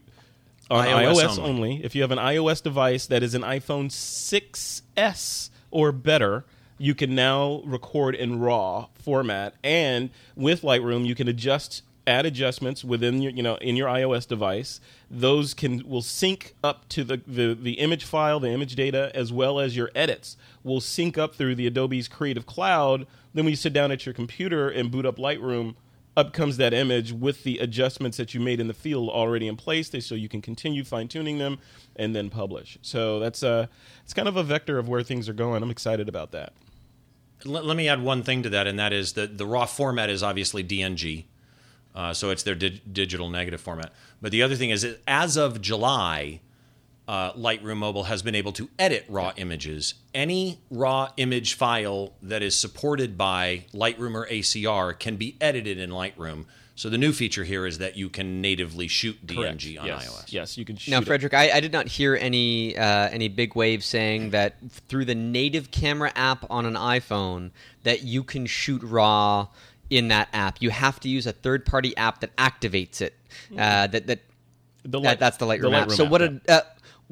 on 0.71 0.87
iOS 0.87 1.13
iOS, 1.13 1.37
only. 1.37 1.49
only. 1.49 1.83
If 1.83 1.93
you 1.93 2.01
have 2.01 2.11
an 2.11 2.17
iOS 2.17 2.63
device 2.63 3.05
that 3.07 3.21
is 3.21 3.35
an 3.35 3.43
iPhone 3.43 3.89
6s 3.89 5.49
or 5.69 5.91
better, 5.91 6.45
you 6.77 6.95
can 6.95 7.15
now 7.15 7.61
record 7.65 8.15
in 8.15 8.39
RAW 8.39 8.87
format, 8.93 9.55
and 9.63 10.09
with 10.35 10.61
Lightroom, 10.61 11.05
you 11.05 11.15
can 11.15 11.27
adjust, 11.27 11.83
add 12.05 12.25
adjustments 12.25 12.83
within 12.83 13.21
your, 13.21 13.31
you 13.31 13.43
know, 13.43 13.55
in 13.55 13.75
your 13.75 13.87
iOS 13.87 14.27
device. 14.27 14.81
Those 15.09 15.53
can 15.53 15.87
will 15.87 16.01
sync 16.01 16.55
up 16.63 16.89
to 16.89 17.03
the, 17.03 17.21
the 17.27 17.53
the 17.53 17.73
image 17.73 18.03
file, 18.03 18.39
the 18.39 18.49
image 18.49 18.75
data, 18.75 19.11
as 19.13 19.31
well 19.31 19.59
as 19.59 19.75
your 19.75 19.91
edits 19.95 20.35
will 20.63 20.81
sync 20.81 21.17
up 21.17 21.35
through 21.35 21.55
the 21.55 21.67
Adobe's 21.67 22.07
Creative 22.07 22.45
Cloud. 22.45 23.05
Then 23.33 23.45
when 23.45 23.51
you 23.51 23.57
sit 23.57 23.73
down 23.73 23.91
at 23.91 24.05
your 24.05 24.13
computer 24.13 24.69
and 24.69 24.91
boot 24.91 25.05
up 25.05 25.17
Lightroom, 25.17 25.75
up 26.15 26.33
comes 26.33 26.57
that 26.57 26.73
image 26.73 27.11
with 27.11 27.43
the 27.43 27.57
adjustments 27.59 28.17
that 28.17 28.33
you 28.33 28.39
made 28.39 28.59
in 28.59 28.67
the 28.67 28.73
field 28.73 29.09
already 29.09 29.47
in 29.47 29.55
place 29.55 29.89
so 30.05 30.15
you 30.15 30.29
can 30.29 30.41
continue 30.41 30.83
fine 30.83 31.07
tuning 31.07 31.37
them 31.37 31.59
and 31.95 32.15
then 32.15 32.29
publish. 32.29 32.77
So 32.81 33.19
that's 33.19 33.43
uh 33.43 33.67
it's 34.03 34.13
kind 34.13 34.27
of 34.27 34.37
a 34.37 34.43
vector 34.43 34.77
of 34.77 34.87
where 34.87 35.03
things 35.03 35.27
are 35.27 35.33
going. 35.33 35.63
I'm 35.63 35.71
excited 35.71 36.07
about 36.09 36.31
that. 36.31 36.53
Let, 37.45 37.65
let 37.65 37.75
me 37.75 37.89
add 37.89 38.01
one 38.01 38.23
thing 38.23 38.43
to 38.43 38.49
that, 38.49 38.67
and 38.67 38.79
that 38.79 38.93
is 38.93 39.13
that 39.13 39.37
the 39.37 39.45
raw 39.45 39.65
format 39.65 40.09
is 40.09 40.23
obviously 40.23 40.63
DNG, 40.63 41.25
uh, 41.93 42.13
so 42.13 42.29
it's 42.29 42.43
their 42.43 42.55
di- 42.55 42.81
digital 42.91 43.29
negative 43.29 43.59
format. 43.59 43.91
But 44.21 44.31
the 44.31 44.41
other 44.41 44.55
thing 44.55 44.69
is, 44.69 44.87
as 45.07 45.35
of 45.35 45.59
July, 45.61 46.39
uh, 47.07 47.33
Lightroom 47.33 47.77
Mobile 47.77 48.05
has 48.05 48.21
been 48.21 48.35
able 48.35 48.51
to 48.53 48.69
edit 48.79 49.05
raw 49.09 49.33
images. 49.35 49.95
Any 50.13 50.59
raw 50.69 51.09
image 51.17 51.55
file 51.55 52.13
that 52.21 52.41
is 52.41 52.57
supported 52.57 53.17
by 53.17 53.65
Lightroom 53.73 54.15
or 54.15 54.25
ACR 54.27 54.97
can 54.97 55.17
be 55.17 55.35
edited 55.41 55.77
in 55.77 55.89
Lightroom. 55.89 56.45
So 56.75 56.89
the 56.89 56.97
new 56.97 57.11
feature 57.11 57.43
here 57.43 57.67
is 57.67 57.77
that 57.77 57.97
you 57.97 58.09
can 58.09 58.41
natively 58.41 58.87
shoot 58.87 59.25
DNG 59.27 59.79
on 59.79 59.85
yes. 59.85 60.07
iOS. 60.07 60.31
yes 60.33 60.57
you 60.57 60.65
can 60.65 60.75
shoot 60.75 60.89
Now, 60.91 60.99
it. 60.99 61.05
Frederick, 61.05 61.33
I, 61.33 61.51
I 61.51 61.59
did 61.59 61.71
not 61.71 61.87
hear 61.87 62.15
any 62.15 62.75
uh, 62.75 63.09
any 63.09 63.27
big 63.27 63.55
wave 63.55 63.83
saying 63.83 64.31
that 64.31 64.55
through 64.89 65.05
the 65.05 65.13
native 65.13 65.69
camera 65.69 66.11
app 66.15 66.45
on 66.49 66.65
an 66.65 66.73
iPhone 66.73 67.51
that 67.83 68.01
you 68.03 68.23
can 68.23 68.47
shoot 68.47 68.81
RAW 68.81 69.49
in 69.91 70.07
that 70.07 70.29
app. 70.33 70.61
You 70.63 70.71
have 70.71 70.99
to 71.01 71.09
use 71.09 71.27
a 71.27 71.31
third 71.31 71.63
party 71.65 71.95
app 71.95 72.21
that 72.21 72.35
activates 72.37 73.01
it. 73.01 73.13
Uh, 73.51 73.85
that 73.87 74.07
that, 74.07 74.19
The 74.83 74.99
that 75.01 75.19
that's 75.19 75.37
the 75.37 75.45
Lightroom, 75.45 75.71
the 75.71 75.77
app. 75.77 75.87
Lightroom 75.89 75.95
So 75.95 76.05
app, 76.05 76.11
what 76.11 76.21
yeah. 76.21 76.29
a, 76.47 76.51
uh, 76.53 76.61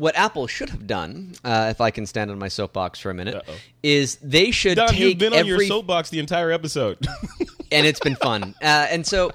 what 0.02 0.18
Apple 0.18 0.48
should 0.48 0.72
have 0.72 0.88
done, 0.88 1.34
uh, 1.44 1.68
if 1.70 1.80
I 1.80 1.92
can 1.92 2.08
stand 2.08 2.32
on 2.32 2.40
my 2.40 2.48
soapbox 2.48 2.98
for 2.98 3.12
a 3.12 3.14
minute, 3.14 3.36
Uh-oh. 3.36 3.54
is 3.84 4.16
they 4.16 4.50
should 4.50 4.76
Don, 4.76 4.90
take 4.90 5.00
you've 5.00 5.18
been 5.20 5.32
on 5.32 5.40
every 5.40 5.52
your 5.52 5.62
soapbox 5.68 6.10
the 6.10 6.18
entire 6.18 6.52
episode 6.52 6.98
and 7.72 7.86
it's 7.86 8.00
been 8.00 8.16
fun. 8.16 8.56
Uh, 8.64 8.88
and 8.90 9.06
so, 9.06 9.32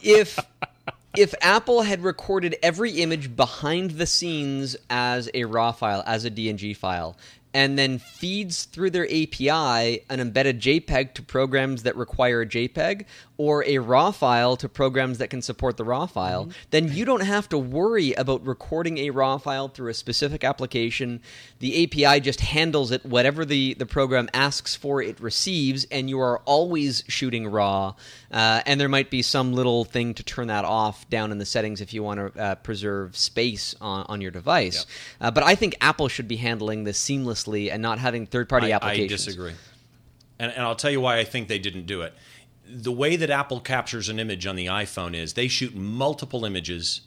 if 0.00 0.38
if 1.16 1.34
Apple 1.40 1.82
had 1.82 2.04
recorded 2.04 2.54
every 2.62 3.02
image 3.02 3.34
behind 3.34 3.90
the 3.90 4.06
scenes 4.06 4.76
as 4.88 5.28
a 5.34 5.42
RAW 5.42 5.72
file, 5.72 6.04
as 6.06 6.24
a 6.24 6.30
DNG 6.30 6.76
file, 6.76 7.16
and 7.52 7.76
then 7.76 7.98
feeds 7.98 8.66
through 8.66 8.90
their 8.90 9.06
API 9.06 10.04
an 10.08 10.20
embedded 10.20 10.60
JPEG 10.60 11.14
to 11.14 11.22
programs 11.22 11.82
that 11.82 11.96
require 11.96 12.42
a 12.42 12.46
JPEG 12.46 13.06
or 13.40 13.64
a 13.64 13.78
RAW 13.78 14.10
file 14.10 14.54
to 14.54 14.68
programs 14.68 15.16
that 15.16 15.30
can 15.30 15.40
support 15.40 15.78
the 15.78 15.84
RAW 15.84 16.04
file, 16.04 16.42
Mm-hmm. 16.44 16.50
then 16.70 16.92
you 16.92 17.06
don't 17.06 17.22
have 17.22 17.48
to 17.48 17.56
worry 17.56 18.12
about 18.12 18.44
recording 18.46 18.98
a 18.98 19.08
RAW 19.08 19.38
file 19.38 19.68
through 19.68 19.88
a 19.88 19.94
specific 19.94 20.44
application. 20.44 21.22
The 21.58 21.84
API 21.84 22.20
just 22.20 22.40
handles 22.40 22.90
it, 22.90 23.02
whatever 23.06 23.46
the, 23.46 23.72
the 23.74 23.86
program 23.86 24.28
asks 24.34 24.76
for, 24.76 25.00
it 25.00 25.18
receives, 25.20 25.86
and 25.90 26.10
you 26.10 26.20
are 26.20 26.40
always 26.44 27.02
shooting 27.08 27.46
RAW. 27.46 27.94
Uh, 28.30 28.60
and 28.66 28.78
there 28.78 28.90
might 28.90 29.08
be 29.10 29.22
some 29.22 29.54
little 29.54 29.84
thing 29.84 30.12
to 30.14 30.22
turn 30.22 30.48
that 30.48 30.66
off 30.66 31.08
down 31.08 31.32
in 31.32 31.38
the 31.38 31.46
settings 31.46 31.80
if 31.80 31.94
you 31.94 32.02
want 32.02 32.34
to 32.34 32.40
uh, 32.42 32.54
preserve 32.56 33.16
space 33.16 33.74
on, 33.80 34.04
on 34.10 34.20
your 34.20 34.30
device. 34.32 34.84
Uh, 35.18 35.30
but 35.30 35.42
I 35.44 35.54
think 35.54 35.76
Apple 35.80 36.08
should 36.08 36.28
be 36.28 36.36
handling 36.36 36.84
this 36.84 37.02
seamlessly 37.02 37.72
and 37.72 37.80
not 37.80 37.98
having 37.98 38.26
third 38.26 38.50
party 38.50 38.66
I, 38.66 38.70
I 38.70 38.76
applications. 38.76 39.24
disagree. 39.24 39.54
And, 40.38 40.52
and 40.52 40.62
I'll 40.62 40.76
tell 40.76 40.90
you 40.90 41.00
why 41.00 41.18
I 41.18 41.24
think 41.24 41.48
they 41.48 41.58
didn't 41.58 41.86
do 41.86 42.02
it. 42.02 42.12
The 42.72 42.92
way 42.92 43.16
that 43.16 43.30
Apple 43.30 43.60
captures 43.60 44.08
an 44.08 44.18
image 44.20 44.46
on 44.46 44.56
the 44.56 44.66
iPhone 44.66 45.14
is 45.16 45.32
they 45.34 45.48
shoot 45.48 45.74
multiple 45.74 46.44
images, 46.44 47.00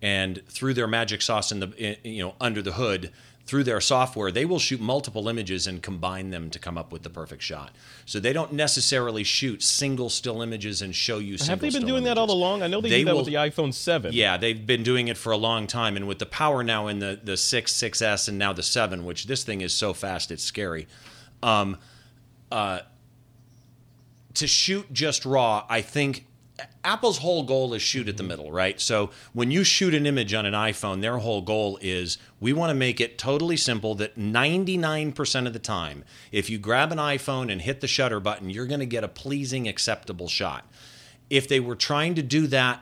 and 0.00 0.42
through 0.48 0.74
their 0.74 0.86
magic 0.88 1.22
sauce 1.22 1.52
in 1.52 1.60
the 1.60 1.68
in- 1.76 2.12
you 2.14 2.22
know 2.22 2.34
under 2.40 2.62
the 2.62 2.72
hood, 2.72 3.10
through 3.44 3.64
their 3.64 3.80
software, 3.80 4.30
they 4.30 4.44
will 4.44 4.58
shoot 4.60 4.80
multiple 4.80 5.28
images 5.28 5.66
and 5.66 5.82
combine 5.82 6.30
them 6.30 6.48
to 6.50 6.58
come 6.58 6.78
up 6.78 6.92
with 6.92 7.02
the 7.02 7.10
perfect 7.10 7.42
shot. 7.42 7.70
So 8.06 8.20
they 8.20 8.32
don't 8.32 8.52
necessarily 8.52 9.24
shoot 9.24 9.62
single 9.62 10.08
still 10.10 10.42
images 10.42 10.80
and 10.80 10.94
show 10.94 11.18
you. 11.18 11.36
Have 11.46 11.60
they 11.60 11.70
been 11.70 11.84
doing 11.84 12.04
that 12.04 12.16
all 12.16 12.24
images. 12.24 12.34
along? 12.36 12.62
I 12.62 12.68
know 12.68 12.80
they, 12.80 12.88
They 12.90 12.98
do 13.00 13.04
that 13.06 13.10
will- 13.14 13.18
with 13.24 13.26
the 13.26 13.34
iPhone 13.34 13.74
7. 13.74 14.12
Yeah, 14.12 14.36
they've 14.36 14.64
been 14.64 14.84
doing 14.84 15.08
it 15.08 15.16
for 15.18 15.32
a 15.32 15.36
long 15.36 15.66
time, 15.66 15.96
and 15.96 16.06
with 16.06 16.20
the 16.20 16.26
power 16.26 16.62
now 16.62 16.86
in 16.86 17.00
the 17.00 17.18
the 17.22 17.36
six, 17.36 17.72
6S, 17.72 18.28
and 18.28 18.38
now 18.38 18.52
the 18.52 18.62
seven, 18.62 19.04
which 19.04 19.26
this 19.26 19.42
thing 19.44 19.60
is 19.60 19.74
so 19.74 19.92
fast 19.92 20.30
it's 20.30 20.44
scary. 20.44 20.86
Um, 21.42 21.78
uh, 22.52 22.80
to 24.34 24.46
shoot 24.46 24.92
just 24.92 25.24
raw, 25.24 25.64
I 25.68 25.82
think 25.82 26.26
Apple's 26.84 27.18
whole 27.18 27.44
goal 27.44 27.74
is 27.74 27.82
shoot 27.82 28.08
at 28.08 28.16
the 28.16 28.22
middle, 28.22 28.52
right? 28.52 28.80
So 28.80 29.10
when 29.32 29.50
you 29.50 29.64
shoot 29.64 29.94
an 29.94 30.06
image 30.06 30.34
on 30.34 30.46
an 30.46 30.54
iPhone, 30.54 31.00
their 31.00 31.18
whole 31.18 31.42
goal 31.42 31.78
is 31.80 32.18
we 32.40 32.52
want 32.52 32.70
to 32.70 32.74
make 32.74 33.00
it 33.00 33.18
totally 33.18 33.56
simple 33.56 33.94
that 33.96 34.18
99% 34.18 35.46
of 35.46 35.52
the 35.52 35.58
time, 35.58 36.04
if 36.30 36.50
you 36.50 36.58
grab 36.58 36.92
an 36.92 36.98
iPhone 36.98 37.50
and 37.50 37.62
hit 37.62 37.80
the 37.80 37.88
shutter 37.88 38.20
button, 38.20 38.50
you're 38.50 38.66
going 38.66 38.80
to 38.80 38.86
get 38.86 39.04
a 39.04 39.08
pleasing, 39.08 39.68
acceptable 39.68 40.28
shot. 40.28 40.70
If 41.30 41.48
they 41.48 41.60
were 41.60 41.76
trying 41.76 42.14
to 42.16 42.22
do 42.22 42.46
that 42.48 42.80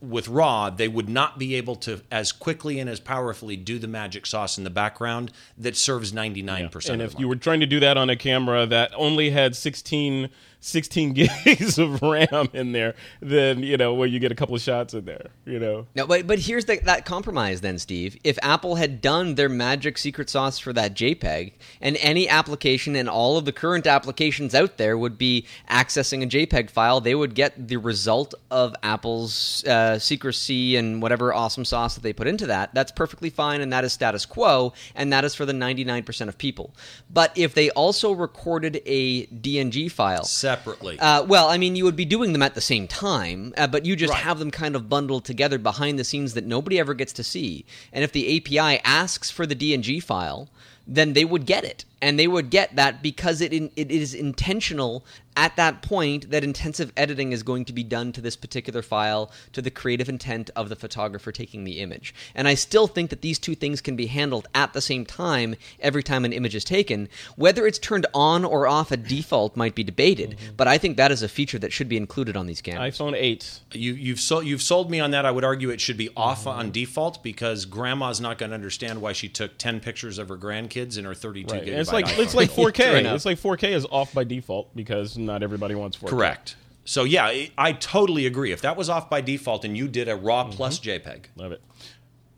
with 0.00 0.28
raw, 0.28 0.70
they 0.70 0.88
would 0.88 1.08
not 1.08 1.38
be 1.38 1.54
able 1.54 1.76
to 1.76 2.00
as 2.10 2.32
quickly 2.32 2.78
and 2.78 2.90
as 2.90 3.00
powerfully 3.00 3.56
do 3.56 3.78
the 3.78 3.88
magic 3.88 4.26
sauce 4.26 4.58
in 4.58 4.64
the 4.64 4.70
background 4.70 5.32
that 5.56 5.76
serves 5.76 6.12
99% 6.12 6.90
And 6.90 7.02
of 7.02 7.14
if 7.14 7.20
you 7.20 7.28
were 7.28 7.36
trying 7.36 7.60
to 7.60 7.66
do 7.66 7.80
that 7.80 7.96
on 7.96 8.10
a 8.10 8.16
camera 8.16 8.66
that 8.66 8.92
only 8.94 9.30
had 9.30 9.56
16, 9.56 10.28
16 10.64 11.12
gigs 11.44 11.78
of 11.78 12.00
RAM 12.00 12.48
in 12.54 12.72
there, 12.72 12.94
then, 13.20 13.62
you 13.62 13.76
know, 13.76 13.92
well, 13.92 14.08
you 14.08 14.18
get 14.18 14.32
a 14.32 14.34
couple 14.34 14.54
of 14.54 14.62
shots 14.62 14.94
in 14.94 15.04
there, 15.04 15.26
you 15.44 15.58
know. 15.58 15.86
No, 15.94 16.06
but 16.06 16.26
but 16.26 16.38
here's 16.38 16.64
the, 16.64 16.78
that 16.84 17.04
compromise 17.04 17.60
then, 17.60 17.78
Steve. 17.78 18.16
If 18.24 18.38
Apple 18.42 18.76
had 18.76 19.02
done 19.02 19.34
their 19.34 19.50
magic 19.50 19.98
secret 19.98 20.30
sauce 20.30 20.58
for 20.58 20.72
that 20.72 20.94
JPEG, 20.94 21.52
and 21.82 21.98
any 22.00 22.28
application 22.28 22.96
and 22.96 23.10
all 23.10 23.36
of 23.36 23.44
the 23.44 23.52
current 23.52 23.86
applications 23.86 24.54
out 24.54 24.78
there 24.78 24.96
would 24.96 25.18
be 25.18 25.46
accessing 25.70 26.22
a 26.22 26.26
JPEG 26.26 26.70
file, 26.70 27.00
they 27.00 27.14
would 27.14 27.34
get 27.34 27.68
the 27.68 27.76
result 27.76 28.34
of 28.50 28.74
Apple's 28.82 29.64
uh, 29.64 29.98
secrecy 29.98 30.76
and 30.76 31.02
whatever 31.02 31.34
awesome 31.34 31.66
sauce 31.66 31.94
that 31.94 32.02
they 32.02 32.14
put 32.14 32.26
into 32.26 32.46
that. 32.46 32.74
That's 32.74 32.90
perfectly 32.90 33.28
fine, 33.28 33.60
and 33.60 33.70
that 33.72 33.84
is 33.84 33.92
status 33.92 34.24
quo, 34.24 34.72
and 34.94 35.12
that 35.12 35.24
is 35.24 35.34
for 35.34 35.44
the 35.44 35.52
99% 35.52 36.28
of 36.28 36.38
people. 36.38 36.74
But 37.10 37.36
if 37.36 37.52
they 37.52 37.68
also 37.70 38.12
recorded 38.12 38.80
a 38.86 39.26
DNG 39.26 39.90
file, 39.92 40.24
separately. 40.56 40.98
uh, 41.00 41.22
well, 41.24 41.48
I 41.48 41.58
mean, 41.58 41.76
you 41.76 41.84
would 41.84 41.96
be 41.96 42.04
doing 42.04 42.32
them 42.32 42.42
at 42.42 42.54
the 42.54 42.60
same 42.60 42.86
time, 42.88 43.52
uh, 43.56 43.66
but 43.66 43.84
you 43.86 43.96
just 43.96 44.12
Right. 44.12 44.22
have 44.22 44.38
them 44.38 44.50
kind 44.50 44.74
of 44.76 44.88
bundled 44.88 45.24
together 45.24 45.58
behind 45.58 45.98
the 45.98 46.04
scenes 46.04 46.34
that 46.34 46.44
nobody 46.44 46.78
ever 46.78 46.94
gets 46.94 47.12
to 47.14 47.24
see. 47.24 47.64
And 47.92 48.04
if 48.04 48.12
the 48.12 48.36
API 48.36 48.80
asks 48.84 49.30
for 49.30 49.46
the 49.46 49.54
DNG 49.54 50.00
file, 50.00 50.48
then 50.86 51.12
they 51.14 51.24
would 51.24 51.46
get 51.46 51.64
it, 51.64 51.84
and 52.04 52.18
they 52.18 52.28
would 52.28 52.50
get 52.50 52.76
that 52.76 53.02
because 53.02 53.40
it 53.40 53.54
in, 53.54 53.70
it 53.76 53.90
is 53.90 54.12
intentional 54.12 55.06
at 55.36 55.56
that 55.56 55.82
point 55.82 56.30
that 56.30 56.44
intensive 56.44 56.92
editing 56.96 57.32
is 57.32 57.42
going 57.42 57.64
to 57.64 57.72
be 57.72 57.82
done 57.82 58.12
to 58.12 58.20
this 58.20 58.36
particular 58.36 58.82
file 58.82 59.32
to 59.52 59.60
the 59.60 59.70
creative 59.70 60.08
intent 60.08 60.50
of 60.54 60.68
the 60.68 60.76
photographer 60.76 61.32
taking 61.32 61.64
the 61.64 61.80
image. 61.80 62.14
And 62.34 62.46
I 62.46 62.54
still 62.54 62.86
think 62.86 63.10
that 63.10 63.22
these 63.22 63.38
two 63.38 63.54
things 63.54 63.80
can 63.80 63.96
be 63.96 64.06
handled 64.06 64.46
at 64.54 64.72
the 64.72 64.80
same 64.80 65.04
time 65.04 65.56
every 65.80 66.02
time 66.02 66.24
an 66.24 66.32
image 66.32 66.54
is 66.54 66.64
taken. 66.64 67.08
Whether 67.36 67.66
it's 67.66 67.78
turned 67.78 68.06
on 68.14 68.44
or 68.44 68.68
off 68.68 68.92
at 68.92 69.04
default 69.04 69.56
might 69.56 69.74
be 69.74 69.82
debated, 69.82 70.36
mm-hmm. 70.36 70.56
but 70.56 70.68
I 70.68 70.78
think 70.78 70.96
that 70.96 71.10
is 71.10 71.22
a 71.22 71.28
feature 71.28 71.58
that 71.58 71.72
should 71.72 71.88
be 71.88 71.96
included 71.96 72.36
on 72.36 72.46
these 72.46 72.60
cameras. 72.60 72.96
iPhone 72.96 73.14
8. 73.16 73.60
You, 73.72 73.94
you've 73.94 74.20
sold 74.20 74.44
you've 74.44 74.62
sold 74.62 74.90
me 74.90 75.00
on 75.00 75.10
that. 75.12 75.26
I 75.26 75.30
would 75.30 75.44
argue 75.44 75.70
it 75.70 75.80
should 75.80 75.96
be 75.96 76.10
off 76.16 76.46
on 76.46 76.66
mm-hmm. 76.66 76.72
default 76.72 77.22
because 77.22 77.64
grandma's 77.64 78.20
not 78.20 78.38
going 78.38 78.50
to 78.50 78.54
understand 78.54 79.00
why 79.00 79.12
she 79.12 79.28
took 79.28 79.58
ten 79.58 79.80
pictures 79.80 80.18
of 80.18 80.28
her 80.28 80.36
grandkids 80.36 80.96
in 80.98 81.04
her 81.04 81.14
32 81.14 81.54
Right. 81.54 81.64
gigabyte. 81.64 81.76
Like 81.94 82.06
iPhone. 82.06 82.22
it's 82.22 82.34
like 82.34 82.50
4K. 82.50 83.14
it's 83.14 83.24
like 83.24 83.38
4K 83.40 83.70
is 83.70 83.86
off 83.90 84.12
by 84.12 84.24
default 84.24 84.74
because 84.76 85.16
not 85.16 85.42
everybody 85.42 85.74
wants 85.74 85.96
4K. 85.96 86.08
correct. 86.08 86.56
So 86.84 87.04
yeah, 87.04 87.24
I- 87.24 87.50
I 87.56 87.72
totally 87.72 88.26
agree. 88.26 88.52
If 88.52 88.60
that 88.62 88.76
was 88.76 88.90
off 88.90 89.08
by 89.08 89.20
default 89.22 89.64
and 89.64 89.76
you 89.76 89.88
did 89.88 90.08
a 90.08 90.16
raw 90.16 90.44
plus 90.44 90.78
JPEG, 90.80 91.26
Love 91.36 91.52
it. 91.52 91.62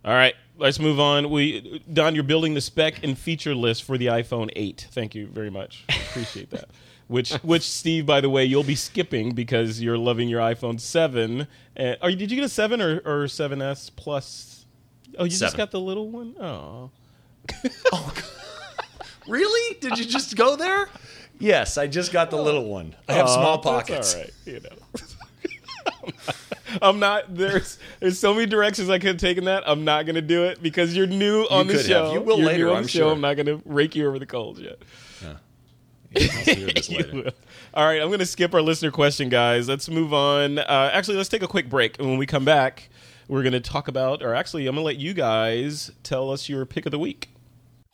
All 0.04 0.12
right, 0.12 0.34
let's 0.56 0.78
move 0.78 1.00
on. 1.00 1.30
We 1.30 1.82
Don, 1.92 2.14
you're 2.14 2.22
building 2.22 2.54
the 2.54 2.60
spec 2.60 3.02
and 3.02 3.18
feature 3.18 3.56
list 3.56 3.82
for 3.82 3.98
the 3.98 4.06
iPhone 4.06 4.50
8. 4.54 4.86
Thank 4.92 5.16
you 5.16 5.26
very 5.26 5.50
much. 5.50 5.84
Appreciate 5.88 6.50
that. 6.50 6.68
Which, 7.08 7.32
which 7.44 7.62
Steve, 7.62 8.04
by 8.04 8.20
the 8.20 8.28
way, 8.28 8.44
you'll 8.44 8.64
be 8.64 8.74
skipping 8.74 9.32
because 9.32 9.80
you're 9.80 9.96
loving 9.96 10.28
your 10.28 10.40
iPhone 10.40 10.80
7. 10.80 11.46
Uh, 11.78 11.94
are 12.02 12.10
you, 12.10 12.16
did 12.16 12.32
you 12.32 12.36
get 12.36 12.44
a 12.44 12.48
7 12.48 12.82
or, 12.82 12.96
or 13.04 13.24
7s 13.26 13.92
Plus? 13.94 14.66
Oh, 15.16 15.22
you 15.22 15.30
just 15.30 15.56
got 15.56 15.70
the 15.70 15.78
little 15.80 16.10
one. 16.10 16.34
Oh. 16.40 16.90
Oh, 17.92 18.12
really? 19.28 19.78
Did 19.80 19.98
you 19.98 20.04
just 20.04 20.36
go 20.36 20.56
there? 20.56 20.88
Yes, 21.38 21.76
I 21.78 21.86
just 21.86 22.12
got 22.12 22.30
the 22.30 22.36
little 22.38 22.64
one. 22.64 22.94
I 23.08 23.12
have 23.14 23.28
small 23.28 23.58
Aw, 23.58 23.62
that's 23.82 23.88
pockets. 23.90 24.14
All 24.14 24.20
right, 24.22 24.32
you 24.46 24.60
know. 24.60 26.22
I'm 26.82 26.98
not. 26.98 27.34
There's 27.34 27.78
there's 28.00 28.18
so 28.18 28.34
many 28.34 28.46
directions 28.46 28.90
I 28.90 28.98
could 28.98 29.08
have 29.08 29.16
taken 29.18 29.44
that. 29.44 29.62
I'm 29.66 29.84
not 29.84 30.04
gonna 30.06 30.20
do 30.22 30.44
it 30.44 30.62
because 30.62 30.96
you're 30.96 31.06
new 31.06 31.42
on 31.44 31.66
the 31.66 31.74
could 31.74 31.80
have. 31.82 31.88
show. 31.88 32.12
You 32.12 32.20
will 32.20 32.38
You're 32.38 32.46
later, 32.46 32.70
on 32.70 32.76
I'm 32.78 32.82
the 32.84 32.88
show. 32.88 32.98
sure. 33.00 33.12
I'm 33.12 33.20
not 33.20 33.36
gonna 33.36 33.60
rake 33.64 33.94
you 33.94 34.06
over 34.08 34.18
the 34.18 34.26
coals 34.26 34.60
yet. 34.60 34.78
I'll 35.24 36.22
hear 36.22 36.66
this 36.68 36.88
You 36.90 36.96
later. 36.98 37.12
will. 37.16 37.30
All 37.74 37.84
right, 37.86 38.00
I'm 38.00 38.08
going 38.08 38.20
to 38.20 38.26
skip 38.26 38.54
our 38.54 38.62
listener 38.62 38.90
question, 38.90 39.28
guys. 39.28 39.68
Let's 39.68 39.86
move 39.90 40.14
on. 40.14 40.58
Uh, 40.58 40.90
actually, 40.94 41.18
let's 41.18 41.28
take 41.28 41.42
a 41.42 41.46
quick 41.48 41.68
break. 41.68 41.98
And 41.98 42.08
when 42.08 42.16
we 42.16 42.24
come 42.24 42.42
back, 42.44 42.88
we're 43.28 43.42
going 43.42 43.52
to 43.52 43.60
talk 43.60 43.86
about, 43.86 44.22
or 44.22 44.34
actually, 44.34 44.66
I'm 44.66 44.76
going 44.76 44.82
to 44.82 44.86
let 44.86 44.96
you 44.96 45.12
guys 45.12 45.90
tell 46.02 46.30
us 46.30 46.48
your 46.48 46.64
pick 46.64 46.86
of 46.86 46.92
the 46.92 46.98
week. 46.98 47.28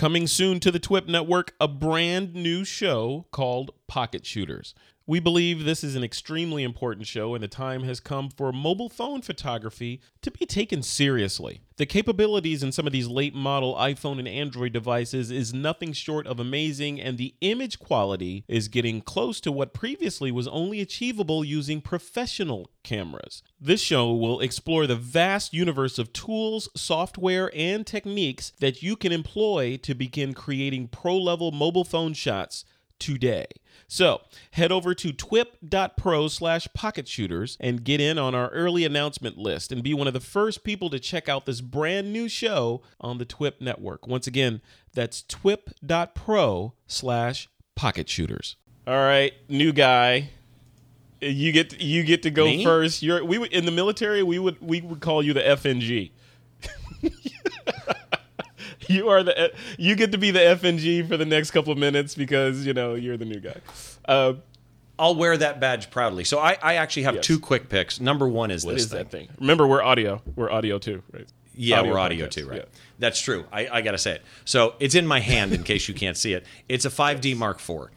Coming 0.03 0.27
soon 0.27 0.59
to 0.59 0.73
the 0.73 0.81
TWIP 0.81 1.07
network, 1.07 1.55
a 1.61 1.69
brand 1.69 2.35
new 2.35 2.65
show 2.65 3.27
called 3.31 3.71
Pocket 3.87 4.27
Shooters. 4.27 4.75
We 5.13 5.21
believe 5.21 5.67
this 5.67 5.85
is 5.85 5.95
an 5.95 6.03
extremely 6.03 6.63
important 6.63 7.07
show, 7.07 7.35
and 7.35 7.45
the 7.45 7.47
time 7.47 7.83
has 7.83 8.01
come 8.01 8.31
for 8.31 8.51
mobile 8.51 8.89
phone 8.89 9.21
photography 9.21 10.01
to 10.23 10.31
be 10.31 10.47
taken 10.47 10.83
seriously. 10.83 11.61
The 11.77 11.85
capabilities 11.85 12.63
in 12.63 12.73
some 12.73 12.87
of 12.87 12.95
these 12.95 13.09
late 13.09 13.35
model 13.35 13.75
iPhone 13.75 14.19
and 14.19 14.27
Android 14.27 14.73
devices 14.73 15.31
is 15.31 15.53
nothing 15.53 15.93
short 15.93 16.27
of 16.27 16.41
amazing, 16.41 16.99
and 16.99 17.19
the 17.19 17.35
image 17.43 17.79
quality 17.79 18.47
is 18.49 18.69
getting 18.69 19.03
close 19.03 19.39
to 19.43 19.53
what 19.53 19.75
previously 19.75 20.33
was 20.33 20.49
only 20.49 20.81
achievable 20.81 21.45
using 21.45 21.83
professional 21.83 22.71
cameras. 22.83 23.43
This 23.61 23.83
show 23.83 24.15
will 24.15 24.41
explore 24.41 24.87
the 24.87 24.97
vast 24.97 25.53
universe 25.53 25.99
of 25.99 26.15
tools, 26.15 26.71
software, 26.75 27.51
and 27.55 27.87
techniques 27.87 28.55
that 28.61 28.83
you 28.83 28.97
can 28.97 29.13
employ 29.13 29.77
to 29.83 29.95
begin 29.95 30.33
creating 30.33 30.89
pro 30.89 31.19
level 31.19 31.53
mobile 31.53 31.85
phone 31.85 32.15
shots 32.15 32.65
today. 32.99 33.45
So 33.93 34.23
head 34.53 34.73
over 34.73 34.95
to 34.95 35.13
twip.pro 35.13 36.29
slash 36.29 36.67
pocket 36.73 37.07
shooters 37.07 37.59
and 37.61 37.85
get 37.85 38.01
in 38.01 38.17
on 38.19 38.35
our 38.35 38.49
early 38.49 38.87
announcement 38.87 39.37
list 39.37 39.71
and 39.71 39.83
be 39.83 39.93
one 39.93 40.07
of 40.07 40.15
the 40.15 40.21
first 40.21 40.65
people 40.65 40.89
to 40.89 40.99
check 40.99 41.29
out 41.29 41.45
this 41.45 41.61
brand 41.61 42.11
new 42.11 42.27
show 42.27 42.81
on 43.03 43.19
the 43.19 43.27
TWIP 43.27 43.61
network. 43.61 44.07
Once 44.07 44.27
again, 44.27 44.63
that's 44.95 45.23
twip.pro 45.25 46.73
slash 46.87 47.51
pocket 47.75 48.09
shooters. 48.09 48.57
All 48.87 48.95
right, 48.95 49.35
new 49.51 49.75
guy. 49.75 50.31
You 51.21 51.53
get 51.53 51.79
you 51.79 52.03
get 52.03 52.23
to 52.23 52.31
go 52.31 52.47
Me? 52.47 52.65
first. 52.65 53.03
You're 53.03 53.23
we 53.23 53.37
would 53.37 53.53
in 53.53 53.67
the 53.67 53.73
military 53.73 54.23
we 54.23 54.39
would 54.39 54.59
we 54.63 54.81
would 54.81 55.03
call 55.03 55.23
you 55.23 55.35
the 55.35 55.43
FNG. 55.43 56.13
you 58.89 59.09
are 59.09 59.23
the 59.23 59.53
you 59.79 59.95
get 59.95 60.13
to 60.13 60.19
be 60.19 60.31
the 60.31 60.39
FNG 60.39 61.07
for 61.07 61.17
the 61.17 61.25
next 61.25 61.51
couple 61.51 61.73
of 61.73 61.79
minutes 61.79 62.15
because 62.15 62.67
you 62.67 62.75
know 62.75 62.95
you're 62.95 63.17
the 63.17 63.25
new 63.25 63.41
guy. 63.41 63.57
Uh, 64.07 64.35
I'll 64.99 65.15
wear 65.17 65.37
that 65.37 65.59
badge 65.59 65.91
proudly. 65.91 66.23
So 66.25 66.39
I, 66.39 66.57
I 66.63 66.75
actually 66.75 67.05
have 67.05 67.17
Yes. 67.17 67.25
two 67.27 67.41
quick 67.41 67.69
picks. 67.69 67.99
Number 68.01 68.29
one 68.29 68.51
is 68.51 68.65
what 68.65 68.75
this 68.75 68.85
is 68.85 68.91
thing. 68.91 68.99
that 68.99 69.11
thing? 69.11 69.29
Remember, 69.41 69.67
we're 69.67 69.83
audio. 69.83 70.23
We're 70.37 70.51
audio 70.51 70.79
too, 70.79 71.03
right? 71.13 71.27
Yeah, 71.55 71.81
Audio 71.81 71.93
we're 71.93 71.99
audio 71.99 72.27
podcast, 72.27 72.31
too, 72.31 72.49
right? 72.49 72.59
yeah. 72.61 72.65
That's 72.99 73.21
true. 73.21 73.45
I, 73.53 73.69
I 73.69 73.81
got 73.83 73.93
to 73.93 73.99
say 73.99 74.13
it. 74.13 74.23
So 74.45 74.75
it's 74.81 74.95
in 74.95 75.07
my 75.07 75.21
hand 75.21 75.53
in 75.53 75.65
case 75.65 75.87
you 75.89 75.95
can't 75.95 76.17
see 76.17 76.33
it. 76.35 76.47
It's 76.69 76.85
a 76.85 76.91
5D 76.91 77.37
Mark 77.37 77.59
IV. 77.61 77.89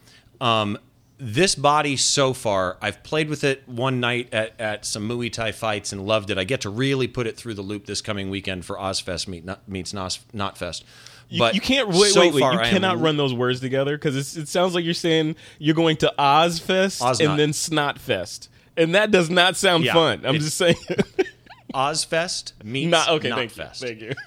Um, 0.41 0.77
this 1.17 1.55
body 1.55 1.95
so 1.95 2.33
far, 2.33 2.77
I've 2.81 3.01
played 3.03 3.29
with 3.29 3.45
it 3.45 3.63
one 3.67 4.01
night 4.01 4.33
at, 4.33 4.59
at 4.59 4.85
some 4.85 5.07
Muay 5.07 5.31
Thai 5.31 5.53
fights 5.53 5.93
and 5.93 6.05
loved 6.05 6.29
it. 6.31 6.37
I 6.37 6.43
get 6.43 6.61
to 6.61 6.69
really 6.69 7.07
put 7.07 7.27
it 7.27 7.37
through 7.37 7.53
the 7.53 7.61
loop 7.61 7.85
this 7.85 8.01
coming 8.01 8.29
weekend 8.29 8.65
for 8.65 8.75
Ozzfest 8.77 9.27
meet, 9.29 9.45
not, 9.45 9.65
meets 9.69 9.93
Nos, 9.93 10.19
Knotfest. 10.33 10.83
You, 11.29 11.39
But 11.39 11.55
you 11.55 11.61
can't 11.61 11.89
wait, 11.89 12.11
so 12.11 12.21
wait, 12.21 12.33
wait. 12.33 12.39
You 12.41 12.45
I 12.45 12.65
am 12.67 12.69
cannot 12.73 12.99
run 12.99 13.17
those 13.17 13.33
words 13.33 13.59
together 13.59 13.97
because 13.97 14.37
it 14.37 14.47
sounds 14.47 14.75
like 14.75 14.85
you're 14.85 14.93
saying 14.93 15.35
you're 15.59 15.75
going 15.75 15.97
to 15.97 16.13
Ozzfest 16.19 17.01
Oznot. 17.01 17.25
and 17.29 17.39
then 17.39 17.49
Snotfest, 17.49 18.47
and 18.77 18.93
that 18.95 19.09
does 19.11 19.29
not 19.29 19.55
sound 19.57 19.83
Yeah, 19.85 19.93
fun. 19.93 20.25
I'm 20.25 20.35
just 20.35 20.57
saying. 20.57 20.75
Ozzfest 21.73 22.53
meets 22.63 22.89
not 22.91 23.09
okay. 23.09 23.31
Thank 23.31 23.57
you. 23.57 23.65
Thank 23.73 24.01
you. 24.01 24.13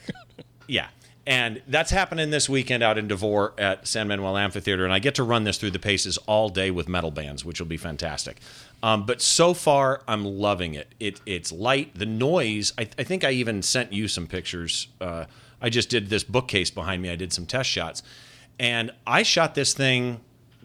Yeah. 0.71 0.89
And 1.27 1.63
that's 1.67 1.91
happening 1.91 2.29
this 2.29 2.47
weekend 2.47 2.83
out 2.83 2.99
in 2.99 3.09
Devore 3.09 3.55
at 3.57 3.87
San 3.89 4.07
Manuel 4.09 4.37
Amphitheater. 4.37 4.85
And 4.85 4.93
I 4.93 4.99
get 4.99 5.15
to 5.15 5.23
run 5.23 5.45
this 5.45 5.57
through 5.57 5.71
the 5.71 5.79
paces 5.79 6.19
all 6.27 6.51
day 6.51 6.71
with 6.71 6.89
metal 6.89 7.11
bands, 7.11 7.43
which 7.43 7.59
will 7.59 7.67
be 7.67 7.79
fantastic. 7.79 8.39
Um, 8.83 9.07
but 9.07 9.23
so 9.23 9.55
far, 9.55 10.03
I'm 10.07 10.27
loving 10.27 10.75
it. 10.75 10.95
it 11.01 11.23
it's 11.25 11.51
light. 11.53 11.95
The 11.95 12.05
noise, 12.05 12.75
I, 12.77 12.83
I 12.99 13.03
think 13.05 13.25
I 13.25 13.31
even 13.31 13.63
sent 13.63 13.95
you 13.95 14.09
some 14.09 14.27
pictures. 14.27 14.89
Uh, 15.01 15.25
I 15.61 15.71
just 15.71 15.91
did 15.91 16.09
this 16.09 16.25
bookcase 16.25 16.71
behind 16.71 17.03
me. 17.03 17.11
I 17.11 17.17
did 17.17 17.33
some 17.33 17.47
test 17.47 17.69
shots. 17.69 18.03
And 18.59 18.91
I 19.07 19.23
shot 19.23 19.55
this 19.55 19.75
thing 19.75 20.21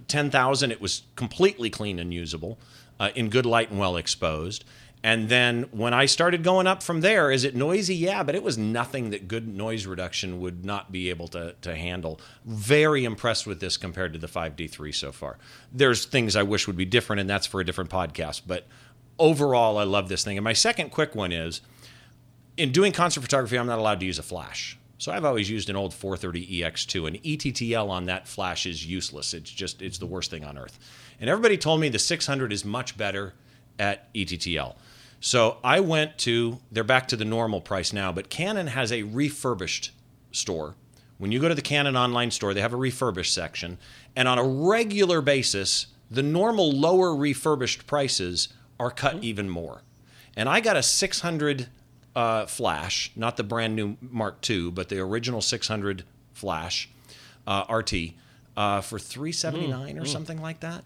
10,000. 0.08 0.72
It 0.72 0.82
was 0.82 1.04
completely 1.16 1.70
clean 1.70 2.00
and 2.00 2.14
usable, 2.14 2.60
uh, 3.00 3.10
in 3.16 3.30
good 3.30 3.46
light 3.46 3.70
and 3.70 3.80
well 3.80 3.98
exposed. 3.98 4.66
And 5.06 5.28
then 5.28 5.64
when 5.72 5.94
I 5.94 6.06
started 6.06 6.44
going 6.44 6.66
up 6.66 6.82
from 6.82 7.02
there, 7.02 7.30
is 7.30 7.44
it 7.44 7.56
noisy? 7.56 7.94
Yeah, 7.94 8.24
but 8.24 8.36
it 8.36 8.44
was 8.44 8.58
nothing 8.58 9.10
that 9.10 9.28
good 9.28 9.46
noise 9.50 9.86
reduction 9.86 10.40
would 10.40 10.64
not 10.64 10.94
be 10.94 11.10
able 11.10 11.28
to, 11.30 11.56
to 11.62 11.76
handle. 11.76 12.22
Very 12.46 13.04
impressed 13.04 13.46
with 13.46 13.60
this 13.60 13.76
compared 13.76 14.14
to 14.14 14.20
the 14.20 14.28
5D3 14.28 14.96
so 14.96 15.12
far. 15.12 15.38
There's 15.74 16.06
things 16.06 16.38
I 16.38 16.44
wish 16.44 16.68
would 16.68 16.78
be 16.78 16.86
different, 16.86 17.20
and 17.20 17.30
that's 17.30 17.46
for 17.46 17.60
a 17.60 17.66
different 17.66 17.90
podcast. 17.90 18.44
But 18.48 18.66
overall, 19.20 19.78
I 19.78 19.84
love 19.84 20.08
this 20.08 20.24
thing. 20.24 20.38
And 20.38 20.44
my 20.44 20.54
second 20.54 20.92
quick 20.92 21.16
one 21.16 21.34
is 21.34 21.60
in 22.56 22.72
doing 22.72 22.94
concert 22.94 23.22
photography, 23.22 23.58
I'm 23.58 23.68
not 23.68 23.80
allowed 23.80 24.00
to 24.00 24.06
use 24.06 24.20
a 24.20 24.24
flash. 24.24 24.78
So 25.04 25.12
I've 25.12 25.26
always 25.26 25.50
used 25.50 25.70
an 25.70 25.76
old 25.76 25.94
430 25.94 26.62
EX2, 26.62 27.08
and 27.08 27.22
ETTL 27.24 27.90
on 27.90 28.06
that 28.06 28.26
flash 28.26 28.66
is 28.66 28.86
useless. 28.86 29.34
It's 29.34 29.52
just 29.52 29.82
it's 29.82 29.98
the 29.98 30.06
worst 30.06 30.32
thing 30.32 30.46
on 30.46 30.58
earth. 30.58 30.80
And 31.20 31.30
everybody 31.30 31.58
told 31.58 31.82
me 31.82 31.90
the 31.90 32.00
600 32.00 32.54
is 32.54 32.64
much 32.64 32.98
better 32.98 33.34
at 33.78 34.14
ETTL. 34.14 34.76
So 35.20 35.58
I 35.62 35.82
went 35.82 36.18
to 36.20 36.60
they're 36.72 36.86
back 36.86 37.10
to 37.10 37.18
the 37.18 37.26
normal 37.26 37.60
price 37.60 37.92
now, 37.92 38.14
but 38.14 38.30
Canon 38.30 38.68
has 38.68 38.94
a 38.94 39.04
refurbished 39.04 39.92
store. 40.32 40.76
When 41.18 41.34
you 41.34 41.40
go 41.42 41.50
to 41.50 41.56
the 41.56 41.62
Canon 41.62 41.98
online 41.98 42.32
store, 42.32 42.54
they 42.54 42.62
have 42.62 42.72
a 42.72 42.78
refurbished 42.78 43.34
section, 43.34 43.80
and 44.16 44.30
on 44.30 44.40
a 44.40 44.48
regular 44.48 45.20
basis, 45.20 45.88
the 46.10 46.24
normal 46.24 46.72
lower 46.72 47.14
refurbished 47.14 47.88
prices 47.88 48.48
are 48.80 48.90
cut 48.90 49.16
mm-hmm. 49.16 49.26
even 49.26 49.50
more. 49.50 49.82
And 50.38 50.48
I 50.48 50.62
got 50.62 50.78
a 50.78 50.82
600 50.82 51.68
uh, 52.16 52.46
flash, 52.46 53.12
not 53.16 53.38
the 53.38 53.44
brand 53.44 53.76
new 53.76 53.98
Mark 54.02 54.48
II, 54.50 54.72
but 54.72 54.90
the 54.90 55.00
original 55.00 55.42
600 55.42 56.04
flash 56.34 56.90
uh, 57.48 57.66
RT 57.70 57.94
uh, 58.56 58.82
for 58.82 59.00
379 59.00 59.98
or 59.98 60.06
something 60.06 60.42
like 60.42 60.60
that. 60.62 60.84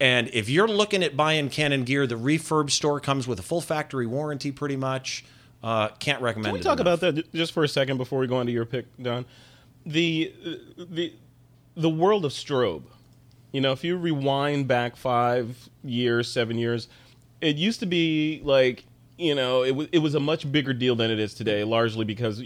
And 0.00 0.28
if 0.32 0.48
you're 0.48 0.68
looking 0.68 1.02
at 1.02 1.16
buying 1.16 1.48
Canon 1.48 1.84
gear, 1.84 2.06
the 2.06 2.16
refurb 2.16 2.70
store 2.70 3.00
comes 3.00 3.26
with 3.28 3.38
a 3.38 3.42
full 3.42 3.60
factory 3.60 4.06
warranty, 4.06 4.50
pretty 4.52 4.76
much. 4.76 5.24
Uh, 5.62 5.88
can't 5.98 6.20
recommend. 6.20 6.46
Can 6.46 6.52
we 6.54 6.60
it 6.60 6.62
talk 6.62 6.80
enough. 6.80 6.98
about 6.98 7.14
that 7.14 7.32
just 7.32 7.52
for 7.52 7.64
a 7.64 7.68
second 7.68 7.96
before 7.96 8.18
we 8.18 8.26
go 8.26 8.40
into 8.40 8.52
your 8.52 8.66
pick, 8.66 8.84
Don? 9.00 9.24
The 9.86 10.34
the 10.76 11.14
the 11.74 11.88
world 11.88 12.24
of 12.26 12.32
strobe. 12.32 12.82
You 13.52 13.60
know, 13.60 13.72
if 13.72 13.84
you 13.84 13.96
rewind 13.96 14.68
back 14.68 14.96
five 14.96 15.70
years, 15.82 16.30
seven 16.30 16.58
years, 16.58 16.88
it 17.40 17.56
used 17.56 17.80
to 17.80 17.86
be 17.86 18.42
like 18.44 18.84
you 19.16 19.34
know 19.34 19.62
it 19.62 19.72
was 19.72 19.88
it 19.92 19.98
was 19.98 20.14
a 20.14 20.20
much 20.20 20.50
bigger 20.50 20.72
deal 20.72 20.96
than 20.96 21.10
it 21.10 21.18
is 21.18 21.34
today, 21.34 21.64
largely 21.64 22.04
because 22.04 22.42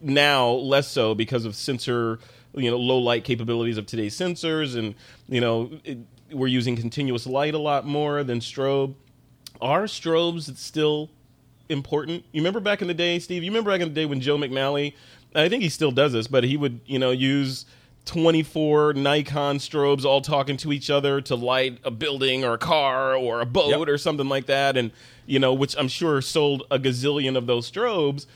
now 0.00 0.50
less 0.50 0.88
so 0.88 1.14
because 1.14 1.44
of 1.44 1.54
sensor 1.54 2.18
you 2.54 2.70
know 2.70 2.76
low 2.76 2.98
light 2.98 3.24
capabilities 3.24 3.76
of 3.76 3.86
today's 3.86 4.16
sensors 4.16 4.76
and 4.76 4.94
you 5.28 5.40
know 5.40 5.70
it, 5.84 5.98
we're 6.32 6.46
using 6.46 6.76
continuous 6.76 7.26
light 7.26 7.54
a 7.54 7.58
lot 7.58 7.86
more 7.86 8.22
than 8.22 8.40
strobe. 8.40 8.94
Are 9.60 9.82
strobes 9.84 10.56
still 10.56 11.10
important? 11.68 12.24
You 12.32 12.40
remember 12.40 12.60
back 12.60 12.82
in 12.82 12.88
the 12.88 12.94
day 12.94 13.18
steve? 13.18 13.42
You 13.42 13.50
remember 13.50 13.70
back 13.70 13.80
in 13.80 13.88
the 13.88 13.94
day 13.94 14.06
when 14.06 14.20
joe 14.20 14.36
mcnally 14.36 14.94
i 15.34 15.48
think 15.48 15.62
he 15.62 15.68
still 15.68 15.92
does 15.92 16.12
this 16.12 16.26
but 16.26 16.42
he 16.44 16.56
would 16.56 16.80
you 16.86 16.98
know 16.98 17.10
use 17.10 17.66
24 18.06 18.94
nikon 18.94 19.58
strobes 19.58 20.04
all 20.04 20.20
talking 20.20 20.56
to 20.56 20.72
each 20.72 20.90
other 20.90 21.20
to 21.20 21.34
light 21.34 21.78
a 21.84 21.90
building 21.90 22.44
or 22.44 22.54
a 22.54 22.58
car 22.58 23.14
or 23.14 23.40
a 23.40 23.46
boat 23.46 23.68
Yep. 23.70 23.88
or 23.88 23.98
something 23.98 24.28
like 24.28 24.46
that 24.46 24.76
and 24.76 24.90
you 25.26 25.38
know 25.38 25.52
which 25.52 25.76
i'm 25.78 25.86
sure 25.88 26.20
sold 26.20 26.64
a 26.70 26.78
gazillion 26.78 27.36
of 27.36 27.46
those 27.46 27.70
strobes 27.70 28.26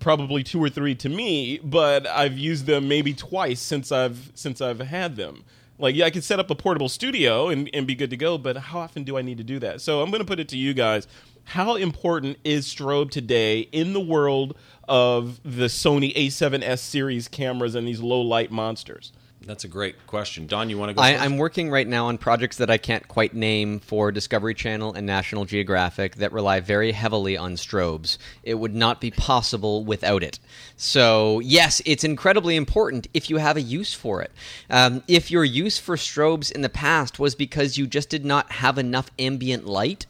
probably 0.00 0.42
two 0.42 0.62
or 0.62 0.68
three 0.68 0.94
to 0.94 1.08
me, 1.08 1.58
but 1.64 2.06
I've 2.06 2.36
used 2.36 2.66
them 2.66 2.88
maybe 2.88 3.14
twice 3.14 3.58
since 3.58 3.90
I've 3.90 4.30
since 4.34 4.60
I've 4.60 4.80
had 4.80 5.16
them. 5.16 5.44
Like, 5.78 5.94
yeah, 5.96 6.04
I 6.04 6.10
could 6.10 6.22
set 6.22 6.38
up 6.38 6.50
a 6.50 6.54
portable 6.54 6.90
studio 6.90 7.48
and, 7.48 7.70
and 7.72 7.86
be 7.86 7.94
good 7.94 8.10
to 8.10 8.16
go, 8.16 8.36
but 8.36 8.56
how 8.56 8.80
often 8.80 9.04
do 9.04 9.16
I 9.16 9.22
need 9.22 9.38
to 9.38 9.44
do 9.44 9.58
that? 9.60 9.80
So 9.80 10.02
I'm 10.02 10.10
going 10.10 10.20
to 10.20 10.26
put 10.26 10.38
it 10.40 10.48
to 10.48 10.58
you 10.58 10.74
guys. 10.74 11.08
How 11.44 11.76
important 11.76 12.36
is 12.44 12.66
strobe 12.66 13.10
today 13.10 13.60
in 13.60 13.94
the 13.94 14.00
world 14.00 14.58
of 14.88 15.40
the 15.42 15.66
Sony 15.66 16.14
A7S 16.14 16.78
series 16.78 17.28
cameras 17.28 17.74
and 17.74 17.86
these 17.86 18.00
low 18.00 18.20
light 18.20 18.50
monsters? 18.50 19.12
That's 19.46 19.64
a 19.64 19.68
great 19.68 20.06
question, 20.06 20.46
Don. 20.46 20.70
You 20.70 20.78
want 20.78 20.90
to 20.90 20.94
go? 20.94 21.02
I, 21.02 21.12
first? 21.12 21.24
I'm 21.24 21.36
working 21.36 21.70
right 21.70 21.86
now 21.86 22.06
on 22.06 22.18
projects 22.18 22.56
that 22.58 22.70
I 22.70 22.78
can't 22.78 23.06
quite 23.08 23.34
name 23.34 23.80
for 23.80 24.10
Discovery 24.10 24.54
Channel 24.54 24.94
and 24.94 25.06
National 25.06 25.44
Geographic 25.44 26.16
that 26.16 26.32
rely 26.32 26.60
very 26.60 26.92
heavily 26.92 27.36
on 27.36 27.54
strobes. 27.54 28.18
It 28.42 28.54
would 28.54 28.74
not 28.74 29.00
be 29.00 29.10
possible 29.10 29.84
without 29.84 30.22
it. 30.22 30.38
So, 30.76 31.40
yes, 31.40 31.82
it's 31.84 32.04
incredibly 32.04 32.56
important 32.56 33.06
if 33.12 33.28
you 33.30 33.36
have 33.36 33.56
a 33.56 33.62
use 33.62 33.94
for 33.94 34.22
it. 34.22 34.32
Um, 34.70 35.02
if 35.08 35.30
your 35.30 35.44
use 35.44 35.78
for 35.78 35.96
strobes 35.96 36.50
in 36.50 36.62
the 36.62 36.68
past 36.68 37.18
was 37.18 37.34
because 37.34 37.76
you 37.76 37.86
just 37.86 38.08
did 38.08 38.24
not 38.24 38.50
have 38.52 38.78
enough 38.78 39.10
ambient 39.18 39.66
light, 39.66 40.06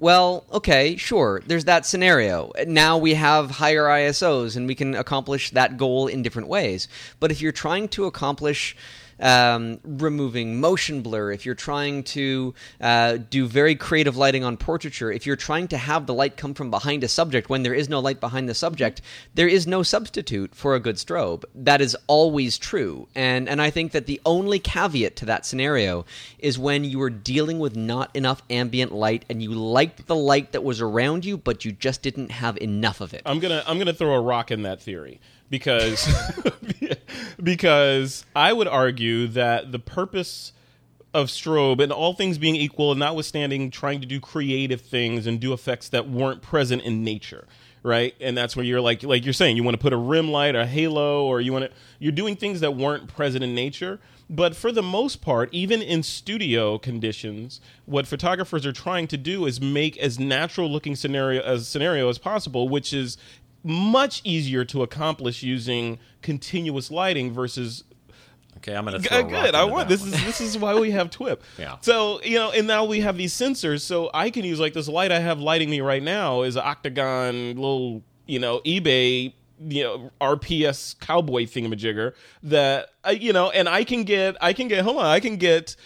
well, 0.00 0.44
okay, 0.50 0.96
sure. 0.96 1.42
There's 1.46 1.66
that 1.66 1.84
scenario. 1.84 2.52
Now 2.66 2.96
we 2.96 3.14
have 3.14 3.50
higher 3.50 3.84
ISOs 3.84 4.56
and 4.56 4.66
we 4.66 4.74
can 4.74 4.94
accomplish 4.94 5.50
that 5.50 5.76
goal 5.76 6.06
in 6.06 6.22
different 6.22 6.48
ways. 6.48 6.88
But 7.20 7.30
if 7.30 7.42
you're 7.42 7.52
trying 7.52 7.88
to 7.88 8.06
accomplish 8.06 8.74
um, 9.20 9.78
removing 9.84 10.60
motion 10.60 11.02
blur, 11.02 11.32
if 11.32 11.44
you're 11.46 11.54
trying 11.54 12.02
to 12.04 12.54
uh, 12.80 13.18
do 13.28 13.46
very 13.46 13.74
creative 13.74 14.16
lighting 14.16 14.44
on 14.44 14.56
portraiture, 14.56 15.12
if 15.12 15.26
you're 15.26 15.36
trying 15.36 15.68
to 15.68 15.78
have 15.78 16.06
the 16.06 16.14
light 16.14 16.36
come 16.36 16.54
from 16.54 16.70
behind 16.70 17.04
a 17.04 17.08
subject 17.08 17.48
when 17.48 17.62
there 17.62 17.74
is 17.74 17.88
no 17.88 18.00
light 18.00 18.20
behind 18.20 18.48
the 18.48 18.54
subject, 18.54 19.02
there 19.34 19.48
is 19.48 19.66
no 19.66 19.82
substitute 19.82 20.54
for 20.54 20.74
a 20.74 20.80
good 20.80 20.96
strobe. 20.96 21.44
That 21.54 21.80
is 21.80 21.96
always 22.06 22.58
true. 22.58 23.08
And, 23.14 23.48
and 23.48 23.60
I 23.60 23.70
think 23.70 23.92
that 23.92 24.06
the 24.06 24.20
only 24.24 24.58
caveat 24.58 25.16
to 25.16 25.26
that 25.26 25.46
scenario 25.46 26.04
is 26.38 26.58
when 26.58 26.84
you 26.84 27.00
are 27.02 27.10
dealing 27.10 27.58
with 27.58 27.76
not 27.76 28.14
enough 28.14 28.42
ambient 28.50 28.92
light 28.92 29.24
and 29.28 29.42
you 29.42 29.52
liked 29.52 30.06
the 30.06 30.16
light 30.16 30.52
that 30.52 30.64
was 30.64 30.80
around 30.80 31.24
you, 31.24 31.36
but 31.36 31.64
you 31.64 31.72
just 31.72 32.02
didn't 32.02 32.30
have 32.30 32.56
enough 32.58 33.00
of 33.00 33.14
it. 33.14 33.22
I'm 33.26 33.40
gonna 33.40 33.62
I'm 33.66 33.78
gonna 33.78 33.92
throw 33.92 34.14
a 34.14 34.20
rock 34.20 34.50
in 34.50 34.62
that 34.62 34.80
theory 34.80 35.20
because 35.50 36.08
because 37.42 38.24
I 38.34 38.52
would 38.52 38.68
argue 38.68 39.26
that 39.28 39.72
the 39.72 39.78
purpose 39.78 40.52
of 41.12 41.28
strobe 41.28 41.82
and 41.82 41.90
all 41.92 42.14
things 42.14 42.38
being 42.38 42.56
equal, 42.56 42.92
and 42.92 43.00
notwithstanding 43.00 43.70
trying 43.70 44.00
to 44.00 44.06
do 44.06 44.20
creative 44.20 44.80
things 44.80 45.26
and 45.26 45.40
do 45.40 45.52
effects 45.52 45.88
that 45.88 46.08
weren't 46.08 46.42
present 46.42 46.82
in 46.82 47.02
nature, 47.02 47.46
right? 47.82 48.14
And 48.20 48.36
that's 48.36 48.54
where 48.54 48.64
you're 48.64 48.80
like 48.80 49.02
like 49.02 49.24
you're 49.24 49.32
saying 49.32 49.56
you 49.56 49.64
want 49.64 49.74
to 49.74 49.82
put 49.82 49.92
a 49.92 49.96
rim 49.96 50.30
light, 50.30 50.54
or 50.54 50.60
a 50.60 50.66
halo, 50.66 51.24
or 51.24 51.40
you 51.40 51.52
want 51.52 51.64
to 51.64 51.70
you're 51.98 52.12
doing 52.12 52.36
things 52.36 52.60
that 52.60 52.76
weren't 52.76 53.08
present 53.08 53.42
in 53.42 53.54
nature. 53.54 53.98
But 54.32 54.54
for 54.54 54.70
the 54.70 54.82
most 54.82 55.20
part, 55.20 55.48
even 55.52 55.82
in 55.82 56.04
studio 56.04 56.78
conditions, 56.78 57.60
what 57.84 58.06
photographers 58.06 58.64
are 58.64 58.72
trying 58.72 59.08
to 59.08 59.16
do 59.16 59.44
is 59.44 59.60
make 59.60 59.98
as 59.98 60.20
natural 60.20 60.70
looking 60.70 60.94
scenario 60.94 61.42
as 61.42 61.66
scenario 61.66 62.08
as 62.08 62.18
possible, 62.18 62.68
which 62.68 62.92
is 62.92 63.16
much 63.62 64.22
easier 64.24 64.64
to 64.66 64.82
accomplish 64.82 65.42
using 65.42 65.98
continuous 66.22 66.90
lighting 66.90 67.32
versus 67.32 67.84
okay, 68.58 68.74
I'm 68.74 68.84
going 68.84 69.00
to 69.00 69.08
throw. 69.08 69.18
Uh, 69.18 69.20
a 69.20 69.24
good. 69.24 69.54
I 69.54 69.64
want 69.64 69.88
this 69.88 70.00
one. 70.00 70.14
is 70.14 70.24
this 70.24 70.40
is 70.40 70.58
why 70.58 70.74
we 70.74 70.90
have 70.90 71.10
TWIP. 71.10 71.40
Yeah. 71.58 71.76
So 71.80 72.22
you 72.22 72.36
know, 72.36 72.50
and 72.50 72.66
now 72.66 72.84
we 72.84 73.00
have 73.00 73.16
these 73.16 73.34
sensors, 73.34 73.80
so 73.80 74.10
I 74.14 74.30
can 74.30 74.44
use 74.44 74.60
like 74.60 74.72
this 74.72 74.88
light 74.88 75.12
I 75.12 75.20
have 75.20 75.40
lighting 75.40 75.70
me 75.70 75.80
right 75.80 76.02
now 76.02 76.42
is 76.42 76.56
an 76.56 76.62
octagon 76.64 77.56
little 77.56 78.02
you 78.26 78.38
know 78.38 78.60
eBay 78.60 79.34
you 79.58 79.82
know 79.82 80.10
RPS 80.20 80.98
cowboy 81.00 81.44
thingamajigger 81.44 82.14
that 82.44 82.88
I, 83.04 83.12
you 83.12 83.32
know, 83.32 83.50
and 83.50 83.68
I 83.68 83.84
can 83.84 84.04
get 84.04 84.36
I 84.40 84.52
can 84.52 84.68
get 84.68 84.84
hold 84.84 84.98
on 84.98 85.06
I 85.06 85.20
can 85.20 85.36
get 85.36 85.76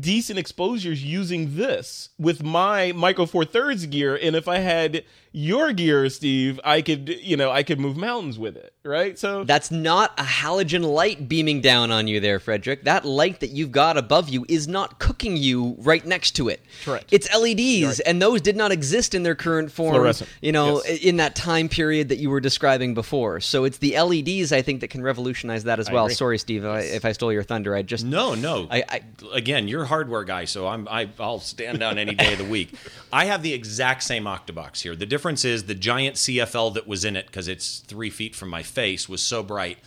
decent 0.00 0.38
exposures 0.38 1.04
using 1.04 1.56
this 1.56 2.08
with 2.18 2.42
my 2.42 2.92
micro 2.92 3.24
four 3.24 3.44
thirds 3.44 3.86
gear 3.86 4.18
and 4.20 4.34
if 4.34 4.48
i 4.48 4.58
had 4.58 5.04
your 5.38 5.70
gear, 5.74 6.08
Steve, 6.08 6.58
I 6.64 6.80
could, 6.80 7.10
you 7.20 7.36
know, 7.36 7.50
I 7.50 7.62
could 7.62 7.78
move 7.78 7.94
mountains 7.94 8.38
with 8.38 8.56
it, 8.56 8.72
right? 8.84 9.18
So 9.18 9.44
That's 9.44 9.70
not 9.70 10.18
a 10.18 10.22
halogen 10.22 10.82
light 10.82 11.28
beaming 11.28 11.60
down 11.60 11.90
on 11.92 12.08
you 12.08 12.20
there, 12.20 12.40
Frederick. 12.40 12.84
That 12.84 13.04
light 13.04 13.40
that 13.40 13.50
you've 13.50 13.70
got 13.70 13.98
above 13.98 14.30
you 14.30 14.46
is 14.48 14.66
not 14.66 14.98
cooking 14.98 15.36
you 15.36 15.76
right 15.80 16.02
next 16.06 16.30
to 16.36 16.48
it. 16.48 16.64
Correct. 16.86 17.10
It's 17.12 17.28
LEDs, 17.36 18.00
and 18.00 18.22
those 18.22 18.40
did 18.40 18.56
not 18.56 18.72
exist 18.72 19.14
in 19.14 19.24
their 19.24 19.34
current 19.34 19.70
form. 19.70 19.92
Fluorescent. 19.96 20.30
You 20.40 20.52
know, 20.52 20.82
Yes. 20.86 21.00
in 21.04 21.18
that 21.18 21.36
time 21.36 21.68
period 21.68 22.08
that 22.08 22.16
you 22.16 22.30
were 22.30 22.40
describing 22.40 22.94
before. 22.94 23.40
So 23.40 23.64
it's 23.64 23.76
the 23.76 23.98
LEDs, 23.98 24.52
I 24.52 24.62
think, 24.62 24.80
that 24.80 24.88
can 24.88 25.02
revolutionize 25.02 25.64
that 25.64 25.78
as 25.78 25.90
well. 25.90 26.06
agree. 26.06 26.14
Sorry, 26.14 26.38
Steve, 26.38 26.64
if 26.64 26.70
I- 26.70 26.80
if 26.80 27.04
I 27.04 27.12
stole 27.12 27.30
your 27.30 27.42
thunder. 27.42 27.74
I 27.74 27.82
just 27.82 28.06
No, 28.06 28.34
no. 28.34 28.68
I- 28.70 28.84
I- 28.88 29.00
again, 29.34 29.68
you're 29.68 29.82
a 29.82 29.86
hardware 29.86 30.24
guy, 30.24 30.46
so 30.46 30.66
I'm 30.66 30.88
I, 30.88 31.08
I'll 31.20 31.40
stand 31.40 31.78
down 31.80 31.98
any 31.98 32.14
day 32.14 32.32
of 32.32 32.38
the 32.38 32.44
week. 32.46 32.72
I 33.12 33.26
have 33.26 33.42
the 33.42 33.52
exact 33.52 34.02
same 34.02 34.24
Octobox 34.24 34.80
here. 34.80 34.96
The 34.96 35.04
difference 35.04 35.25
is 35.28 35.64
the 35.64 35.74
giant 35.74 36.16
CFL 36.16 36.74
that 36.74 36.86
was 36.86 37.04
in 37.04 37.16
it 37.16 37.26
because 37.26 37.48
it's 37.48 37.80
three 37.80 38.10
feet 38.10 38.34
from 38.34 38.48
my 38.48 38.62
face 38.62 39.08
was 39.08 39.22
so 39.22 39.42
bright. 39.42 39.78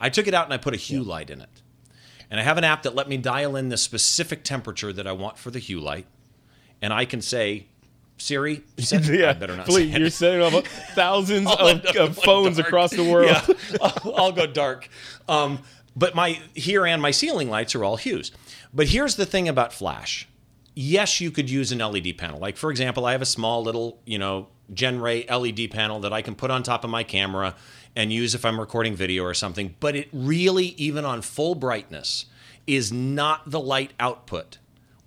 I 0.00 0.10
took 0.10 0.26
it 0.26 0.34
out 0.34 0.44
and 0.44 0.54
I 0.54 0.58
put 0.58 0.74
a 0.74 0.78
hue 0.78 1.02
light 1.02 1.30
in 1.30 1.40
it, 1.40 1.62
and 2.30 2.38
I 2.38 2.42
have 2.42 2.58
an 2.58 2.64
app 2.64 2.82
that 2.82 2.94
let 2.94 3.08
me 3.08 3.16
dial 3.16 3.56
in 3.56 3.68
the 3.68 3.76
specific 3.76 4.44
temperature 4.44 4.92
that 4.92 5.06
I 5.06 5.12
want 5.12 5.38
for 5.38 5.50
the 5.50 5.58
hue 5.58 5.80
light, 5.80 6.06
and 6.82 6.92
I 6.92 7.04
can 7.04 7.20
say. 7.20 7.66
Siri, 8.20 8.64
set, 8.78 9.04
I 9.08 9.32
better 9.34 9.54
not 9.54 9.66
please, 9.66 9.94
you're 9.94 10.08
it. 10.08 10.12
setting 10.12 10.42
up 10.56 10.66
thousands 10.66 11.48
of, 11.48 11.84
of 11.96 12.18
phones 12.18 12.56
dark. 12.56 12.66
across 12.66 12.90
the 12.90 13.08
world. 13.08 13.30
Yeah, 13.30 13.76
I'll, 13.80 14.14
I'll 14.16 14.32
go 14.32 14.44
dark. 14.44 14.88
Um, 15.28 15.60
but 15.94 16.16
my 16.16 16.40
here 16.54 16.84
and 16.84 17.00
my 17.00 17.12
ceiling 17.12 17.48
lights 17.48 17.76
are 17.76 17.84
all 17.84 17.96
hues. 17.96 18.32
But 18.74 18.88
here's 18.88 19.14
the 19.14 19.24
thing 19.24 19.48
about 19.48 19.72
flash. 19.72 20.26
Yes, 20.80 21.20
you 21.20 21.32
could 21.32 21.50
use 21.50 21.72
an 21.72 21.78
LED 21.80 22.16
panel. 22.18 22.38
Like 22.38 22.56
for 22.56 22.70
example, 22.70 23.04
I 23.04 23.10
have 23.10 23.20
a 23.22 23.26
small 23.26 23.64
little, 23.64 24.00
you 24.06 24.16
know, 24.16 24.46
Genaray 24.72 25.28
LED 25.28 25.72
panel 25.72 25.98
that 26.00 26.12
I 26.12 26.22
can 26.22 26.36
put 26.36 26.52
on 26.52 26.62
top 26.62 26.84
of 26.84 26.90
my 26.90 27.02
camera 27.02 27.56
and 27.96 28.12
use 28.12 28.32
if 28.32 28.44
I'm 28.44 28.60
recording 28.60 28.94
video 28.94 29.24
or 29.24 29.34
something. 29.34 29.74
But 29.80 29.96
it 29.96 30.08
really, 30.12 30.66
even 30.76 31.04
on 31.04 31.22
full 31.22 31.56
brightness, 31.56 32.26
is 32.66 32.92
not 32.92 33.50
the 33.50 33.58
light 33.58 33.92
output 33.98 34.58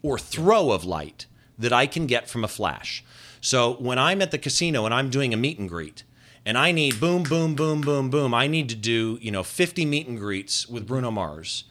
or 0.01 0.19
throw 0.19 0.71
of 0.71 0.83
light 0.83 1.25
that 1.57 1.71
I 1.71 1.87
can 1.87 2.05
get 2.05 2.27
from 2.27 2.43
a 2.43 2.49
flash. 2.49 3.01
So 3.39 3.73
when 3.75 3.97
I'm 3.97 4.21
at 4.21 4.31
the 4.31 4.37
casino 4.37 4.83
and 4.83 4.93
I'm 4.93 5.09
doing 5.09 5.33
a 5.33 5.37
meet 5.37 5.57
and 5.57 5.69
greet, 5.69 6.03
and 6.45 6.57
I 6.57 6.73
need 6.73 6.99
boom, 6.99 7.23
boom, 7.23 7.55
boom, 7.55 7.79
boom, 7.79 8.09
boom, 8.09 8.33
I 8.33 8.47
need 8.47 8.67
to 8.69 8.75
do 8.75 9.19
you 9.21 9.31
know 9.31 9.43
50 9.43 9.85
meet 9.85 10.07
and 10.09 10.17
greets 10.17 10.67
with 10.67 10.85
Bruno 10.85 11.11
Mars. 11.11 11.63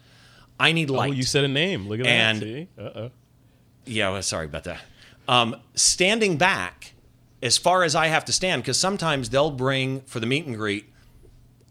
I 0.59 0.73
need 0.73 0.89
light. 0.89 0.97
Oh, 0.97 1.09
light. 1.11 1.17
you 1.17 1.23
said 1.25 1.45
a 1.45 1.49
name. 1.49 1.87
Look 1.87 2.01
at 2.01 2.07
And- 2.07 2.41
that. 2.41 2.45
See? 2.45 2.69
Uh-oh. 2.79 3.11
Yeah, 3.85 4.11
well, 4.11 4.23
sorry 4.23 4.47
about 4.47 4.65
that. 4.65 4.81
Um, 5.29 5.57
standing 5.75 6.37
back, 6.37 6.93
as 7.43 7.57
far 7.57 7.83
as 7.83 7.95
I 7.95 8.09
have 8.09 8.25
to 8.27 8.33
stand, 8.33 8.63
because 8.63 8.79
sometimes 8.79 9.31
they'll 9.31 9.51
bring 9.51 10.01
for 10.03 10.21
the 10.21 10.27
meet 10.27 10.47
and 10.47 10.57
greet 10.57 10.93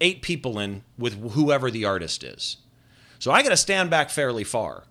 eight 0.02 0.22
people 0.22 0.60
in 0.60 0.84
with 0.98 1.32
whoever 1.34 1.70
the 1.70 1.86
artist 1.86 2.24
is. 2.24 2.58
So 3.20 3.32
I 3.32 3.44
got 3.44 3.50
to 3.50 3.58
stand 3.58 3.90
back 3.90 4.10
fairly 4.10 4.44
far. 4.44 4.86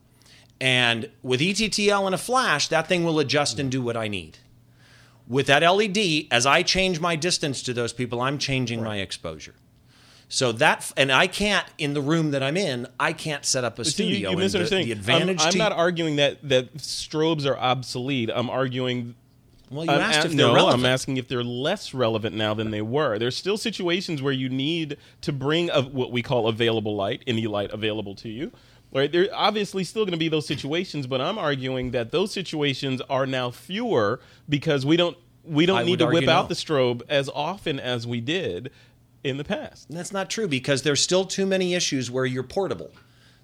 And 0.60 1.10
with 1.22 1.40
ETTL 1.40 2.04
and 2.04 2.14
a 2.14 2.18
flash, 2.18 2.68
that 2.68 2.88
thing 2.88 3.04
will 3.04 3.18
adjust 3.18 3.58
and 3.58 3.70
do 3.70 3.80
what 3.80 3.96
I 3.96 4.08
need. 4.08 4.38
With 5.26 5.46
that 5.46 5.62
LED, 5.62 6.26
as 6.30 6.46
I 6.46 6.62
change 6.62 7.00
my 7.00 7.16
distance 7.16 7.62
to 7.62 7.72
those 7.72 7.92
people, 7.92 8.20
I'm 8.20 8.38
changing 8.38 8.82
my 8.82 8.98
exposure. 8.98 9.54
So 10.28 10.52
that, 10.52 10.92
and 10.96 11.10
I 11.10 11.26
can't 11.26 11.66
in 11.78 11.94
the 11.94 12.02
room 12.02 12.32
that 12.32 12.42
I'm 12.42 12.56
in, 12.56 12.86
I 13.00 13.14
can't 13.14 13.44
set 13.46 13.64
up 13.64 13.78
a 13.78 13.84
studio. 13.84 14.12
you, 14.12 14.18
you 14.18 14.28
and 14.28 14.38
the- 14.38 14.42
misunderstand. 14.42 14.86
The, 14.86 14.92
advantage 14.92 15.40
I'm, 15.40 15.52
I'm 15.52 15.58
not 15.58 15.72
arguing 15.72 16.16
that 16.16 16.46
that 16.48 16.76
strobes 16.76 17.46
are 17.46 17.58
obsolete. 17.58 18.30
I'm 18.32 18.50
arguing 18.50 19.14
well, 19.70 19.84
you 19.84 19.90
I'm 19.90 20.00
asked 20.00 20.24
a- 20.24 20.30
if 20.30 20.36
they're 20.36 20.46
no, 20.46 20.54
relevant. 20.54 20.84
I'm 20.84 20.86
asking 20.86 21.16
if 21.16 21.28
they're 21.28 21.44
less 21.44 21.94
relevant 21.94 22.36
now 22.36 22.54
than 22.54 22.70
they 22.70 22.82
were. 22.82 23.18
There's 23.18 23.36
still 23.36 23.56
situations 23.56 24.20
where 24.20 24.32
you 24.32 24.48
need 24.48 24.98
to 25.22 25.32
bring 25.32 25.70
a, 25.70 25.82
what 25.82 26.12
we 26.12 26.22
call 26.22 26.48
available 26.48 26.94
light, 26.94 27.22
any 27.26 27.46
light 27.46 27.70
available 27.72 28.14
to 28.16 28.28
you. 28.28 28.52
Right? 28.92 29.10
There 29.10 29.28
obviously 29.34 29.84
still 29.84 30.04
going 30.04 30.12
to 30.12 30.18
be 30.18 30.28
those 30.28 30.46
situations, 30.46 31.06
but 31.06 31.20
I'm 31.20 31.36
arguing 31.36 31.90
that 31.90 32.10
those 32.10 32.32
situations 32.32 33.02
are 33.10 33.26
now 33.26 33.50
fewer 33.50 34.20
because 34.48 34.86
we 34.86 34.96
don't 34.96 35.16
we 35.44 35.66
don't 35.66 35.78
I 35.78 35.82
need 35.84 35.98
to 35.98 36.06
whip 36.06 36.14
argue 36.14 36.30
out 36.30 36.48
the 36.48 36.54
strobe 36.54 37.02
as 37.08 37.28
often 37.28 37.80
as 37.80 38.06
we 38.06 38.20
did 38.20 38.70
in 39.24 39.36
the 39.36 39.44
past. 39.44 39.86
That's 39.90 40.12
not 40.12 40.30
true 40.30 40.48
because 40.48 40.82
there's 40.82 41.00
still 41.02 41.24
too 41.24 41.46
many 41.46 41.74
issues 41.74 42.10
where 42.10 42.24
you're 42.26 42.42
portable. 42.42 42.90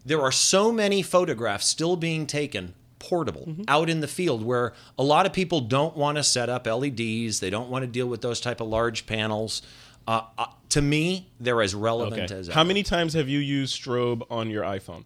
There 0.07 0.21
are 0.23 0.33
so 0.33 0.71
many 0.71 1.03
photographs 1.03 1.67
still 1.67 1.97
being 1.97 2.27
taken 2.27 2.75
portable 2.99 3.45
Mm-hmm. 3.47 3.65
out 3.69 3.91
in 3.91 4.01
the 4.01 4.09
field 4.09 4.43
where 4.43 4.73
a 4.99 5.03
lot 5.03 5.27
of 5.27 5.33
people 5.33 5.61
don't 5.61 5.95
want 5.97 6.17
to 6.17 6.23
set 6.23 6.49
up 6.49 6.67
LEDs. 6.67 7.41
They 7.41 7.51
don't 7.51 7.69
want 7.69 7.83
to 7.83 7.87
deal 7.87 8.07
with 8.07 8.23
those 8.23 8.41
type 8.41 8.61
of 8.63 8.69
large 8.69 9.05
panels. 9.07 9.61
Uh, 10.07 10.23
uh, 10.39 10.47
to 10.71 10.81
me, 10.81 11.29
they're 11.41 11.61
as 11.61 11.75
relevant 11.75 12.31
Okay. 12.31 12.35
as 12.41 12.49
How 12.49 12.65
many 12.65 12.83
times 12.83 13.13
have 13.15 13.29
you 13.29 13.39
used 13.41 13.79
strobe 13.83 14.23
on 14.31 14.49
your 14.51 14.63
iPhone? 14.65 15.05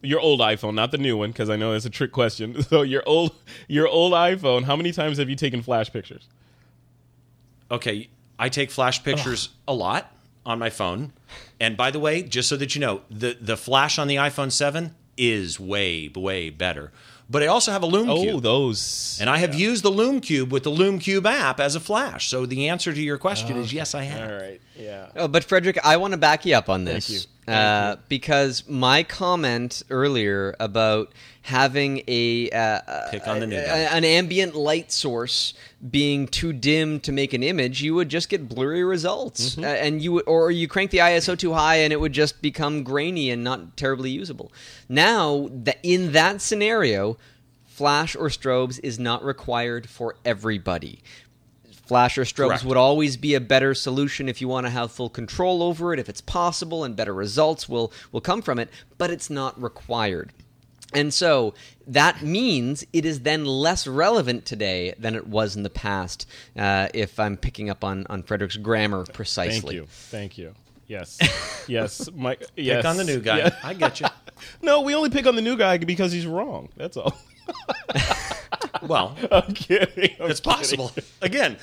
Your 0.00 0.20
old 0.20 0.38
iPhone, 0.40 0.74
not 0.74 0.92
the 0.92 0.98
new 0.98 1.16
one, 1.16 1.30
because 1.30 1.50
I 1.50 1.56
know 1.56 1.72
it's 1.72 1.84
a 1.86 1.90
trick 1.90 2.12
question. 2.12 2.62
So 2.68 2.82
your 2.82 3.02
old 3.06 3.34
your 3.66 3.88
old 3.88 4.12
iPhone, 4.12 4.62
how 4.64 4.76
many 4.76 4.92
times 4.92 5.18
have 5.18 5.28
you 5.28 5.34
taken 5.36 5.60
flash 5.62 5.92
pictures? 5.92 6.28
Okay, 7.70 8.08
I 8.38 8.48
take 8.48 8.70
flash 8.70 9.02
pictures 9.02 9.50
a 9.66 9.74
lot 9.74 10.12
on 10.46 10.58
my 10.58 10.70
phone. 10.70 11.12
And 11.60 11.76
by 11.76 11.90
the 11.90 11.98
way, 11.98 12.22
just 12.22 12.48
so 12.48 12.56
that 12.56 12.74
you 12.74 12.80
know, 12.80 13.02
the 13.10 13.36
the 13.40 13.56
flash 13.56 13.98
on 13.98 14.08
the 14.08 14.16
iPhone 14.16 14.52
7 14.52 14.94
is 15.16 15.58
way 15.58 16.10
way 16.14 16.50
better. 16.50 16.92
But 17.30 17.42
I 17.42 17.46
also 17.48 17.72
have 17.72 17.82
a 17.82 17.86
Lume 17.86 18.08
Oh, 18.08 18.22
Cube. 18.22 18.42
those. 18.42 19.18
And 19.20 19.28
I 19.28 19.36
have 19.38 19.54
used 19.54 19.82
the 19.84 19.90
Lume 19.90 20.20
Cube 20.22 20.50
with 20.50 20.62
the 20.62 20.70
Lume 20.70 20.98
Cube 20.98 21.26
app 21.26 21.60
as 21.60 21.74
a 21.74 21.80
flash. 21.80 22.28
So 22.30 22.46
the 22.46 22.68
answer 22.70 22.90
to 22.92 23.02
your 23.02 23.18
question 23.18 23.58
is 23.58 23.70
yes, 23.70 23.94
I 23.94 24.04
have. 24.04 24.30
All 24.30 24.36
right. 24.38 24.60
Yeah. 24.74 25.08
Oh, 25.14 25.28
but 25.28 25.44
Frederick, 25.44 25.78
I 25.84 25.98
want 25.98 26.12
to 26.12 26.16
back 26.16 26.46
you 26.46 26.54
up 26.54 26.70
on 26.70 26.84
this. 26.84 27.26
Uh, 27.48 27.96
because 28.08 28.68
my 28.68 29.02
comment 29.02 29.82
earlier 29.90 30.54
about 30.60 31.12
having 31.42 32.02
a 32.06 32.50
uh, 32.50 33.10
Pick 33.10 33.26
on 33.26 33.40
the 33.40 33.46
new 33.46 33.56
a- 33.56 33.64
guy. 33.64 33.78
an 33.96 34.04
ambient 34.04 34.54
light 34.54 34.92
source 34.92 35.54
being 35.90 36.26
too 36.28 36.52
dim 36.52 37.00
to 37.00 37.10
make 37.12 37.32
an 37.32 37.42
image, 37.42 37.80
you 37.82 37.94
would 37.94 38.08
just 38.10 38.28
get 38.28 38.48
blurry 38.48 38.84
results, 38.84 39.50
Mm-hmm. 39.56 39.64
uh, 39.64 39.68
and 39.68 40.02
you 40.02 40.12
would- 40.12 40.24
or 40.26 40.50
you 40.50 40.68
crank 40.68 40.90
the 40.90 40.98
ISO 40.98 41.38
too 41.38 41.54
high, 41.54 41.76
and 41.76 41.92
it 41.92 42.00
would 42.00 42.12
just 42.12 42.42
become 42.42 42.82
grainy 42.82 43.30
and 43.30 43.42
not 43.42 43.76
terribly 43.76 44.10
usable. 44.10 44.52
Now, 44.88 45.48
that 45.52 45.78
in 45.82 46.12
that 46.12 46.42
scenario, 46.42 47.16
flash 47.66 48.14
or 48.16 48.28
strobes 48.28 48.78
is 48.82 48.98
not 48.98 49.24
required 49.24 49.88
for 49.88 50.16
everybody. 50.24 51.00
Flash 51.88 52.18
or 52.18 52.24
strobes 52.24 52.48
Correct. 52.48 52.64
would 52.64 52.76
always 52.76 53.16
be 53.16 53.34
a 53.34 53.40
better 53.40 53.74
solution 53.74 54.28
if 54.28 54.40
you 54.40 54.48
want 54.48 54.66
to 54.66 54.70
have 54.70 54.92
full 54.92 55.08
control 55.08 55.62
over 55.62 55.94
it, 55.94 55.98
if 55.98 56.08
it's 56.08 56.20
possible, 56.20 56.84
and 56.84 56.94
better 56.94 57.14
results 57.14 57.68
will 57.68 57.92
will 58.12 58.20
come 58.20 58.42
from 58.42 58.58
it. 58.58 58.68
But 58.98 59.10
it's 59.10 59.30
not 59.30 59.60
required. 59.60 60.32
And 60.94 61.12
so 61.12 61.54
that 61.86 62.22
means 62.22 62.84
it 62.92 63.04
is 63.04 63.20
then 63.20 63.44
less 63.44 63.86
relevant 63.86 64.46
today 64.46 64.94
than 64.98 65.14
it 65.14 65.26
was 65.26 65.56
in 65.56 65.62
the 65.62 65.70
past, 65.70 66.26
uh, 66.56 66.88
if 66.94 67.18
I'm 67.20 67.36
picking 67.36 67.68
up 67.68 67.84
on, 67.84 68.06
on 68.08 68.22
Frederick's 68.22 68.56
grammar 68.56 69.04
precisely. 69.04 69.60
Thank 69.60 69.72
you. 69.74 69.86
Thank 69.88 70.38
you. 70.38 70.54
Yes. 70.86 71.18
Yes. 71.68 72.08
Mike. 72.14 72.44
Yes. 72.56 72.78
Pick 72.78 72.84
on 72.86 72.96
the 72.96 73.04
new 73.04 73.20
guy. 73.20 73.38
Yeah. 73.38 73.54
I 73.62 73.74
get 73.74 74.00
you. 74.00 74.06
No, 74.62 74.80
we 74.80 74.94
only 74.94 75.10
pick 75.10 75.26
on 75.26 75.36
the 75.36 75.42
new 75.42 75.54
guy 75.56 75.76
because 75.76 76.12
he's 76.12 76.26
wrong. 76.26 76.70
That's 76.76 76.96
all. 76.96 77.14
Well, 78.82 79.16
I'm 79.30 79.54
kidding. 79.54 80.16
I'm 80.20 80.30
it's 80.30 80.40
kidding. 80.40 80.56
possible. 80.78 80.92
Again, 81.20 81.56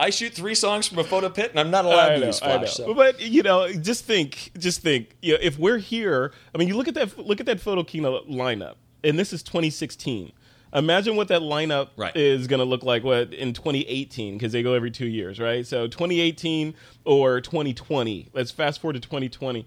I 0.00 0.08
shoot 0.10 0.32
three 0.32 0.54
songs 0.54 0.88
from 0.88 0.98
a 0.98 1.04
photo 1.04 1.28
pit, 1.28 1.50
and 1.50 1.60
I'm 1.60 1.70
not 1.70 1.84
allowed 1.84 2.16
to 2.18 2.26
use 2.26 2.38
flash. 2.38 2.72
So. 2.74 2.94
But 2.94 3.20
you 3.20 3.42
know, 3.42 3.70
just 3.72 4.06
think, 4.06 4.50
just 4.58 4.80
think. 4.80 5.14
You 5.20 5.34
know, 5.34 5.38
if 5.42 5.58
we're 5.58 5.78
here, 5.78 6.32
I 6.54 6.58
mean, 6.58 6.68
you 6.68 6.76
look 6.76 6.88
at 6.88 6.94
that, 6.94 7.18
look 7.18 7.38
at 7.38 7.46
that 7.46 7.60
photo 7.60 7.84
keynote 7.84 8.28
lineup, 8.28 8.76
and 9.04 9.18
this 9.18 9.32
is 9.32 9.42
2016. 9.42 10.32
Imagine 10.72 11.16
what 11.16 11.28
that 11.28 11.42
lineup 11.42 11.88
Right. 11.96 12.14
is 12.16 12.46
going 12.46 12.60
to 12.60 12.64
look 12.64 12.82
like 12.84 13.02
what 13.04 13.34
in 13.34 13.52
2018 13.52 14.34
because 14.38 14.52
they 14.52 14.62
go 14.62 14.72
every 14.74 14.90
two 14.90 15.06
years, 15.06 15.38
right? 15.40 15.66
So 15.66 15.86
2018 15.86 16.74
or 17.04 17.40
2020. 17.40 18.28
Let's 18.32 18.50
fast 18.52 18.80
forward 18.80 18.94
to 18.94 19.00
2020. 19.00 19.66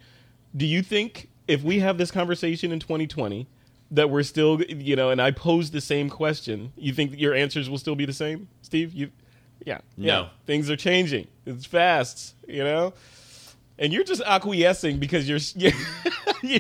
Do 0.55 0.65
you 0.65 0.81
think 0.81 1.30
if 1.47 1.61
we 1.61 1.80
have 1.80 1.97
this 1.97 2.10
conversation 2.10 2.72
in 2.72 2.80
2020 2.80 3.47
that 3.91 4.10
we're 4.10 4.23
still, 4.23 4.61
you 4.61 4.95
know, 4.95 5.10
and 5.10 5.22
I 5.22 5.31
pose 5.31 5.72
the 5.72 5.81
same 5.81 6.10
question, 6.10 6.72
you 6.77 6.93
think 6.93 7.19
your 7.19 7.34
answers 7.34 7.69
will 7.69 7.77
still 7.77 7.95
be 7.95 8.05
the 8.05 8.14
same, 8.14 8.47
Steve? 8.61 8.93
You, 8.93 9.11
yeah, 9.65 9.80
yeah. 9.98 10.27
Things 10.45 10.69
are 10.69 10.76
changing. 10.76 11.27
It's 11.45 11.65
fast, 11.65 12.35
you 12.48 12.64
know. 12.64 12.94
And 13.80 13.91
you're 13.91 14.03
just 14.03 14.22
acquiescing 14.22 14.99
because 14.99 15.27
you're. 15.27 15.40
you're 16.41 16.60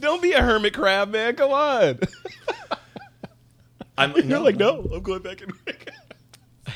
don't 0.00 0.22
be 0.22 0.32
a 0.32 0.40
hermit 0.40 0.74
crab, 0.74 1.10
man. 1.10 1.36
Come 1.36 1.52
on. 1.52 1.98
I'm 3.98 4.12
You're 4.16 4.24
no, 4.24 4.42
like, 4.42 4.56
no, 4.56 4.88
I'm 4.92 5.02
going 5.02 5.22
back 5.22 5.42
in. 5.42 5.52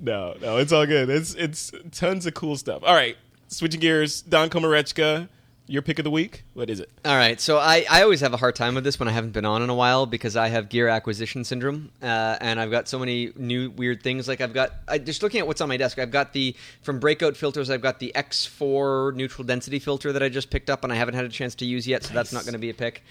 no, 0.00 0.34
no, 0.40 0.56
it's 0.56 0.72
all 0.72 0.84
good. 0.84 1.08
It's 1.08 1.34
it's 1.34 1.72
tons 1.92 2.26
of 2.26 2.34
cool 2.34 2.56
stuff. 2.56 2.82
All 2.84 2.94
right, 2.94 3.16
switching 3.46 3.80
gears. 3.80 4.22
Don 4.22 4.50
Komarechka, 4.50 5.28
Your 5.70 5.82
pick 5.82 5.98
of 5.98 6.04
the 6.04 6.10
week? 6.10 6.44
What 6.54 6.70
is 6.70 6.80
it? 6.80 6.88
All 7.04 7.14
right, 7.14 7.38
so 7.38 7.58
I, 7.58 7.84
I 7.90 8.02
always 8.02 8.22
have 8.22 8.32
a 8.32 8.38
hard 8.38 8.56
time 8.56 8.74
with 8.74 8.84
this 8.84 8.98
when 8.98 9.06
I 9.06 9.12
haven't 9.12 9.32
been 9.32 9.44
on 9.44 9.60
in 9.60 9.68
a 9.68 9.74
while 9.74 10.06
because 10.06 10.34
I 10.34 10.48
have 10.48 10.70
gear 10.70 10.88
acquisition 10.88 11.44
syndrome, 11.44 11.90
uh, 12.02 12.38
and 12.40 12.58
I've 12.58 12.70
got 12.70 12.88
so 12.88 12.98
many 12.98 13.32
new 13.36 13.68
weird 13.68 14.02
things. 14.02 14.26
Like 14.28 14.40
I've 14.40 14.54
got 14.54 14.72
I, 14.88 14.96
just 14.96 15.22
looking 15.22 15.40
at 15.40 15.46
what's 15.46 15.60
on 15.60 15.68
my 15.68 15.76
desk, 15.76 15.98
I've 15.98 16.10
got 16.10 16.32
the 16.32 16.56
from 16.80 16.98
Breakthrough 16.98 17.34
Filters, 17.34 17.68
I've 17.68 17.82
got 17.82 17.98
the 17.98 18.12
X4 18.14 19.14
neutral 19.14 19.44
density 19.44 19.78
filter 19.78 20.10
that 20.14 20.22
I 20.22 20.30
just 20.30 20.48
picked 20.48 20.70
up 20.70 20.84
and 20.84 20.92
I 20.92 20.96
haven't 20.96 21.14
had 21.14 21.26
a 21.26 21.28
chance 21.28 21.54
to 21.56 21.66
use 21.66 21.86
yet, 21.86 22.02
so 22.02 22.14
that's 22.14 22.32
not 22.32 22.44
going 22.44 22.54
to 22.54 22.58
be 22.58 22.70
a 22.70 22.74
pick. 22.74 23.02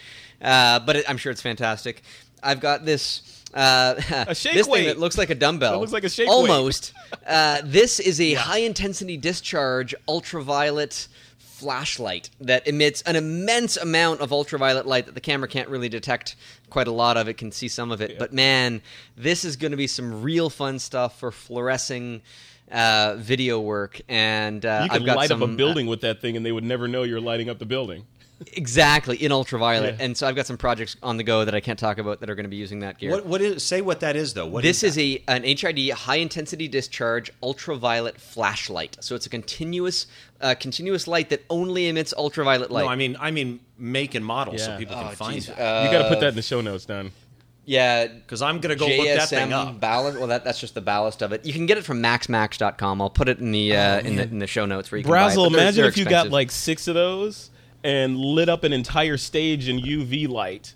Uh, 0.41 0.79
but 0.79 0.95
it, 0.95 1.05
I'm 1.07 1.17
sure 1.17 1.31
it's 1.31 1.41
fantastic. 1.41 2.01
I've 2.41 2.59
got 2.59 2.85
this. 2.85 3.43
Uh, 3.53 3.95
A 4.27 4.35
shake 4.35 4.53
this 4.55 4.67
thing 4.67 4.87
that 4.87 4.99
looks 4.99 5.17
like 5.17 5.29
a 5.29 5.35
dumbbell. 5.35 5.73
That 5.73 5.79
looks 5.79 5.93
like 5.93 6.03
a 6.03 6.09
shake 6.09 6.27
weight. 6.27 6.33
Almost. 6.33 6.93
uh, 7.25 7.61
this 7.63 7.99
is 7.99 8.19
a 8.19 8.33
high 8.35 8.59
intensity 8.59 9.15
discharge 9.15 9.93
ultraviolet 10.07 11.07
flashlight 11.59 12.29
that 12.39 12.67
emits 12.67 13.01
an 13.03 13.15
immense 13.15 13.77
amount 13.77 14.21
of 14.21 14.31
ultraviolet 14.31 14.85
light 14.85 15.05
that 15.07 15.15
the 15.15 15.21
camera 15.21 15.47
can't 15.47 15.69
really 15.69 15.89
detect 15.89 16.35
quite 16.69 16.87
a 16.87 16.91
lot 16.91 17.17
of. 17.17 17.27
It 17.27 17.37
can 17.37 17.51
see 17.51 17.67
some 17.67 17.91
of 17.91 18.01
it. 18.01 18.19
But 18.19 18.33
man 18.33 18.81
this 19.15 19.43
is 19.45 19.55
going 19.55 19.71
to 19.71 19.77
be 19.77 19.87
some 19.87 20.21
real 20.21 20.49
fun 20.49 20.79
stuff 20.79 21.19
for 21.19 21.31
fluorescing 21.31 22.21
uh, 22.71 23.15
video 23.17 23.59
work. 23.59 24.01
And 24.07 24.65
uh, 24.65 24.81
You 24.83 24.89
could 24.89 25.01
I've 25.01 25.05
got 25.05 25.17
light 25.17 25.29
some, 25.29 25.41
up 25.41 25.49
a 25.49 25.53
building 25.53 25.87
with 25.87 26.01
that 26.01 26.21
thing, 26.21 26.35
and 26.35 26.45
they 26.45 26.51
would 26.51 26.63
never 26.63 26.87
know 26.87 27.03
you're 27.03 27.21
lighting 27.21 27.49
up 27.49 27.59
the 27.59 27.65
building. 27.65 28.05
Exactly 28.53 29.17
in 29.17 29.31
ultraviolet 29.31 29.95
Yeah. 29.97 30.05
and 30.05 30.15
so 30.17 30.27
I've 30.27 30.35
got 30.35 30.45
some 30.45 30.57
projects 30.57 30.95
on 31.01 31.17
the 31.17 31.23
go 31.23 31.43
that 31.43 31.55
I 31.55 31.59
can't 31.59 31.79
talk 31.79 31.97
about 31.97 32.19
that 32.19 32.29
are 32.29 32.35
going 32.35 32.43
to 32.45 32.49
be 32.49 32.55
using 32.55 32.79
that 32.81 32.99
gear 32.99 33.09
What 33.11 33.25
what 33.25 33.41
is 33.41 33.63
say 33.63 33.81
what 33.81 33.99
that 34.01 34.15
is 34.15 34.33
though? 34.35 34.45
What 34.45 34.63
this 34.63 34.83
is 34.83 34.95
is 34.97 35.17
a 35.17 35.23
an 35.27 35.43
HID 35.43 35.89
high 35.89 36.17
intensity 36.17 36.67
discharge 36.67 37.31
ultraviolet 37.41 38.19
flashlight. 38.21 38.97
So 38.99 39.15
it's 39.15 39.25
a 39.25 39.29
continuous 39.29 40.05
uh, 40.39 40.53
continuous 40.59 41.07
light 41.07 41.29
that 41.31 41.43
only 41.49 41.87
emits 41.87 42.13
ultraviolet 42.15 42.69
light. 42.69 42.83
No, 42.85 42.89
I 42.91 42.95
mean 42.95 43.17
I 43.19 43.31
mean 43.31 43.59
make 43.77 44.13
and 44.13 44.23
model 44.23 44.57
so 44.59 44.77
people 44.77 44.95
Oh, 44.95 45.01
can 45.07 45.15
find 45.15 45.37
jeez. 45.41 45.47
that. 45.47 45.59
Uh, 45.59 45.85
you 45.85 45.91
got 45.91 46.03
to 46.03 46.09
put 46.09 46.19
that 46.19 46.29
in 46.29 46.35
the 46.35 46.41
show 46.43 46.61
notes, 46.61 46.85
Don. 46.85 47.11
yeah, 47.65 48.05
Because 48.07 48.41
I'm 48.43 48.59
gonna 48.59 48.75
go 48.75 48.85
look 48.87 49.07
that 49.07 49.29
thing 49.29 49.51
up. 49.51 49.79
ballast. 49.79 50.17
Well, 50.19 50.27
that, 50.27 50.43
that's 50.43 50.59
just 50.59 50.75
the 50.75 50.81
ballast 50.81 51.21
of 51.23 51.31
it. 51.31 51.43
You 51.43 51.53
can 51.53 51.65
get 51.65 51.77
it 51.79 51.83
from 51.85 52.01
maxmax.com. 52.03 53.01
I'll 53.01 53.09
put 53.09 53.29
it 53.29 53.39
in 53.39 53.51
the 53.51 53.75
uh, 53.75 53.99
in 54.01 54.15
the 54.15 54.23
in 54.23 54.37
the 54.39 54.47
show 54.47 54.65
notes 54.67 54.91
where 54.91 54.97
you 54.99 55.03
can 55.05 55.11
buy 55.11 55.31
it. 55.31 55.35
But 55.35 55.47
imagine 55.53 55.81
they're 55.81 55.89
if 55.89 55.97
you 55.97 56.05
got 56.05 56.29
like 56.29 56.51
six 56.51 56.87
of 56.87 56.93
those 56.93 57.49
and 57.83 58.17
lit 58.17 58.49
up 58.49 58.63
an 58.63 58.73
entire 58.73 59.17
stage 59.17 59.69
in 59.69 59.79
UV 59.79 60.27
light, 60.27 60.73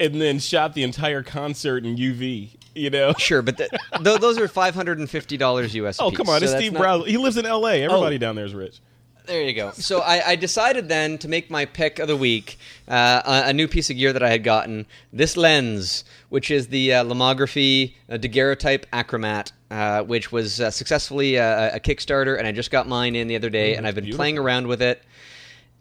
and 0.00 0.20
then 0.20 0.38
shot 0.38 0.74
the 0.74 0.82
entire 0.82 1.22
concert 1.22 1.84
in 1.84 1.96
UV. 1.96 2.50
You 2.74 2.90
know? 2.90 3.12
Sure, 3.18 3.40
but 3.42 3.56
th- 3.56 3.70
th- 4.02 4.20
those 4.20 4.38
are 4.38 4.48
five 4.48 4.74
hundred 4.74 4.98
and 4.98 5.08
fifty 5.08 5.36
dollars 5.36 5.74
US. 5.74 5.98
Oh 6.00 6.10
piece, 6.10 6.18
come 6.18 6.28
on, 6.28 6.40
so 6.40 6.44
it's 6.46 6.54
Steve 6.54 6.72
not- 6.74 6.82
Brazill. 6.82 7.06
He 7.06 7.16
lives 7.16 7.36
in 7.36 7.46
L.A. 7.46 7.82
Everybody 7.82 8.16
Oh. 8.16 8.18
down 8.18 8.36
there 8.36 8.44
is 8.44 8.54
rich. 8.54 8.80
There 9.24 9.42
you 9.42 9.54
go. 9.54 9.72
So 9.72 10.02
I, 10.02 10.22
I 10.24 10.36
decided 10.36 10.88
then 10.88 11.18
to 11.18 11.26
make 11.26 11.50
my 11.50 11.64
pick 11.64 11.98
of 11.98 12.06
the 12.06 12.16
week 12.16 12.58
uh, 12.86 13.22
a, 13.46 13.48
a 13.48 13.52
new 13.52 13.66
piece 13.66 13.90
of 13.90 13.96
gear 13.96 14.12
that 14.12 14.22
I 14.22 14.28
had 14.28 14.44
gotten. 14.44 14.86
This 15.12 15.36
lens, 15.36 16.04
which 16.28 16.48
is 16.48 16.68
the 16.68 16.92
uh, 16.94 17.04
Lomography 17.04 17.94
uh, 18.08 18.18
daguerreotype 18.18 18.84
Achromat, 18.92 19.50
uh, 19.72 20.04
which 20.04 20.30
was 20.30 20.60
uh, 20.60 20.70
successfully 20.70 21.40
uh, 21.40 21.74
a 21.74 21.80
Kickstarter, 21.80 22.38
and 22.38 22.46
I 22.46 22.52
just 22.52 22.70
got 22.70 22.86
mine 22.86 23.16
in 23.16 23.26
the 23.26 23.34
other 23.34 23.50
day, 23.50 23.74
and 23.74 23.84
I've 23.84 23.96
been 23.96 24.04
beautiful. 24.04 24.18
playing 24.22 24.38
around 24.38 24.68
with 24.68 24.80
it. 24.80 25.02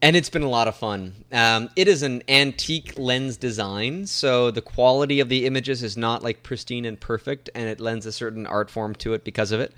And 0.05 0.15
it's 0.15 0.29
been 0.29 0.43
a 0.43 0.49
lot 0.49 0.67
of 0.67 0.75
fun. 0.75 1.13
Um, 1.31 1.67
it 1.75 1.87
is 1.87 2.03
an 2.03 2.21
antique 2.29 2.93
lens 2.95 3.37
design, 3.37 4.05
so 4.05 4.51
the 4.51 4.61
quality 4.61 5.19
of 5.19 5.29
the 5.29 5.47
images 5.47 5.81
is 5.81 5.97
not 5.97 6.21
like 6.21 6.43
pristine 6.43 6.85
and 6.85 6.99
perfect, 6.99 7.49
and 7.55 7.67
it 7.67 7.79
lends 7.79 8.05
a 8.05 8.11
certain 8.11 8.45
art 8.45 8.69
form 8.69 8.93
to 8.97 9.15
it 9.15 9.23
because 9.23 9.51
of 9.51 9.59
it. 9.61 9.73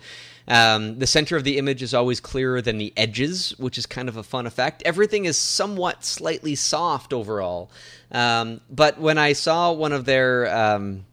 Um, 0.46 1.00
the 1.00 1.08
center 1.08 1.38
of 1.38 1.46
the 1.46 1.58
image 1.58 1.82
is 1.82 1.94
always 1.94 2.20
clearer 2.20 2.62
than 2.62 2.78
the 2.78 2.92
edges, 2.98 3.52
which 3.58 3.78
is 3.78 3.86
kind 3.86 4.10
of 4.10 4.18
a 4.18 4.22
fun 4.24 4.46
effect. 4.46 4.84
Everything 4.84 5.24
is 5.24 5.38
somewhat 5.38 6.04
slightly 6.04 6.56
soft 6.56 7.14
overall. 7.14 7.72
Um, 8.12 8.60
but 8.70 9.00
when 9.00 9.18
I 9.18 9.32
saw 9.32 9.72
one 9.72 9.94
of 9.94 10.04
their 10.04 10.54
um, 10.54 11.06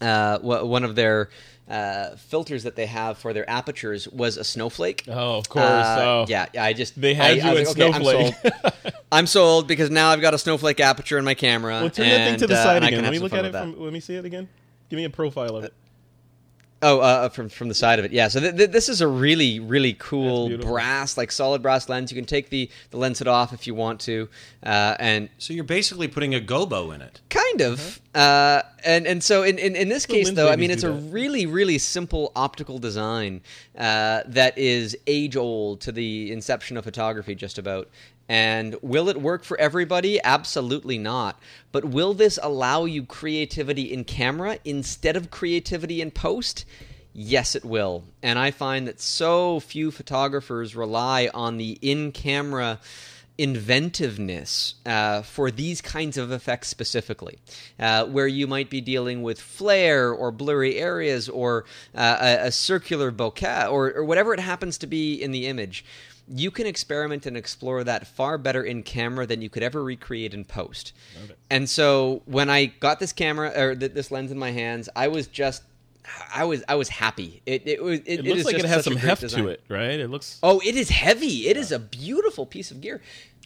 uh, 0.00 0.38
one 0.38 0.84
of 0.84 0.94
their 0.94 1.28
uh, 1.68 2.16
filters 2.16 2.62
that 2.62 2.76
they 2.76 2.86
have 2.86 3.18
for 3.18 3.32
their 3.32 3.48
apertures 3.48 4.06
was 4.08 4.36
a 4.36 4.44
snowflake. 4.44 5.04
Oh, 5.08 5.38
of 5.38 5.48
course. 5.48 5.64
Uh, 5.64 5.96
oh. 6.00 6.26
Yeah, 6.28 6.46
I 6.58 6.72
just 6.72 7.00
They 7.00 7.14
had 7.14 7.32
I, 7.32 7.34
you 7.34 7.42
I 7.42 7.52
like, 7.54 7.68
okay, 7.68 7.92
Snowflake. 7.92 8.34
I'm 8.44 8.52
sold. 8.52 8.94
I'm 9.12 9.26
sold 9.26 9.68
because 9.68 9.90
now 9.90 10.10
I've 10.10 10.20
got 10.20 10.34
a 10.34 10.38
snowflake 10.38 10.80
aperture 10.80 11.18
in 11.18 11.24
my 11.24 11.34
camera. 11.34 11.80
Well, 11.80 11.90
turn 11.90 12.08
that 12.08 12.28
thing 12.28 12.38
to 12.40 12.46
the 12.46 12.54
uh, 12.54 12.62
side 12.62 12.76
and 12.78 12.86
again. 12.86 13.02
Let 13.02 13.12
me 13.12 13.18
look 13.18 13.32
at 13.32 13.44
it 13.44 13.52
from. 13.52 13.80
Let 13.80 13.92
me 13.92 14.00
see 14.00 14.14
it 14.14 14.24
again. 14.24 14.48
Give 14.88 14.96
me 14.96 15.04
a 15.04 15.10
profile 15.10 15.56
of 15.56 15.64
it. 15.64 15.72
Oh, 16.82 17.00
uh, 17.00 17.30
from 17.30 17.48
from 17.48 17.68
the 17.68 17.74
side 17.74 17.98
of 17.98 18.04
it, 18.04 18.12
yeah. 18.12 18.28
So 18.28 18.38
th- 18.38 18.54
th- 18.54 18.70
this 18.70 18.90
is 18.90 19.00
a 19.00 19.08
really 19.08 19.60
really 19.60 19.94
cool 19.94 20.58
brass, 20.58 21.16
like 21.16 21.32
solid 21.32 21.62
brass 21.62 21.88
lens. 21.88 22.12
You 22.12 22.16
can 22.16 22.26
take 22.26 22.50
the 22.50 22.68
the 22.90 22.98
lens 22.98 23.22
it 23.22 23.26
off 23.26 23.54
if 23.54 23.66
you 23.66 23.74
want 23.74 23.98
to, 24.02 24.28
uh, 24.62 24.94
and 24.98 25.30
So 25.38 25.54
you're 25.54 25.64
basically 25.64 26.06
putting 26.06 26.34
a 26.34 26.40
gobo 26.40 26.94
in 26.94 27.00
it. 27.00 27.22
kind 27.30 27.62
of. 27.62 28.00
Uh, 28.14 28.60
and 28.84 29.06
and 29.06 29.24
so 29.24 29.42
in 29.42 29.58
in, 29.58 29.74
in 29.74 29.88
this 29.88 30.04
case 30.04 30.30
though, 30.32 30.50
I 30.50 30.56
mean 30.56 30.70
it's 30.70 30.84
a 30.84 30.90
that. 30.90 31.10
really 31.12 31.46
really 31.46 31.78
simple 31.78 32.30
optical 32.36 32.78
design 32.78 33.40
uh, 33.78 34.20
that 34.26 34.56
is 34.58 34.96
age 35.06 35.34
old 35.36 35.80
to 35.80 35.92
the 35.92 36.30
inception 36.30 36.76
of 36.76 36.84
photography, 36.84 37.34
just 37.34 37.56
about. 37.58 37.88
And 38.28 38.76
will 38.82 39.08
it 39.08 39.20
work 39.20 39.44
for 39.44 39.58
everybody? 39.58 40.20
Absolutely 40.22 40.98
not. 40.98 41.38
But 41.72 41.84
will 41.84 42.14
this 42.14 42.38
allow 42.42 42.84
you 42.84 43.04
creativity 43.04 43.92
in 43.92 44.04
camera 44.04 44.58
instead 44.64 45.16
of 45.16 45.30
creativity 45.30 46.00
in 46.00 46.10
post? 46.10 46.64
Yes, 47.12 47.54
it 47.54 47.64
will. 47.64 48.04
And 48.22 48.38
I 48.38 48.50
find 48.50 48.86
that 48.88 49.00
so 49.00 49.60
few 49.60 49.90
photographers 49.90 50.76
rely 50.76 51.30
on 51.32 51.56
the 51.56 51.78
in 51.80 52.12
camera 52.12 52.80
inventiveness 53.38 54.74
uh, 54.86 55.22
for 55.22 55.50
these 55.50 55.80
kinds 55.80 56.16
of 56.16 56.32
effects 56.32 56.68
specifically, 56.68 57.38
uh, 57.78 58.06
where 58.06 58.26
you 58.26 58.46
might 58.46 58.70
be 58.70 58.80
dealing 58.80 59.22
with 59.22 59.40
flare 59.40 60.10
or 60.10 60.30
blurry 60.30 60.76
areas 60.76 61.28
or 61.28 61.64
uh, 61.94 62.16
a, 62.20 62.46
a 62.46 62.52
circular 62.52 63.12
bokeh 63.12 63.70
or, 63.70 63.92
or 63.92 64.04
whatever 64.04 64.32
it 64.32 64.40
happens 64.40 64.78
to 64.78 64.86
be 64.86 65.14
in 65.14 65.32
the 65.32 65.46
image. 65.46 65.84
You 66.28 66.50
can 66.50 66.66
experiment 66.66 67.24
and 67.26 67.36
explore 67.36 67.84
that 67.84 68.06
far 68.06 68.36
better 68.38 68.62
in 68.62 68.82
camera 68.82 69.26
than 69.26 69.42
you 69.42 69.48
could 69.48 69.62
ever 69.62 69.82
recreate 69.82 70.34
in 70.34 70.44
post. 70.44 70.92
And 71.50 71.68
so 71.70 72.22
when 72.26 72.50
I 72.50 72.66
got 72.66 72.98
this 72.98 73.12
camera 73.12 73.52
or 73.56 73.74
th- 73.76 73.92
this 73.92 74.10
lens 74.10 74.30
in 74.32 74.38
my 74.38 74.50
hands, 74.50 74.88
I 74.96 75.08
was 75.08 75.26
just. 75.28 75.62
I 76.32 76.44
was 76.44 76.62
I 76.68 76.76
was 76.76 76.88
happy. 76.88 77.42
It 77.46 77.66
it 77.66 77.82
was 77.82 77.98
it, 78.00 78.20
It 78.20 78.24
looks 78.24 78.40
is 78.40 78.44
like 78.46 78.58
it 78.60 78.64
has 78.64 78.84
some 78.84 78.94
heft 78.94 79.22
design. 79.22 79.42
to 79.42 79.48
it, 79.48 79.60
right? 79.68 79.98
It 79.98 80.08
looks. 80.08 80.38
Oh, 80.40 80.60
it 80.64 80.76
is 80.76 80.88
heavy. 80.88 81.48
It 81.48 81.56
is 81.56 81.72
a 81.72 81.80
beautiful 81.80 82.46
piece 82.46 82.70
of 82.70 82.80
gear. 82.80 83.02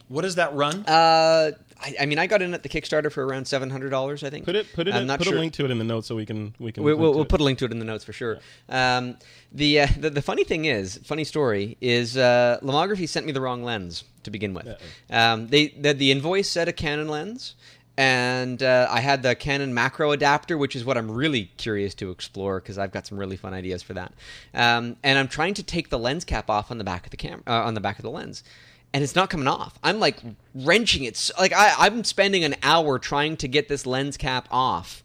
What 0.09 0.23
does 0.23 0.35
that 0.35 0.55
run? 0.55 0.85
Uh, 0.86 1.52
I, 1.82 1.94
I 2.02 2.07
mean, 2.07 2.19
I 2.19 2.27
got 2.27 2.43
in 2.43 2.52
at 2.52 2.62
the 2.62 2.69
Kickstarter 2.69 3.11
for 3.11 3.24
around 3.27 3.47
seven 3.47 3.70
hundred 3.70 3.90
dollars. 3.90 4.23
I 4.23 4.31
think. 4.31 4.44
Put 4.44 4.57
it. 4.57 4.66
Put 4.74 4.86
it. 4.86 4.94
I'm 4.94 5.02
in, 5.02 5.07
not 5.07 5.19
put 5.19 5.28
sure. 5.28 5.36
a 5.36 5.40
link 5.40 5.52
to 5.55 5.65
it 5.65 5.70
in 5.70 5.78
the 5.78 5.85
notes 5.85 6.07
so 6.07 6.15
we 6.15 6.27
can 6.27 6.55
we 6.59 6.73
can. 6.73 6.82
We, 6.85 6.94
we'll 6.94 7.15
we'll 7.15 7.24
put 7.24 7.40
a 7.40 7.44
link 7.44 7.59
to 7.61 7.65
it 7.65 7.73
in 7.73 7.78
the 7.78 7.85
notes 7.85 8.05
for 8.05 8.12
sure. 8.12 8.39
Um, 8.69 9.16
the, 9.52 9.81
uh, 9.81 9.86
the 9.98 10.11
the 10.11 10.23
funny 10.23 10.44
thing 10.44 10.66
is, 10.66 11.01
funny 11.05 11.24
story 11.24 11.77
is, 11.81 12.16
uh, 12.16 12.59
Lomography 12.62 13.09
sent 13.09 13.27
me 13.27 13.32
the 13.32 13.40
wrong 13.40 13.65
lens 13.65 14.05
to 14.23 14.31
begin 14.31 14.55
with. 14.55 14.69
Um, 15.11 15.48
they 15.48 15.69
the, 15.69 15.93
the 15.94 16.12
invoice 16.12 16.48
said 16.48 16.69
a 16.69 16.73
Canon 16.73 17.09
lens, 17.09 17.57
and 17.97 18.62
uh, 18.62 18.86
I 18.90 19.01
had 19.01 19.23
the 19.23 19.35
Canon 19.35 19.74
macro 19.74 20.12
adapter, 20.12 20.57
which 20.57 20.77
is 20.77 20.85
what 20.85 20.97
I'm 20.97 21.11
really 21.11 21.51
curious 21.57 21.94
to 21.97 22.11
explore 22.11 22.61
because 22.61 22.78
I've 22.78 22.93
got 22.93 23.07
some 23.07 23.19
really 23.19 23.36
fun 23.36 23.55
ideas 23.55 23.82
for 23.82 23.94
that. 23.94 24.12
Um, 24.55 24.97
and 25.02 25.19
I'm 25.19 25.28
trying 25.28 25.55
to 25.55 25.62
take 25.62 25.90
the 25.90 25.98
lens 25.98 26.24
cap 26.24 26.48
off 26.48 26.70
on 26.70 26.78
the 26.78 26.85
back 26.85 27.07
of 27.07 27.11
the 27.11 27.16
camera, 27.16 27.43
uh, 27.47 27.62
on 27.65 27.74
the 27.74 27.81
back 27.81 27.98
of 27.98 28.02
the 28.02 28.11
lens. 28.11 28.44
And 28.93 29.05
it's 29.05 29.15
not 29.15 29.31
coming 29.31 29.47
off. 29.47 29.79
I'm 29.85 30.01
like 30.01 30.19
wrenching 30.55 31.05
it. 31.05 31.31
Like 31.39 31.53
I, 31.53 31.75
I'm 31.79 32.03
spending 32.05 32.45
an 32.45 32.57
hour 32.62 32.99
trying 32.99 33.37
to 33.39 33.49
get 33.49 33.69
this 33.69 33.87
lens 33.87 34.17
cap 34.17 34.49
off 34.51 35.03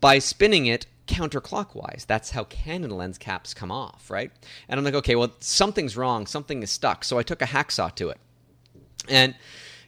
by 0.00 0.18
spinning 0.18 0.66
it 0.66 0.86
counterclockwise. 1.06 2.06
That's 2.06 2.30
how 2.30 2.44
Canon 2.44 2.90
lens 2.90 3.18
caps 3.18 3.54
come 3.54 3.70
off, 3.70 4.10
right? 4.10 4.30
And 4.68 4.78
I'm 4.78 4.84
like, 4.84 4.94
okay, 4.94 5.16
well, 5.16 5.32
something's 5.40 5.96
wrong. 5.96 6.26
Something 6.26 6.62
is 6.62 6.70
stuck. 6.70 7.04
So 7.04 7.18
I 7.18 7.22
took 7.22 7.42
a 7.42 7.46
hacksaw 7.46 7.94
to 7.96 8.10
it. 8.10 8.18
And 9.08 9.34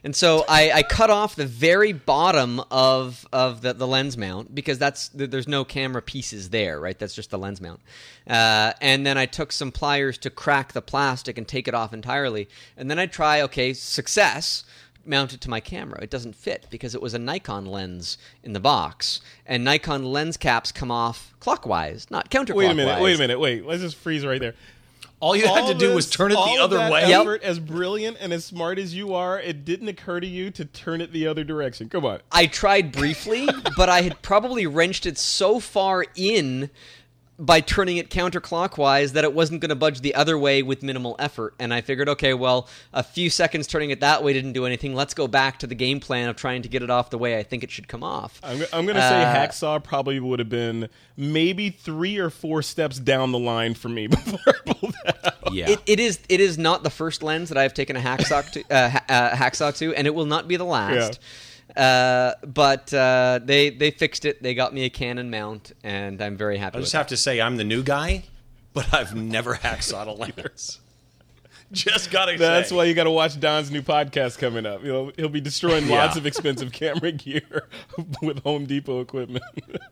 and 0.03 0.15
so 0.15 0.43
I, 0.49 0.71
I 0.71 0.83
cut 0.83 1.09
off 1.09 1.35
the 1.35 1.45
very 1.45 1.93
bottom 1.93 2.61
of 2.69 3.25
of 3.31 3.61
the, 3.61 3.73
the 3.73 3.87
lens 3.87 4.17
mount 4.17 4.53
because 4.53 4.77
that's 4.77 5.09
there's 5.09 5.47
no 5.47 5.63
camera 5.63 6.01
pieces 6.01 6.49
there, 6.49 6.79
right? 6.79 6.97
That's 6.97 7.15
just 7.15 7.29
the 7.29 7.37
lens 7.37 7.61
mount. 7.61 7.79
Uh, 8.27 8.73
and 8.81 9.05
then 9.05 9.17
I 9.17 9.25
took 9.25 9.51
some 9.51 9.71
pliers 9.71 10.17
to 10.19 10.29
crack 10.29 10.73
the 10.73 10.81
plastic 10.81 11.37
and 11.37 11.47
take 11.47 11.67
it 11.67 11.73
off 11.73 11.93
entirely. 11.93 12.49
And 12.75 12.91
then 12.91 12.99
I 12.99 13.05
try, 13.05 13.41
okay, 13.41 13.73
success 13.73 14.65
mount 15.05 15.33
it 15.33 15.41
to 15.41 15.49
my 15.49 15.59
camera. 15.59 16.01
It 16.01 16.09
doesn't 16.09 16.35
fit 16.35 16.67
because 16.69 16.95
it 16.95 17.01
was 17.01 17.13
a 17.13 17.19
Nikon 17.19 17.65
lens 17.65 18.17
in 18.43 18.53
the 18.53 18.59
box, 18.59 19.21
and 19.45 19.63
Nikon 19.63 20.05
lens 20.05 20.37
caps 20.37 20.71
come 20.71 20.91
off 20.91 21.33
clockwise, 21.39 22.09
not 22.09 22.29
counterclockwise. 22.29 22.55
Wait 22.55 22.71
a 22.71 22.75
minute. 22.75 23.01
Wait 23.01 23.15
a 23.15 23.19
minute. 23.19 23.39
Wait. 23.39 23.65
Let's 23.65 23.81
just 23.81 23.95
freeze 23.95 24.25
right 24.25 24.39
there. 24.39 24.55
All 25.23 25.37
you 25.37 25.47
had 25.47 25.67
to 25.67 25.73
All 25.73 25.73
do 25.73 25.95
was 25.95 26.09
turn 26.09 26.33
it 26.33 26.35
all 26.35 26.45
the 26.45 26.55
of 26.55 26.65
other 26.65 26.77
that 26.77 26.91
way. 26.91 27.03
Effort, 27.03 27.43
as 27.43 27.57
brilliant 27.57 28.17
and 28.19 28.33
as 28.33 28.43
smart 28.43 28.77
as 28.77 28.93
you 28.93 29.13
are, 29.13 29.39
it 29.39 29.63
didn't 29.63 29.87
occur 29.87 30.19
to 30.19 30.27
you 30.27 30.51
to 30.51 30.65
turn 30.65 30.99
it 30.99 31.13
the 31.13 31.27
other 31.27 31.45
direction. 31.45 31.87
Come 31.87 32.03
on. 32.03 32.19
I 32.29 32.45
tried 32.45 32.91
briefly, 32.91 33.47
but 33.77 33.87
I 33.87 34.01
had 34.01 34.21
probably 34.21 34.67
wrenched 34.67 35.05
it 35.05 35.17
so 35.17 35.61
far 35.61 36.05
in 36.17 36.69
by 37.39 37.59
turning 37.61 37.97
it 37.97 38.09
counterclockwise 38.09 39.13
that 39.13 39.23
it 39.23 39.33
wasn't 39.33 39.59
going 39.59 39.69
to 39.69 39.75
budge 39.75 40.01
the 40.01 40.13
other 40.15 40.37
way 40.37 40.61
with 40.61 40.83
minimal 40.83 41.15
effort. 41.17 41.55
And 41.59 41.73
I 41.73 41.81
figured, 41.81 42.07
okay, 42.09 42.33
well, 42.33 42.67
a 42.93 43.01
few 43.01 43.29
seconds 43.29 43.65
turning 43.65 43.89
it 43.89 44.01
that 44.01 44.23
way 44.23 44.33
didn't 44.33 44.53
do 44.53 44.65
anything. 44.65 44.93
Let's 44.93 45.13
go 45.13 45.27
back 45.27 45.59
to 45.59 45.67
the 45.67 45.75
game 45.75 45.99
plan 45.99 46.29
of 46.29 46.35
trying 46.35 46.61
to 46.61 46.69
get 46.69 46.83
it 46.83 46.89
off 46.91 47.09
the 47.09 47.17
way 47.17 47.37
I 47.39 47.43
think 47.43 47.63
it 47.63 47.71
should 47.71 47.87
come 47.87 48.03
off. 48.03 48.39
I'm, 48.43 48.61
I'm 48.71 48.85
going 48.85 48.95
to 48.95 49.01
say 49.01 49.23
Uh, 49.23 49.35
hacksaw 49.35 49.83
probably 49.83 50.19
would 50.19 50.39
have 50.39 50.49
been 50.49 50.89
maybe 51.17 51.69
three 51.71 52.17
or 52.19 52.29
four 52.29 52.61
steps 52.61 52.99
down 52.99 53.31
the 53.31 53.39
line 53.39 53.73
for 53.73 53.89
me 53.89 54.07
before 54.07 54.39
I 54.47 54.71
pulled 54.73 54.95
that 55.05 55.25
out. 55.25 55.53
Yeah. 55.53 55.69
It, 55.71 55.79
it 55.85 55.99
is 55.99 56.19
it 56.29 56.39
is 56.39 56.57
not 56.57 56.83
the 56.83 56.89
first 56.89 57.23
lens 57.23 57.49
that 57.49 57.57
I've 57.57 57.73
taken 57.73 57.95
a 57.95 57.99
hacksaw 57.99 58.49
to, 58.51 58.63
uh, 58.73 58.89
ha- 58.89 59.05
uh, 59.09 59.29
hacksaw 59.35 59.75
to, 59.77 59.93
and 59.95 60.07
it 60.07 60.13
will 60.15 60.25
not 60.25 60.47
be 60.47 60.55
the 60.55 60.65
last. 60.65 61.19
Uh, 61.75 62.33
but 62.45 62.93
uh, 62.93 63.39
they 63.43 63.69
they 63.71 63.91
fixed 63.91 64.25
it. 64.25 64.41
They 64.43 64.53
got 64.53 64.73
me 64.73 64.85
a 64.85 64.89
Canon 64.89 65.29
mount, 65.29 65.71
and 65.83 66.21
I'm 66.21 66.37
very 66.37 66.57
happy. 66.57 66.77
I 66.77 66.81
just 66.81 66.93
it. 66.93 66.97
have 66.97 67.07
to 67.07 67.17
say 67.17 67.41
I'm 67.41 67.57
the 67.57 67.63
new 67.63 67.81
guy, 67.83 68.23
but 68.73 68.93
I've 68.93 69.15
never 69.15 69.55
hacksawed 69.55 70.07
a 70.07 70.11
lens. 70.11 70.79
just 71.71 72.11
gotta 72.11 72.37
That's 72.37 72.69
say. 72.69 72.75
why 72.75 72.83
you 72.85 72.93
got 72.93 73.05
to 73.05 73.11
watch 73.11 73.39
Don's 73.39 73.71
new 73.71 73.81
podcast 73.81 74.37
coming 74.37 74.65
up. 74.65 74.83
He'll, 74.83 75.11
he'll 75.17 75.29
be 75.29 75.41
destroying 75.41 75.87
Yeah. 75.87 76.03
lots 76.05 76.15
of 76.17 76.27
expensive 76.27 76.71
camera 76.71 77.11
gear 77.11 77.67
with 78.21 78.43
Home 78.43 78.65
Depot 78.65 79.01
equipment. 79.01 79.43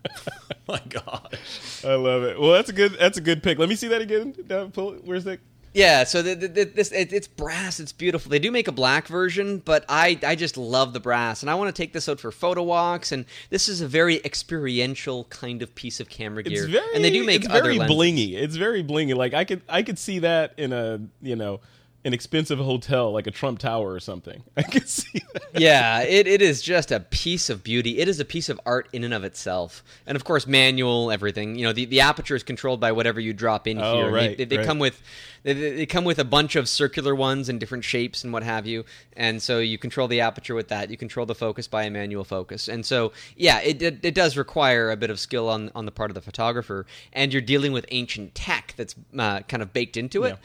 my 0.67 0.79
gosh. 0.89 1.83
I 1.83 1.95
love 1.95 2.21
it. 2.23 2.39
Well, 2.39 2.51
that's 2.51 2.69
a 2.69 2.73
good 2.73 2.93
that's 2.99 3.17
a 3.17 3.21
good 3.21 3.41
pick. 3.41 3.57
Let 3.57 3.67
me 3.69 3.75
see 3.75 3.87
that 3.87 4.01
again. 4.01 4.35
Don, 4.45 4.69
pull 4.71 4.93
it. 4.93 5.03
Where's 5.03 5.23
that? 5.23 5.39
Yeah, 5.73 6.03
so 6.03 6.21
the, 6.21 6.35
the, 6.35 6.65
this 6.65 6.91
it, 6.91 7.13
it's 7.13 7.27
brass. 7.27 7.79
It's 7.79 7.93
beautiful. 7.93 8.29
They 8.29 8.39
do 8.39 8.51
make 8.51 8.67
a 8.67 8.73
black 8.73 9.07
version, 9.07 9.59
but 9.59 9.85
I 9.87 10.19
I 10.23 10.35
just 10.35 10.57
love 10.57 10.91
the 10.91 10.99
brass, 10.99 11.43
and 11.43 11.49
I 11.49 11.55
want 11.55 11.73
to 11.73 11.81
take 11.81 11.93
this 11.93 12.09
out 12.09 12.19
for 12.19 12.31
photo 12.31 12.61
walks. 12.61 13.11
And 13.13 13.25
this 13.49 13.69
is 13.69 13.79
a 13.79 13.87
very 13.87 14.17
experiential 14.25 15.25
kind 15.25 15.61
of 15.61 15.73
piece 15.73 16.01
of 16.01 16.09
camera 16.09 16.43
gear. 16.43 16.63
It's 16.63 16.71
very 16.71 16.95
and 16.95 17.05
they 17.05 17.09
do 17.09 17.23
make 17.23 17.45
it's 17.45 17.49
other 17.49 17.63
very 17.63 17.77
lenses. 17.77 17.97
blingy. 17.97 18.33
It's 18.33 18.55
very 18.57 18.83
blingy. 18.83 19.15
Like 19.15 19.33
I 19.33 19.45
could 19.45 19.61
I 19.69 19.83
could 19.83 19.97
see 19.97 20.19
that 20.19 20.53
in 20.57 20.73
a 20.73 20.99
you 21.21 21.37
know 21.37 21.61
an 22.03 22.13
expensive 22.13 22.57
hotel 22.59 23.11
like 23.11 23.27
a 23.27 23.31
Trump 23.31 23.59
Tower 23.59 23.91
or 23.91 23.99
something. 23.99 24.41
I 24.57 24.63
could 24.63 24.87
see 24.89 25.21
that. 25.33 25.61
yeah, 25.61 26.01
it, 26.01 26.27
it 26.27 26.41
is 26.41 26.61
just 26.61 26.91
a 26.91 26.99
piece 26.99 27.49
of 27.49 27.63
beauty. 27.63 27.99
It 27.99 28.07
is 28.07 28.19
a 28.19 28.25
piece 28.25 28.49
of 28.49 28.59
art 28.65 28.87
in 28.93 29.03
and 29.03 29.13
of 29.13 29.23
itself. 29.23 29.83
And 30.07 30.15
of 30.15 30.23
course, 30.23 30.47
manual 30.47 31.11
everything. 31.11 31.55
You 31.57 31.65
know, 31.65 31.73
the, 31.73 31.85
the 31.85 32.01
aperture 32.01 32.35
is 32.35 32.43
controlled 32.43 32.79
by 32.79 32.91
whatever 32.91 33.19
you 33.19 33.33
drop 33.33 33.67
in 33.67 33.79
Oh, 33.79 33.93
here. 33.95 34.11
Right, 34.11 34.37
they, 34.37 34.45
they, 34.45 34.57
right. 34.57 34.65
come 34.65 34.79
with 34.79 35.01
they, 35.43 35.53
they 35.53 35.71
they 35.71 35.85
come 35.85 36.03
with 36.03 36.19
a 36.19 36.23
bunch 36.23 36.55
of 36.55 36.67
circular 36.69 37.15
ones 37.15 37.49
and 37.49 37.59
different 37.59 37.83
shapes 37.83 38.23
and 38.23 38.31
what 38.33 38.43
have 38.43 38.65
you. 38.65 38.85
And 39.15 39.41
so 39.41 39.59
you 39.59 39.77
control 39.77 40.07
the 40.07 40.21
aperture 40.21 40.55
with 40.55 40.69
that. 40.69 40.89
You 40.89 40.97
control 40.97 41.25
the 41.25 41.35
focus 41.35 41.67
by 41.67 41.83
a 41.83 41.89
manual 41.91 42.23
focus. 42.23 42.67
And 42.67 42.85
so 42.85 43.11
yeah, 43.35 43.59
it 43.61 43.81
it, 43.81 43.99
it 44.03 44.15
does 44.15 44.37
require 44.37 44.91
a 44.91 44.97
bit 44.97 45.09
of 45.09 45.19
skill 45.19 45.49
on 45.49 45.71
on 45.75 45.85
the 45.85 45.91
part 45.91 46.09
of 46.09 46.15
the 46.15 46.21
photographer. 46.21 46.85
And 47.13 47.31
you're 47.31 47.41
dealing 47.41 47.73
with 47.73 47.85
ancient 47.89 48.33
tech 48.35 48.73
that's 48.77 48.95
uh, 49.17 49.41
kind 49.41 49.61
of 49.63 49.73
baked 49.73 49.97
into 49.97 50.23
it 50.23 50.29
Yeah. 50.29 50.35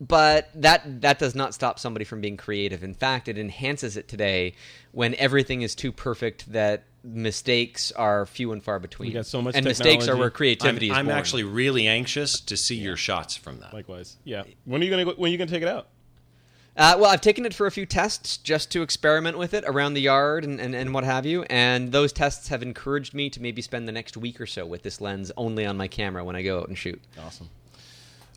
But 0.00 0.50
that 0.54 1.02
that 1.02 1.18
does 1.18 1.34
not 1.34 1.54
stop 1.54 1.78
somebody 1.78 2.04
from 2.04 2.20
being 2.20 2.36
creative. 2.36 2.82
In 2.82 2.94
fact, 2.94 3.28
it 3.28 3.38
enhances 3.38 3.96
it 3.96 4.08
today 4.08 4.54
when 4.92 5.14
everything 5.16 5.62
is 5.62 5.74
too 5.74 5.92
perfect 5.92 6.52
that 6.52 6.84
mistakes 7.04 7.92
are 7.92 8.26
few 8.26 8.52
and 8.52 8.62
far 8.62 8.78
between. 8.78 9.08
We 9.08 9.14
got 9.14 9.26
so 9.26 9.42
much 9.42 9.54
and 9.54 9.64
mistakes 9.64 10.04
are 10.04 10.14
technology. 10.16 10.18
where 10.18 10.28
I'm, 10.28 10.34
creativity 10.34 10.90
is 10.90 10.96
I'm 10.96 11.06
born. 11.06 11.18
actually 11.18 11.44
really 11.44 11.86
anxious 11.86 12.40
to 12.40 12.56
see 12.56 12.76
your 12.76 12.96
shots 12.96 13.36
from 13.36 13.60
that. 13.60 13.74
Likewise. 13.74 14.16
Yeah. 14.24 14.44
When 14.64 14.80
are 14.80 14.84
you 14.84 14.90
gonna 14.90 15.04
go, 15.04 15.12
when 15.12 15.28
are 15.28 15.32
you 15.32 15.38
gonna 15.38 15.50
take 15.50 15.62
it 15.62 15.68
out? 15.68 15.88
Uh, 16.76 16.96
well, 16.98 17.08
I've 17.10 17.20
taken 17.20 17.46
it 17.46 17.54
for 17.54 17.66
a 17.66 17.70
few 17.70 17.86
tests 17.86 18.36
just 18.36 18.72
to 18.72 18.82
experiment 18.82 19.38
with 19.38 19.54
it 19.54 19.62
around 19.64 19.94
the 19.94 20.00
yard 20.00 20.44
and, 20.44 20.60
and, 20.60 20.74
and 20.74 20.92
what 20.92 21.04
have 21.04 21.24
you. 21.24 21.44
And 21.44 21.92
those 21.92 22.12
tests 22.12 22.48
have 22.48 22.62
encouraged 22.62 23.14
me 23.14 23.30
to 23.30 23.40
maybe 23.40 23.62
spend 23.62 23.86
the 23.86 23.92
next 23.92 24.16
week 24.16 24.40
or 24.40 24.46
so 24.46 24.66
with 24.66 24.82
this 24.82 25.00
lens 25.00 25.30
only 25.36 25.64
on 25.64 25.76
my 25.76 25.86
camera 25.86 26.24
when 26.24 26.34
I 26.34 26.42
go 26.42 26.58
out 26.58 26.66
and 26.66 26.76
shoot. 26.76 27.00
Awesome. 27.24 27.48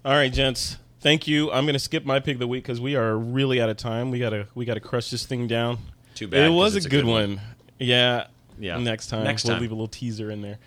All 0.05 0.13
right, 0.13 0.31
gents. 0.31 0.77
Thank 1.07 1.25
you. 1.25 1.49
I'm 1.53 1.65
gonna 1.65 1.79
skip 1.79 2.03
my 2.03 2.19
pick 2.19 2.33
of 2.33 2.39
the 2.39 2.49
week 2.49 2.65
because 2.65 2.81
we 2.81 2.97
are 2.97 3.17
really 3.17 3.61
out 3.61 3.69
of 3.69 3.77
time. 3.77 4.11
We 4.11 4.19
gotta 4.19 4.49
we 4.55 4.65
gotta 4.65 4.81
crush 4.81 5.09
this 5.09 5.25
thing 5.25 5.47
down. 5.47 5.77
Too 6.15 6.27
bad, 6.27 6.47
It 6.47 6.49
was 6.49 6.75
a 6.75 6.79
a 6.79 6.81
good, 6.81 6.89
good 6.89 7.05
one. 7.05 7.29
one. 7.37 7.41
Yeah. 7.79 8.27
Yeah. 8.59 8.75
Next 8.77 9.07
time. 9.07 9.23
Next 9.23 9.43
time 9.43 9.53
we'll 9.53 9.61
leave 9.61 9.71
a 9.71 9.73
little 9.75 9.87
teaser 9.87 10.29
in 10.29 10.41
there. 10.41 10.57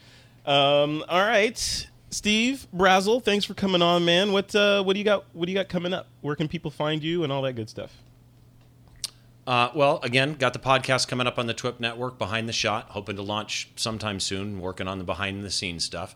Um, 0.46 1.04
all 1.10 1.20
right. 1.20 1.86
Steve 2.08 2.66
Brazill, 2.74 3.22
thanks 3.22 3.44
for 3.44 3.52
coming 3.52 3.82
on, 3.82 4.06
man. 4.06 4.32
What 4.32 4.54
uh, 4.54 4.82
what 4.82 4.94
do 4.94 4.98
you 4.98 5.04
got? 5.04 5.26
What 5.34 5.44
do 5.44 5.52
you 5.52 5.58
got 5.58 5.68
coming 5.68 5.92
up? 5.92 6.06
Where 6.22 6.34
can 6.36 6.48
people 6.48 6.70
find 6.70 7.02
you 7.02 7.22
and 7.22 7.30
all 7.30 7.42
that 7.42 7.52
good 7.52 7.68
stuff? 7.68 7.94
Uh, 9.46 9.68
well, 9.74 10.00
again, 10.02 10.36
got 10.36 10.54
the 10.54 10.58
podcast 10.58 11.06
coming 11.06 11.26
up 11.26 11.38
on 11.38 11.48
the 11.48 11.54
TWIP 11.54 11.80
network, 11.80 12.16
Behind 12.16 12.48
the 12.48 12.54
Shot, 12.54 12.86
hoping 12.92 13.16
to 13.16 13.22
launch 13.22 13.68
sometime 13.76 14.18
soon, 14.20 14.58
working 14.58 14.88
on 14.88 14.96
the 14.96 15.04
behind 15.04 15.44
the 15.44 15.50
scenes 15.50 15.84
stuff. 15.84 16.14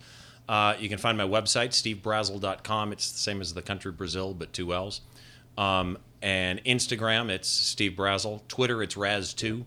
Uh, 0.49 0.75
you 0.79 0.89
can 0.89 0.99
find 0.99 1.16
my 1.16 1.25
website, 1.25 1.71
stevebrazill.com. 1.71 2.93
It's 2.93 3.12
the 3.12 3.19
same 3.19 3.41
as 3.41 3.55
the 3.55 3.62
country 3.62 3.93
Brazil, 3.93 4.35
but 4.35 4.53
two 4.53 4.75
L's. 4.75 5.01
Um, 5.57 5.99
and 6.23 6.62
Instagram, 6.65 7.31
it's 7.31 7.49
Steve 7.49 7.93
Brazill. 7.93 8.41
Twitter, 8.49 8.83
it's 8.83 8.95
Raz2. 8.95 9.65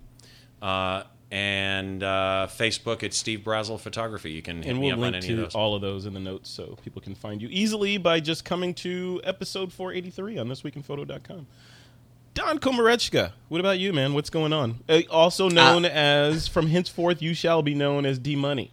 Uh, 0.62 1.04
and 1.30 2.02
uh, 2.04 2.48
Facebook, 2.50 3.04
it's 3.04 3.18
Steve 3.18 3.40
Brazill 3.42 3.80
Photography. 3.80 4.32
You 4.32 4.42
can 4.42 4.58
hit 4.64 4.70
And 4.72 4.80
me 4.80 4.88
we'll 4.88 4.94
up 4.94 4.98
on 4.98 5.14
link 5.14 5.16
any 5.24 5.34
of 5.34 5.38
to 5.38 5.44
those. 5.44 5.56
all 5.56 5.76
of 5.76 5.82
those 5.82 6.06
in 6.06 6.14
the 6.14 6.20
notes 6.20 6.50
so 6.50 6.78
people 6.84 7.02
can 7.02 7.16
find 7.16 7.42
you 7.42 7.50
easily 7.52 7.98
by 7.98 8.20
just 8.20 8.46
coming 8.46 8.74
to 8.76 9.20
episode 9.24 9.74
483 9.74 10.38
on 10.38 10.48
thisweekinphoto.com. 10.48 11.48
Don 12.34 12.60
Komarechka, 12.60 13.32
what 13.50 13.60
about 13.60 13.80
you, 13.80 13.94
man? 13.94 14.14
What's 14.14 14.30
going 14.30 14.54
on? 14.54 14.80
Uh, 14.88 15.02
also 15.10 15.50
known 15.50 15.86
as, 15.86 16.48
from 16.48 16.68
henceforth, 16.68 17.22
you 17.22 17.34
shall 17.34 17.62
be 17.64 17.74
known 17.74 18.06
as 18.06 18.20
D 18.20 18.36
Money. 18.36 18.72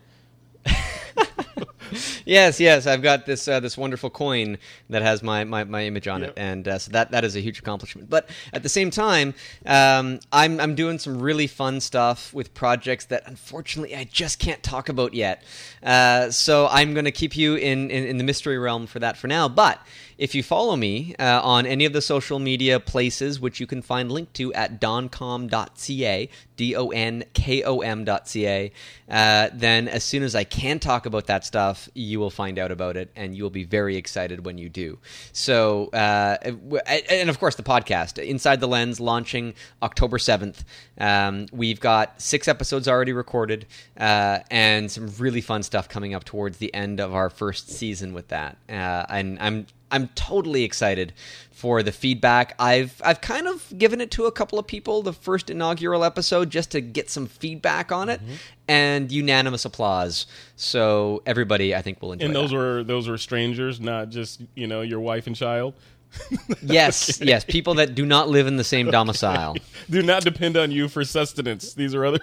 Yes, 2.24 2.58
yes, 2.60 2.86
I've 2.86 3.02
got 3.02 3.26
this 3.26 3.46
uh, 3.48 3.60
this 3.60 3.76
wonderful 3.76 4.10
coin 4.10 4.58
that 4.90 5.02
has 5.02 5.22
my, 5.22 5.44
my, 5.44 5.64
my 5.64 5.84
image 5.84 6.08
on 6.08 6.22
Yep. 6.22 6.30
it, 6.30 6.34
and 6.38 6.68
uh, 6.68 6.78
so 6.78 6.90
that 6.92 7.10
that 7.10 7.24
is 7.24 7.36
a 7.36 7.40
huge 7.40 7.58
accomplishment. 7.58 8.08
But 8.08 8.28
at 8.52 8.62
the 8.62 8.68
same 8.68 8.90
time, 8.90 9.34
um, 9.66 10.20
I'm 10.32 10.60
I'm 10.60 10.74
doing 10.74 10.98
some 10.98 11.20
really 11.20 11.46
fun 11.46 11.80
stuff 11.80 12.32
with 12.32 12.54
projects 12.54 13.06
that 13.06 13.24
unfortunately 13.26 13.94
I 13.94 14.04
just 14.04 14.38
can't 14.38 14.62
talk 14.62 14.88
about 14.88 15.14
yet. 15.14 15.42
Uh, 15.82 16.30
so 16.30 16.68
I'm 16.70 16.94
going 16.94 17.04
to 17.04 17.12
keep 17.12 17.36
you 17.36 17.56
in, 17.56 17.90
in 17.90 18.04
in 18.04 18.18
the 18.18 18.24
mystery 18.24 18.58
realm 18.58 18.86
for 18.86 18.98
that 19.00 19.16
for 19.16 19.26
now. 19.28 19.48
But 19.48 19.80
if 20.18 20.34
you 20.34 20.42
follow 20.42 20.76
me 20.76 21.14
uh, 21.18 21.40
on 21.42 21.66
any 21.66 21.84
of 21.84 21.92
the 21.92 22.02
social 22.02 22.38
media 22.38 22.80
places, 22.80 23.40
which 23.40 23.60
you 23.60 23.66
can 23.66 23.82
find 23.82 24.10
linked 24.10 24.34
to 24.34 24.52
at 24.54 24.80
doncom.ca, 24.80 26.28
D 26.56 26.76
O 26.76 26.88
N 26.88 27.24
K 27.32 27.62
O 27.62 27.80
M.ca, 27.80 28.72
uh, 29.08 29.48
then 29.52 29.88
as 29.88 30.04
soon 30.04 30.22
as 30.22 30.34
I 30.34 30.44
can 30.44 30.78
talk 30.78 31.06
about 31.06 31.26
that 31.26 31.44
stuff, 31.44 31.88
you 31.94 32.20
will 32.20 32.30
find 32.30 32.58
out 32.58 32.70
about 32.70 32.96
it 32.96 33.10
and 33.16 33.36
you 33.36 33.42
will 33.42 33.50
be 33.50 33.64
very 33.64 33.96
excited 33.96 34.44
when 34.44 34.58
you 34.58 34.68
do. 34.68 34.98
So, 35.32 35.88
uh, 35.88 36.36
and 36.42 37.28
of 37.28 37.38
course, 37.38 37.56
the 37.56 37.62
podcast, 37.62 38.22
Inside 38.22 38.60
the 38.60 38.68
Lens, 38.68 39.00
launching 39.00 39.54
October 39.82 40.18
7th. 40.18 40.64
Um, 40.98 41.46
we've 41.52 41.80
got 41.80 42.20
six 42.20 42.48
episodes 42.48 42.88
already 42.88 43.12
recorded 43.12 43.66
uh, 43.98 44.40
and 44.50 44.90
some 44.90 45.08
really 45.18 45.40
fun 45.40 45.62
stuff 45.62 45.88
coming 45.88 46.14
up 46.14 46.24
towards 46.24 46.58
the 46.58 46.72
end 46.72 47.00
of 47.00 47.14
our 47.14 47.30
first 47.30 47.68
season 47.68 48.14
with 48.14 48.28
that. 48.28 48.56
Uh, 48.68 49.04
and 49.08 49.38
I'm 49.40 49.66
I'm 49.90 50.08
totally 50.14 50.64
excited 50.64 51.12
for 51.50 51.82
the 51.82 51.92
feedback. 51.92 52.54
I've 52.58 53.00
I've 53.04 53.20
kind 53.20 53.46
of 53.46 53.72
given 53.78 54.00
it 54.00 54.10
to 54.12 54.26
a 54.26 54.32
couple 54.32 54.58
of 54.58 54.66
people 54.66 55.02
the 55.02 55.12
first 55.12 55.50
inaugural 55.50 56.04
episode 56.04 56.50
just 56.50 56.70
to 56.72 56.80
get 56.80 57.10
some 57.10 57.26
feedback 57.26 57.92
on 57.92 58.08
it, 58.08 58.20
mm-hmm. 58.20 58.34
and 58.68 59.10
unanimous 59.10 59.64
applause. 59.64 60.26
So 60.56 61.22
everybody, 61.24 61.74
I 61.74 61.82
think, 61.82 62.02
will 62.02 62.12
enjoy. 62.12 62.24
It. 62.24 62.26
And 62.26 62.36
those 62.36 62.50
that. 62.50 62.56
were 62.56 62.84
those 62.84 63.08
were 63.08 63.18
strangers, 63.18 63.80
not 63.80 64.10
just 64.10 64.42
you 64.54 64.66
know 64.66 64.82
your 64.82 65.00
wife 65.00 65.26
and 65.26 65.36
child. 65.36 65.74
yes, 66.62 67.20
yes, 67.20 67.44
people 67.44 67.74
that 67.74 67.94
do 67.94 68.06
not 68.06 68.28
live 68.28 68.46
in 68.46 68.56
the 68.56 68.64
same 68.64 68.90
domicile. 68.90 69.56
Do 69.90 70.02
not 70.02 70.22
depend 70.22 70.56
on 70.56 70.70
you 70.70 70.88
for 70.88 71.04
sustenance. 71.04 71.74
These 71.74 71.94
are 71.94 72.04
other. 72.04 72.18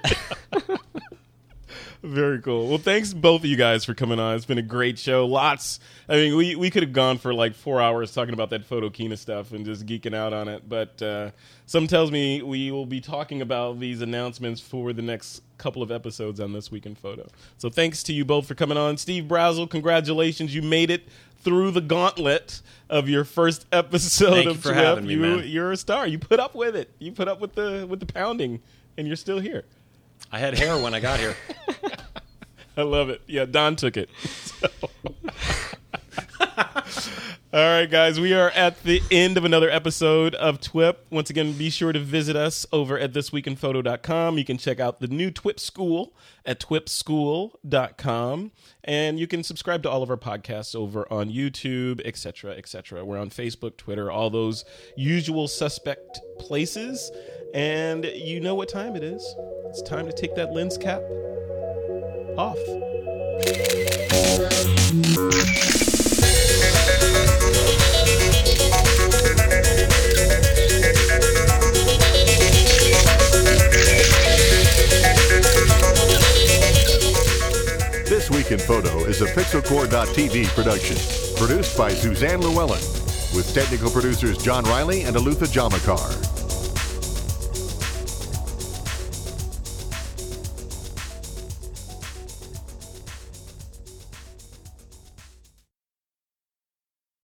Very 2.04 2.42
cool. 2.42 2.68
Well, 2.68 2.80
thanks 2.80 3.14
both 3.14 3.42
of 3.42 3.46
you 3.46 3.56
guys 3.56 3.86
for 3.86 3.94
coming 3.94 4.20
on. 4.20 4.36
It's 4.36 4.46
been 4.46 4.58
a 4.58 4.64
great 4.64 4.98
show. 4.98 5.28
Lots. 5.28 5.80
I 6.10 6.16
mean, 6.16 6.36
we, 6.36 6.56
we 6.56 6.72
could 6.72 6.82
have 6.82 6.94
gone 6.94 7.20
for 7.20 7.32
like 7.32 7.54
four 7.54 7.80
hours 7.80 8.12
talking 8.12 8.34
about 8.34 8.50
that 8.50 8.68
Photokina 8.68 9.18
stuff 9.18 9.52
and 9.52 9.66
just 9.66 9.86
geeking 9.86 10.16
out 10.16 10.34
on 10.34 10.48
it. 10.48 10.68
But 10.68 11.00
uh, 11.00 11.30
some 11.68 11.86
tells 11.86 12.10
me 12.12 12.42
we 12.42 12.72
will 12.72 12.88
be 12.88 13.02
talking 13.02 13.44
about 13.44 13.80
these 13.80 14.02
announcements 14.02 14.60
for 14.60 14.94
the 14.94 15.04
next 15.04 15.44
couple 15.60 15.84
of 15.84 15.92
episodes 15.92 16.40
on 16.40 16.54
This 16.54 16.72
Week 16.72 16.88
in 16.88 16.96
Photo. 16.96 17.28
So 17.60 17.70
thanks 17.70 18.02
to 18.04 18.14
you 18.14 18.26
both 18.26 18.48
for 18.48 18.56
coming 18.56 18.78
on. 18.78 18.98
Steve 18.98 19.26
Brazill, 19.26 19.70
congratulations. 19.70 20.56
You 20.56 20.64
made 20.64 20.90
it 20.90 21.08
through 21.44 21.70
the 21.70 21.82
gauntlet 21.82 22.64
of 22.90 23.10
your 23.10 23.24
first 23.24 23.68
episode 23.72 24.32
Thank 24.32 24.50
of 24.50 24.56
you 24.56 24.62
for 24.62 24.74
having 24.74 25.06
me, 25.06 25.14
you, 25.14 25.20
man. 25.20 25.44
You're 25.46 25.72
a 25.72 25.78
star. 25.78 26.08
You 26.08 26.18
put 26.18 26.40
up 26.40 26.56
with 26.56 26.76
it. 26.76 26.90
You 26.98 27.12
put 27.12 27.28
up 27.28 27.40
with 27.40 27.54
the 27.54 27.86
with 27.88 28.00
the 28.00 28.08
pounding, 28.08 28.60
and 28.98 29.06
you're 29.06 29.16
still 29.16 29.40
here. 29.40 29.66
I 30.32 30.40
had 30.40 30.58
hair 30.58 30.78
when 30.78 30.94
I 30.94 31.00
got 31.00 31.20
here. 31.20 31.36
I 32.78 32.84
love 32.84 33.10
it. 33.10 33.22
Yeah, 33.28 33.46
Don 33.46 33.76
took 33.76 33.98
it. 33.98 34.10
So- 34.24 34.68
All 37.54 37.60
right, 37.60 37.86
guys, 37.92 38.18
we 38.18 38.34
are 38.34 38.50
at 38.52 38.82
the 38.84 39.02
end 39.12 39.36
of 39.38 39.44
another 39.44 39.70
episode 39.70 40.36
of 40.36 40.62
TWIP. 40.62 40.96
Once 41.10 41.30
again, 41.30 41.52
be 41.52 41.70
sure 41.70 41.92
to 41.92 42.00
visit 42.00 42.38
us 42.38 42.66
over 42.72 42.98
at 42.98 43.12
thisweekinphoto.com. 43.12 44.38
You 44.38 44.46
can 44.46 44.58
check 44.58 44.80
out 44.80 45.02
the 45.02 45.08
new 45.08 45.32
TWIP 45.32 45.60
School 45.60 46.14
at 46.46 46.62
twipschool.com. 46.62 48.52
And 48.86 49.20
you 49.20 49.28
can 49.28 49.44
subscribe 49.44 49.84
to 49.84 49.90
all 49.90 50.02
of 50.02 50.10
our 50.10 50.16
podcasts 50.16 50.76
over 50.78 51.12
on 51.12 51.30
YouTube, 51.30 52.02
etc., 52.06 52.54
etc. 52.54 53.04
We're 53.04 53.20
on 53.20 53.30
Facebook, 53.30 53.76
Twitter, 53.76 54.10
all 54.10 54.30
those 54.30 54.64
usual 54.96 55.50
suspect 55.50 56.22
places. 56.40 57.12
And 57.54 58.06
you 58.16 58.40
know 58.40 58.56
what 58.56 58.70
time 58.70 58.96
it 58.96 59.04
is. 59.04 59.36
It's 59.66 59.82
time 59.82 60.06
to 60.06 60.14
take 60.14 60.36
that 60.36 60.54
lens 60.54 60.78
cap 60.78 61.02
off. 62.38 62.58
This 78.08 78.30
Week 78.30 78.52
in 78.52 78.60
Photo 78.60 79.00
is 79.06 79.22
a 79.22 79.26
Pixelcore.tv 79.28 80.48
production, 80.48 80.96
produced 81.36 81.78
by 81.78 81.90
Suzanne 81.90 82.40
Llewellyn, 82.40 82.80
with 83.36 83.54
technical 83.54 83.90
producers 83.90 84.38
John 84.38 84.64
Riley 84.64 85.02
and 85.04 85.18
Alutha 85.18 85.48
Jamakar. 85.48 86.41